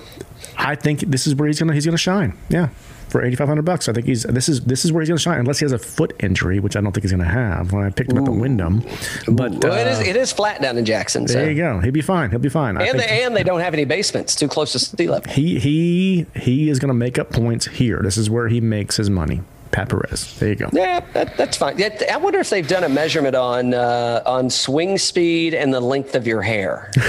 I 0.56 0.74
think 0.76 1.00
this 1.00 1.26
is 1.26 1.34
where 1.34 1.46
he's 1.46 1.58
gonna 1.58 1.74
he's 1.74 1.84
gonna 1.84 1.98
shine. 1.98 2.36
Yeah. 2.48 2.68
For 3.08 3.24
eighty 3.24 3.36
five 3.36 3.46
hundred 3.48 3.64
bucks, 3.64 3.88
I 3.88 3.92
think 3.92 4.06
he's 4.06 4.24
this 4.24 4.48
is 4.48 4.62
this 4.62 4.84
is 4.84 4.92
where 4.92 5.00
he's 5.00 5.08
going 5.08 5.18
to 5.18 5.22
shine, 5.22 5.38
unless 5.38 5.60
he 5.60 5.64
has 5.64 5.72
a 5.72 5.78
foot 5.78 6.12
injury, 6.20 6.58
which 6.58 6.74
I 6.76 6.80
don't 6.80 6.92
think 6.92 7.02
he's 7.04 7.12
going 7.12 7.22
to 7.24 7.30
have. 7.30 7.72
When 7.72 7.84
I 7.84 7.90
picked 7.90 8.10
him 8.10 8.18
at 8.18 8.24
the 8.24 8.32
Wyndham, 8.32 8.80
but 9.28 9.52
Well, 9.64 9.74
it 9.74 9.86
is 9.86 9.98
uh, 10.00 10.02
it 10.10 10.16
is 10.16 10.32
flat 10.32 10.60
down 10.60 10.76
in 10.78 10.84
Jackson. 10.84 11.28
So. 11.28 11.34
there 11.34 11.50
you 11.50 11.56
go. 11.56 11.78
He'll 11.80 11.92
be 11.92 12.00
fine. 12.02 12.30
He'll 12.30 12.38
be 12.40 12.48
fine. 12.48 12.76
I 12.76 12.84
And 12.86 12.98
think- 12.98 13.08
they, 13.10 13.22
and 13.24 13.36
they 13.36 13.44
don't 13.44 13.60
have 13.60 13.72
any 13.74 13.84
basements 13.84 14.34
too 14.34 14.48
close 14.48 14.72
to 14.72 14.78
sea 14.80 15.08
level. 15.08 15.30
he 15.32 15.58
he 15.60 16.26
he 16.34 16.68
is 16.70 16.78
going 16.80 16.88
to 16.88 16.94
make 16.94 17.18
up 17.18 17.30
points 17.30 17.66
here. 17.66 18.00
This 18.02 18.16
is 18.16 18.28
where 18.28 18.48
he 18.48 18.60
makes 18.60 18.96
his 18.96 19.08
money. 19.10 19.42
Pat 19.70 19.88
Perez. 19.88 20.38
There 20.38 20.48
you 20.50 20.54
go. 20.54 20.68
Yeah, 20.72 21.00
that, 21.14 21.36
that's 21.36 21.56
fine. 21.56 21.80
I 21.82 22.16
wonder 22.16 22.38
if 22.38 22.48
they've 22.50 22.66
done 22.66 22.84
a 22.84 22.88
measurement 22.88 23.34
on 23.34 23.74
uh, 23.74 24.22
on 24.24 24.48
swing 24.50 24.98
speed 24.98 25.52
and 25.54 25.72
the 25.74 25.80
length 25.80 26.14
of 26.14 26.26
your 26.28 26.42
hair. 26.42 26.90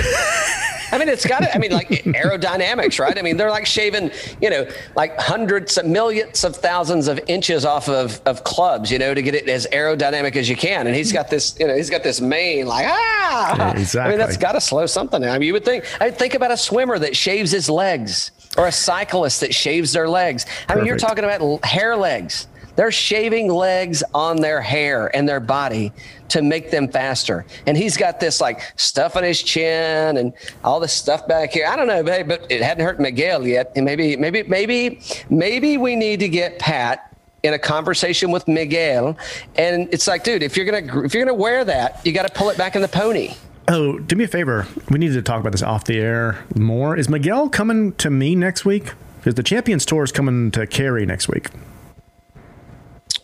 I 0.91 0.97
mean, 0.97 1.09
it's 1.09 1.25
got 1.25 1.39
to, 1.39 1.53
I 1.53 1.57
mean, 1.57 1.71
like 1.71 1.89
aerodynamics, 1.89 2.99
right? 2.99 3.17
I 3.17 3.21
mean, 3.21 3.37
they're 3.37 3.49
like 3.49 3.65
shaving, 3.65 4.11
you 4.41 4.49
know, 4.49 4.67
like 4.95 5.19
hundreds 5.19 5.77
of 5.77 5.85
millions 5.85 6.43
of 6.43 6.55
thousands 6.55 7.07
of 7.07 7.19
inches 7.27 7.65
off 7.65 7.89
of, 7.89 8.21
of 8.25 8.43
clubs, 8.43 8.91
you 8.91 8.99
know, 8.99 9.13
to 9.13 9.21
get 9.21 9.35
it 9.35 9.49
as 9.49 9.67
aerodynamic 9.67 10.35
as 10.35 10.49
you 10.49 10.55
can. 10.55 10.87
And 10.87 10.95
he's 10.95 11.11
got 11.11 11.29
this, 11.29 11.57
you 11.59 11.67
know, 11.67 11.75
he's 11.75 11.89
got 11.89 12.03
this 12.03 12.21
mane 12.21 12.65
like, 12.67 12.85
ah, 12.87 13.73
Yeah, 13.95 14.03
I 14.03 14.09
mean, 14.09 14.17
that's 14.17 14.37
got 14.37 14.53
to 14.53 14.61
slow 14.61 14.85
something 14.85 15.21
down. 15.21 15.31
I 15.31 15.39
mean, 15.39 15.47
you 15.47 15.53
would 15.53 15.65
think, 15.65 15.85
I 16.01 16.11
think 16.11 16.33
about 16.33 16.51
a 16.51 16.57
swimmer 16.57 16.99
that 16.99 17.15
shaves 17.15 17.51
his 17.51 17.69
legs 17.69 18.31
or 18.57 18.67
a 18.67 18.71
cyclist 18.71 19.41
that 19.41 19.53
shaves 19.53 19.91
their 19.91 20.07
legs. 20.07 20.45
I 20.69 20.75
mean, 20.75 20.85
you're 20.85 20.97
talking 20.97 21.23
about 21.23 21.63
hair 21.65 21.95
legs. 21.95 22.47
They're 22.75 22.91
shaving 22.91 23.49
legs 23.49 24.03
on 24.13 24.37
their 24.37 24.61
hair 24.61 25.15
and 25.15 25.27
their 25.27 25.39
body 25.39 25.91
to 26.29 26.41
make 26.41 26.71
them 26.71 26.87
faster. 26.87 27.45
And 27.65 27.77
he's 27.77 27.97
got 27.97 28.19
this 28.19 28.41
like 28.41 28.61
stuff 28.75 29.15
on 29.15 29.23
his 29.23 29.41
chin 29.41 30.17
and 30.17 30.33
all 30.63 30.79
this 30.79 30.93
stuff 30.93 31.27
back 31.27 31.51
here. 31.51 31.67
I 31.67 31.75
don't 31.75 31.87
know, 31.87 32.03
babe, 32.03 32.27
but 32.27 32.51
it 32.51 32.61
hadn't 32.61 32.85
hurt 32.85 32.99
Miguel 32.99 33.47
yet. 33.47 33.71
And 33.75 33.85
maybe, 33.85 34.17
maybe, 34.17 34.43
maybe, 34.43 35.01
maybe 35.29 35.77
we 35.77 35.95
need 35.95 36.19
to 36.19 36.29
get 36.29 36.59
Pat 36.59 37.15
in 37.43 37.53
a 37.53 37.59
conversation 37.59 38.31
with 38.31 38.47
Miguel. 38.47 39.17
And 39.55 39.87
it's 39.93 40.07
like, 40.07 40.23
dude, 40.23 40.43
if 40.43 40.57
you're 40.57 40.65
gonna 40.65 41.05
if 41.05 41.13
you're 41.13 41.23
gonna 41.23 41.37
wear 41.37 41.63
that, 41.63 42.05
you 42.05 42.11
got 42.11 42.27
to 42.27 42.33
pull 42.33 42.49
it 42.49 42.57
back 42.57 42.75
in 42.75 42.81
the 42.81 42.87
pony. 42.87 43.35
Oh, 43.67 43.97
do 43.97 44.15
me 44.15 44.25
a 44.25 44.27
favor. 44.27 44.67
We 44.89 44.99
need 44.99 45.13
to 45.13 45.21
talk 45.21 45.39
about 45.39 45.51
this 45.51 45.63
off 45.63 45.85
the 45.85 45.99
air 45.99 46.43
more. 46.55 46.95
Is 46.95 47.09
Miguel 47.09 47.49
coming 47.49 47.93
to 47.93 48.09
me 48.09 48.35
next 48.35 48.63
week? 48.65 48.93
Because 49.17 49.35
the 49.35 49.43
Champions 49.43 49.85
Tour 49.85 50.03
is 50.03 50.11
coming 50.11 50.51
to 50.51 50.67
Cary 50.67 51.05
next 51.05 51.27
week. 51.27 51.49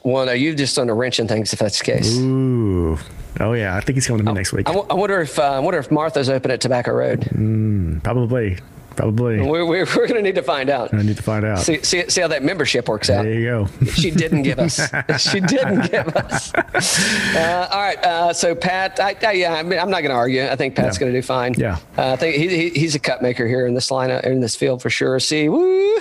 Well, 0.04 0.26
no, 0.26 0.32
you've 0.32 0.58
just 0.58 0.76
done 0.76 0.90
a 0.90 0.94
wrench 0.94 1.20
in 1.20 1.28
things 1.28 1.54
if 1.54 1.60
that's 1.60 1.78
the 1.80 1.86
case. 1.86 2.18
Ooh. 2.18 2.98
Oh 3.40 3.54
yeah, 3.54 3.76
I 3.76 3.82
think 3.82 3.96
he's 3.96 4.08
coming 4.08 4.24
to 4.26 4.32
me 4.32 4.34
next 4.34 4.52
week. 4.52 4.68
I, 4.68 4.74
w- 4.74 4.88
I 4.90 4.94
wonder 4.96 5.22
if 5.22 5.40
uh, 5.40 5.44
I 5.44 5.60
wonder 5.60 5.80
if 5.80 5.90
Martha's 5.92 6.30
open 6.30 6.52
at 6.52 6.60
Tobacco 6.62 6.92
Road. 6.92 8.02
Probably. 8.04 8.58
Probably. 8.98 9.40
We're, 9.40 9.66
we're, 9.66 9.86
we're 9.96 10.06
going 10.08 10.16
to 10.16 10.22
need 10.22 10.36
to 10.36 10.44
find 10.44 10.70
out. 10.70 10.94
I 10.94 11.02
need 11.02 11.16
to 11.16 11.24
find 11.24 11.46
out. 11.46 11.60
See, 11.60 11.82
see, 11.82 12.10
see 12.10 12.20
how 12.20 12.28
that 12.28 12.44
membership 12.44 12.90
works 12.90 13.10
out. 13.10 13.24
There 13.24 13.34
you 13.34 13.46
go. 13.46 13.86
She 13.86 14.12
didn't 14.12 14.42
give 14.42 14.60
us. 14.60 14.82
she 15.18 15.40
didn't 15.40 15.90
give 15.90 16.10
us. 16.10 16.54
Uh, 16.54 17.70
all 17.72 17.80
right. 17.80 17.98
Uh, 18.04 18.34
so 18.34 18.54
Pat, 18.54 19.00
I, 19.00 19.16
I, 19.26 19.32
yeah, 19.32 19.54
I 19.54 19.64
mean, 19.64 19.80
I'm 19.80 19.90
not 19.90 20.02
going 20.02 20.10
to 20.12 20.16
argue. 20.18 20.44
I 20.46 20.58
think 20.58 20.76
Pat's 20.76 20.98
Yeah. 20.98 21.00
going 21.00 21.14
to 21.14 21.18
do 21.20 21.26
fine. 21.26 21.54
Yeah. 21.58 21.78
Uh, 21.98 22.12
I 22.12 22.16
think 22.18 22.36
he, 22.36 22.50
he, 22.50 22.70
he's 22.72 22.94
a 22.94 23.00
cut 23.00 23.22
maker 23.22 23.48
here 23.48 23.66
in 23.66 23.74
this 23.76 23.90
lineup 23.92 24.26
in 24.26 24.42
this 24.42 24.58
field 24.58 24.82
for 24.82 24.90
sure. 24.90 25.18
See, 25.22 25.48
woo, 25.48 25.98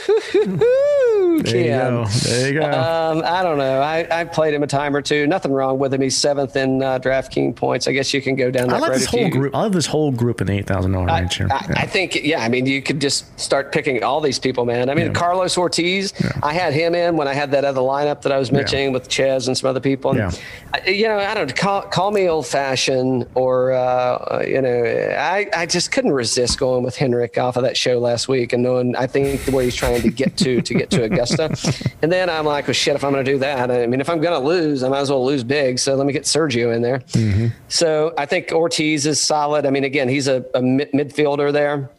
There 1.38 1.56
you 1.56 1.66
go. 1.68 2.04
There 2.24 2.52
you 2.52 2.60
go. 2.60 2.66
Um, 2.66 3.22
I 3.24 3.42
don't 3.42 3.58
know. 3.58 3.80
I, 3.80 4.06
I 4.20 4.24
played 4.24 4.54
him 4.54 4.62
a 4.62 4.66
time 4.66 4.94
or 4.94 5.02
two. 5.02 5.26
Nothing 5.26 5.52
wrong 5.52 5.78
with 5.78 5.94
him. 5.94 6.00
He's 6.00 6.16
seventh 6.16 6.56
in 6.56 6.82
uh, 6.82 6.98
DraftKings 6.98 7.56
points. 7.56 7.88
I 7.88 7.92
guess 7.92 8.12
you 8.12 8.20
can 8.20 8.34
go 8.36 8.50
down 8.50 8.68
that 8.68 8.76
I 8.76 8.78
like 8.80 8.90
road 8.90 8.96
this 9.00 9.06
whole 9.06 9.20
you- 9.20 9.30
group. 9.30 9.54
I 9.54 9.62
love 9.62 9.72
this 9.72 9.86
whole 9.86 10.12
group 10.12 10.40
in 10.40 10.46
the 10.48 10.54
eight 10.54 10.66
thousand 10.66 10.92
dollar 10.92 11.06
range 11.06 11.36
here. 11.36 11.48
I, 11.50 11.66
I 11.76 11.86
think, 11.86 12.16
yeah, 12.16 12.42
I 12.42 12.48
mean, 12.48 12.66
you 12.66 12.82
could 12.82 13.00
just 13.00 13.38
start 13.38 13.72
picking 13.72 14.02
all 14.02 14.20
these 14.20 14.38
people, 14.38 14.64
man. 14.64 14.90
I 14.90 14.94
mean, 14.94 15.06
Yeah. 15.06 15.12
Carlos 15.12 15.56
Ortiz, 15.56 16.12
I 16.42 16.52
had 16.52 16.72
him 16.72 16.94
in 16.94 17.16
when 17.16 17.28
I 17.28 17.34
had 17.34 17.50
that 17.52 17.64
other 17.64 17.80
lineup 17.80 18.22
that 18.22 18.32
I 18.32 18.38
was 18.38 18.52
mentioning 18.52 18.92
with 18.92 19.08
Chez 19.08 19.46
and 19.46 19.56
some 19.56 19.68
other 19.70 19.80
people. 19.80 20.10
And, 20.10 20.18
Yeah. 20.18 20.30
I, 20.74 20.88
you 20.90 21.08
know, 21.08 21.18
I 21.18 21.34
don't 21.34 21.54
call, 21.56 21.82
call 21.82 22.10
me 22.10 22.28
old 22.28 22.46
fashioned 22.46 23.26
or, 23.34 23.72
uh, 23.72 24.44
you 24.46 24.60
know, 24.62 24.82
I, 25.18 25.48
I 25.54 25.66
just 25.66 25.92
couldn't 25.92 26.12
resist 26.12 26.58
going 26.58 26.84
with 26.84 26.96
Henrik 26.96 27.38
off 27.38 27.56
of 27.56 27.62
that 27.64 27.76
show 27.76 27.98
last 27.98 28.28
week 28.28 28.52
and 28.52 28.62
knowing, 28.62 28.94
I 28.96 29.06
think, 29.06 29.44
the 29.44 29.52
way 29.52 29.64
he's 29.64 29.74
trying 29.74 30.00
to 30.02 30.10
get 30.10 30.36
to, 30.38 30.60
to 30.62 30.74
get 30.74 30.90
to 30.90 31.02
Augusta. 31.20 31.90
and 32.02 32.10
then 32.10 32.28
I'm 32.30 32.44
like, 32.46 32.66
well, 32.66 32.74
shit, 32.74 32.94
if 32.96 33.04
I'm 33.04 33.12
going 33.12 33.24
to 33.24 33.30
do 33.32 33.38
that, 33.38 33.70
I 33.70 33.86
mean, 33.86 34.00
if 34.00 34.08
I'm 34.08 34.20
going 34.20 34.40
to 34.40 34.46
lose, 34.46 34.82
I 34.82 34.88
might 34.88 35.00
as 35.00 35.10
well 35.10 35.24
lose 35.24 35.44
big. 35.44 35.78
So 35.78 35.94
let 35.94 36.06
me 36.06 36.12
get 36.12 36.24
Sergio 36.24 36.74
in 36.74 36.82
there. 36.82 37.02
So 37.68 38.14
I 38.18 38.26
think 38.26 38.52
Ortiz 38.52 39.06
is 39.06 39.20
solid. 39.20 39.66
I 39.66 39.70
mean, 39.70 39.84
again, 39.84 40.08
he's 40.08 40.28
a, 40.28 40.44
a 40.54 40.62
mid- 40.62 40.92
midfielder 40.92 41.52
there. 41.52 41.90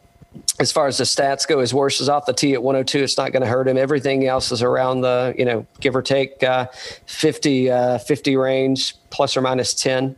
As 0.60 0.72
far 0.72 0.88
as 0.88 0.98
the 0.98 1.04
stats 1.04 1.46
go, 1.46 1.60
his 1.60 1.74
worst 1.74 2.00
is 2.00 2.08
off 2.08 2.26
the 2.26 2.34
tee 2.34 2.54
at 2.54 2.64
102. 2.64 3.04
It's 3.04 3.18
not 3.18 3.34
going 3.34 3.42
to 3.42 3.50
hurt 3.50 3.68
him. 3.68 3.78
Everything 3.78 4.26
else 4.28 4.52
is 4.52 4.62
around 4.64 5.02
the, 5.02 5.34
you 5.38 5.44
know, 5.44 5.66
give 5.82 5.96
or 5.96 6.02
take 6.02 6.42
uh, 6.42 6.68
50, 7.06 7.70
uh, 7.70 7.98
50 7.98 8.36
range, 8.38 8.96
plus 9.10 9.36
or 9.36 9.42
minus 9.42 9.74
10. 9.74 10.16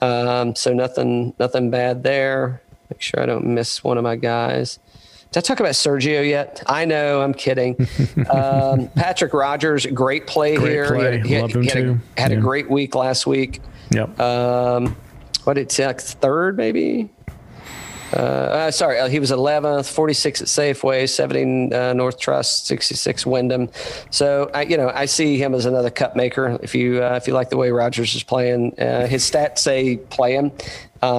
Um, 0.00 0.54
so 0.54 0.72
nothing, 0.72 1.34
nothing 1.38 1.70
bad 1.70 2.02
there. 2.02 2.62
Make 2.90 3.02
sure 3.02 3.20
I 3.20 3.26
don't 3.26 3.46
miss 3.46 3.84
one 3.84 3.98
of 3.98 4.04
my 4.04 4.16
guys. 4.16 4.78
Did 5.34 5.40
I 5.40 5.46
talk 5.48 5.58
about 5.58 5.72
Sergio 5.72 6.24
yet? 6.24 6.62
I 6.68 6.84
know, 6.84 7.20
I'm 7.20 7.34
kidding. 7.34 7.74
um, 8.30 8.86
Patrick 8.94 9.34
Rodgers, 9.34 9.84
great 9.86 10.28
play 10.28 10.54
Great 10.54 10.70
here. 10.70 10.86
play. 10.94 11.20
He, 11.22 11.34
had, 11.34 11.50
he 11.50 11.56
had, 11.66 11.72
too. 11.72 12.00
a, 12.16 12.20
had 12.20 12.30
Yeah. 12.30 12.38
a 12.38 12.40
great 12.40 12.70
week 12.70 12.94
last 12.94 13.26
week. 13.26 13.60
Yep. 13.90 14.20
Um, 14.20 14.94
what 15.42 15.54
did 15.54 15.62
it 15.62 15.70
third 16.04 16.56
maybe? 16.56 17.10
Uh, 18.14 18.16
uh, 18.16 18.70
sorry, 18.70 18.98
uh, 18.98 19.08
he 19.08 19.18
was 19.18 19.32
11th, 19.32 19.92
46 19.92 20.42
at 20.42 20.46
Safeway, 20.46 21.08
70 21.08 21.74
uh, 21.74 21.92
North 21.94 22.18
Trust, 22.18 22.66
66 22.66 23.26
Wyndham. 23.26 23.68
So 24.10 24.50
I, 24.54 24.62
you 24.62 24.76
know, 24.76 24.90
I 24.94 25.06
see 25.06 25.36
him 25.36 25.52
as 25.52 25.66
another 25.66 25.90
cup 25.90 26.14
maker. 26.14 26.58
If 26.62 26.74
you 26.74 27.02
uh, 27.02 27.18
if 27.20 27.26
you 27.26 27.34
like 27.34 27.50
the 27.50 27.56
way 27.56 27.70
Rodgers 27.70 28.14
is 28.14 28.22
playing, 28.22 28.78
uh, 28.78 29.06
his 29.06 29.28
stats 29.28 29.58
say 29.58 29.96
play 29.96 30.34
him. 30.34 30.52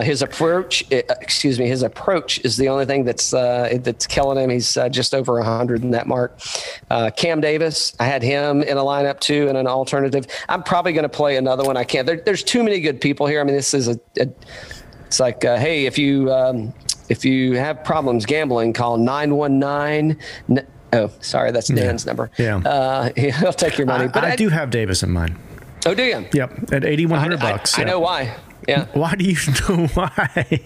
His 0.01 0.23
approach, 0.23 0.83
excuse 0.89 1.59
me, 1.59 1.67
his 1.67 1.83
approach 1.83 2.43
is 2.43 2.57
the 2.57 2.69
only 2.69 2.85
thing 2.85 3.05
that's 3.05 3.29
that's 3.29 4.07
killing 4.07 4.39
him. 4.39 4.49
He's 4.49 4.73
just 4.89 5.13
over 5.13 5.33
100 5.33 5.83
in 5.83 5.91
that 5.91 6.07
mark. 6.07 6.39
Cam 7.17 7.39
Davis, 7.39 7.93
I 7.99 8.05
had 8.05 8.23
him 8.23 8.63
in 8.63 8.79
a 8.79 8.81
lineup 8.81 9.19
too, 9.19 9.47
and 9.47 9.55
an 9.55 9.67
alternative. 9.67 10.25
I'm 10.49 10.63
probably 10.63 10.93
going 10.93 11.03
to 11.03 11.09
play 11.09 11.37
another 11.37 11.63
one. 11.63 11.77
I 11.77 11.83
can't. 11.83 12.07
There, 12.07 12.15
there's 12.19 12.41
too 12.41 12.63
many 12.63 12.79
good 12.79 12.99
people 12.99 13.27
here. 13.27 13.39
I 13.39 13.43
mean, 13.43 13.55
this 13.55 13.75
is 13.75 13.87
a, 13.87 13.99
a 14.19 14.27
it's 15.05 15.19
like, 15.19 15.45
uh, 15.45 15.57
hey, 15.57 15.85
if 15.85 15.97
you 15.97 16.31
um, 16.33 16.73
if 17.09 17.25
you 17.25 17.57
have 17.57 17.83
problems 17.83 18.25
gambling, 18.25 18.73
call 18.73 18.97
nine 18.97 19.35
one 19.35 19.59
nine. 19.59 20.19
Oh, 20.93 21.11
sorry, 21.19 21.51
that's 21.51 21.67
Dan's 21.67 22.05
number. 22.05 22.31
Yeah. 22.37 22.57
uh, 22.57 23.11
he'll 23.17 23.53
take 23.53 23.77
your 23.77 23.87
money. 23.87 24.05
I, 24.05 24.07
but 24.07 24.23
I 24.23 24.35
do 24.35 24.49
have 24.49 24.69
Davis 24.69 25.03
in 25.03 25.11
mind. 25.11 25.35
Oh, 25.85 25.93
do 25.93 26.03
you? 26.03 26.25
Yep, 26.33 26.73
at 26.73 26.85
eighty 26.85 27.05
one 27.05 27.19
hundred 27.19 27.39
bucks. 27.39 27.77
I, 27.77 27.81
yeah. 27.81 27.87
know 27.87 27.99
why. 27.99 28.35
Yeah. 28.67 28.85
Why 28.93 29.13
do 29.13 29.23
you 29.23 29.35
know 29.69 29.85
why? 29.93 30.61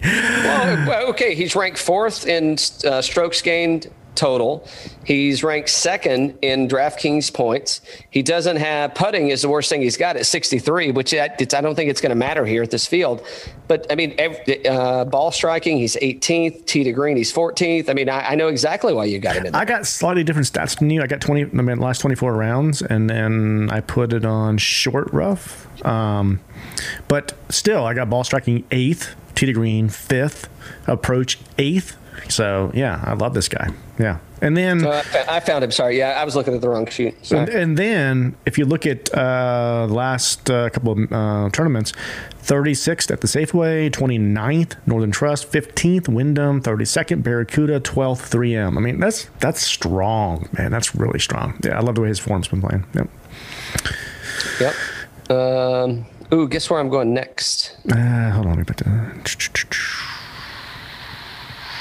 Well, 0.00 0.86
well, 0.86 1.06
okay, 1.08 1.34
he's 1.34 1.56
ranked 1.56 1.78
fourth 1.80 2.24
in 2.24 2.56
uh, 2.84 3.02
strokes 3.02 3.42
gained 3.42 3.88
total. 4.14 4.66
He's 5.04 5.42
ranked 5.42 5.70
second 5.70 6.38
in 6.42 6.68
DraftKings 6.68 7.32
points. 7.32 7.80
He 8.10 8.22
doesn't 8.22 8.56
have 8.56 8.94
putting 8.94 9.28
is 9.28 9.42
the 9.42 9.48
worst 9.48 9.70
thing 9.70 9.82
he's 9.82 9.96
got 9.96 10.16
at 10.16 10.26
63, 10.26 10.92
which 10.92 11.14
I, 11.14 11.24
I 11.24 11.60
don't 11.60 11.74
think 11.74 11.90
it's 11.90 12.00
going 12.00 12.10
to 12.10 12.16
matter 12.16 12.44
here 12.44 12.62
at 12.62 12.70
this 12.70 12.86
field. 12.86 13.26
But 13.68 13.86
I 13.90 13.94
mean, 13.94 14.14
every, 14.18 14.66
uh, 14.66 15.04
ball 15.04 15.30
striking, 15.30 15.78
he's 15.78 15.96
18th. 15.96 16.66
Tee 16.66 16.84
to 16.84 16.92
green, 16.92 17.16
he's 17.16 17.32
14th. 17.32 17.88
I 17.88 17.94
mean, 17.94 18.08
I, 18.08 18.30
I 18.30 18.34
know 18.34 18.48
exactly 18.48 18.92
why 18.92 19.04
you 19.04 19.18
got 19.18 19.36
him 19.36 19.46
in 19.46 19.52
there. 19.52 19.60
I 19.60 19.64
got 19.64 19.86
slightly 19.86 20.24
different 20.24 20.50
stats 20.50 20.78
than 20.78 20.90
you. 20.90 21.02
I 21.02 21.06
got 21.06 21.20
twenty. 21.20 21.42
I 21.42 21.62
mean, 21.62 21.78
last 21.78 22.00
twenty 22.00 22.16
four 22.16 22.32
rounds, 22.34 22.82
and 22.82 23.08
then 23.08 23.68
I 23.70 23.80
put 23.80 24.12
it 24.12 24.24
on 24.24 24.58
short 24.58 25.12
rough. 25.12 25.66
Um, 25.84 26.40
but 27.08 27.34
still, 27.48 27.84
I 27.84 27.94
got 27.94 28.10
ball 28.10 28.24
striking 28.24 28.64
eighth, 28.70 29.14
tee 29.34 29.46
to 29.46 29.52
green 29.52 29.88
fifth, 29.88 30.48
approach 30.86 31.38
eighth. 31.58 31.96
So 32.28 32.70
yeah, 32.74 33.02
I 33.04 33.14
love 33.14 33.34
this 33.34 33.48
guy. 33.48 33.70
Yeah, 33.98 34.18
and 34.40 34.56
then. 34.56 34.84
Uh, 34.84 35.02
I 35.28 35.40
found 35.40 35.64
him. 35.64 35.70
Sorry. 35.70 35.98
Yeah, 35.98 36.20
I 36.20 36.24
was 36.24 36.36
looking 36.36 36.54
at 36.54 36.60
the 36.60 36.68
wrong 36.68 36.86
sheet. 36.86 37.30
And, 37.32 37.48
and 37.48 37.76
then, 37.76 38.36
if 38.46 38.58
you 38.58 38.64
look 38.64 38.86
at 38.86 39.12
uh, 39.14 39.86
last 39.90 40.50
uh, 40.50 40.70
couple 40.70 40.92
of 40.92 41.12
uh, 41.12 41.50
tournaments, 41.52 41.92
36th 42.42 43.10
at 43.10 43.20
the 43.20 43.26
Safeway, 43.26 43.90
29th 43.90 44.76
Northern 44.86 45.10
Trust, 45.10 45.50
15th 45.52 46.08
Wyndham, 46.08 46.62
32nd 46.62 47.22
Barracuda, 47.22 47.80
12th 47.80 48.30
3M. 48.30 48.76
I 48.76 48.80
mean, 48.80 49.00
that's 49.00 49.26
that's 49.40 49.60
strong, 49.60 50.48
man. 50.52 50.70
That's 50.70 50.94
really 50.94 51.18
strong. 51.18 51.58
Yeah, 51.64 51.78
I 51.78 51.80
love 51.80 51.94
the 51.94 52.02
way 52.02 52.08
his 52.08 52.18
form's 52.18 52.48
been 52.48 52.62
playing. 52.62 52.84
Yep. 52.94 53.08
Yep. 54.60 54.74
Um, 55.30 56.06
ooh, 56.32 56.48
guess 56.48 56.70
where 56.70 56.80
I'm 56.80 56.88
going 56.88 57.14
next? 57.14 57.76
Uh, 57.90 58.30
hold 58.30 58.46
on, 58.46 58.52
let 58.52 58.58
me 58.58 58.64
put 58.64 58.78
that. 58.78 60.06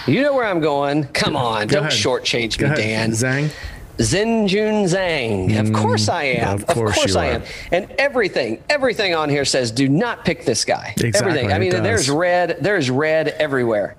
You 0.10 0.22
know 0.24 0.34
where 0.34 0.46
I'm 0.46 0.60
going. 0.60 1.06
Come 1.06 1.36
on, 1.36 1.68
Go 1.68 1.78
don't 1.78 1.88
ahead. 1.88 1.94
shortchange 2.00 2.58
Go 2.58 2.68
me, 2.68 2.74
ahead. 2.74 3.12
Dan. 3.12 3.12
Zhang. 3.12 3.52
Xinjun 3.98 4.86
Zhang. 4.88 5.60
Of 5.60 5.74
course 5.74 6.08
I 6.08 6.24
am. 6.24 6.56
of 6.56 6.68
course 6.68 7.06
you 7.14 7.20
I 7.20 7.28
are. 7.28 7.32
am. 7.34 7.44
And 7.72 7.92
everything, 7.98 8.64
everything 8.70 9.14
on 9.14 9.30
here 9.30 9.44
says 9.46 9.72
do 9.72 9.90
not 9.90 10.24
pick 10.24 10.46
this 10.46 10.64
guy. 10.64 10.94
Exactly, 10.98 11.20
Everything. 11.20 11.52
I 11.52 11.60
mean, 11.60 11.72
there's 11.84 12.10
red. 12.10 12.58
There's 12.62 12.90
red 12.90 13.28
everywhere. 13.30 13.96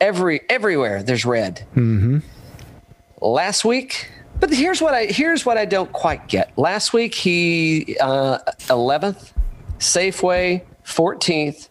Every 0.00 0.40
everywhere 0.48 1.02
there's 1.02 1.24
red. 1.24 1.64
Mm-hmm. 1.76 2.18
Last 3.20 3.64
week, 3.64 4.10
but 4.40 4.52
here's 4.52 4.80
what 4.82 4.94
I 4.94 5.06
here's 5.06 5.46
what 5.46 5.56
I 5.56 5.64
don't 5.64 5.92
quite 5.92 6.26
get. 6.28 6.56
Last 6.58 6.92
week 6.92 7.14
he 7.14 7.96
uh, 8.00 8.38
11th, 8.68 9.32
Safeway 9.78 10.62
14th. 10.84 11.68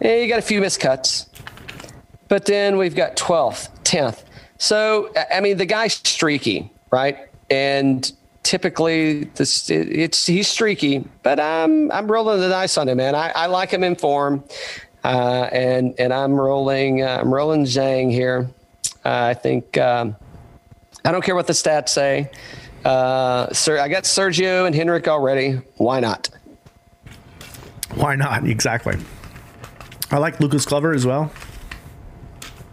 Yeah, 0.00 0.16
you 0.16 0.28
got 0.28 0.38
a 0.38 0.42
few 0.42 0.60
miscuts. 0.60 1.26
But 2.32 2.46
then 2.46 2.78
we've 2.78 2.94
got 2.94 3.14
12th, 3.14 3.68
10th. 3.84 4.22
So, 4.56 5.12
I- 5.30 5.42
mean, 5.42 5.58
the 5.58 5.66
guy's 5.66 5.92
streaky, 5.92 6.72
right? 6.90 7.18
And 7.50 8.10
typically, 8.42 9.24
this 9.34 9.68
it's 9.68 10.24
he's 10.24 10.48
streaky, 10.48 11.04
but 11.22 11.38
I'm 11.38 11.92
I'm 11.92 12.10
rolling 12.10 12.40
the 12.40 12.48
dice 12.48 12.78
on 12.78 12.88
him, 12.88 12.96
man. 12.96 13.14
I, 13.14 13.32
I 13.36 13.46
like 13.48 13.70
him 13.70 13.84
in 13.84 13.96
form, 13.96 14.44
uh, 15.04 15.50
and 15.52 15.94
and 15.98 16.10
I'm 16.10 16.32
rolling 16.32 17.02
uh, 17.02 17.18
I'm 17.20 17.34
rolling 17.34 17.66
Zhang 17.66 18.10
here. 18.10 18.48
Uh, 19.04 19.10
I 19.24 19.34
think 19.34 19.76
um, 19.76 20.16
I 21.04 21.12
don't 21.12 21.22
care 21.22 21.34
what 21.34 21.46
the 21.46 21.52
stats 21.52 21.90
say. 21.90 22.30
Uh, 22.82 23.52
sir, 23.52 23.78
I 23.78 23.88
got 23.88 24.04
Sergio 24.04 24.66
and 24.66 24.74
Henrik 24.74 25.06
already. 25.06 25.60
Why 25.76 26.00
not? 26.00 26.30
Why 27.96 28.16
not? 28.16 28.46
Exactly. 28.48 28.96
I 30.10 30.16
like 30.16 30.40
Lucas 30.40 30.64
Glover 30.64 30.94
as 30.94 31.04
well. 31.04 31.30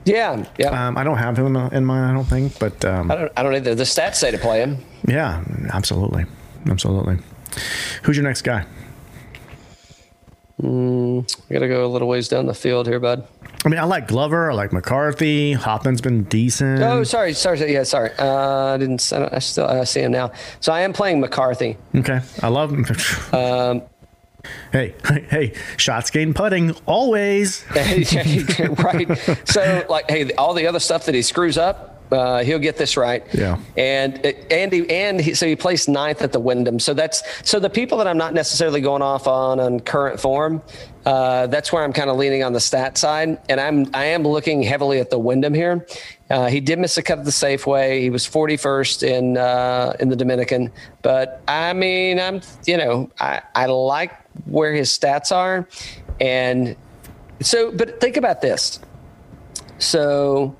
Yeah, 0.10 0.45
yeah. 0.57 0.88
Um, 0.88 0.97
I 0.97 1.03
don't 1.03 1.18
have 1.18 1.38
him 1.38 1.55
in 1.55 1.86
mind, 1.86 2.05
I 2.05 2.14
don't 2.14 2.26
think, 2.26 2.57
but 2.57 2.84
um, 2.84 3.12
I 3.12 3.16
don't 3.16 3.32
I 3.38 3.43
don't 3.43 3.55
either. 3.55 3.76
The 3.76 3.84
stats 3.84 4.16
say 4.16 4.32
to 4.32 4.38
play 4.38 4.60
him. 4.60 4.78
yeah, 5.07 5.43
absolutely, 5.72 6.26
absolutely. 6.68 7.20
Who's 8.03 8.18
your 8.18 8.24
next 8.24 8.41
guy? 8.41 8.66
I 10.62 11.24
got 11.53 11.60
to 11.60 11.68
go 11.70 11.86
a 11.86 11.88
little 11.88 12.07
ways 12.07 12.28
down 12.28 12.45
the 12.45 12.53
field 12.53 12.86
here, 12.88 12.99
bud. 12.99 13.26
I 13.66 13.70
mean, 13.70 13.80
I 13.80 13.84
like 13.84 14.07
Glover. 14.07 14.51
I 14.51 14.53
like 14.53 14.74
McCarthy. 14.74 15.53
Hoffman's 15.53 16.01
been 16.01 16.24
decent. 16.24 16.82
Oh, 16.82 17.03
sorry, 17.03 17.34
sorry, 17.34 17.72
yeah, 17.72 17.84
sorry. 17.84 18.12
Uh, 18.18 18.74
I 18.74 18.78
didn't. 18.78 19.12
I, 19.14 19.20
don't, 19.20 19.34
I 19.34 19.39
still 19.39 19.68
I 19.68 19.84
see 19.86 20.01
him 20.01 20.12
now. 20.12 20.32
So 20.60 20.74
I 20.74 20.82
am 20.82 20.91
playing 20.91 21.20
McCarthy. 21.22 21.78
Okay, 21.95 22.20
I 22.41 22.47
love 22.47 22.72
him. 22.72 22.86
Um, 23.34 23.84
hey, 24.72 24.96
hey, 25.30 25.54
shots 25.78 26.10
gain 26.10 26.34
putting 26.34 26.72
always. 26.86 27.66
right. 27.76 29.42
So 29.46 29.86
like, 29.90 30.10
hey, 30.10 30.32
all 30.34 30.54
the 30.54 30.68
other 30.68 30.80
stuff 30.80 31.06
that 31.06 31.16
he 31.16 31.22
screws 31.22 31.58
up, 31.58 32.02
uh, 32.12 32.44
he'll 32.44 32.60
get 32.60 32.78
this 32.78 32.98
right. 32.98 33.24
Yeah. 33.34 33.60
And 33.78 34.26
uh, 34.26 34.32
Andy, 34.50 34.90
and 34.90 35.22
he, 35.22 35.34
so 35.34 35.46
he 35.46 35.56
placed 35.56 35.88
ninth 35.88 36.22
at 36.22 36.32
the 36.32 36.40
Wyndham. 36.40 36.80
So 36.80 36.94
that's 36.94 37.24
so 37.48 37.60
the 37.60 37.70
people 37.70 37.98
that 38.00 38.08
I'm 38.08 38.18
not 38.18 38.34
necessarily 38.34 38.82
going 38.82 39.02
off 39.02 39.28
on 39.28 39.60
on 39.60 39.80
current 39.80 40.20
form. 40.20 40.62
Uh, 41.10 41.47
that's 41.47 41.74
where 41.74 41.84
I'm 41.84 41.91
kind 41.91 42.12
of 42.12 42.18
leaning 42.18 42.43
on 42.43 42.53
the 42.53 42.60
stat 42.60 42.95
side, 42.95 43.39
and 43.49 43.60
I'm 43.60 43.89
I 43.95 44.05
am 44.05 44.22
looking 44.22 44.62
heavily 44.62 44.99
at 44.99 45.10
the 45.10 45.18
Wyndham 45.18 45.55
here. 45.55 45.88
Uh, 46.30 46.45
he 46.49 46.60
did 46.60 46.78
miss 46.78 46.99
a 46.99 47.01
cut 47.01 47.18
of 47.18 47.26
the 47.26 47.32
Safeway. 47.32 47.99
He 47.99 48.12
was 48.12 48.28
41st 48.28 49.01
in 49.01 49.36
uh, 49.36 49.93
in 49.99 50.10
the 50.10 50.16
Dominican, 50.16 50.72
but 51.01 51.41
I 51.47 51.74
mean, 51.74 52.20
I'm 52.20 52.41
you 52.68 52.78
know 52.78 53.10
I 53.20 53.41
I 53.55 53.66
like 53.66 54.12
where 54.45 54.72
his 54.72 54.91
stats 54.91 55.36
are, 55.36 55.68
and 56.22 56.76
so 57.41 57.72
but 57.72 57.99
think 57.99 58.16
about 58.16 58.41
this. 58.41 58.80
So 59.80 60.55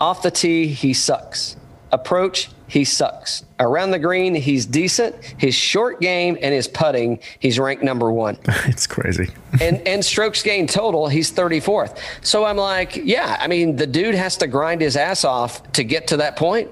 off 0.00 0.22
the 0.22 0.30
tee, 0.30 0.68
he 0.68 0.94
sucks. 0.94 1.56
Approach, 1.92 2.48
he 2.70 2.84
sucks. 2.84 3.44
Around 3.58 3.90
the 3.90 3.98
green, 3.98 4.32
he's 4.32 4.64
decent. 4.64 5.16
His 5.36 5.56
short 5.56 6.00
game 6.00 6.38
and 6.40 6.54
his 6.54 6.68
putting, 6.68 7.18
he's 7.40 7.58
ranked 7.58 7.82
number 7.82 8.12
one. 8.12 8.38
It's 8.66 8.86
crazy. 8.86 9.28
and 9.60 9.86
and 9.88 10.04
strokes 10.04 10.42
gained 10.42 10.68
total, 10.68 11.08
he's 11.08 11.32
34th. 11.32 11.98
So 12.22 12.44
I'm 12.44 12.56
like, 12.56 12.94
yeah, 12.94 13.36
I 13.40 13.48
mean, 13.48 13.74
the 13.74 13.88
dude 13.88 14.14
has 14.14 14.36
to 14.36 14.46
grind 14.46 14.80
his 14.80 14.96
ass 14.96 15.24
off 15.24 15.72
to 15.72 15.82
get 15.82 16.06
to 16.08 16.18
that 16.18 16.36
point. 16.36 16.70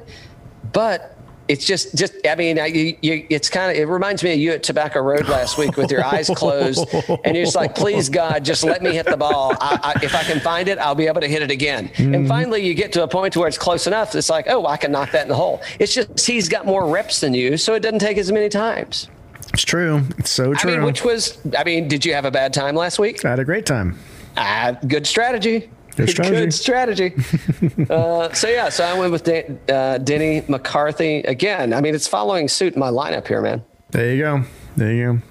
But 0.73 1.18
it's 1.49 1.65
just, 1.65 1.97
just 1.97 2.15
I 2.27 2.35
mean, 2.35 2.59
I, 2.59 2.67
you, 2.67 2.97
you, 3.01 3.27
it's 3.31 3.49
kind 3.49 3.71
of, 3.71 3.77
it 3.77 3.87
reminds 3.87 4.23
me 4.23 4.33
of 4.35 4.39
you 4.39 4.53
at 4.53 4.63
Tobacco 4.63 5.01
Road 5.01 5.29
last 5.29 5.59
week 5.59 5.77
with 5.77 5.91
your 5.91 6.05
eyes 6.05 6.31
closed, 6.35 6.87
and 7.25 7.35
you're 7.35 7.45
just 7.45 7.57
like, 7.57 7.75
please 7.75 8.09
God, 8.09 8.45
just 8.45 8.65
let 8.65 8.83
me 8.83 8.93
hit 8.93 9.07
the 9.07 9.17
ball. 9.17 9.53
I, 9.61 9.95
I, 9.95 10.05
if 10.05 10.15
I 10.15 10.23
can 10.23 10.41
find 10.41 10.69
it, 10.69 10.79
I'll 10.79 10.95
be 10.95 11.07
able 11.07 11.23
to 11.23 11.29
hit 11.29 11.43
it 11.43 11.51
again. 11.51 11.91
And 11.97 12.29
finally, 12.29 12.65
you 12.65 12.75
get 12.75 12.93
to 12.93 13.03
a 13.03 13.09
point 13.09 13.37
where 13.37 13.49
it's 13.49 13.59
close 13.59 13.87
enough. 13.87 14.15
It's 14.15 14.31
like, 14.31 14.47
oh, 14.49 14.67
I 14.67 14.77
can 14.77 14.93
knock 14.93 15.11
that 15.13 15.23
in 15.23 15.29
the 15.29 15.35
hole. 15.35 15.63
It's 15.79 15.95
just 15.95 16.27
he's 16.27 16.49
got 16.49 16.67
more 16.67 16.89
reps 16.89 17.21
than 17.21 17.35
you, 17.35 17.57
so 17.57 17.75
it 17.75 17.81
doesn't 17.81 18.01
take 18.01 18.19
as 18.19 18.31
many 18.31 18.49
times. 18.49 19.09
It's 19.55 19.65
true. 19.65 20.03
It's 20.19 20.31
so 20.31 20.53
I 20.53 20.57
true. 20.57 20.73
mean, 20.73 20.83
which 20.83 21.03
was, 21.05 21.39
I 21.57 21.65
mean, 21.65 21.89
did 21.89 22.05
you 22.05 22.13
have 22.13 22.27
a 22.27 22.31
bad 22.31 22.53
time 22.53 22.75
last 22.75 22.99
week? 22.99 23.25
I 23.25 23.31
had 23.31 23.39
a 23.39 23.45
great 23.45 23.65
time. 23.65 23.99
Ah, 24.37 24.77
good 24.87 25.07
strategy. 25.07 25.71
Good 25.99 26.11
strategy. 26.11 26.41
Good 26.41 26.55
strategy. 26.55 27.87
uh, 27.91 28.33
so 28.33 28.49
yeah, 28.49 28.69
so 28.69 28.85
I 28.85 28.99
went 28.99 29.13
with 29.13 29.25
Dan, 29.25 29.59
uh, 29.69 29.99
Denny 29.99 30.43
McCarthy 30.49 31.19
again. 31.21 31.73
I 31.75 31.81
mean, 31.81 31.95
it's 31.95 32.07
following 32.07 32.49
suit 32.49 32.75
in 32.75 32.81
my 32.81 32.91
lineup 32.91 33.27
here, 33.27 33.41
man. 33.43 33.65
There 33.91 34.15
you 34.15 34.23
go. 34.23 34.43
There 34.77 34.93
you 34.93 35.23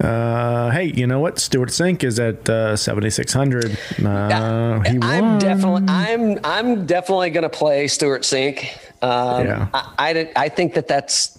go. 0.00 0.06
Uh, 0.06 0.70
hey, 0.70 0.84
you 0.86 1.06
know 1.06 1.20
what? 1.20 1.38
Stewart 1.38 1.68
Cink 1.68 2.02
is 2.04 2.18
at 2.18 2.48
uh, 2.48 2.74
7600. 2.74 3.76
Uh, 4.02 4.08
I'm 4.08 5.38
definitely, 5.38 5.84
I'm, 5.88 6.38
I'm 6.42 6.86
definitely 6.86 7.28
going 7.30 7.42
to 7.42 7.50
play 7.50 7.86
Stewart 7.86 8.22
Cink. 8.22 8.66
Um, 9.02 9.46
Yeah. 9.46 9.68
I, 9.74 9.92
I, 9.98 10.32
I 10.36 10.48
think 10.48 10.74
that 10.74 10.88
that's. 10.88 11.38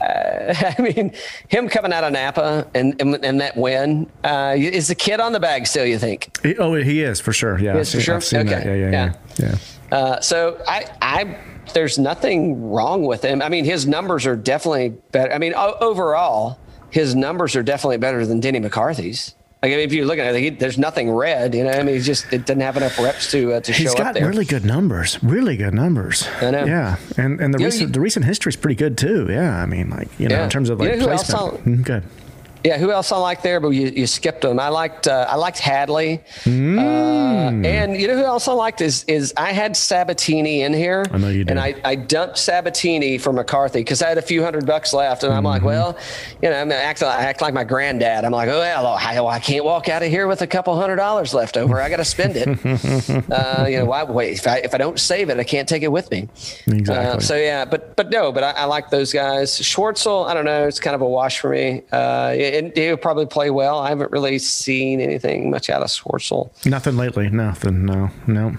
Uh, 0.00 0.54
I 0.78 0.82
mean, 0.82 1.12
him 1.48 1.68
coming 1.68 1.92
out 1.92 2.04
of 2.04 2.12
Napa 2.12 2.66
and 2.74 3.00
and, 3.00 3.24
and 3.24 3.40
that 3.40 3.56
win 3.56 4.10
uh, 4.24 4.54
is 4.56 4.88
the 4.88 4.94
kid 4.94 5.20
on 5.20 5.32
the 5.32 5.40
bag 5.40 5.66
still. 5.66 5.84
You 5.86 5.98
think? 5.98 6.36
He- 6.42 6.56
oh, 6.56 6.74
he 6.74 7.02
is 7.02 7.20
for 7.20 7.32
sure. 7.32 7.58
Yeah, 7.58 7.76
is 7.76 7.92
for 7.92 8.00
sure? 8.00 8.20
Seen 8.20 8.46
that. 8.46 8.64
Yeah, 8.64 8.70
Okay. 8.72 8.80
yeah, 8.80 8.90
yeah. 8.90 9.14
Yeah. 9.38 9.48
yeah. 9.90 9.96
Uh, 9.98 10.20
so 10.20 10.60
I, 10.66 10.84
I, 11.00 11.38
there's 11.74 11.98
nothing 11.98 12.70
wrong 12.70 13.04
with 13.04 13.22
him. 13.24 13.40
I 13.40 13.48
mean, 13.48 13.64
his 13.64 13.86
numbers 13.86 14.26
are 14.26 14.34
definitely 14.36 14.90
better. 15.12 15.32
I 15.32 15.38
mean, 15.38 15.54
o- 15.56 15.76
overall, 15.80 16.58
his 16.90 17.14
numbers 17.14 17.54
are 17.56 17.62
definitely 17.62 17.98
better 17.98 18.26
than 18.26 18.40
Denny 18.40 18.58
McCarthy's. 18.58 19.34
Like, 19.66 19.72
I 19.74 19.76
mean, 19.78 19.84
if 19.86 19.92
you're 19.92 20.06
looking 20.06 20.24
at 20.24 20.34
it, 20.34 20.40
he, 20.40 20.50
there's 20.50 20.78
nothing 20.78 21.10
red. 21.10 21.54
You 21.54 21.64
know, 21.64 21.70
I 21.70 21.82
mean, 21.82 21.96
he's 21.96 22.06
just 22.06 22.32
it 22.32 22.46
doesn't 22.46 22.60
have 22.60 22.76
enough 22.76 22.98
reps 23.00 23.30
to 23.32 23.54
uh, 23.54 23.60
to 23.60 23.72
He's 23.72 23.92
show 23.92 23.98
up 24.04 24.14
got 24.14 24.22
really 24.22 24.44
good 24.44 24.64
numbers. 24.64 25.18
Really 25.22 25.56
good 25.56 25.74
numbers. 25.74 26.26
I 26.40 26.50
know. 26.52 26.64
Yeah, 26.64 26.96
and 27.16 27.40
and 27.40 27.52
the 27.52 27.58
You 27.58 27.64
know, 27.64 27.66
recent 27.66 27.80
you- 27.88 27.92
the 27.92 28.00
recent 28.00 28.24
history 28.26 28.50
is 28.50 28.56
pretty 28.56 28.76
good 28.76 28.96
too. 28.96 29.26
Yeah, 29.28 29.56
I 29.60 29.66
mean, 29.66 29.90
like 29.90 30.08
you 30.20 30.28
know, 30.28 30.36
Yeah. 30.36 30.44
in 30.44 30.50
terms 30.50 30.70
of 30.70 30.80
You 30.80 30.88
like 30.88 30.98
know 30.98 31.06
placement. 31.06 31.40
I'll- 31.40 31.58
Mm, 31.58 31.82
good. 31.84 32.02
Yeah, 32.64 32.78
who 32.78 32.90
else 32.90 33.12
I 33.12 33.16
like 33.18 33.42
there? 33.42 33.60
But 33.60 33.70
you, 33.70 33.86
you 33.88 34.06
skipped 34.06 34.40
them. 34.42 34.58
I 34.58 34.68
liked 34.68 35.06
uh, 35.06 35.26
I 35.28 35.36
liked 35.36 35.58
Hadley, 35.58 36.20
Mm. 36.44 36.78
uh, 36.78 37.66
and 37.66 37.96
you 38.00 38.08
know 38.08 38.16
who 38.16 38.24
else 38.24 38.48
I 38.48 38.52
liked 38.52 38.80
is 38.80 39.04
is 39.04 39.32
I 39.36 39.52
had 39.52 39.76
Sabatini 39.76 40.62
in 40.62 40.72
here. 40.74 41.04
I 41.12 41.18
know 41.18 41.28
you 41.28 41.44
did. 41.44 41.50
And 41.50 41.60
I, 41.60 41.74
I 41.84 41.94
dumped 41.94 42.38
Sabatini 42.38 43.18
for 43.18 43.32
McCarthy 43.32 43.80
because 43.80 44.02
I 44.02 44.08
had 44.08 44.18
a 44.18 44.22
few 44.22 44.42
hundred 44.42 44.66
bucks 44.66 44.92
left, 44.92 45.22
and 45.22 45.32
I'm 45.32 45.44
like, 45.44 45.56
Mm-hmm. 45.56 45.66
well, 45.66 45.98
you 46.42 46.50
know, 46.50 46.60
I'm 46.60 46.70
act, 46.72 47.02
I 47.02 47.22
act 47.22 47.40
like 47.40 47.54
my 47.54 47.64
granddad. 47.64 48.24
I'm 48.24 48.32
like, 48.32 48.48
oh 48.48 48.58
well, 48.58 48.86
I, 48.88 49.18
I 49.18 49.38
can't 49.38 49.64
walk 49.64 49.88
out 49.88 50.02
of 50.02 50.08
here 50.10 50.26
with 50.26 50.42
a 50.42 50.46
couple 50.46 50.78
hundred 50.78 50.96
dollars 50.96 51.32
left 51.34 51.56
over. 51.56 51.80
I 51.80 51.88
got 51.88 51.96
to 51.98 52.04
spend 52.04 52.34
it. 52.36 52.48
uh, 53.30 53.66
you 53.68 53.78
know, 53.78 53.84
why 53.86 54.02
wait? 54.04 54.32
If 54.38 54.46
I 54.46 54.58
if 54.58 54.74
I 54.74 54.78
don't 54.78 54.98
save 54.98 55.30
it, 55.30 55.38
I 55.38 55.44
can't 55.44 55.68
take 55.68 55.82
it 55.82 55.92
with 55.92 56.10
me. 56.10 56.28
Exactly. 56.66 56.94
Uh, 56.94 57.18
so 57.20 57.36
yeah, 57.36 57.64
but 57.64 57.94
but 57.96 58.10
no, 58.10 58.32
but 58.32 58.42
I, 58.44 58.50
I 58.50 58.64
like 58.64 58.90
those 58.90 59.12
guys. 59.12 59.50
Schwartzel, 59.52 60.26
I 60.28 60.34
don't 60.34 60.44
know, 60.44 60.66
it's 60.66 60.80
kind 60.80 60.94
of 60.94 61.00
a 61.00 61.08
wash 61.08 61.38
for 61.40 61.50
me. 61.50 61.82
Uh, 61.92 62.34
and 62.58 62.76
he'll 62.76 62.96
probably 62.96 63.26
play 63.26 63.50
well. 63.50 63.78
I 63.78 63.88
haven't 63.88 64.10
really 64.12 64.38
seen 64.38 65.00
anything 65.00 65.50
much 65.50 65.70
out 65.70 65.82
of 65.82 65.88
Schwartzel. 65.88 66.50
Nothing 66.66 66.96
lately. 66.96 67.28
Nothing. 67.30 67.84
No. 67.84 68.10
No. 68.26 68.56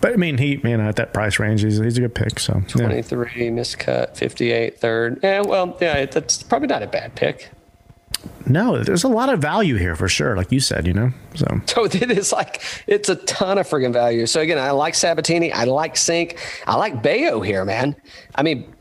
But 0.00 0.12
I 0.12 0.16
mean, 0.16 0.38
he 0.38 0.60
you 0.62 0.76
know 0.76 0.88
at 0.88 0.96
that 0.96 1.12
price 1.12 1.38
range, 1.38 1.62
he's, 1.62 1.78
he's 1.78 1.98
a 1.98 2.02
good 2.02 2.14
pick. 2.14 2.38
So 2.38 2.62
yeah. 2.76 2.86
23 2.86 3.48
miscut, 3.50 4.16
58 4.16 4.78
third. 4.78 5.20
Yeah, 5.22 5.40
well, 5.42 5.76
yeah, 5.80 6.06
that's 6.06 6.42
probably 6.42 6.68
not 6.68 6.82
a 6.82 6.86
bad 6.86 7.14
pick. 7.14 7.50
no, 8.46 8.82
there's 8.82 9.04
a 9.04 9.08
lot 9.08 9.28
of 9.28 9.40
value 9.40 9.76
here 9.76 9.96
for 9.96 10.08
sure. 10.08 10.36
Like 10.36 10.52
you 10.52 10.60
said, 10.60 10.86
you 10.86 10.92
know. 10.92 11.10
So 11.34 11.60
So 11.66 11.84
it 11.84 12.10
is 12.10 12.32
like 12.32 12.62
it's 12.86 13.08
a 13.08 13.16
ton 13.16 13.58
of 13.58 13.68
friggin' 13.68 13.92
value. 13.92 14.26
So 14.26 14.40
again, 14.40 14.58
I 14.58 14.70
like 14.70 14.94
Sabatini, 14.94 15.52
I 15.52 15.64
like 15.64 15.94
Cink, 15.94 16.38
I 16.66 16.76
like 16.76 17.02
Bello 17.02 17.40
here, 17.40 17.64
man. 17.64 17.96
I 18.34 18.42
mean, 18.42 18.72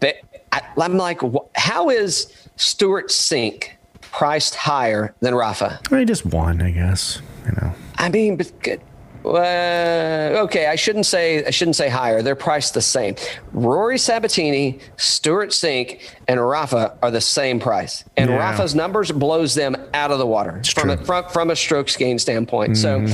I, 0.51 0.61
I'm 0.77 0.97
like, 0.97 1.21
how 1.55 1.89
is 1.89 2.31
Stewart 2.55 3.09
Cink 3.09 3.71
priced 4.11 4.55
higher 4.55 5.13
than 5.21 5.33
Rafa? 5.35 5.79
I 5.91 6.03
just 6.05 6.25
one, 6.25 6.61
I 6.61 6.71
guess. 6.71 7.21
You 7.45 7.53
know. 7.53 7.73
I 7.97 8.09
mean, 8.09 8.37
but 8.37 8.51
good. 8.61 8.81
Uh, 9.23 10.41
okay, 10.45 10.65
I 10.65 10.75
shouldn't 10.75 11.05
say 11.05 11.45
I 11.45 11.51
shouldn't 11.51 11.75
say 11.75 11.89
higher. 11.89 12.23
They're 12.23 12.35
priced 12.35 12.73
the 12.73 12.81
same. 12.81 13.15
Rory 13.53 13.99
Sabatini, 13.99 14.79
Stewart 14.97 15.49
Cink, 15.49 16.01
and 16.27 16.43
Rafa 16.43 16.97
are 17.03 17.11
the 17.11 17.21
same 17.21 17.59
price, 17.59 18.03
and 18.17 18.31
Yeah. 18.31 18.37
Rafa's 18.37 18.73
numbers 18.73 19.11
blows 19.11 19.53
them 19.53 19.75
out 19.93 20.09
of 20.09 20.17
the 20.17 20.25
water 20.25 20.61
from 20.75 20.89
a, 20.89 20.95
true. 20.95 21.05
from 21.05 21.29
from 21.29 21.49
a 21.51 21.55
strokes 21.55 21.95
gain 21.95 22.17
standpoint. 22.17 22.77
So, 22.77 23.05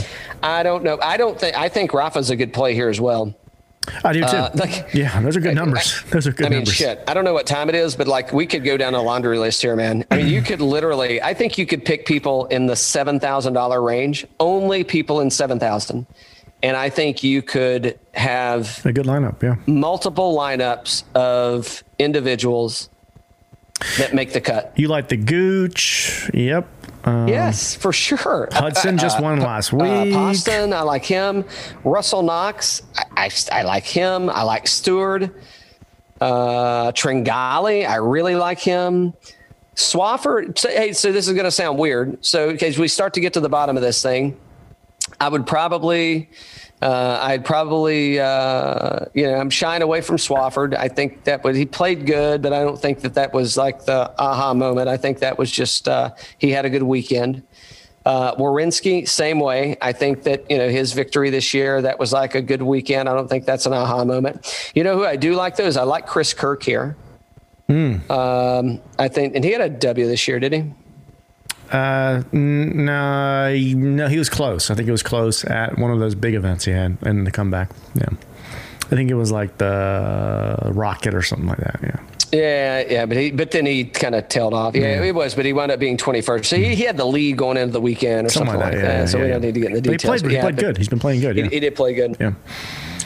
I 0.42 0.64
don't 0.64 0.84
know. 0.84 0.98
I 1.02 1.18
don't 1.18 1.38
think 1.38 1.58
I 1.58 1.68
think 1.68 1.94
Rafa's 1.94 2.30
a 2.30 2.38
good 2.38 2.54
play 2.54 2.74
here 2.74 2.88
as 2.88 3.02
well. 3.02 3.36
I 4.04 4.14
do 4.14 4.20
too. 4.22 4.26
Uh, 4.26 4.52
like- 4.56 4.88
yeah, 4.94 5.20
those 5.22 5.38
are 5.38 5.40
good 5.40 5.56
numbers. 5.56 6.04
those 6.12 6.28
are 6.28 6.32
good 6.34 6.46
I 6.48 6.50
mean, 6.50 6.60
numbers. 6.60 6.74
shit. 6.76 7.04
I 7.08 7.14
don't 7.14 7.24
know 7.24 7.34
what 7.34 7.48
time 7.48 7.70
it 7.70 7.76
is, 7.76 7.96
but 7.96 8.08
like 8.08 8.34
we 8.34 8.46
could 8.46 8.64
go 8.64 8.76
down 8.78 8.94
a 8.96 9.02
laundry 9.02 9.40
list 9.40 9.62
here, 9.62 9.76
man. 9.76 10.04
I 10.12 10.18
mean, 10.18 10.28
you 10.28 10.42
could 10.42 10.62
literally. 10.62 11.22
I 11.22 11.34
think 11.34 11.58
you 11.58 11.66
could 11.66 11.86
pick 11.86 12.06
people 12.06 12.46
in 12.48 12.66
the 12.66 12.76
seven 12.76 13.20
thousand 13.20 13.54
dollar 13.54 13.82
range. 13.82 14.26
Only 14.40 14.84
people 14.84 15.22
in 15.22 15.30
seven 15.30 15.60
thousand, 15.60 16.06
and 16.64 16.76
I 16.76 16.90
think 16.90 17.24
you 17.24 17.42
could 17.42 17.98
have 18.14 18.86
A 18.86 18.92
good 18.92 19.06
lineup. 19.06 19.42
Yeah. 19.42 19.56
multiple 19.68 20.36
lineups 20.38 21.04
of 21.16 21.84
individuals 22.00 22.90
that 24.00 24.14
make 24.14 24.34
the 24.34 24.42
cut. 24.42 24.74
You 24.76 24.88
like 24.88 25.08
the 25.08 25.18
Gooch? 25.18 26.30
Yep. 26.34 26.68
Uh, 27.04 27.26
Yes, 27.28 27.76
for 27.76 27.94
sure. 27.94 28.50
Hudson 28.52 28.98
just 28.98 29.22
won 29.22 29.40
last 29.40 29.72
week. 29.72 29.84
Uh, 29.84 30.06
Poston, 30.12 30.74
I 30.74 30.82
like 30.82 31.06
him. 31.06 31.46
Russell 31.84 32.22
Knox, 32.24 32.82
I, 32.96 33.26
I, 33.26 33.60
I 33.60 33.62
like 33.64 33.86
him. 33.86 34.30
I 34.30 34.44
like 34.44 34.68
Stewart. 34.68 35.24
Uh, 36.20 36.92
Tringale, 36.94 37.88
I 37.88 37.96
really 37.96 38.36
like 38.36 38.60
him. 38.60 39.14
Swafford, 39.76 40.58
so, 40.58 40.70
hey, 40.70 40.92
so 40.92 41.12
this 41.12 41.28
is 41.28 41.34
going 41.34 41.46
to 41.46 41.52
sound 41.52 41.78
weird. 41.78 42.26
So, 42.26 42.50
as 42.50 42.80
we 42.80 42.88
start 42.88 43.14
to 43.14 43.20
get 43.20 43.34
to 43.34 43.40
the 43.40 43.50
bottom 43.50 43.78
of 43.78 43.84
this 43.84 44.02
thing, 44.02 44.36
I 45.22 45.30
would 45.30 45.46
probably, 45.46 46.30
uh, 46.82 47.20
I'd 47.22 47.44
probably, 47.44 48.20
uh, 48.20 49.06
you 49.14 49.26
know, 49.26 49.36
I'm 49.36 49.50
shying 49.50 49.82
away 49.82 50.02
from 50.02 50.18
Swafford. 50.18 50.76
I 50.76 50.88
think 50.88 51.24
that 51.24 51.44
was, 51.44 51.58
he 51.58 51.66
played 51.66 52.06
good, 52.06 52.42
but 52.42 52.54
I 52.54 52.62
don't 52.64 52.80
think 52.80 53.02
that 53.02 53.16
that 53.16 53.34
was 53.34 53.58
like 53.58 53.86
the 53.86 54.12
aha 54.20 54.54
moment. 54.54 54.88
I 54.88 54.98
think 54.98 55.20
that 55.20 55.38
was 55.38 55.52
just, 55.52 55.88
uh, 55.88 56.12
he 56.38 56.52
had 56.52 56.66
a 56.66 56.70
good 56.70 56.84
weekend. 56.84 57.44
Uh, 58.06 58.36
Werenski, 58.36 59.08
same 59.08 59.40
way. 59.40 59.76
I 59.82 59.92
think 59.92 60.24
that, 60.24 60.50
you 60.50 60.58
know, 60.58 60.70
his 60.70 60.94
victory 60.94 61.30
this 61.30 61.54
year, 61.54 61.82
that 61.82 62.00
was 62.00 62.14
like 62.14 62.36
a 62.36 62.42
good 62.42 62.62
weekend. 62.62 63.10
I 63.10 63.14
don't 63.14 63.28
think 63.28 63.46
that's 63.46 63.66
an 63.66 63.74
aha 63.74 64.06
moment. 64.06 64.72
You 64.74 64.84
know 64.84 64.96
who 64.96 65.04
I 65.04 65.18
do 65.18 65.34
like 65.34 65.58
those? 65.58 65.76
I 65.76 65.84
like 65.84 66.08
Chris 66.08 66.34
Kirk 66.34 66.64
here. 66.64 66.96
Um, 68.10 68.80
I 68.98 69.10
think, 69.10 69.36
and 69.36 69.44
he 69.44 69.52
had 69.52 69.60
a 69.60 69.70
W 69.70 70.08
this 70.08 70.26
year, 70.26 70.40
did 70.40 70.54
he? 70.54 70.72
Uh, 71.72 72.24
n- 72.34 72.86
no, 72.86 73.54
he- 73.54 73.74
no, 73.74 74.08
he 74.08 74.18
was 74.18 74.30
close. 74.30 74.70
I 74.72 74.76
think 74.76 74.88
it 74.88 74.92
was 74.92 75.04
close 75.04 75.44
at 75.46 75.78
one 75.78 75.92
of 75.92 76.00
those 76.00 76.16
big 76.16 76.34
events 76.36 76.66
he 76.66 76.72
had 76.72 76.98
in 77.06 77.24
the 77.24 77.32
comeback. 77.32 77.70
Yeah. 77.96 78.06
I 78.86 78.96
think 78.96 79.10
it 79.12 79.16
was 79.16 79.32
like 79.32 79.58
the 79.58 80.58
Rocket 80.74 81.14
or 81.14 81.22
something 81.22 81.48
like 81.48 81.58
that. 81.60 81.80
Yeah. 81.84 82.00
Yeah, 82.30 82.84
yeah, 82.90 83.06
but 83.06 83.16
he, 83.16 83.32
but 83.32 83.52
then 83.52 83.66
he 83.66 83.86
kind 83.86 84.14
of 84.14 84.28
tailed 84.28 84.54
off. 84.54 84.76
Yeah, 84.76 85.02
it 85.02 85.16
was, 85.16 85.34
but 85.34 85.46
he 85.46 85.54
wound 85.54 85.72
up 85.72 85.80
being 85.80 85.96
21st. 85.96 86.46
So 86.46 86.56
he, 86.58 86.76
he 86.76 86.84
had 86.84 86.98
the 86.98 87.06
lead 87.06 87.38
going 87.38 87.56
into 87.56 87.72
the 87.72 87.80
weekend 87.82 88.28
or 88.28 88.30
something, 88.30 88.58
like 88.58 88.74
that. 88.74 88.84
yeah, 88.84 89.06
so 89.06 89.18
yeah, 89.18 89.24
we 89.24 89.28
yeah. 89.30 89.34
don't 89.36 89.42
need 89.44 89.54
to 89.54 89.60
get 89.62 89.68
in 89.70 89.76
the 89.76 89.82
But 89.82 89.92
details. 90.00 90.02
He 90.02 90.08
played, 90.08 90.22
but 90.24 90.30
he 90.32 90.36
yeah, 90.36 90.42
played 90.42 90.56
but 90.58 90.62
good. 90.62 90.78
He's 90.78 90.90
been 90.90 91.00
playing 91.00 91.22
good. 91.22 91.36
He, 91.38 91.44
Yeah. 91.44 91.50
he 91.50 91.60
did 91.62 91.76
play 91.76 91.94
good. 91.94 92.18
yeah. 92.20 92.34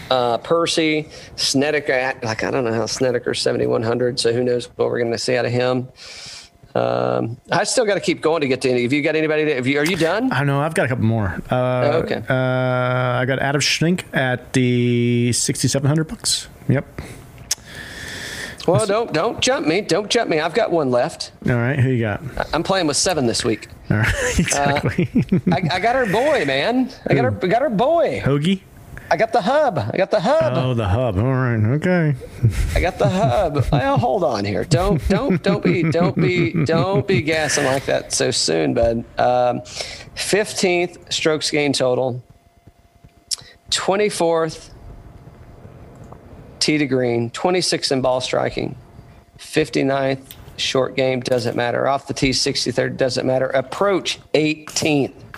Uh, 0.09 0.37
Piercy, 0.39 1.07
Snedeker, 1.35 2.13
like 2.23 2.43
I 2.43 2.49
don't 2.51 2.63
know 2.65 2.73
how 2.73 2.85
Snedeker's 2.87 3.39
7100, 3.41 4.19
so 4.19 4.33
who 4.33 4.43
knows 4.43 4.65
what 4.75 4.89
we're 4.89 4.99
going 4.99 5.11
to 5.11 5.17
see 5.19 5.37
out 5.37 5.45
of 5.45 5.51
him. 5.51 5.87
Um, 6.75 7.37
I 7.51 7.63
still 7.65 7.85
got 7.85 7.95
to 7.95 7.99
keep 7.99 8.21
going 8.21 8.41
to 8.41 8.47
get 8.47 8.61
to 8.61 8.69
any. 8.69 8.83
Have 8.83 8.93
you 8.93 9.01
got 9.01 9.15
anybody? 9.15 9.45
To, 9.45 9.55
have 9.55 9.67
you, 9.67 9.79
are 9.79 9.85
you 9.85 9.97
done? 9.97 10.31
I 10.31 10.43
know. 10.43 10.61
I've 10.61 10.73
got 10.73 10.85
a 10.85 10.89
couple 10.89 11.05
more. 11.05 11.41
Uh, 11.49 11.55
Oh, 11.93 11.99
okay. 12.03 12.23
Uh, 12.29 12.33
I 12.33 13.25
got 13.27 13.39
Adam 13.39 13.61
Schenk 13.61 14.05
at 14.13 14.53
the 14.53 15.31
sixty-seven 15.33 15.87
hundred 15.87 16.05
bucks. 16.07 16.47
Yep. 16.69 16.85
Well, 18.67 18.85
don't 18.85 19.11
don't 19.11 19.41
jump 19.41 19.65
me. 19.67 19.81
Don't 19.81 20.09
jump 20.09 20.29
me. 20.29 20.39
I've 20.39 20.53
got 20.53 20.71
one 20.71 20.91
left. 20.91 21.31
All 21.49 21.55
right. 21.55 21.79
Who 21.79 21.89
you 21.89 21.99
got? 22.01 22.21
I'm 22.53 22.63
playing 22.63 22.87
with 22.87 22.95
seven 22.97 23.25
this 23.25 23.43
week. 23.43 23.67
All 23.89 23.97
right. 23.97 24.13
exactly. 24.39 25.09
I, 25.51 25.61
I 25.73 25.79
got 25.79 25.95
our 25.95 26.05
boy, 26.05 26.45
man. 26.45 26.91
I 27.07 27.15
got 27.15 27.25
our 27.25 27.33
I 27.41 27.47
got 27.47 27.61
our 27.63 27.69
boy. 27.71 28.21
Hoagie. 28.23 28.61
I 29.11 29.17
got 29.17 29.33
the 29.33 29.41
hub. 29.41 29.77
I 29.77 29.97
got 29.97 30.09
the 30.09 30.21
hub. 30.21 30.53
Oh, 30.55 30.73
the 30.73 30.87
hub. 30.87 31.17
All 31.17 31.33
right. 31.33 31.61
Okay. 31.75 32.15
I 32.73 32.79
got 32.79 32.97
the 32.97 33.09
hub. 33.09 33.65
well, 33.71 33.97
hold 33.97 34.23
on 34.23 34.45
here. 34.45 34.63
Don't 34.63 35.05
don't 35.09 35.43
don't 35.43 35.61
be 35.61 35.83
don't 35.83 36.15
be 36.15 36.63
don't 36.63 37.05
be 37.05 37.21
gassing 37.21 37.65
like 37.65 37.85
that 37.87 38.13
so 38.13 38.31
soon, 38.31 38.73
bud. 38.73 39.03
Um, 39.19 39.63
Fifteenth 40.15 41.11
strokes 41.11 41.51
gain 41.51 41.73
total. 41.73 42.23
Twenty 43.69 44.07
fourth 44.07 44.73
tee 46.59 46.77
to 46.77 46.85
green. 46.85 47.31
Twenty 47.31 47.59
sixth 47.59 47.91
in 47.91 47.99
ball 48.01 48.21
striking. 48.21 48.77
59th 49.39 50.21
short 50.55 50.95
game 50.95 51.19
doesn't 51.19 51.57
matter. 51.57 51.87
Off 51.87 52.07
the 52.07 52.13
tee 52.13 52.29
63rd 52.29 52.95
doesn't 52.95 53.25
matter. 53.25 53.47
Approach 53.47 54.19
18th. 54.33 55.30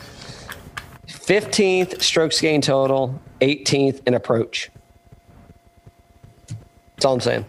15th 1.25 2.01
strokes 2.01 2.39
gain 2.41 2.61
total. 2.61 3.19
18th 3.41 4.01
in 4.07 4.13
approach. 4.13 4.69
That's 6.95 7.05
all 7.05 7.13
I'm 7.15 7.19
saying. 7.19 7.45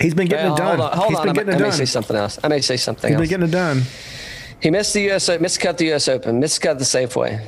He's 0.00 0.14
been 0.14 0.28
getting 0.28 0.46
Well, 0.52 0.54
it 0.54 0.58
done. 0.58 0.78
Hold 0.78 0.90
on, 0.92 0.96
hold 0.96 1.08
He's 1.10 1.18
on. 1.18 1.22
been 1.24 1.30
I, 1.30 1.32
getting 1.32 1.46
may- 1.48 1.56
it 1.56 1.62
I 1.66 1.70
may 1.70 1.76
say 1.76 1.84
something 1.86 2.16
else. 2.16 2.38
I 2.44 2.48
may 2.48 2.60
say 2.60 2.76
something 2.76 3.10
He's 3.10 3.18
been 3.20 3.28
getting 3.28 3.48
it 3.48 3.52
done. 3.52 3.82
He 4.60 4.70
missed 4.70 4.94
the 4.94 5.10
US, 5.12 5.28
miscut 5.28 5.76
the 5.78 5.92
US 5.94 6.08
Open, 6.08 6.40
miscut 6.40 6.78
the 6.78 6.84
Safeway. 6.84 7.40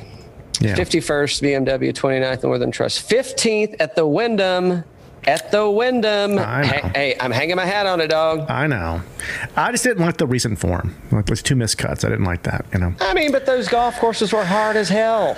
Yeah. 0.59 0.75
51st 0.75 1.41
BMW, 1.41 1.91
29th 1.93 2.43
Northern 2.43 2.71
Trust, 2.71 3.09
15th 3.09 3.75
at 3.79 3.95
the 3.95 4.05
Wyndham. 4.05 4.83
At 5.27 5.51
the 5.51 5.69
Wyndham. 5.69 6.39
I 6.39 6.61
know. 6.63 6.91
Hey, 6.95 7.15
I'm 7.19 7.31
hanging 7.31 7.55
my 7.55 7.65
hat 7.65 7.85
on 7.85 8.01
it, 8.01 8.07
dog. 8.07 8.49
I 8.49 8.65
know. 8.67 9.01
I 9.55 9.71
just 9.71 9.83
didn't 9.83 10.03
like 10.03 10.17
the 10.17 10.25
recent 10.25 10.57
form. 10.59 10.95
Like 11.11 11.27
those 11.27 11.43
two 11.43 11.55
missed 11.55 11.77
cuts. 11.77 12.03
I 12.03 12.09
didn't 12.09 12.25
like 12.25 12.41
that. 12.43 12.65
You 12.73 12.79
know. 12.79 12.95
I 12.99 13.13
mean, 13.13 13.31
but 13.31 13.45
those 13.45 13.67
golf 13.67 13.99
courses 13.99 14.33
were 14.33 14.43
hard 14.43 14.75
as 14.75 14.89
hell. 14.89 15.37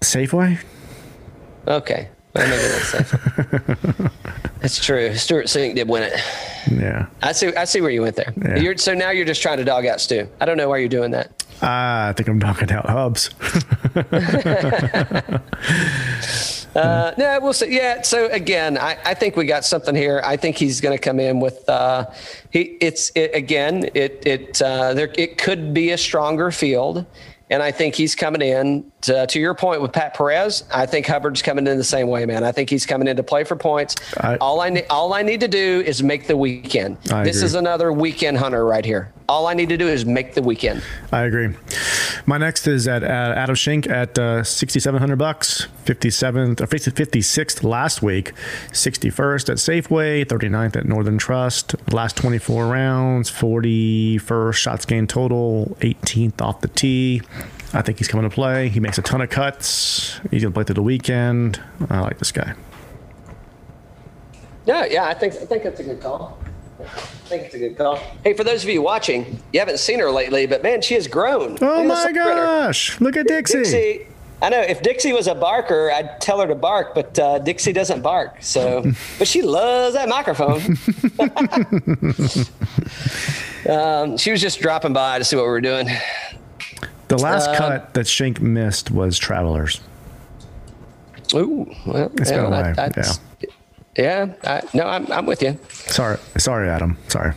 Safeway. 0.00 0.58
Okay. 1.68 2.08
Well, 2.34 2.48
maybe 2.48 2.62
that's. 2.62 4.02
That's 4.60 4.84
true. 4.84 5.14
Stewart 5.14 5.46
Cink 5.46 5.76
did 5.76 5.88
win 5.88 6.02
it. 6.02 6.14
Yeah. 6.72 7.06
I 7.22 7.30
see. 7.32 7.54
I 7.54 7.64
see 7.66 7.80
where 7.80 7.90
you 7.90 8.02
went 8.02 8.16
there. 8.16 8.32
Yeah. 8.36 8.56
You're, 8.56 8.76
so 8.76 8.94
now 8.94 9.10
you're 9.10 9.24
just 9.24 9.40
trying 9.40 9.58
to 9.58 9.64
dog 9.64 9.86
out 9.86 10.00
Stu. 10.00 10.28
I 10.40 10.44
don't 10.44 10.56
know 10.56 10.68
why 10.68 10.78
you're 10.78 10.88
doing 10.88 11.12
that. 11.12 11.44
Ah, 11.62 12.08
I 12.08 12.12
think 12.12 12.28
I'm 12.28 12.38
knocking 12.38 12.72
out 12.72 12.86
hubs. 12.86 13.30
Uh, 16.76 17.14
no, 17.16 17.38
we'll 17.40 17.52
see. 17.52 17.74
Yeah. 17.74 18.02
So 18.02 18.26
again, 18.26 18.76
I, 18.76 18.98
I 19.04 19.14
think 19.14 19.36
we 19.36 19.46
got 19.46 19.64
something 19.64 19.94
here. 19.94 20.20
I 20.24 20.36
think 20.36 20.56
he's 20.56 20.80
going 20.80 20.96
to 20.96 21.02
come 21.02 21.18
in 21.18 21.40
with 21.40 21.66
uh, 21.68 22.10
he. 22.50 22.76
It's 22.80 23.10
it, 23.14 23.34
again. 23.34 23.88
It 23.94 24.22
it 24.26 24.60
uh, 24.60 24.92
there. 24.92 25.12
It 25.16 25.38
could 25.38 25.72
be 25.72 25.90
a 25.90 25.98
stronger 25.98 26.50
field, 26.50 27.06
and 27.48 27.62
I 27.62 27.72
think 27.72 27.94
he's 27.94 28.14
coming 28.14 28.42
in. 28.42 28.92
To, 29.02 29.26
to 29.26 29.38
your 29.38 29.54
point 29.54 29.82
with 29.82 29.92
Pat 29.92 30.14
Perez, 30.14 30.64
I 30.74 30.86
think 30.86 31.06
Hubbard's 31.06 31.42
coming 31.42 31.66
in 31.66 31.76
the 31.78 31.84
same 31.84 32.08
way, 32.08 32.24
man. 32.26 32.42
I 32.42 32.50
think 32.50 32.70
he's 32.70 32.86
coming 32.86 33.06
in 33.06 33.16
to 33.18 33.22
play 33.22 33.44
for 33.44 33.54
points. 33.54 33.94
I- 34.18 34.36
all 34.36 34.60
I 34.60 34.70
need, 34.70 34.86
all 34.90 35.12
I 35.14 35.22
need 35.22 35.40
to 35.40 35.48
do 35.48 35.80
is 35.86 36.02
make 36.02 36.26
the 36.26 36.36
weekend. 36.36 36.96
I 37.12 37.22
this 37.22 37.36
agree. 37.36 37.46
is 37.46 37.54
another 37.54 37.92
weekend 37.92 38.38
hunter 38.38 38.64
right 38.64 38.84
here. 38.84 39.12
All 39.28 39.46
I 39.46 39.54
need 39.54 39.68
to 39.68 39.76
do 39.76 39.86
is 39.86 40.04
make 40.06 40.34
the 40.34 40.42
weekend. 40.42 40.82
I 41.12 41.22
agree. 41.22 41.54
My 42.26 42.38
next 42.38 42.66
is 42.66 42.88
at 42.88 43.02
uh, 43.04 43.06
Adam 43.06 43.54
Schenk 43.54 43.88
at 43.88 44.18
uh, 44.18 44.42
6,700 44.42 45.16
bucks, 45.16 45.66
57th 45.84 46.60
or 46.60 46.66
56th 46.66 47.62
last 47.62 48.02
week, 48.02 48.32
61st 48.72 49.48
at 49.50 49.56
Safeway, 49.58 50.24
39th 50.24 50.76
at 50.76 50.86
Northern 50.86 51.18
Trust. 51.18 51.74
Last 51.92 52.16
24 52.16 52.66
rounds, 52.66 53.30
41st 53.30 54.54
shots 54.54 54.84
gained 54.86 55.10
total, 55.10 55.76
18th 55.80 56.40
off 56.40 56.60
the 56.60 56.68
tee. 56.68 57.22
I 57.72 57.82
think 57.82 57.98
he's 57.98 58.08
coming 58.08 58.28
to 58.28 58.34
play. 58.34 58.68
He 58.68 58.80
makes 58.80 58.98
a 58.98 59.02
ton 59.02 59.20
of 59.20 59.30
cuts. 59.30 60.18
He's 60.30 60.42
going 60.42 60.52
to 60.52 60.56
play 60.56 60.64
through 60.64 60.74
the 60.74 60.82
weekend. 60.82 61.60
I 61.90 62.00
like 62.00 62.18
this 62.18 62.32
guy. 62.32 62.54
Yeah, 64.66 64.84
yeah, 64.86 65.04
I 65.04 65.14
think 65.14 65.34
I 65.34 65.46
think 65.46 65.62
that's 65.62 65.78
a 65.80 65.84
good 65.84 66.00
call. 66.00 66.38
I 66.80 66.84
think 66.84 67.44
it's 67.44 67.54
a 67.54 67.58
good 67.58 67.78
call. 67.78 67.96
Hey, 68.24 68.34
for 68.34 68.44
those 68.44 68.64
of 68.64 68.68
you 68.68 68.82
watching, 68.82 69.40
you 69.52 69.60
haven't 69.60 69.78
seen 69.78 70.00
her 70.00 70.10
lately, 70.10 70.46
but 70.46 70.62
man, 70.62 70.82
she 70.82 70.94
has 70.94 71.06
grown. 71.06 71.56
Oh 71.60 71.82
Look 71.82 71.86
my 71.86 72.12
gosh! 72.12 73.00
Look 73.00 73.16
at 73.16 73.26
Dixie. 73.26 73.58
Dixie. 73.58 74.06
I 74.42 74.50
know 74.50 74.60
if 74.60 74.82
Dixie 74.82 75.12
was 75.12 75.28
a 75.28 75.34
barker, 75.34 75.90
I'd 75.90 76.20
tell 76.20 76.40
her 76.40 76.46
to 76.46 76.54
bark, 76.54 76.94
but 76.94 77.18
uh, 77.18 77.38
Dixie 77.38 77.72
doesn't 77.72 78.02
bark. 78.02 78.42
So, 78.42 78.82
but 79.18 79.28
she 79.28 79.42
loves 79.42 79.94
that 79.94 80.08
microphone. 80.08 80.60
um, 83.70 84.18
she 84.18 84.30
was 84.30 84.42
just 84.42 84.60
dropping 84.60 84.92
by 84.92 85.18
to 85.18 85.24
see 85.24 85.36
what 85.36 85.44
we 85.44 85.48
were 85.48 85.60
doing. 85.60 85.88
The 87.08 87.18
last 87.18 87.48
Um, 87.50 87.56
cut 87.56 87.94
that 87.94 88.06
Schenk 88.06 88.40
missed 88.40 88.90
was 88.90 89.18
Travelers. 89.18 89.80
Ooh, 91.34 91.72
well, 91.86 92.10
It's 92.16 92.30
yeah, 92.30 92.36
been 92.36 92.46
a 92.46 92.50
while, 92.50 92.74
that's- 92.74 93.20
yeah. 93.96 94.26
I, 94.44 94.62
no, 94.74 94.86
I'm, 94.86 95.10
I'm 95.10 95.26
with 95.26 95.42
you. 95.42 95.58
Sorry, 95.70 96.18
sorry, 96.38 96.68
Adam. 96.68 96.96
Sorry. 97.08 97.32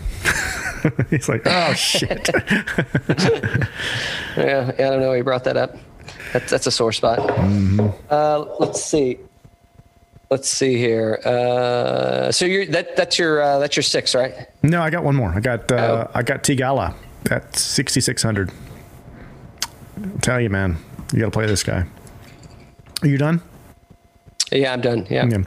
He's 1.10 1.28
like, 1.30 1.42
oh 1.46 1.74
shit. 1.78 2.30
Yeah, 4.38 4.72
yeah, 4.78 4.88
I 4.88 4.90
don't 4.92 5.02
know. 5.02 5.10
why 5.10 5.18
you 5.18 5.24
brought 5.24 5.44
that 5.46 5.58
up. 5.58 5.76
That's 6.34 6.52
that's 6.52 6.68
a 6.68 6.72
sore 6.72 6.92
spot. 6.94 7.20
Uh, 8.10 8.46
let's 8.60 8.82
see. 8.84 9.18
Let's 10.30 10.48
see 10.50 10.78
here. 10.78 11.20
Uh, 11.26 12.32
so 12.32 12.46
you're 12.46 12.66
that 12.68 12.96
that's 12.96 13.18
your 13.20 13.42
uh, 13.42 13.60
that's 13.60 13.76
your 13.76 13.84
six, 13.84 14.16
right? 14.16 14.34
No, 14.64 14.82
I 14.82 14.90
got 14.92 15.04
one 15.04 15.16
more. 15.16 15.32
I 15.32 15.40
got 15.40 15.70
uh, 15.72 16.06
Oh. 16.08 16.12
I 16.14 16.22
got 16.24 16.44
Theegala 16.44 16.94
at 17.32 17.52
6600. 20.00 20.24
Tell 20.24 20.42
you, 20.42 20.50
man, 20.50 20.78
you 21.14 21.20
got 21.20 21.26
to 21.26 21.32
play 21.32 21.46
this 21.46 21.64
guy. 21.64 21.86
Are 23.02 23.08
you 23.08 23.18
done? 23.18 23.42
Yeah, 24.52 24.74
I'm 24.74 24.82
done. 24.82 25.08
Yeah. 25.10 25.26
Yeah. 25.28 25.44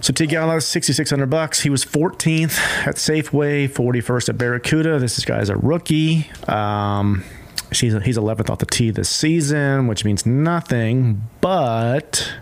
So 0.00 0.12
Theegala, 0.12 0.62
6,600 0.62 1.26
bucks. 1.28 1.60
He 1.60 1.70
was 1.70 1.84
14th 1.84 2.58
at 2.86 2.94
Safeway, 2.96 3.68
41st 3.68 4.28
at 4.30 4.38
Barracuda. 4.38 4.98
This 4.98 5.22
guy's 5.24 5.48
a 5.48 5.56
rookie. 5.56 6.30
Um, 6.46 7.24
she's 7.72 7.92
he's 8.04 8.16
11th 8.16 8.48
off 8.50 8.58
the 8.58 8.66
tee 8.66 8.90
this 8.90 9.08
season, 9.08 9.86
which 9.88 10.04
means 10.04 10.24
nothing. 10.24 11.28
But 11.40 12.32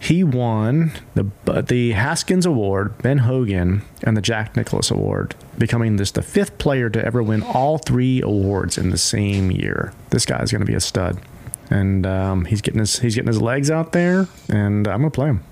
he 0.00 0.24
won 0.24 0.92
the 1.14 1.26
the 1.44 1.92
Haskins 1.92 2.46
Award, 2.46 2.96
Ben 3.02 3.18
Hogan, 3.18 3.82
and 4.02 4.16
the 4.16 4.22
Jack 4.22 4.56
Nicklaus 4.56 4.90
Award, 4.90 5.34
becoming 5.58 5.96
this 5.96 6.10
the 6.10 6.22
fifth 6.22 6.56
player 6.56 6.88
to 6.88 7.04
ever 7.04 7.22
win 7.22 7.42
all 7.42 7.76
three 7.76 8.22
awards 8.22 8.78
in 8.78 8.88
the 8.88 8.98
same 8.98 9.50
year. 9.50 9.92
This 10.08 10.24
guy's 10.24 10.50
going 10.50 10.62
to 10.62 10.66
be 10.66 10.74
a 10.74 10.80
stud, 10.80 11.20
and 11.68 12.06
um, 12.06 12.46
he's 12.46 12.62
getting 12.62 12.80
his 12.80 12.98
he's 13.00 13.14
getting 13.14 13.28
his 13.28 13.42
legs 13.42 13.70
out 13.70 13.92
there, 13.92 14.26
and 14.48 14.88
I'm 14.88 15.00
going 15.00 15.10
to 15.10 15.14
play 15.14 15.28
him. 15.28 15.44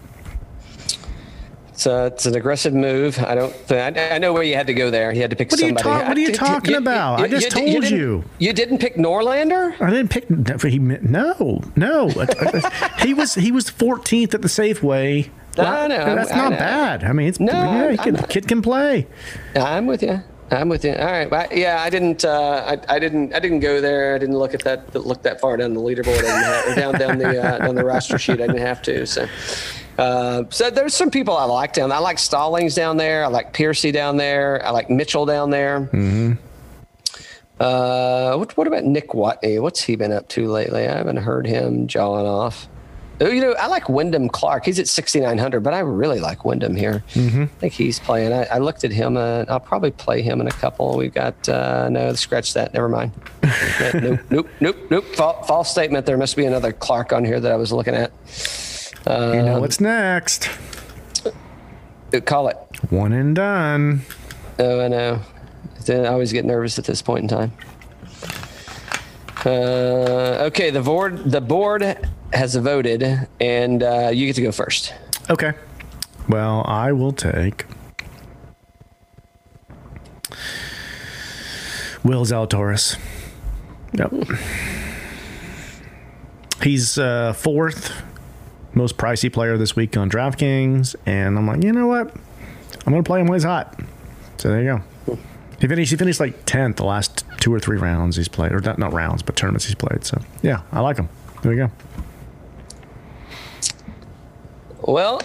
It's, 1.78 1.86
uh, 1.86 2.10
it's 2.12 2.26
an 2.26 2.34
aggressive 2.34 2.74
move. 2.74 3.20
I 3.20 3.36
don't. 3.36 3.54
I, 3.70 4.16
I 4.16 4.18
know 4.18 4.32
where 4.32 4.42
you 4.42 4.56
had 4.56 4.66
to 4.66 4.74
go 4.74 4.90
there. 4.90 5.12
You 5.12 5.20
had 5.20 5.30
to 5.30 5.36
pick 5.36 5.52
What 5.52 5.60
are 5.60 5.62
you 5.62 5.78
somebody. 5.78 6.08
what 6.08 6.16
are 6.16 6.20
you 6.20 6.30
I- 6.30 6.32
talking 6.32 6.74
about? 6.74 7.20
I 7.20 7.28
just 7.28 7.52
told 7.52 7.88
you. 7.88 8.24
You 8.40 8.52
didn't 8.52 8.78
pick 8.78 8.96
Norlander. 8.96 9.80
I 9.80 9.88
didn't 9.90 10.08
pick. 10.08 10.62
He, 10.64 10.80
no, 10.80 11.62
no. 11.76 12.08
he 12.98 13.14
was 13.14 13.36
he 13.36 13.52
was 13.52 13.70
14th 13.70 14.34
at 14.34 14.42
the 14.42 14.48
Safeway. 14.48 15.30
I 15.56 15.86
know, 15.86 16.16
That's 16.16 16.32
I 16.32 16.36
not 16.36 16.50
know. 16.50 16.58
bad. 16.58 17.04
I 17.04 17.12
mean, 17.12 17.28
it's 17.28 17.38
No, 17.38 17.52
yeah, 17.52 17.94
can, 17.94 18.16
kid 18.24 18.48
can 18.48 18.60
play. 18.60 19.06
I'm 19.54 19.86
with 19.86 20.02
you. 20.02 20.20
I'm 20.50 20.68
with 20.68 20.84
you. 20.84 20.94
All 20.94 21.06
right. 21.06 21.30
Well, 21.30 21.46
yeah, 21.52 21.80
I 21.80 21.90
didn't. 21.90 22.24
Uh, 22.24 22.76
I, 22.88 22.96
I 22.96 22.98
didn't. 22.98 23.32
I 23.34 23.38
didn't 23.38 23.60
go 23.60 23.80
there. 23.80 24.16
I 24.16 24.18
didn't 24.18 24.36
look 24.36 24.52
at 24.52 24.64
that. 24.64 24.92
Look 24.96 25.22
that 25.22 25.40
far 25.40 25.56
down 25.56 25.74
the 25.74 25.80
leaderboard. 25.80 26.18
I 26.18 26.22
didn't 26.22 26.42
have, 26.42 26.66
or 26.66 26.74
down 26.74 26.94
down 26.98 27.18
the 27.18 27.40
uh, 27.40 27.58
down 27.58 27.76
the 27.76 27.84
roster 27.84 28.18
sheet. 28.18 28.40
I 28.40 28.48
didn't 28.48 28.58
have 28.58 28.82
to. 28.82 29.06
So, 29.06 29.28
uh, 29.98 30.44
so 30.48 30.70
there's 30.70 30.94
some 30.94 31.10
people 31.10 31.36
I 31.36 31.44
like 31.44 31.72
down. 31.72 31.90
I 31.90 31.98
like 31.98 32.18
Stallings 32.18 32.74
down 32.74 32.96
there. 32.96 33.24
I 33.24 33.28
like 33.28 33.52
Piercy 33.52 33.90
down 33.90 34.16
there. 34.16 34.64
I 34.64 34.70
like 34.70 34.88
Mitchell 34.88 35.26
down 35.26 35.50
there. 35.50 35.80
Mm-hmm. 35.92 36.32
Uh, 37.60 38.36
what 38.36 38.56
what 38.56 38.68
about 38.68 38.84
Nick 38.84 39.08
Watney? 39.08 39.60
What's 39.60 39.82
he 39.82 39.96
been 39.96 40.12
up 40.12 40.28
to 40.28 40.48
lately? 40.48 40.86
I 40.86 40.96
haven't 40.96 41.16
heard 41.16 41.46
him 41.46 41.88
jawing 41.88 42.26
off. 42.26 42.68
Oh, 43.20 43.26
you 43.26 43.40
know, 43.40 43.52
I 43.58 43.66
like 43.66 43.88
Wyndham 43.88 44.28
Clark. 44.28 44.64
He's 44.64 44.78
at 44.78 44.86
6,900, 44.86 45.58
but 45.60 45.74
I 45.74 45.80
really 45.80 46.20
like 46.20 46.44
Wyndham 46.44 46.76
here. 46.76 47.02
I 47.42 47.46
think 47.46 47.72
he's 47.72 47.98
playing. 47.98 48.32
I, 48.32 48.44
I 48.44 48.58
looked 48.58 48.84
at 48.84 48.92
him. 48.92 49.16
Uh, 49.16 49.44
I'll 49.48 49.58
probably 49.58 49.90
play 49.90 50.22
him 50.22 50.40
in 50.40 50.46
a 50.46 50.52
couple. 50.52 50.96
We've 50.96 51.12
got, 51.12 51.48
uh, 51.48 51.88
no, 51.88 52.12
scratch 52.12 52.54
that. 52.54 52.72
Never 52.74 52.88
mind. 52.88 53.10
nope, 53.94 54.20
nope, 54.30 54.48
nope, 54.60 54.76
nope. 54.88 55.04
False 55.16 55.68
statement. 55.68 56.06
There 56.06 56.16
must 56.16 56.36
be 56.36 56.44
another 56.44 56.72
Clark 56.72 57.12
on 57.12 57.24
here 57.24 57.40
that 57.40 57.50
I 57.50 57.56
was 57.56 57.72
looking 57.72 57.96
at. 57.96 58.12
You 59.06 59.12
Um, 59.12 59.44
know 59.44 59.60
what's 59.60 59.80
next? 59.80 60.48
Call 62.24 62.48
it. 62.48 62.56
One 62.90 63.12
and 63.12 63.34
done. 63.34 64.02
Oh, 64.58 64.80
I 64.80 64.88
know. 64.88 65.20
Then 65.84 66.04
I 66.04 66.08
always 66.08 66.32
get 66.32 66.44
nervous 66.44 66.78
at 66.78 66.84
this 66.84 67.00
point 67.02 67.22
in 67.22 67.28
time. 67.28 67.52
Uh, 69.46 70.44
okay, 70.48 70.70
the 70.70 70.80
board 70.82 71.30
the 71.30 71.40
board 71.40 71.82
has 72.32 72.54
voted, 72.56 73.28
and 73.40 73.82
uh, 73.82 74.10
you 74.12 74.26
get 74.26 74.34
to 74.36 74.42
go 74.42 74.52
first. 74.52 74.92
Okay. 75.30 75.52
Well, 76.28 76.62
I 76.66 76.92
will 76.92 77.12
take 77.12 77.64
Will 82.04 82.24
Zalatoris. 82.24 82.98
Yep. 83.94 84.12
He's 86.62 86.98
uh, 86.98 87.32
fourth 87.32 87.92
most 88.74 88.96
pricey 88.96 89.32
player 89.32 89.56
this 89.56 89.74
week 89.76 89.96
on 89.96 90.10
DraftKings, 90.10 90.94
and 91.06 91.38
I'm 91.38 91.46
like, 91.46 91.62
you 91.64 91.72
know 91.72 91.86
what? 91.86 92.14
I'm 92.86 92.92
gonna 92.92 93.02
play 93.02 93.20
him 93.20 93.26
when 93.26 93.36
he's 93.36 93.44
hot. 93.44 93.78
So 94.38 94.48
there 94.50 94.62
you 94.62 94.82
go. 95.06 95.18
He 95.60 95.66
finished. 95.66 95.90
He 95.90 95.96
finished 95.96 96.20
like 96.20 96.44
tenth 96.44 96.76
the 96.76 96.84
last 96.84 97.24
two 97.40 97.52
or 97.52 97.58
three 97.58 97.78
rounds 97.78 98.16
he's 98.16 98.28
played, 98.28 98.52
or 98.52 98.60
not, 98.60 98.78
not 98.78 98.92
rounds, 98.92 99.22
but 99.22 99.34
tournaments 99.36 99.64
he's 99.64 99.74
played. 99.74 100.04
So 100.04 100.20
yeah, 100.42 100.62
I 100.70 100.80
like 100.80 100.96
him. 100.96 101.08
There 101.42 101.52
you 101.52 101.66
go. 101.66 101.72
Well, 104.82 105.20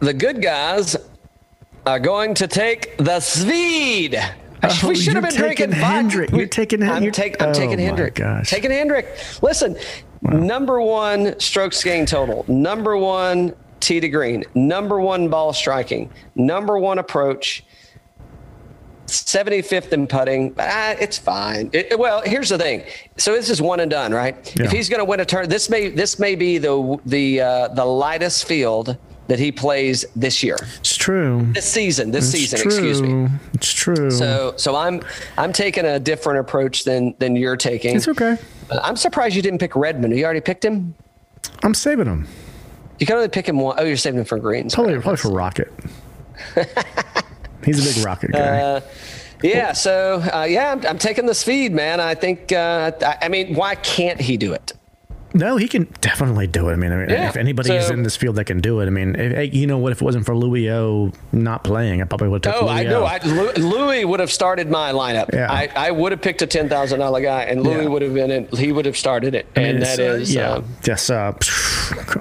the 0.00 0.12
good 0.12 0.42
guys 0.42 0.96
are 1.86 2.00
going 2.00 2.34
to 2.34 2.46
take 2.46 2.96
the 2.98 3.20
Swede. 3.20 4.18
Oh, 4.60 4.88
we 4.88 4.96
should 4.96 5.14
have 5.14 5.22
been 5.22 5.34
drinking 5.36 5.70
taking 5.70 5.80
vodka. 5.80 5.86
Henrik. 5.86 6.30
You're 6.32 6.46
taking- 6.46 6.82
I'm, 6.82 7.02
you're- 7.04 7.12
take, 7.12 7.40
I'm 7.40 7.50
oh 7.50 7.54
taking 7.54 7.78
Henrik. 7.78 8.16
gosh. 8.16 8.50
Taking 8.50 8.72
Henrik. 8.72 9.06
Listen, 9.40 9.76
number 10.22 10.80
one 10.80 11.38
strokes 11.40 11.82
gain 11.82 12.06
total. 12.06 12.44
Number 12.48 12.96
one 12.96 13.54
tee 13.80 14.00
to 14.00 14.08
green. 14.08 14.44
Number 14.54 15.00
one 15.00 15.28
ball 15.28 15.52
striking. 15.52 16.10
Number 16.34 16.78
one 16.78 16.98
approach. 16.98 17.64
75th 19.06 19.92
in 19.92 20.06
putting. 20.06 20.54
Ah, 20.58 20.90
it's 21.00 21.16
fine. 21.16 21.70
It- 21.72 21.98
well, 21.98 22.20
here's 22.24 22.50
the 22.50 22.58
thing. 22.58 22.82
So 23.16 23.32
this 23.32 23.48
is 23.48 23.62
one 23.62 23.80
and 23.80 23.90
done, 23.90 24.12
right? 24.12 24.54
Yeah. 24.58 24.66
If 24.66 24.72
he's 24.72 24.88
going 24.90 24.98
to 24.98 25.04
win 25.06 25.20
a 25.20 25.24
turn, 25.24 25.48
this 25.48 25.70
may 25.70 25.88
this 25.88 26.18
may 26.18 26.34
be 26.34 26.58
the 26.58 26.98
the 27.06 27.40
uh, 27.40 27.68
the 27.68 27.84
lightest 27.86 28.44
field 28.46 28.98
that 29.28 29.38
he 29.38 29.52
plays 29.52 30.04
this 30.16 30.42
year, 30.42 30.56
It's 30.80 30.96
true. 30.96 31.46
this 31.52 31.70
season, 31.70 32.10
this 32.10 32.32
It's 32.34 32.42
season. 32.50 32.58
true. 32.60 32.70
Excuse 32.70 33.02
me. 33.02 33.28
It's 33.54 33.72
true. 33.72 34.10
So 34.10 34.54
so 34.56 34.74
I'm 34.74 35.00
I'm 35.36 35.52
taking 35.52 35.84
a 35.84 35.98
different 36.00 36.40
approach 36.40 36.84
than 36.84 37.14
than 37.18 37.36
you're 37.36 37.56
taking. 37.56 37.94
it's 37.96 38.08
okay. 38.08 38.36
I'm 38.82 38.96
surprised 38.96 39.36
you 39.36 39.42
didn't 39.42 39.60
pick 39.60 39.76
Redman. 39.76 40.10
You 40.16 40.24
already 40.24 40.40
picked 40.40 40.64
him. 40.64 40.94
I'm 41.62 41.74
saving 41.74 42.06
him. 42.06 42.26
You 42.98 43.06
can 43.06 43.16
only 43.16 43.28
pick 43.28 43.48
him 43.48 43.58
one. 43.60 43.76
Oh, 43.78 43.84
you're 43.84 43.96
saving 43.96 44.18
him 44.20 44.24
for 44.26 44.38
greens. 44.38 44.74
Probably, 44.74 44.94
right? 44.94 45.02
probably 45.02 45.18
for 45.18 45.30
Rocket. 45.30 45.72
He's 47.64 47.80
a 47.80 47.94
big 47.94 48.04
Rocket 48.04 48.32
guy. 48.32 48.60
Uh, 48.60 48.80
Yeah. 49.42 49.72
So 49.72 50.20
uh, 50.34 50.44
yeah, 50.48 50.72
I'm, 50.72 50.84
I'm 50.86 50.98
taking 50.98 51.26
the 51.26 51.34
speed, 51.34 51.72
man. 51.72 52.00
I 52.00 52.14
think. 52.14 52.50
Uh, 52.52 52.90
I, 53.02 53.18
I 53.22 53.28
mean, 53.28 53.54
why 53.54 53.74
can't 53.76 54.20
he 54.20 54.36
do 54.36 54.52
it? 54.52 54.72
No, 55.38 55.56
he 55.56 55.68
can 55.68 55.84
definitely 56.00 56.46
do 56.46 56.68
it. 56.68 56.72
I 56.72 56.76
mean, 56.76 56.92
I 56.92 56.96
mean 56.96 57.08
Yeah, 57.10 57.28
if 57.28 57.36
anybody 57.36 57.72
is 57.72 57.86
so- 57.86 57.94
in 57.94 58.02
this 58.02 58.16
field 58.16 58.36
that 58.36 58.44
can 58.44 58.60
do 58.60 58.80
it, 58.80 58.86
I 58.86 58.90
mean, 58.90 59.14
if, 59.16 59.54
you 59.54 59.66
know 59.66 59.78
what? 59.78 59.92
If 59.92 60.02
it 60.02 60.04
wasn't 60.04 60.26
for 60.26 60.36
Louis 60.36 60.70
O 60.70 61.12
not 61.32 61.64
playing, 61.64 62.02
I 62.02 62.04
probably 62.04 62.28
would 62.28 62.44
have 62.44 62.54
took 62.54 62.62
Oh, 62.62 62.66
Louis 62.66 62.80
I 62.80 62.82
know. 62.84 63.04
I, 63.04 63.18
Louis 63.56 64.04
would 64.04 64.20
have 64.20 64.30
started 64.32 64.68
my 64.70 64.92
lineup. 64.92 65.32
Yeah. 65.32 65.50
I, 65.50 65.70
I 65.76 65.90
would 65.90 66.12
have 66.12 66.20
picked 66.20 66.42
a 66.42 66.46
ten 66.46 66.68
thousand 66.68 66.98
dollar 67.00 67.20
guy, 67.20 67.42
and 67.44 67.62
Louis 67.62 67.84
Yeah. 67.84 67.88
would 67.88 68.02
have 68.02 68.14
been 68.14 68.30
in. 68.30 68.46
He 68.48 68.72
would 68.72 68.84
have 68.86 68.96
started 68.96 69.34
it, 69.34 69.46
I 69.56 69.60
mean, 69.60 69.68
and 69.76 69.82
that 69.82 69.98
is 69.98 70.34
yeah, 70.34 70.50
uh, 70.54 70.62
just 70.82 71.10
uh, 71.10 71.32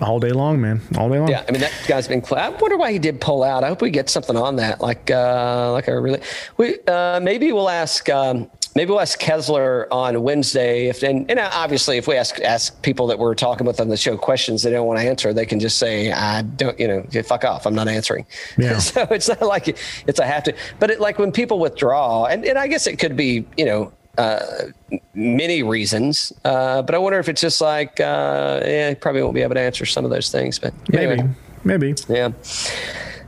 all 0.02 0.20
day 0.20 0.30
long, 0.32 0.62
man, 0.62 0.82
all 0.98 1.10
day 1.10 1.20
long. 1.20 1.28
Yeah, 1.30 1.44
I 1.48 1.52
mean 1.52 1.62
that 1.62 1.74
guy's 1.88 2.08
been. 2.08 2.24
Cl- 2.24 2.40
I 2.42 2.50
wonder 2.50 2.78
why 2.78 2.92
he 2.92 3.00
did 3.00 3.20
pull 3.20 3.44
out. 3.44 3.64
I 3.64 3.68
hope 3.70 3.82
we 3.82 3.90
get 3.90 4.10
something 4.10 4.38
on 4.38 4.56
that. 4.58 4.80
Like, 4.82 5.10
uh, 5.12 5.72
like 5.74 5.88
a 5.88 6.00
really. 6.00 6.22
We 6.58 6.78
uh, 6.88 7.20
maybe 7.22 7.52
we'll 7.52 7.70
ask. 7.70 8.08
Um, 8.10 8.50
maybe 8.78 8.92
we'll 8.92 9.02
ask 9.02 9.18
Kessler 9.18 9.92
on 9.92 10.22
Wednesday. 10.22 10.88
If 10.88 11.02
and, 11.02 11.30
and 11.30 11.40
obviously, 11.40 11.98
if 11.98 12.08
we 12.08 12.16
ask 12.16 12.40
ask 12.42 12.80
people 12.84 13.08
that 13.08 13.18
we're 13.18 13.34
talking 13.34 13.66
with 13.66 13.82
on 13.82 13.90
the 13.90 13.98
show 13.98 14.16
questions 14.16 14.62
they 14.62 14.70
don't 14.70 14.86
want 14.86 15.00
to 15.00 15.06
answer, 15.06 15.34
they 15.34 15.48
can 15.48 15.60
just 15.60 15.80
say, 15.80 16.12
"I 16.12 16.44
don't," 16.44 16.80
you 16.80 16.88
know, 16.88 17.04
fuck 17.24 17.44
off. 17.44 17.66
I'm 17.66 17.76
not 17.76 17.88
answering. 17.88 18.26
Yeah. 18.58 18.78
so 18.78 19.02
it's 19.10 19.28
not 19.28 19.42
like 19.42 19.68
it's 19.68 20.20
a 20.20 20.26
have 20.26 20.44
to. 20.44 20.56
But 20.80 20.92
it, 20.92 21.00
like 21.02 21.18
when 21.18 21.32
people 21.32 21.60
withdraw, 21.60 22.26
and, 22.26 22.46
and 22.46 22.58
I 22.58 22.68
guess 22.68 22.88
it 22.88 22.98
could 22.98 23.18
be, 23.18 23.46
you 23.58 23.66
know. 23.66 23.92
Uh, 24.18 24.72
many 25.14 25.62
reasons, 25.62 26.34
uh, 26.44 26.82
but 26.82 26.96
I 26.96 26.98
wonder 26.98 27.20
if 27.20 27.30
it's 27.30 27.40
just 27.40 27.62
like, 27.62 28.00
uh, 28.00 28.62
yeah, 28.66 28.96
probably 28.96 29.22
won't 29.22 29.36
be 29.36 29.44
able 29.44 29.54
to 29.54 29.62
answer 29.62 29.86
some 29.86 30.06
of 30.06 30.10
those 30.10 30.32
things. 30.32 30.58
But 30.58 30.74
maybe, 30.90 31.22
maybe. 31.64 31.94
Yeah. 32.10 32.32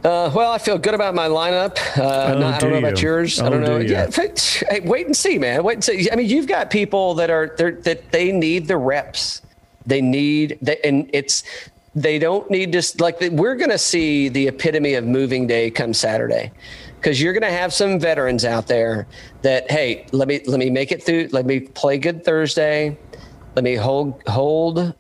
Uh, 0.03 0.31
well, 0.34 0.51
I 0.51 0.57
feel 0.57 0.77
good 0.77 0.93
about 0.93 1.13
my 1.13 1.27
lineup. 1.27 1.77
Uh, 1.97 2.34
Oh, 2.34 2.39
not- 2.39 2.53
I 2.53 2.57
do 2.59 2.65
don't 2.69 2.71
know 2.81 2.88
about 2.88 3.01
you? 3.01 3.09
yours. 3.09 3.39
I 3.41 3.47
Oh, 3.47 3.49
don't 3.49 3.61
know. 3.61 3.80
do? 3.80 3.85
Yeah, 3.85 4.07
but, 4.15 4.63
hey, 4.69 4.80
wait 4.81 5.05
and 5.07 5.15
see, 5.15 5.38
man. 5.38 5.61
Wait 5.63 5.73
and 5.73 5.84
see. 5.84 6.09
I 6.09 6.15
mean, 6.15 6.30
you've 6.30 6.47
got 6.47 6.69
people 6.69 7.15
that 7.15 7.30
are 7.30 7.53
they're, 7.57 7.71
that 7.84 8.11
they 8.11 8.31
need 8.31 8.67
the 8.67 8.77
reps. 8.77 9.41
They 9.85 10.01
need 10.01 10.57
that, 10.61 10.85
and 10.85 11.09
it's 11.13 11.43
they 11.95 12.17
don't 12.19 12.49
need 12.49 12.71
to 12.73 12.84
like 12.99 13.17
we're 13.31 13.55
going 13.55 13.71
to 13.71 13.77
see 13.77 14.30
the 14.30 14.47
epitome 14.47 14.93
of 14.93 15.03
moving 15.05 15.47
day 15.47 15.69
come 15.71 15.93
Saturday. 15.93 16.51
Because 16.99 17.21
you're 17.21 17.34
going 17.34 17.43
to 17.43 17.51
have 17.57 17.73
some 17.73 17.97
veterans 17.99 18.43
out 18.43 18.67
there 18.67 19.07
that, 19.41 19.71
hey, 19.71 20.05
let 20.11 20.27
me 20.27 20.41
let 20.45 20.59
me 20.59 20.69
make 20.69 20.91
it 20.91 21.01
through. 21.03 21.30
Let 21.31 21.45
me 21.45 21.59
play 21.61 21.97
good 21.97 22.23
Thursday. 22.23 22.97
Let 23.55 23.63
me 23.63 23.76
hold 23.76 24.21
hold 24.27 24.93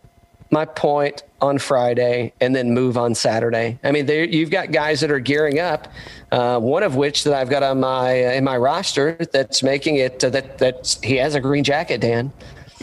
my 0.51 0.65
point 0.65 1.23
on 1.41 1.59
Friday 1.59 2.33
and 2.41 2.55
then 2.55 2.73
move 2.73 2.97
on 2.97 3.15
Saturday. 3.15 3.79
I 3.83 3.91
mean, 3.91 4.05
there 4.05 4.23
you've 4.23 4.49
got 4.49 4.71
guys 4.71 5.01
that 5.01 5.11
are 5.11 5.19
gearing 5.19 5.59
up. 5.59 5.87
Uh, 6.31 6.59
one 6.59 6.83
of 6.83 6.95
which 6.95 7.23
that 7.23 7.33
I've 7.33 7.49
got 7.49 7.63
on 7.63 7.79
my 7.79 8.25
uh, 8.25 8.31
in 8.31 8.43
my 8.43 8.57
roster 8.57 9.17
that's 9.31 9.63
making 9.63 9.97
it 9.97 10.23
uh, 10.23 10.29
that 10.29 10.57
that 10.59 10.97
he 11.03 11.17
has 11.17 11.35
a 11.35 11.39
green 11.39 11.63
jacket, 11.63 12.01
Dan. 12.01 12.31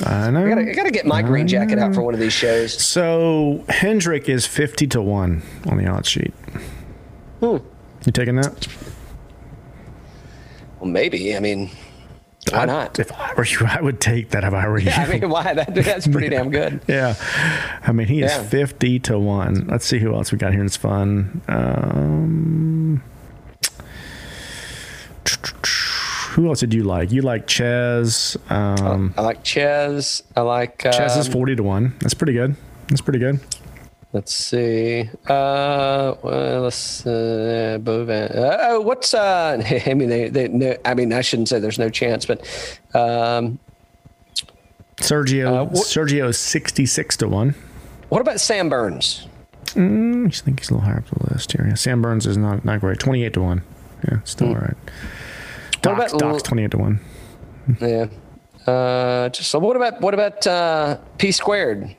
I 0.05 0.31
know. 0.31 0.45
I 0.45 0.49
gotta, 0.49 0.61
I 0.61 0.75
gotta 0.75 0.91
get 0.91 1.07
my 1.07 1.23
green 1.23 1.49
jacket 1.49 1.79
out 1.79 1.95
for 1.95 2.03
one 2.03 2.13
of 2.13 2.21
these 2.21 2.33
shows. 2.33 2.75
So 2.83 3.65
Henrik 3.69 4.29
is 4.29 4.47
fifty 4.47 4.87
to 4.89 5.01
one 5.01 5.43
on 5.67 5.79
the 5.79 5.87
odds 5.87 6.09
sheet. 6.09 6.35
Hmm. 7.41 7.59
You 8.05 8.13
taking 8.13 8.37
that? 8.37 8.69
Well, 10.81 10.91
maybe. 10.91 11.35
I 11.35 11.41
mean, 11.41 11.71
why 12.51 12.61
I- 12.61 12.65
not? 12.67 12.99
If 12.99 13.13
I 13.13 13.33
were 13.37 13.45
you, 13.45 13.59
I 13.67 13.81
would 13.81 14.01
take 14.01 14.31
that. 14.31 14.45
If 14.45 14.53
I 14.55 14.69
were 14.69 14.79
you. 14.79 14.87
Yeah, 14.91 15.03
I 15.09 15.19
mean, 15.19 15.29
why? 15.29 15.55
That, 15.55 15.75
that's 15.75 16.07
pretty 16.07 16.29
damn 16.29 16.51
good. 16.51 16.81
Yeah. 16.89 17.15
I 17.83 17.93
mean, 17.93 18.07
he 18.07 18.23
is 18.23 18.35
50 18.35 18.99
to 19.01 19.19
1. 19.19 19.67
Let's 19.69 19.85
see 19.87 19.99
who 19.99 20.15
else 20.15 20.31
we 20.33 20.39
got 20.39 20.53
here. 20.53 20.65
It's 20.65 20.77
fun. 20.77 21.43
Um, 21.49 23.03
who 26.31 26.49
else 26.49 26.61
did 26.61 26.75
you 26.75 26.85
like? 26.85 27.11
You 27.13 27.23
like 27.23 27.49
Chez. 27.49 28.37
Um, 28.51 29.15
I 29.17 29.23
like 29.23 29.43
Chez. 29.45 30.23
I 30.37 30.41
like. 30.43 30.85
Um, 30.85 30.93
Chez 30.93 31.17
is 31.17 31.29
40 31.29 31.57
to 31.57 31.63
1. 31.63 31.95
That's 32.01 32.15
pretty 32.15 32.35
good. 32.35 32.55
That's 32.89 33.01
pretty 33.01 33.19
good. 33.19 33.41
Let's 34.17 34.35
see. 34.35 35.11
Uh, 35.29 36.15
well, 36.23 36.63
let's. 36.63 37.05
Uh, 37.05 37.77
Bovan. 37.83 38.35
Uh, 38.35 38.57
oh, 38.63 38.81
what's? 38.81 39.13
Uh, 39.13 39.63
I 39.87 39.93
mean, 39.93 40.09
they, 40.09 40.31
they. 40.31 40.49
No, 40.49 40.75
I 40.87 40.95
mean, 40.95 41.13
I 41.13 41.21
shouldn't 41.21 41.51
say 41.51 41.59
there's 41.61 41.79
no 41.79 41.91
chance, 41.91 42.25
but. 42.25 42.41
Um, 42.95 43.59
Sergio 44.97 45.49
Uh, 45.61 45.65
what- 45.67 45.85
Sergio 45.87 46.29
is 46.31 46.39
66 46.39 47.19
to 47.19 47.29
1. 47.29 47.55
what 48.09 48.23
about 48.23 48.41
Sam 48.41 48.71
Burns? 48.71 49.29
I 49.77 50.25
just 50.31 50.47
think 50.47 50.61
he's 50.61 50.71
a 50.71 50.75
little 50.75 50.89
higher 50.89 50.97
up 50.97 51.07
the 51.11 51.35
list 51.35 51.53
here. 51.53 51.67
Yeah, 51.69 51.75
Sam 51.75 52.01
Burns 52.01 52.27
is 52.27 52.39
not, 52.39 52.65
not 52.65 52.81
great. 52.81 52.99
28 52.99 53.35
to 53.35 53.43
1. 53.43 53.63
Yeah, 54.11 54.19
still 54.25 54.49
all 54.49 54.55
right. 54.55 54.77
Doc's, 55.83 56.13
Hmm. 56.13 56.17
about 56.17 56.33
Doc's 56.33 56.43
28 56.45 56.71
to 56.71 56.79
1. 56.79 57.01
Yeah. 57.83 58.07
Uh, 58.67 59.29
just 59.29 59.51
so 59.51 59.59
what 59.59 59.77
about 59.77 60.01
what 60.01 60.15
about 60.15 60.47
uh, 60.47 60.97
P 61.19 61.31
squared? 61.33 61.95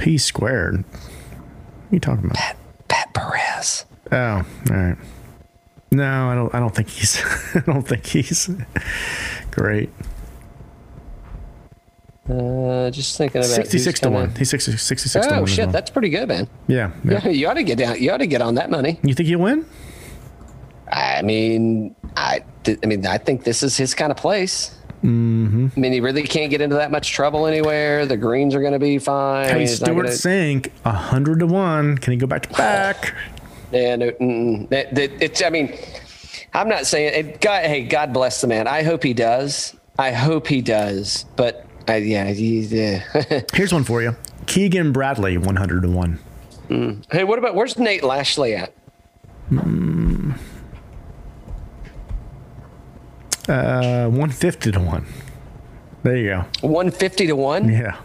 P 0.00 0.18
squared. 0.18 0.84
What 0.84 1.92
are 1.92 1.94
you 1.94 2.00
talking 2.00 2.24
about? 2.24 2.36
Pat 2.36 2.56
Pat 2.88 3.12
Perez. 3.14 3.84
Oh, 4.10 4.16
all 4.16 4.44
right. 4.76 4.96
No, 5.92 6.28
I 6.30 6.34
don't. 6.34 6.54
I 6.54 6.60
don't 6.60 6.74
think 6.74 6.88
he's. 6.88 7.20
I 7.54 7.60
don't 7.60 7.82
think 7.86 8.06
he's 8.06 8.48
great. 9.50 9.90
Uh, 12.28 12.90
just 12.90 13.18
thinking 13.18 13.40
about 13.40 13.50
Sixty-six 13.50 13.98
to 14.00 14.10
one. 14.10 14.32
He's 14.36 14.50
60, 14.50 14.76
66 14.76 15.26
to 15.26 15.32
Oh 15.32 15.34
one. 15.40 15.42
as 15.44 15.50
shit, 15.50 15.64
well. 15.66 15.72
that's 15.72 15.90
pretty 15.90 16.10
good, 16.10 16.28
man. 16.28 16.48
yeah, 16.68 16.92
yeah. 17.04 17.20
Yeah, 17.24 17.28
you 17.30 17.48
ought 17.48 17.54
to 17.54 17.64
get 17.64 17.76
down. 17.78 18.00
You 18.00 18.12
ought 18.12 18.18
to 18.18 18.26
get 18.28 18.40
on 18.40 18.54
that 18.54 18.70
money. 18.70 19.00
You 19.02 19.14
think 19.14 19.28
he'll 19.28 19.40
win? 19.40 19.66
I 20.92 21.22
mean, 21.22 21.94
I, 22.16 22.44
I 22.82 22.86
mean, 22.86 23.04
I 23.06 23.18
think 23.18 23.42
this 23.44 23.62
is 23.64 23.76
his 23.76 23.94
kind 23.94 24.10
of 24.12 24.16
place. 24.16 24.76
Mm-hmm. 25.02 25.68
I 25.74 25.80
mean, 25.80 25.92
he 25.92 26.00
really 26.00 26.22
can't 26.24 26.50
get 26.50 26.60
into 26.60 26.76
that 26.76 26.90
much 26.90 27.10
trouble 27.12 27.46
anywhere. 27.46 28.04
The 28.06 28.16
greens 28.18 28.54
are 28.54 28.60
going 28.60 28.74
to 28.74 28.78
be 28.78 28.98
fine. 28.98 29.48
Hey, 29.48 29.60
He's 29.60 29.76
Stewart 29.76 30.04
gonna- 30.06 30.08
Cink, 30.16 30.70
hundred 30.84 31.38
to 31.40 31.46
one. 31.46 31.96
Can 31.98 32.12
he 32.12 32.18
go 32.18 32.26
back 32.26 32.42
to 32.42 32.48
back? 32.50 33.14
Yeah, 33.72 33.96
no, 33.96 34.10
mm-mm. 34.10 34.68
That- 34.68 34.94
that- 34.94 35.22
it's. 35.22 35.42
I 35.42 35.48
mean, 35.50 35.74
I'm 36.52 36.68
not 36.68 36.86
saying. 36.86 37.14
It, 37.14 37.40
God, 37.40 37.64
hey, 37.64 37.84
God 37.84 38.12
bless 38.12 38.40
the 38.42 38.46
man. 38.46 38.66
I 38.68 38.82
hope 38.82 39.02
he 39.02 39.14
does. 39.14 39.74
I 39.98 40.12
hope 40.12 40.46
he 40.46 40.60
does. 40.60 41.24
But 41.36 41.64
I, 41.88 41.96
yeah, 41.96 42.26
he, 42.26 42.60
yeah. 42.60 43.02
Here's 43.54 43.72
one 43.72 43.84
for 43.84 44.02
you. 44.02 44.16
Keegan 44.46 44.92
Bradley, 44.92 45.38
one 45.38 45.56
hundred 45.56 45.82
to 45.82 45.90
one. 45.90 46.18
hey, 47.10 47.24
what 47.24 47.38
about 47.38 47.54
where's 47.54 47.78
Nate 47.78 48.02
Lashley 48.04 48.54
at? 48.54 48.72
Uh, 53.50 54.08
one 54.08 54.30
fifty 54.30 54.70
to 54.72 54.80
one. 54.80 55.04
There 56.02 56.16
you 56.16 56.28
go. 56.30 56.44
150 56.66 57.26
to 57.26 57.36
one. 57.36 57.68
Yeah, 57.68 57.96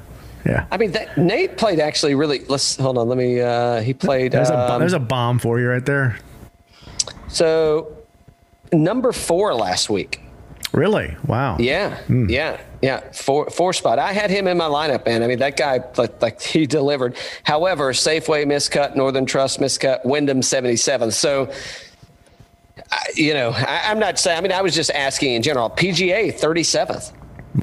yeah. 0.46 0.66
I 0.70 0.76
mean, 0.78 0.92
that, 0.92 1.18
Nate 1.18 1.56
played 1.58 1.80
actually 1.80 2.14
really. 2.16 2.40
Let's 2.50 2.76
hold 2.76 2.98
on. 2.98 3.08
Let 3.08 3.18
me. 3.18 3.40
Uh, 3.40 3.80
he 3.82 3.94
played. 3.94 4.34
There's 4.34 4.50
a 4.50 4.74
um, 4.74 4.80
there's 4.80 4.92
a 4.94 5.00
bomb 5.00 5.40
for 5.40 5.60
you 5.62 5.68
right 5.70 5.86
there. 5.86 6.18
so 7.30 7.96
number 8.74 9.12
four 9.12 9.54
last 9.54 9.90
week. 9.90 10.22
Really? 10.74 11.16
Wow. 11.26 11.56
Yeah, 11.58 11.96
Hmm. 12.04 12.30
yeah, 12.30 12.60
yeah. 12.82 13.00
Four 13.14 13.50
four 13.50 13.72
spot. 13.72 13.98
I 13.98 14.12
had 14.12 14.30
him 14.30 14.48
in 14.48 14.58
my 14.58 14.66
lineup, 14.68 15.06
man. 15.06 15.24
I 15.24 15.28
mean, 15.28 15.40
that 15.40 15.56
guy 15.56 15.80
like, 15.96 16.22
like 16.22 16.42
he 16.42 16.66
delivered. 16.66 17.16
However, 17.44 17.94
Safeway 17.94 18.46
miscut, 18.46 18.96
Northern 18.98 19.26
Trust 19.26 19.62
miscut, 19.62 20.04
Wyndham 20.06 20.42
seventy 20.42 20.76
seven. 20.76 21.12
So. 21.12 21.50
I, 22.92 23.04
you 23.16 23.34
know, 23.34 23.52
I, 23.52 23.82
I'm 23.86 24.00
not 24.00 24.20
saying. 24.20 24.38
I 24.38 24.42
mean, 24.42 24.52
I 24.52 24.62
was 24.62 24.76
just 24.76 24.92
asking 24.92 25.34
in 25.34 25.42
general. 25.42 25.70
PGA 25.70 26.32
37th. 26.34 27.12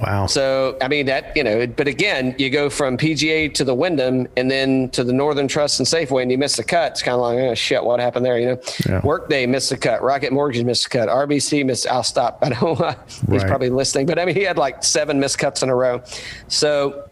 Wow. 0.01 0.25
So, 0.27 0.79
I 0.81 0.89
mean, 0.89 1.05
that, 1.07 1.37
you 1.37 1.45
know, 1.45 1.67
but 1.67 1.87
again, 1.87 2.35
you 2.39 2.49
go 2.49 2.71
from 2.71 2.97
PGA 2.97 3.53
to 3.53 3.63
the 3.63 3.75
Wyndham 3.75 4.27
and 4.39 4.51
then 4.51 4.89
to 4.91 5.05
the 5.05 5.13
Northern 5.13 5.47
Trust 5.47 5.81
and 5.81 5.87
Safeway 5.87 6.23
and 6.23 6.31
you 6.31 6.39
miss 6.39 6.57
the 6.57 6.65
cut. 6.65 6.93
It's 6.93 7.03
kind 7.03 7.15
of 7.15 7.21
like, 7.21 7.37
oh, 7.39 7.55
shit, 7.55 7.85
what 7.85 8.01
happened 8.01 8.25
there? 8.25 8.39
You 8.39 8.47
know, 8.47 8.61
Yeah. 8.89 9.01
Workday 9.05 9.45
missed 9.45 9.69
the 9.69 9.77
cut. 9.77 10.03
Rocket 10.03 10.33
Mortgage 10.33 10.65
missed 10.65 10.85
the 10.85 10.99
cut. 10.99 11.11
RBC 11.11 11.67
missed, 11.67 11.87
I'll 11.87 12.03
stop. 12.03 12.39
I 12.43 12.49
don't 12.49 12.81
know. 12.81 12.95
He's 13.31 13.43
Right. 13.43 13.47
probably 13.47 13.69
listening, 13.69 14.07
but 14.07 14.19
I 14.19 14.25
mean, 14.25 14.35
he 14.35 14.43
had 14.45 14.57
like 14.57 14.83
seven 14.83 15.21
missed 15.21 15.39
cuts 15.39 15.63
in 15.63 15.69
a 15.69 15.77
row. 15.77 16.03
So, 16.49 17.11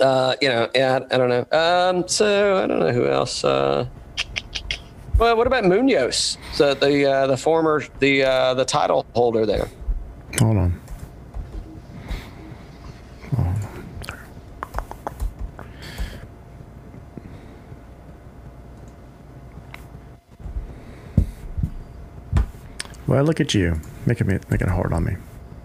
uh, 0.00 0.36
you 0.40 0.48
know, 0.48 0.70
yeah, 0.74 1.00
I 1.10 1.18
don't 1.18 1.28
know. 1.28 1.46
Um, 1.52 2.08
so 2.08 2.62
I 2.64 2.66
don't 2.66 2.78
know 2.80 2.92
who 2.92 3.08
else. 3.08 3.44
Uh, 3.44 3.86
well, 5.20 5.36
what 5.36 5.46
about 5.46 5.64
Munoz? 5.64 6.38
So 6.52 6.74
the 6.74 7.04
uh, 7.06 7.26
the 7.28 7.36
former 7.36 7.84
the 8.00 8.24
uh, 8.24 8.54
the 8.54 8.64
title 8.64 9.06
holder 9.14 9.46
there. 9.46 9.68
Hold 10.40 10.56
on. 10.56 10.80
Well, 23.06 23.24
look 23.24 23.40
at 23.40 23.54
you 23.54 23.80
making 24.06 24.28
me 24.28 24.38
making 24.50 24.68
it 24.68 24.70
hard 24.70 24.92
on 24.92 25.04
me. 25.04 25.16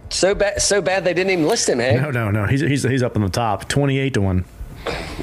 So 0.10 0.34
bad, 0.34 0.61
so 0.61 0.82
bad 0.82 1.03
they 1.03 1.14
didn't 1.14 1.32
even 1.32 1.48
list 1.48 1.69
him. 1.69 1.80
Hey, 1.80 1.95
No, 1.95 2.10
no, 2.10 2.32
no. 2.32 2.45
He's 2.45 2.61
he's 2.61 2.84
he's 2.84 3.03
up 3.03 3.15
on 3.15 3.22
the 3.22 3.30
top, 3.30 3.68
twenty-eight 3.69 4.15
to 4.15 4.22
one. 4.22 4.45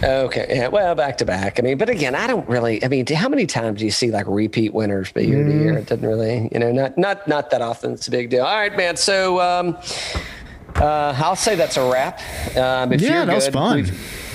Okay. 0.03 0.47
Yeah. 0.49 0.69
Well, 0.69 0.95
back 0.95 1.19
to 1.19 1.25
back. 1.25 1.59
I 1.59 1.63
mean, 1.63 1.79
but 1.79 1.89
again, 1.89 2.15
I 2.15 2.27
don't 2.27 2.49
really. 2.49 2.85
I 2.85 2.89
mean, 2.89 3.07
how 3.07 3.29
many 3.29 3.47
times 3.47 3.79
do 3.79 3.85
you 3.85 3.91
see 3.91 4.11
like 4.11 4.27
repeat 4.27 4.75
winners 4.75 5.13
but 5.13 5.25
year 5.25 5.45
to 5.45 5.51
year? 5.51 5.79
It 5.79 5.87
doesn't 5.87 6.07
really, 6.07 6.49
you 6.53 6.59
know, 6.59 6.73
not 6.73 6.99
not 6.99 7.29
not 7.29 7.51
that 7.51 7.63
often. 7.63 7.93
It's 7.93 8.09
a 8.09 8.11
big 8.11 8.31
deal. 8.31 8.45
All 8.45 8.57
right, 8.57 8.77
man. 8.77 8.97
So 8.97 9.41
um, 9.41 9.77
uh, 10.77 11.15
I'll 11.17 11.37
say 11.37 11.55
that's 11.55 11.77
a 11.77 11.89
wrap. 11.91 12.21
Um, 12.57 12.93
if 12.93 13.01
Yeah, 13.01 13.19
you're 13.19 13.27
that 13.27 13.35
was 13.35 13.49
fun. 13.49 13.87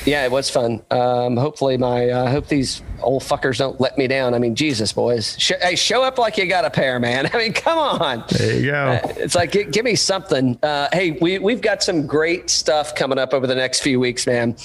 Yeah, 0.05 0.23
it 0.23 0.31
was 0.31 0.49
fun. 0.49 0.81
Um, 0.89 1.35
hopefully, 1.35 1.77
my 1.77 2.09
uh, 2.09 2.23
I 2.25 2.31
hope 2.31 2.47
these 2.47 2.81
old 3.01 3.23
fuckers 3.23 3.57
don't 3.57 3.81
let 3.81 3.97
me 3.97 4.07
down. 4.07 4.33
I 4.33 4.39
mean, 4.39 4.55
Jesus, 4.55 4.93
boys, 4.93 5.35
Sh- 5.37 5.51
hey, 5.61 5.75
show 5.75 6.01
up 6.01 6.17
like 6.17 6.37
you 6.37 6.45
got 6.45 6.63
a 6.63 6.69
pair, 6.69 6.97
man. 6.97 7.29
I 7.33 7.37
mean, 7.37 7.51
come 7.51 7.77
on. 7.77 8.23
There 8.29 8.55
you 8.55 8.71
go. 8.71 8.85
Uh, 9.03 9.13
it's 9.17 9.35
like 9.35 9.51
gi- 9.51 9.65
give 9.65 9.83
me 9.83 9.95
something. 9.95 10.57
Uh, 10.63 10.87
hey, 10.93 11.11
we 11.19 11.39
we've 11.39 11.59
got 11.59 11.83
some 11.83 12.07
great 12.07 12.49
stuff 12.49 12.95
coming 12.95 13.17
up 13.19 13.33
over 13.33 13.45
the 13.47 13.55
next 13.55 13.81
few 13.81 13.99
weeks, 13.99 14.25
man. 14.25 14.55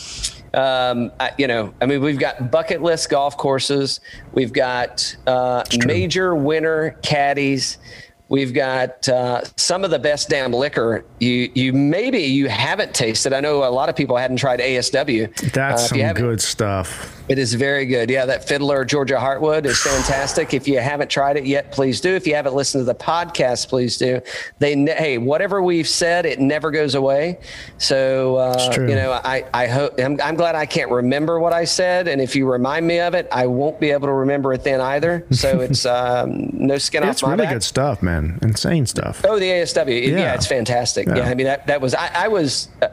Um, 0.54 1.10
I, 1.18 1.32
you 1.38 1.46
know, 1.46 1.72
I 1.80 1.86
mean, 1.86 2.00
we've 2.02 2.18
got 2.18 2.50
bucket 2.50 2.82
list 2.82 3.08
golf 3.08 3.36
courses. 3.36 4.00
We've 4.32 4.52
got 4.52 5.16
uh, 5.26 5.64
major 5.86 6.34
winner 6.34 6.90
caddies. 7.02 7.78
We've 8.28 8.54
got 8.54 9.06
uh, 9.10 9.42
some 9.56 9.84
of 9.84 9.90
the 9.90 9.98
best 9.98 10.30
damn 10.30 10.52
liquor 10.54 11.04
you 11.20 11.50
you 11.54 11.72
maybe 11.74 12.20
you 12.20 12.48
haven't 12.48 12.94
tasted. 12.94 13.34
I 13.34 13.40
know 13.40 13.64
a 13.64 13.68
lot 13.68 13.90
of 13.90 13.96
people 13.96 14.16
hadn't 14.16 14.38
tried 14.38 14.60
ASW. 14.60 15.52
That's 15.52 15.84
Uh, 15.84 15.86
some 15.88 16.12
good 16.14 16.40
stuff. 16.40 17.21
It 17.28 17.38
is 17.38 17.54
very 17.54 17.86
good. 17.86 18.10
Yeah, 18.10 18.26
that 18.26 18.46
Fiddler 18.48 18.84
Georgia 18.84 19.14
Heartwood 19.14 19.64
is 19.64 19.80
fantastic. 19.80 20.52
If 20.54 20.66
you 20.68 20.78
haven't 20.80 21.08
tried 21.10 21.36
it 21.36 21.46
yet, 21.46 21.72
please 21.72 22.00
do. 22.00 22.14
If 22.14 22.26
you 22.26 22.34
haven't 22.34 22.54
listened 22.54 22.80
to 22.82 22.84
the 22.84 22.94
podcast, 22.94 23.68
please 23.68 23.96
do. 23.96 24.20
They 24.58 24.74
ne- 24.74 24.92
hey, 24.94 25.18
whatever 25.18 25.62
we've 25.62 25.86
said, 25.88 26.26
it 26.26 26.40
never 26.40 26.70
goes 26.70 26.94
away. 26.94 27.38
So 27.78 28.36
uh, 28.36 28.72
you 28.76 28.94
know, 28.94 29.12
I 29.12 29.44
I 29.54 29.66
hope 29.68 29.98
I'm, 29.98 30.20
I'm 30.20 30.34
glad 30.34 30.54
I 30.54 30.66
can't 30.66 30.90
remember 30.90 31.38
what 31.38 31.52
I 31.52 31.64
said, 31.64 32.08
and 32.08 32.20
if 32.20 32.34
you 32.36 32.50
remind 32.50 32.86
me 32.86 33.00
of 33.00 33.14
it, 33.14 33.28
I 33.32 33.46
won't 33.46 33.78
be 33.80 33.90
able 33.92 34.08
to 34.08 34.12
remember 34.12 34.52
it 34.52 34.64
then 34.64 34.80
either. 34.80 35.26
So 35.30 35.60
it's 35.62 35.86
um, 35.86 36.50
no 36.52 36.76
skin 36.78 37.02
It's 37.04 37.22
off 37.22 37.28
my 37.28 37.34
really 37.34 37.44
back. 37.46 37.54
good 37.54 37.62
stuff, 37.62 38.02
man. 38.02 38.38
Insane 38.42 38.86
stuff. 38.86 39.24
Oh, 39.26 39.38
the 39.38 39.46
ASW. 39.46 40.06
Yeah, 40.08 40.18
Yeah. 40.18 40.34
it's 40.34 40.46
fantastic. 40.46 41.06
Yeah. 41.06 41.16
Yeah. 41.18 41.28
I 41.28 41.34
mean 41.34 41.46
that 41.46 41.66
that 41.68 41.80
was 41.80 41.94
I, 41.94 42.10
I 42.24 42.28
was 42.28 42.68
uh, 42.82 42.88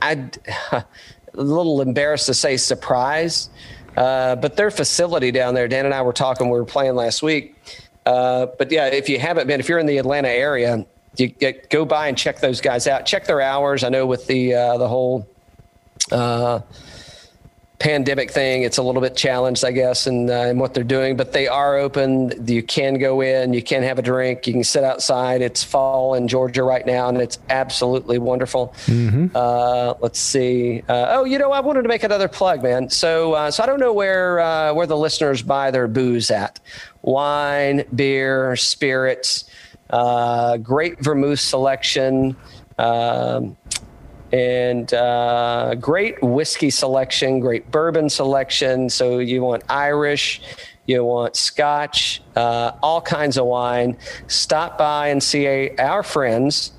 I 0.00 0.30
a 1.38 1.42
little 1.42 1.80
embarrassed 1.80 2.26
to 2.26 2.34
say 2.34 2.56
surprised, 2.56 3.50
uh, 3.96 4.36
but 4.36 4.56
their 4.56 4.70
facility 4.70 5.30
down 5.30 5.54
there. 5.54 5.68
Dan 5.68 5.84
and 5.84 5.94
I 5.94 6.02
were 6.02 6.12
talking. 6.12 6.50
We 6.50 6.58
were 6.58 6.64
playing 6.64 6.94
last 6.94 7.22
week. 7.22 7.54
Uh, 8.04 8.46
but 8.58 8.70
yeah, 8.70 8.86
if 8.86 9.08
you 9.08 9.18
haven't 9.18 9.46
been, 9.46 9.60
if 9.60 9.68
you're 9.68 9.78
in 9.78 9.86
the 9.86 9.98
Atlanta 9.98 10.28
area, 10.28 10.84
you 11.16 11.28
get, 11.28 11.70
go 11.70 11.84
by 11.84 12.08
and 12.08 12.16
check 12.16 12.40
those 12.40 12.60
guys 12.60 12.86
out. 12.86 13.06
Check 13.06 13.26
their 13.26 13.40
hours. 13.40 13.84
I 13.84 13.88
know 13.88 14.06
with 14.06 14.26
the 14.26 14.54
uh, 14.54 14.78
the 14.78 14.88
whole. 14.88 15.28
Pandemic 17.78 18.32
thing, 18.32 18.64
it's 18.64 18.78
a 18.78 18.82
little 18.82 19.00
bit 19.00 19.14
challenged, 19.14 19.64
I 19.64 19.70
guess, 19.70 20.08
in, 20.08 20.28
uh, 20.28 20.46
in 20.46 20.58
what 20.58 20.74
they're 20.74 20.82
doing. 20.82 21.16
But 21.16 21.32
they 21.32 21.46
are 21.46 21.76
open. 21.76 22.32
You 22.44 22.60
can 22.60 22.98
go 22.98 23.20
in. 23.20 23.52
You 23.52 23.62
can 23.62 23.84
have 23.84 24.00
a 24.00 24.02
drink. 24.02 24.48
You 24.48 24.52
can 24.52 24.64
sit 24.64 24.82
outside. 24.82 25.42
It's 25.42 25.62
fall 25.62 26.14
in 26.14 26.26
Georgia 26.26 26.64
right 26.64 26.84
now, 26.84 27.08
and 27.08 27.18
it's 27.18 27.38
absolutely 27.50 28.18
wonderful. 28.18 28.74
Mm-hmm. 28.86 29.28
Uh, 29.32 29.94
let's 30.00 30.18
see. 30.18 30.82
Uh, 30.88 31.06
oh, 31.10 31.24
you 31.24 31.38
know, 31.38 31.52
I 31.52 31.60
wanted 31.60 31.82
to 31.82 31.88
make 31.88 32.02
another 32.02 32.26
plug, 32.26 32.64
man. 32.64 32.90
So, 32.90 33.34
uh, 33.34 33.50
so 33.52 33.62
I 33.62 33.66
don't 33.66 33.80
know 33.80 33.92
where 33.92 34.40
uh, 34.40 34.74
where 34.74 34.86
the 34.88 34.96
listeners 34.96 35.42
buy 35.42 35.70
their 35.70 35.86
booze 35.86 36.32
at. 36.32 36.58
Wine, 37.02 37.84
beer, 37.94 38.56
spirits. 38.56 39.44
Uh, 39.88 40.56
great 40.56 40.98
vermouth 41.02 41.40
selection. 41.40 42.36
Um, 42.78 43.56
and 44.32 44.92
uh, 44.92 45.74
great 45.80 46.22
whiskey 46.22 46.70
selection, 46.70 47.40
great 47.40 47.70
bourbon 47.70 48.08
selection. 48.08 48.90
So 48.90 49.18
you 49.18 49.42
want 49.42 49.62
Irish, 49.68 50.42
you 50.86 51.04
want 51.04 51.36
Scotch, 51.36 52.22
uh, 52.36 52.72
all 52.82 53.00
kinds 53.00 53.38
of 53.38 53.46
wine. 53.46 53.96
Stop 54.26 54.78
by 54.78 55.08
and 55.08 55.22
see 55.22 55.46
a, 55.46 55.76
our 55.76 56.02
friends, 56.02 56.72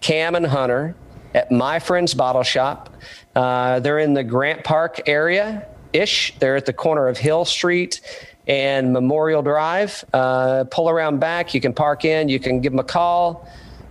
Cam 0.00 0.34
and 0.34 0.46
Hunter, 0.46 0.94
at 1.34 1.50
My 1.50 1.78
Friends 1.78 2.14
Bottle 2.14 2.42
Shop. 2.42 2.94
Uh, 3.34 3.80
they're 3.80 3.98
in 3.98 4.14
the 4.14 4.24
Grant 4.24 4.64
Park 4.64 5.06
area 5.06 5.66
ish. 5.92 6.34
They're 6.38 6.56
at 6.56 6.66
the 6.66 6.72
corner 6.72 7.08
of 7.08 7.18
Hill 7.18 7.44
Street 7.44 8.00
and 8.46 8.92
Memorial 8.92 9.42
Drive. 9.42 10.04
Uh, 10.12 10.64
pull 10.70 10.88
around 10.88 11.20
back. 11.20 11.52
You 11.52 11.60
can 11.60 11.74
park 11.74 12.04
in. 12.04 12.28
You 12.28 12.40
can 12.40 12.60
give 12.60 12.72
them 12.72 12.78
a 12.78 12.84
call. 12.84 13.48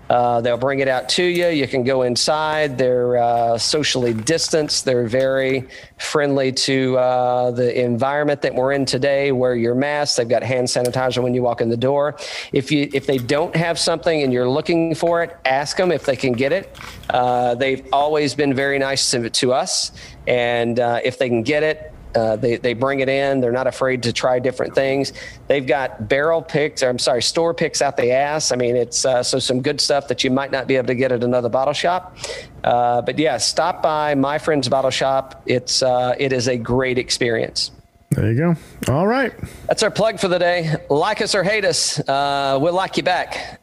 Uh, 0.10 0.40
they'll 0.42 0.58
bring 0.58 0.80
it 0.80 0.88
out 0.88 1.10
to 1.10 1.24
you. 1.24 1.48
You 1.48 1.68
can 1.68 1.84
go 1.84 2.04
inside. 2.04 2.78
They're 2.78 3.18
uh, 3.18 3.58
socially 3.58 4.14
distanced. 4.14 4.86
They're 4.86 5.08
very 5.08 5.68
friendly 5.98 6.52
to 6.52 6.98
uh, 6.98 7.52
the 7.52 7.84
environment 7.84 8.42
that 8.44 8.54
we're 8.54 8.74
in 8.74 8.86
today. 8.86 9.32
Wear 9.32 9.56
your 9.56 9.74
mask. 9.74 10.18
They've 10.18 10.30
got 10.30 10.44
hand 10.44 10.68
sanitizer 10.68 11.24
when 11.24 11.34
you 11.34 11.42
walk 11.42 11.62
in 11.62 11.70
the 11.70 11.78
door. 11.78 12.18
If 12.54 12.72
you 12.72 12.90
if 12.94 13.08
they 13.08 13.18
don't 13.18 13.56
have 13.56 13.80
something 13.80 14.22
and 14.22 14.32
you're 14.32 14.50
looking 14.50 14.94
for 14.94 15.24
it, 15.24 15.36
ask 15.46 15.76
them 15.78 15.92
if 15.92 16.06
they 16.06 16.16
can 16.16 16.34
get 16.34 16.52
it. 16.52 16.78
Uh, 17.10 17.56
they've 17.56 17.88
always 17.92 18.36
been 18.36 18.54
very 18.54 18.78
nice 18.78 19.10
to, 19.12 19.30
to 19.30 19.54
us, 19.54 19.92
and 20.28 20.80
uh, 20.80 21.00
if 21.04 21.18
they 21.18 21.30
can 21.30 21.42
get 21.42 21.64
it, 21.64 21.95
uh, 22.16 22.36
they, 22.36 22.58
they 22.58 22.74
bring 22.74 23.00
it 23.02 23.10
in. 23.10 23.42
They're 23.42 23.52
not 23.52 23.68
afraid 23.68 24.04
to 24.04 24.14
try 24.14 24.40
different 24.40 24.74
things. 24.74 25.14
They've 25.48 25.66
got 25.66 26.08
barrel 26.08 26.42
picks, 26.42 26.82
or 26.82 26.90
I'm 26.90 27.00
sorry, 27.00 27.22
store 27.22 27.54
picks 27.54 27.82
out 27.82 27.98
the 27.98 28.12
ass. 28.12 28.52
I 28.52 28.56
mean, 28.56 28.76
it's 28.76 29.06
uh, 29.06 29.24
so 29.24 29.40
some 29.40 29.62
good 29.62 29.82
stuff 29.82 30.08
that 30.08 30.24
you 30.24 30.32
might 30.32 30.52
not 30.52 30.68
be 30.68 30.76
able 30.76 30.88
to 30.88 30.96
get 30.96 31.12
at 31.12 31.24
another 31.24 31.50
bottle 31.50 31.74
shop. 31.74 32.18
Uh, 32.64 33.02
but 33.02 33.20
yeah, 33.20 33.38
stop 33.38 33.84
by 33.84 34.16
my 34.16 34.38
friend's 34.38 34.70
bottle 34.70 34.92
shop. 34.92 35.42
It's 35.46 35.84
uh, 35.84 36.16
it 36.18 36.34
is 36.34 36.48
a 36.48 36.58
great 36.58 36.98
experience. 36.98 37.72
There 38.12 38.32
you 38.32 38.38
go. 38.38 38.56
All 38.94 39.08
right. 39.08 39.34
That's 39.68 39.84
our 39.84 39.92
plug 39.92 40.20
for 40.20 40.28
the 40.28 40.40
day. 40.40 40.76
Like 40.90 41.22
us 41.22 41.36
or 41.36 41.44
hate 41.44 41.66
us, 41.66 42.00
uh, 42.08 42.58
we'll 42.62 42.74
like 42.74 42.98
you 42.98 43.04
back. 43.04 43.60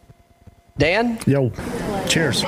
Dan? 0.79 1.19
Yo. 1.27 1.51
Cheers. 2.07 2.45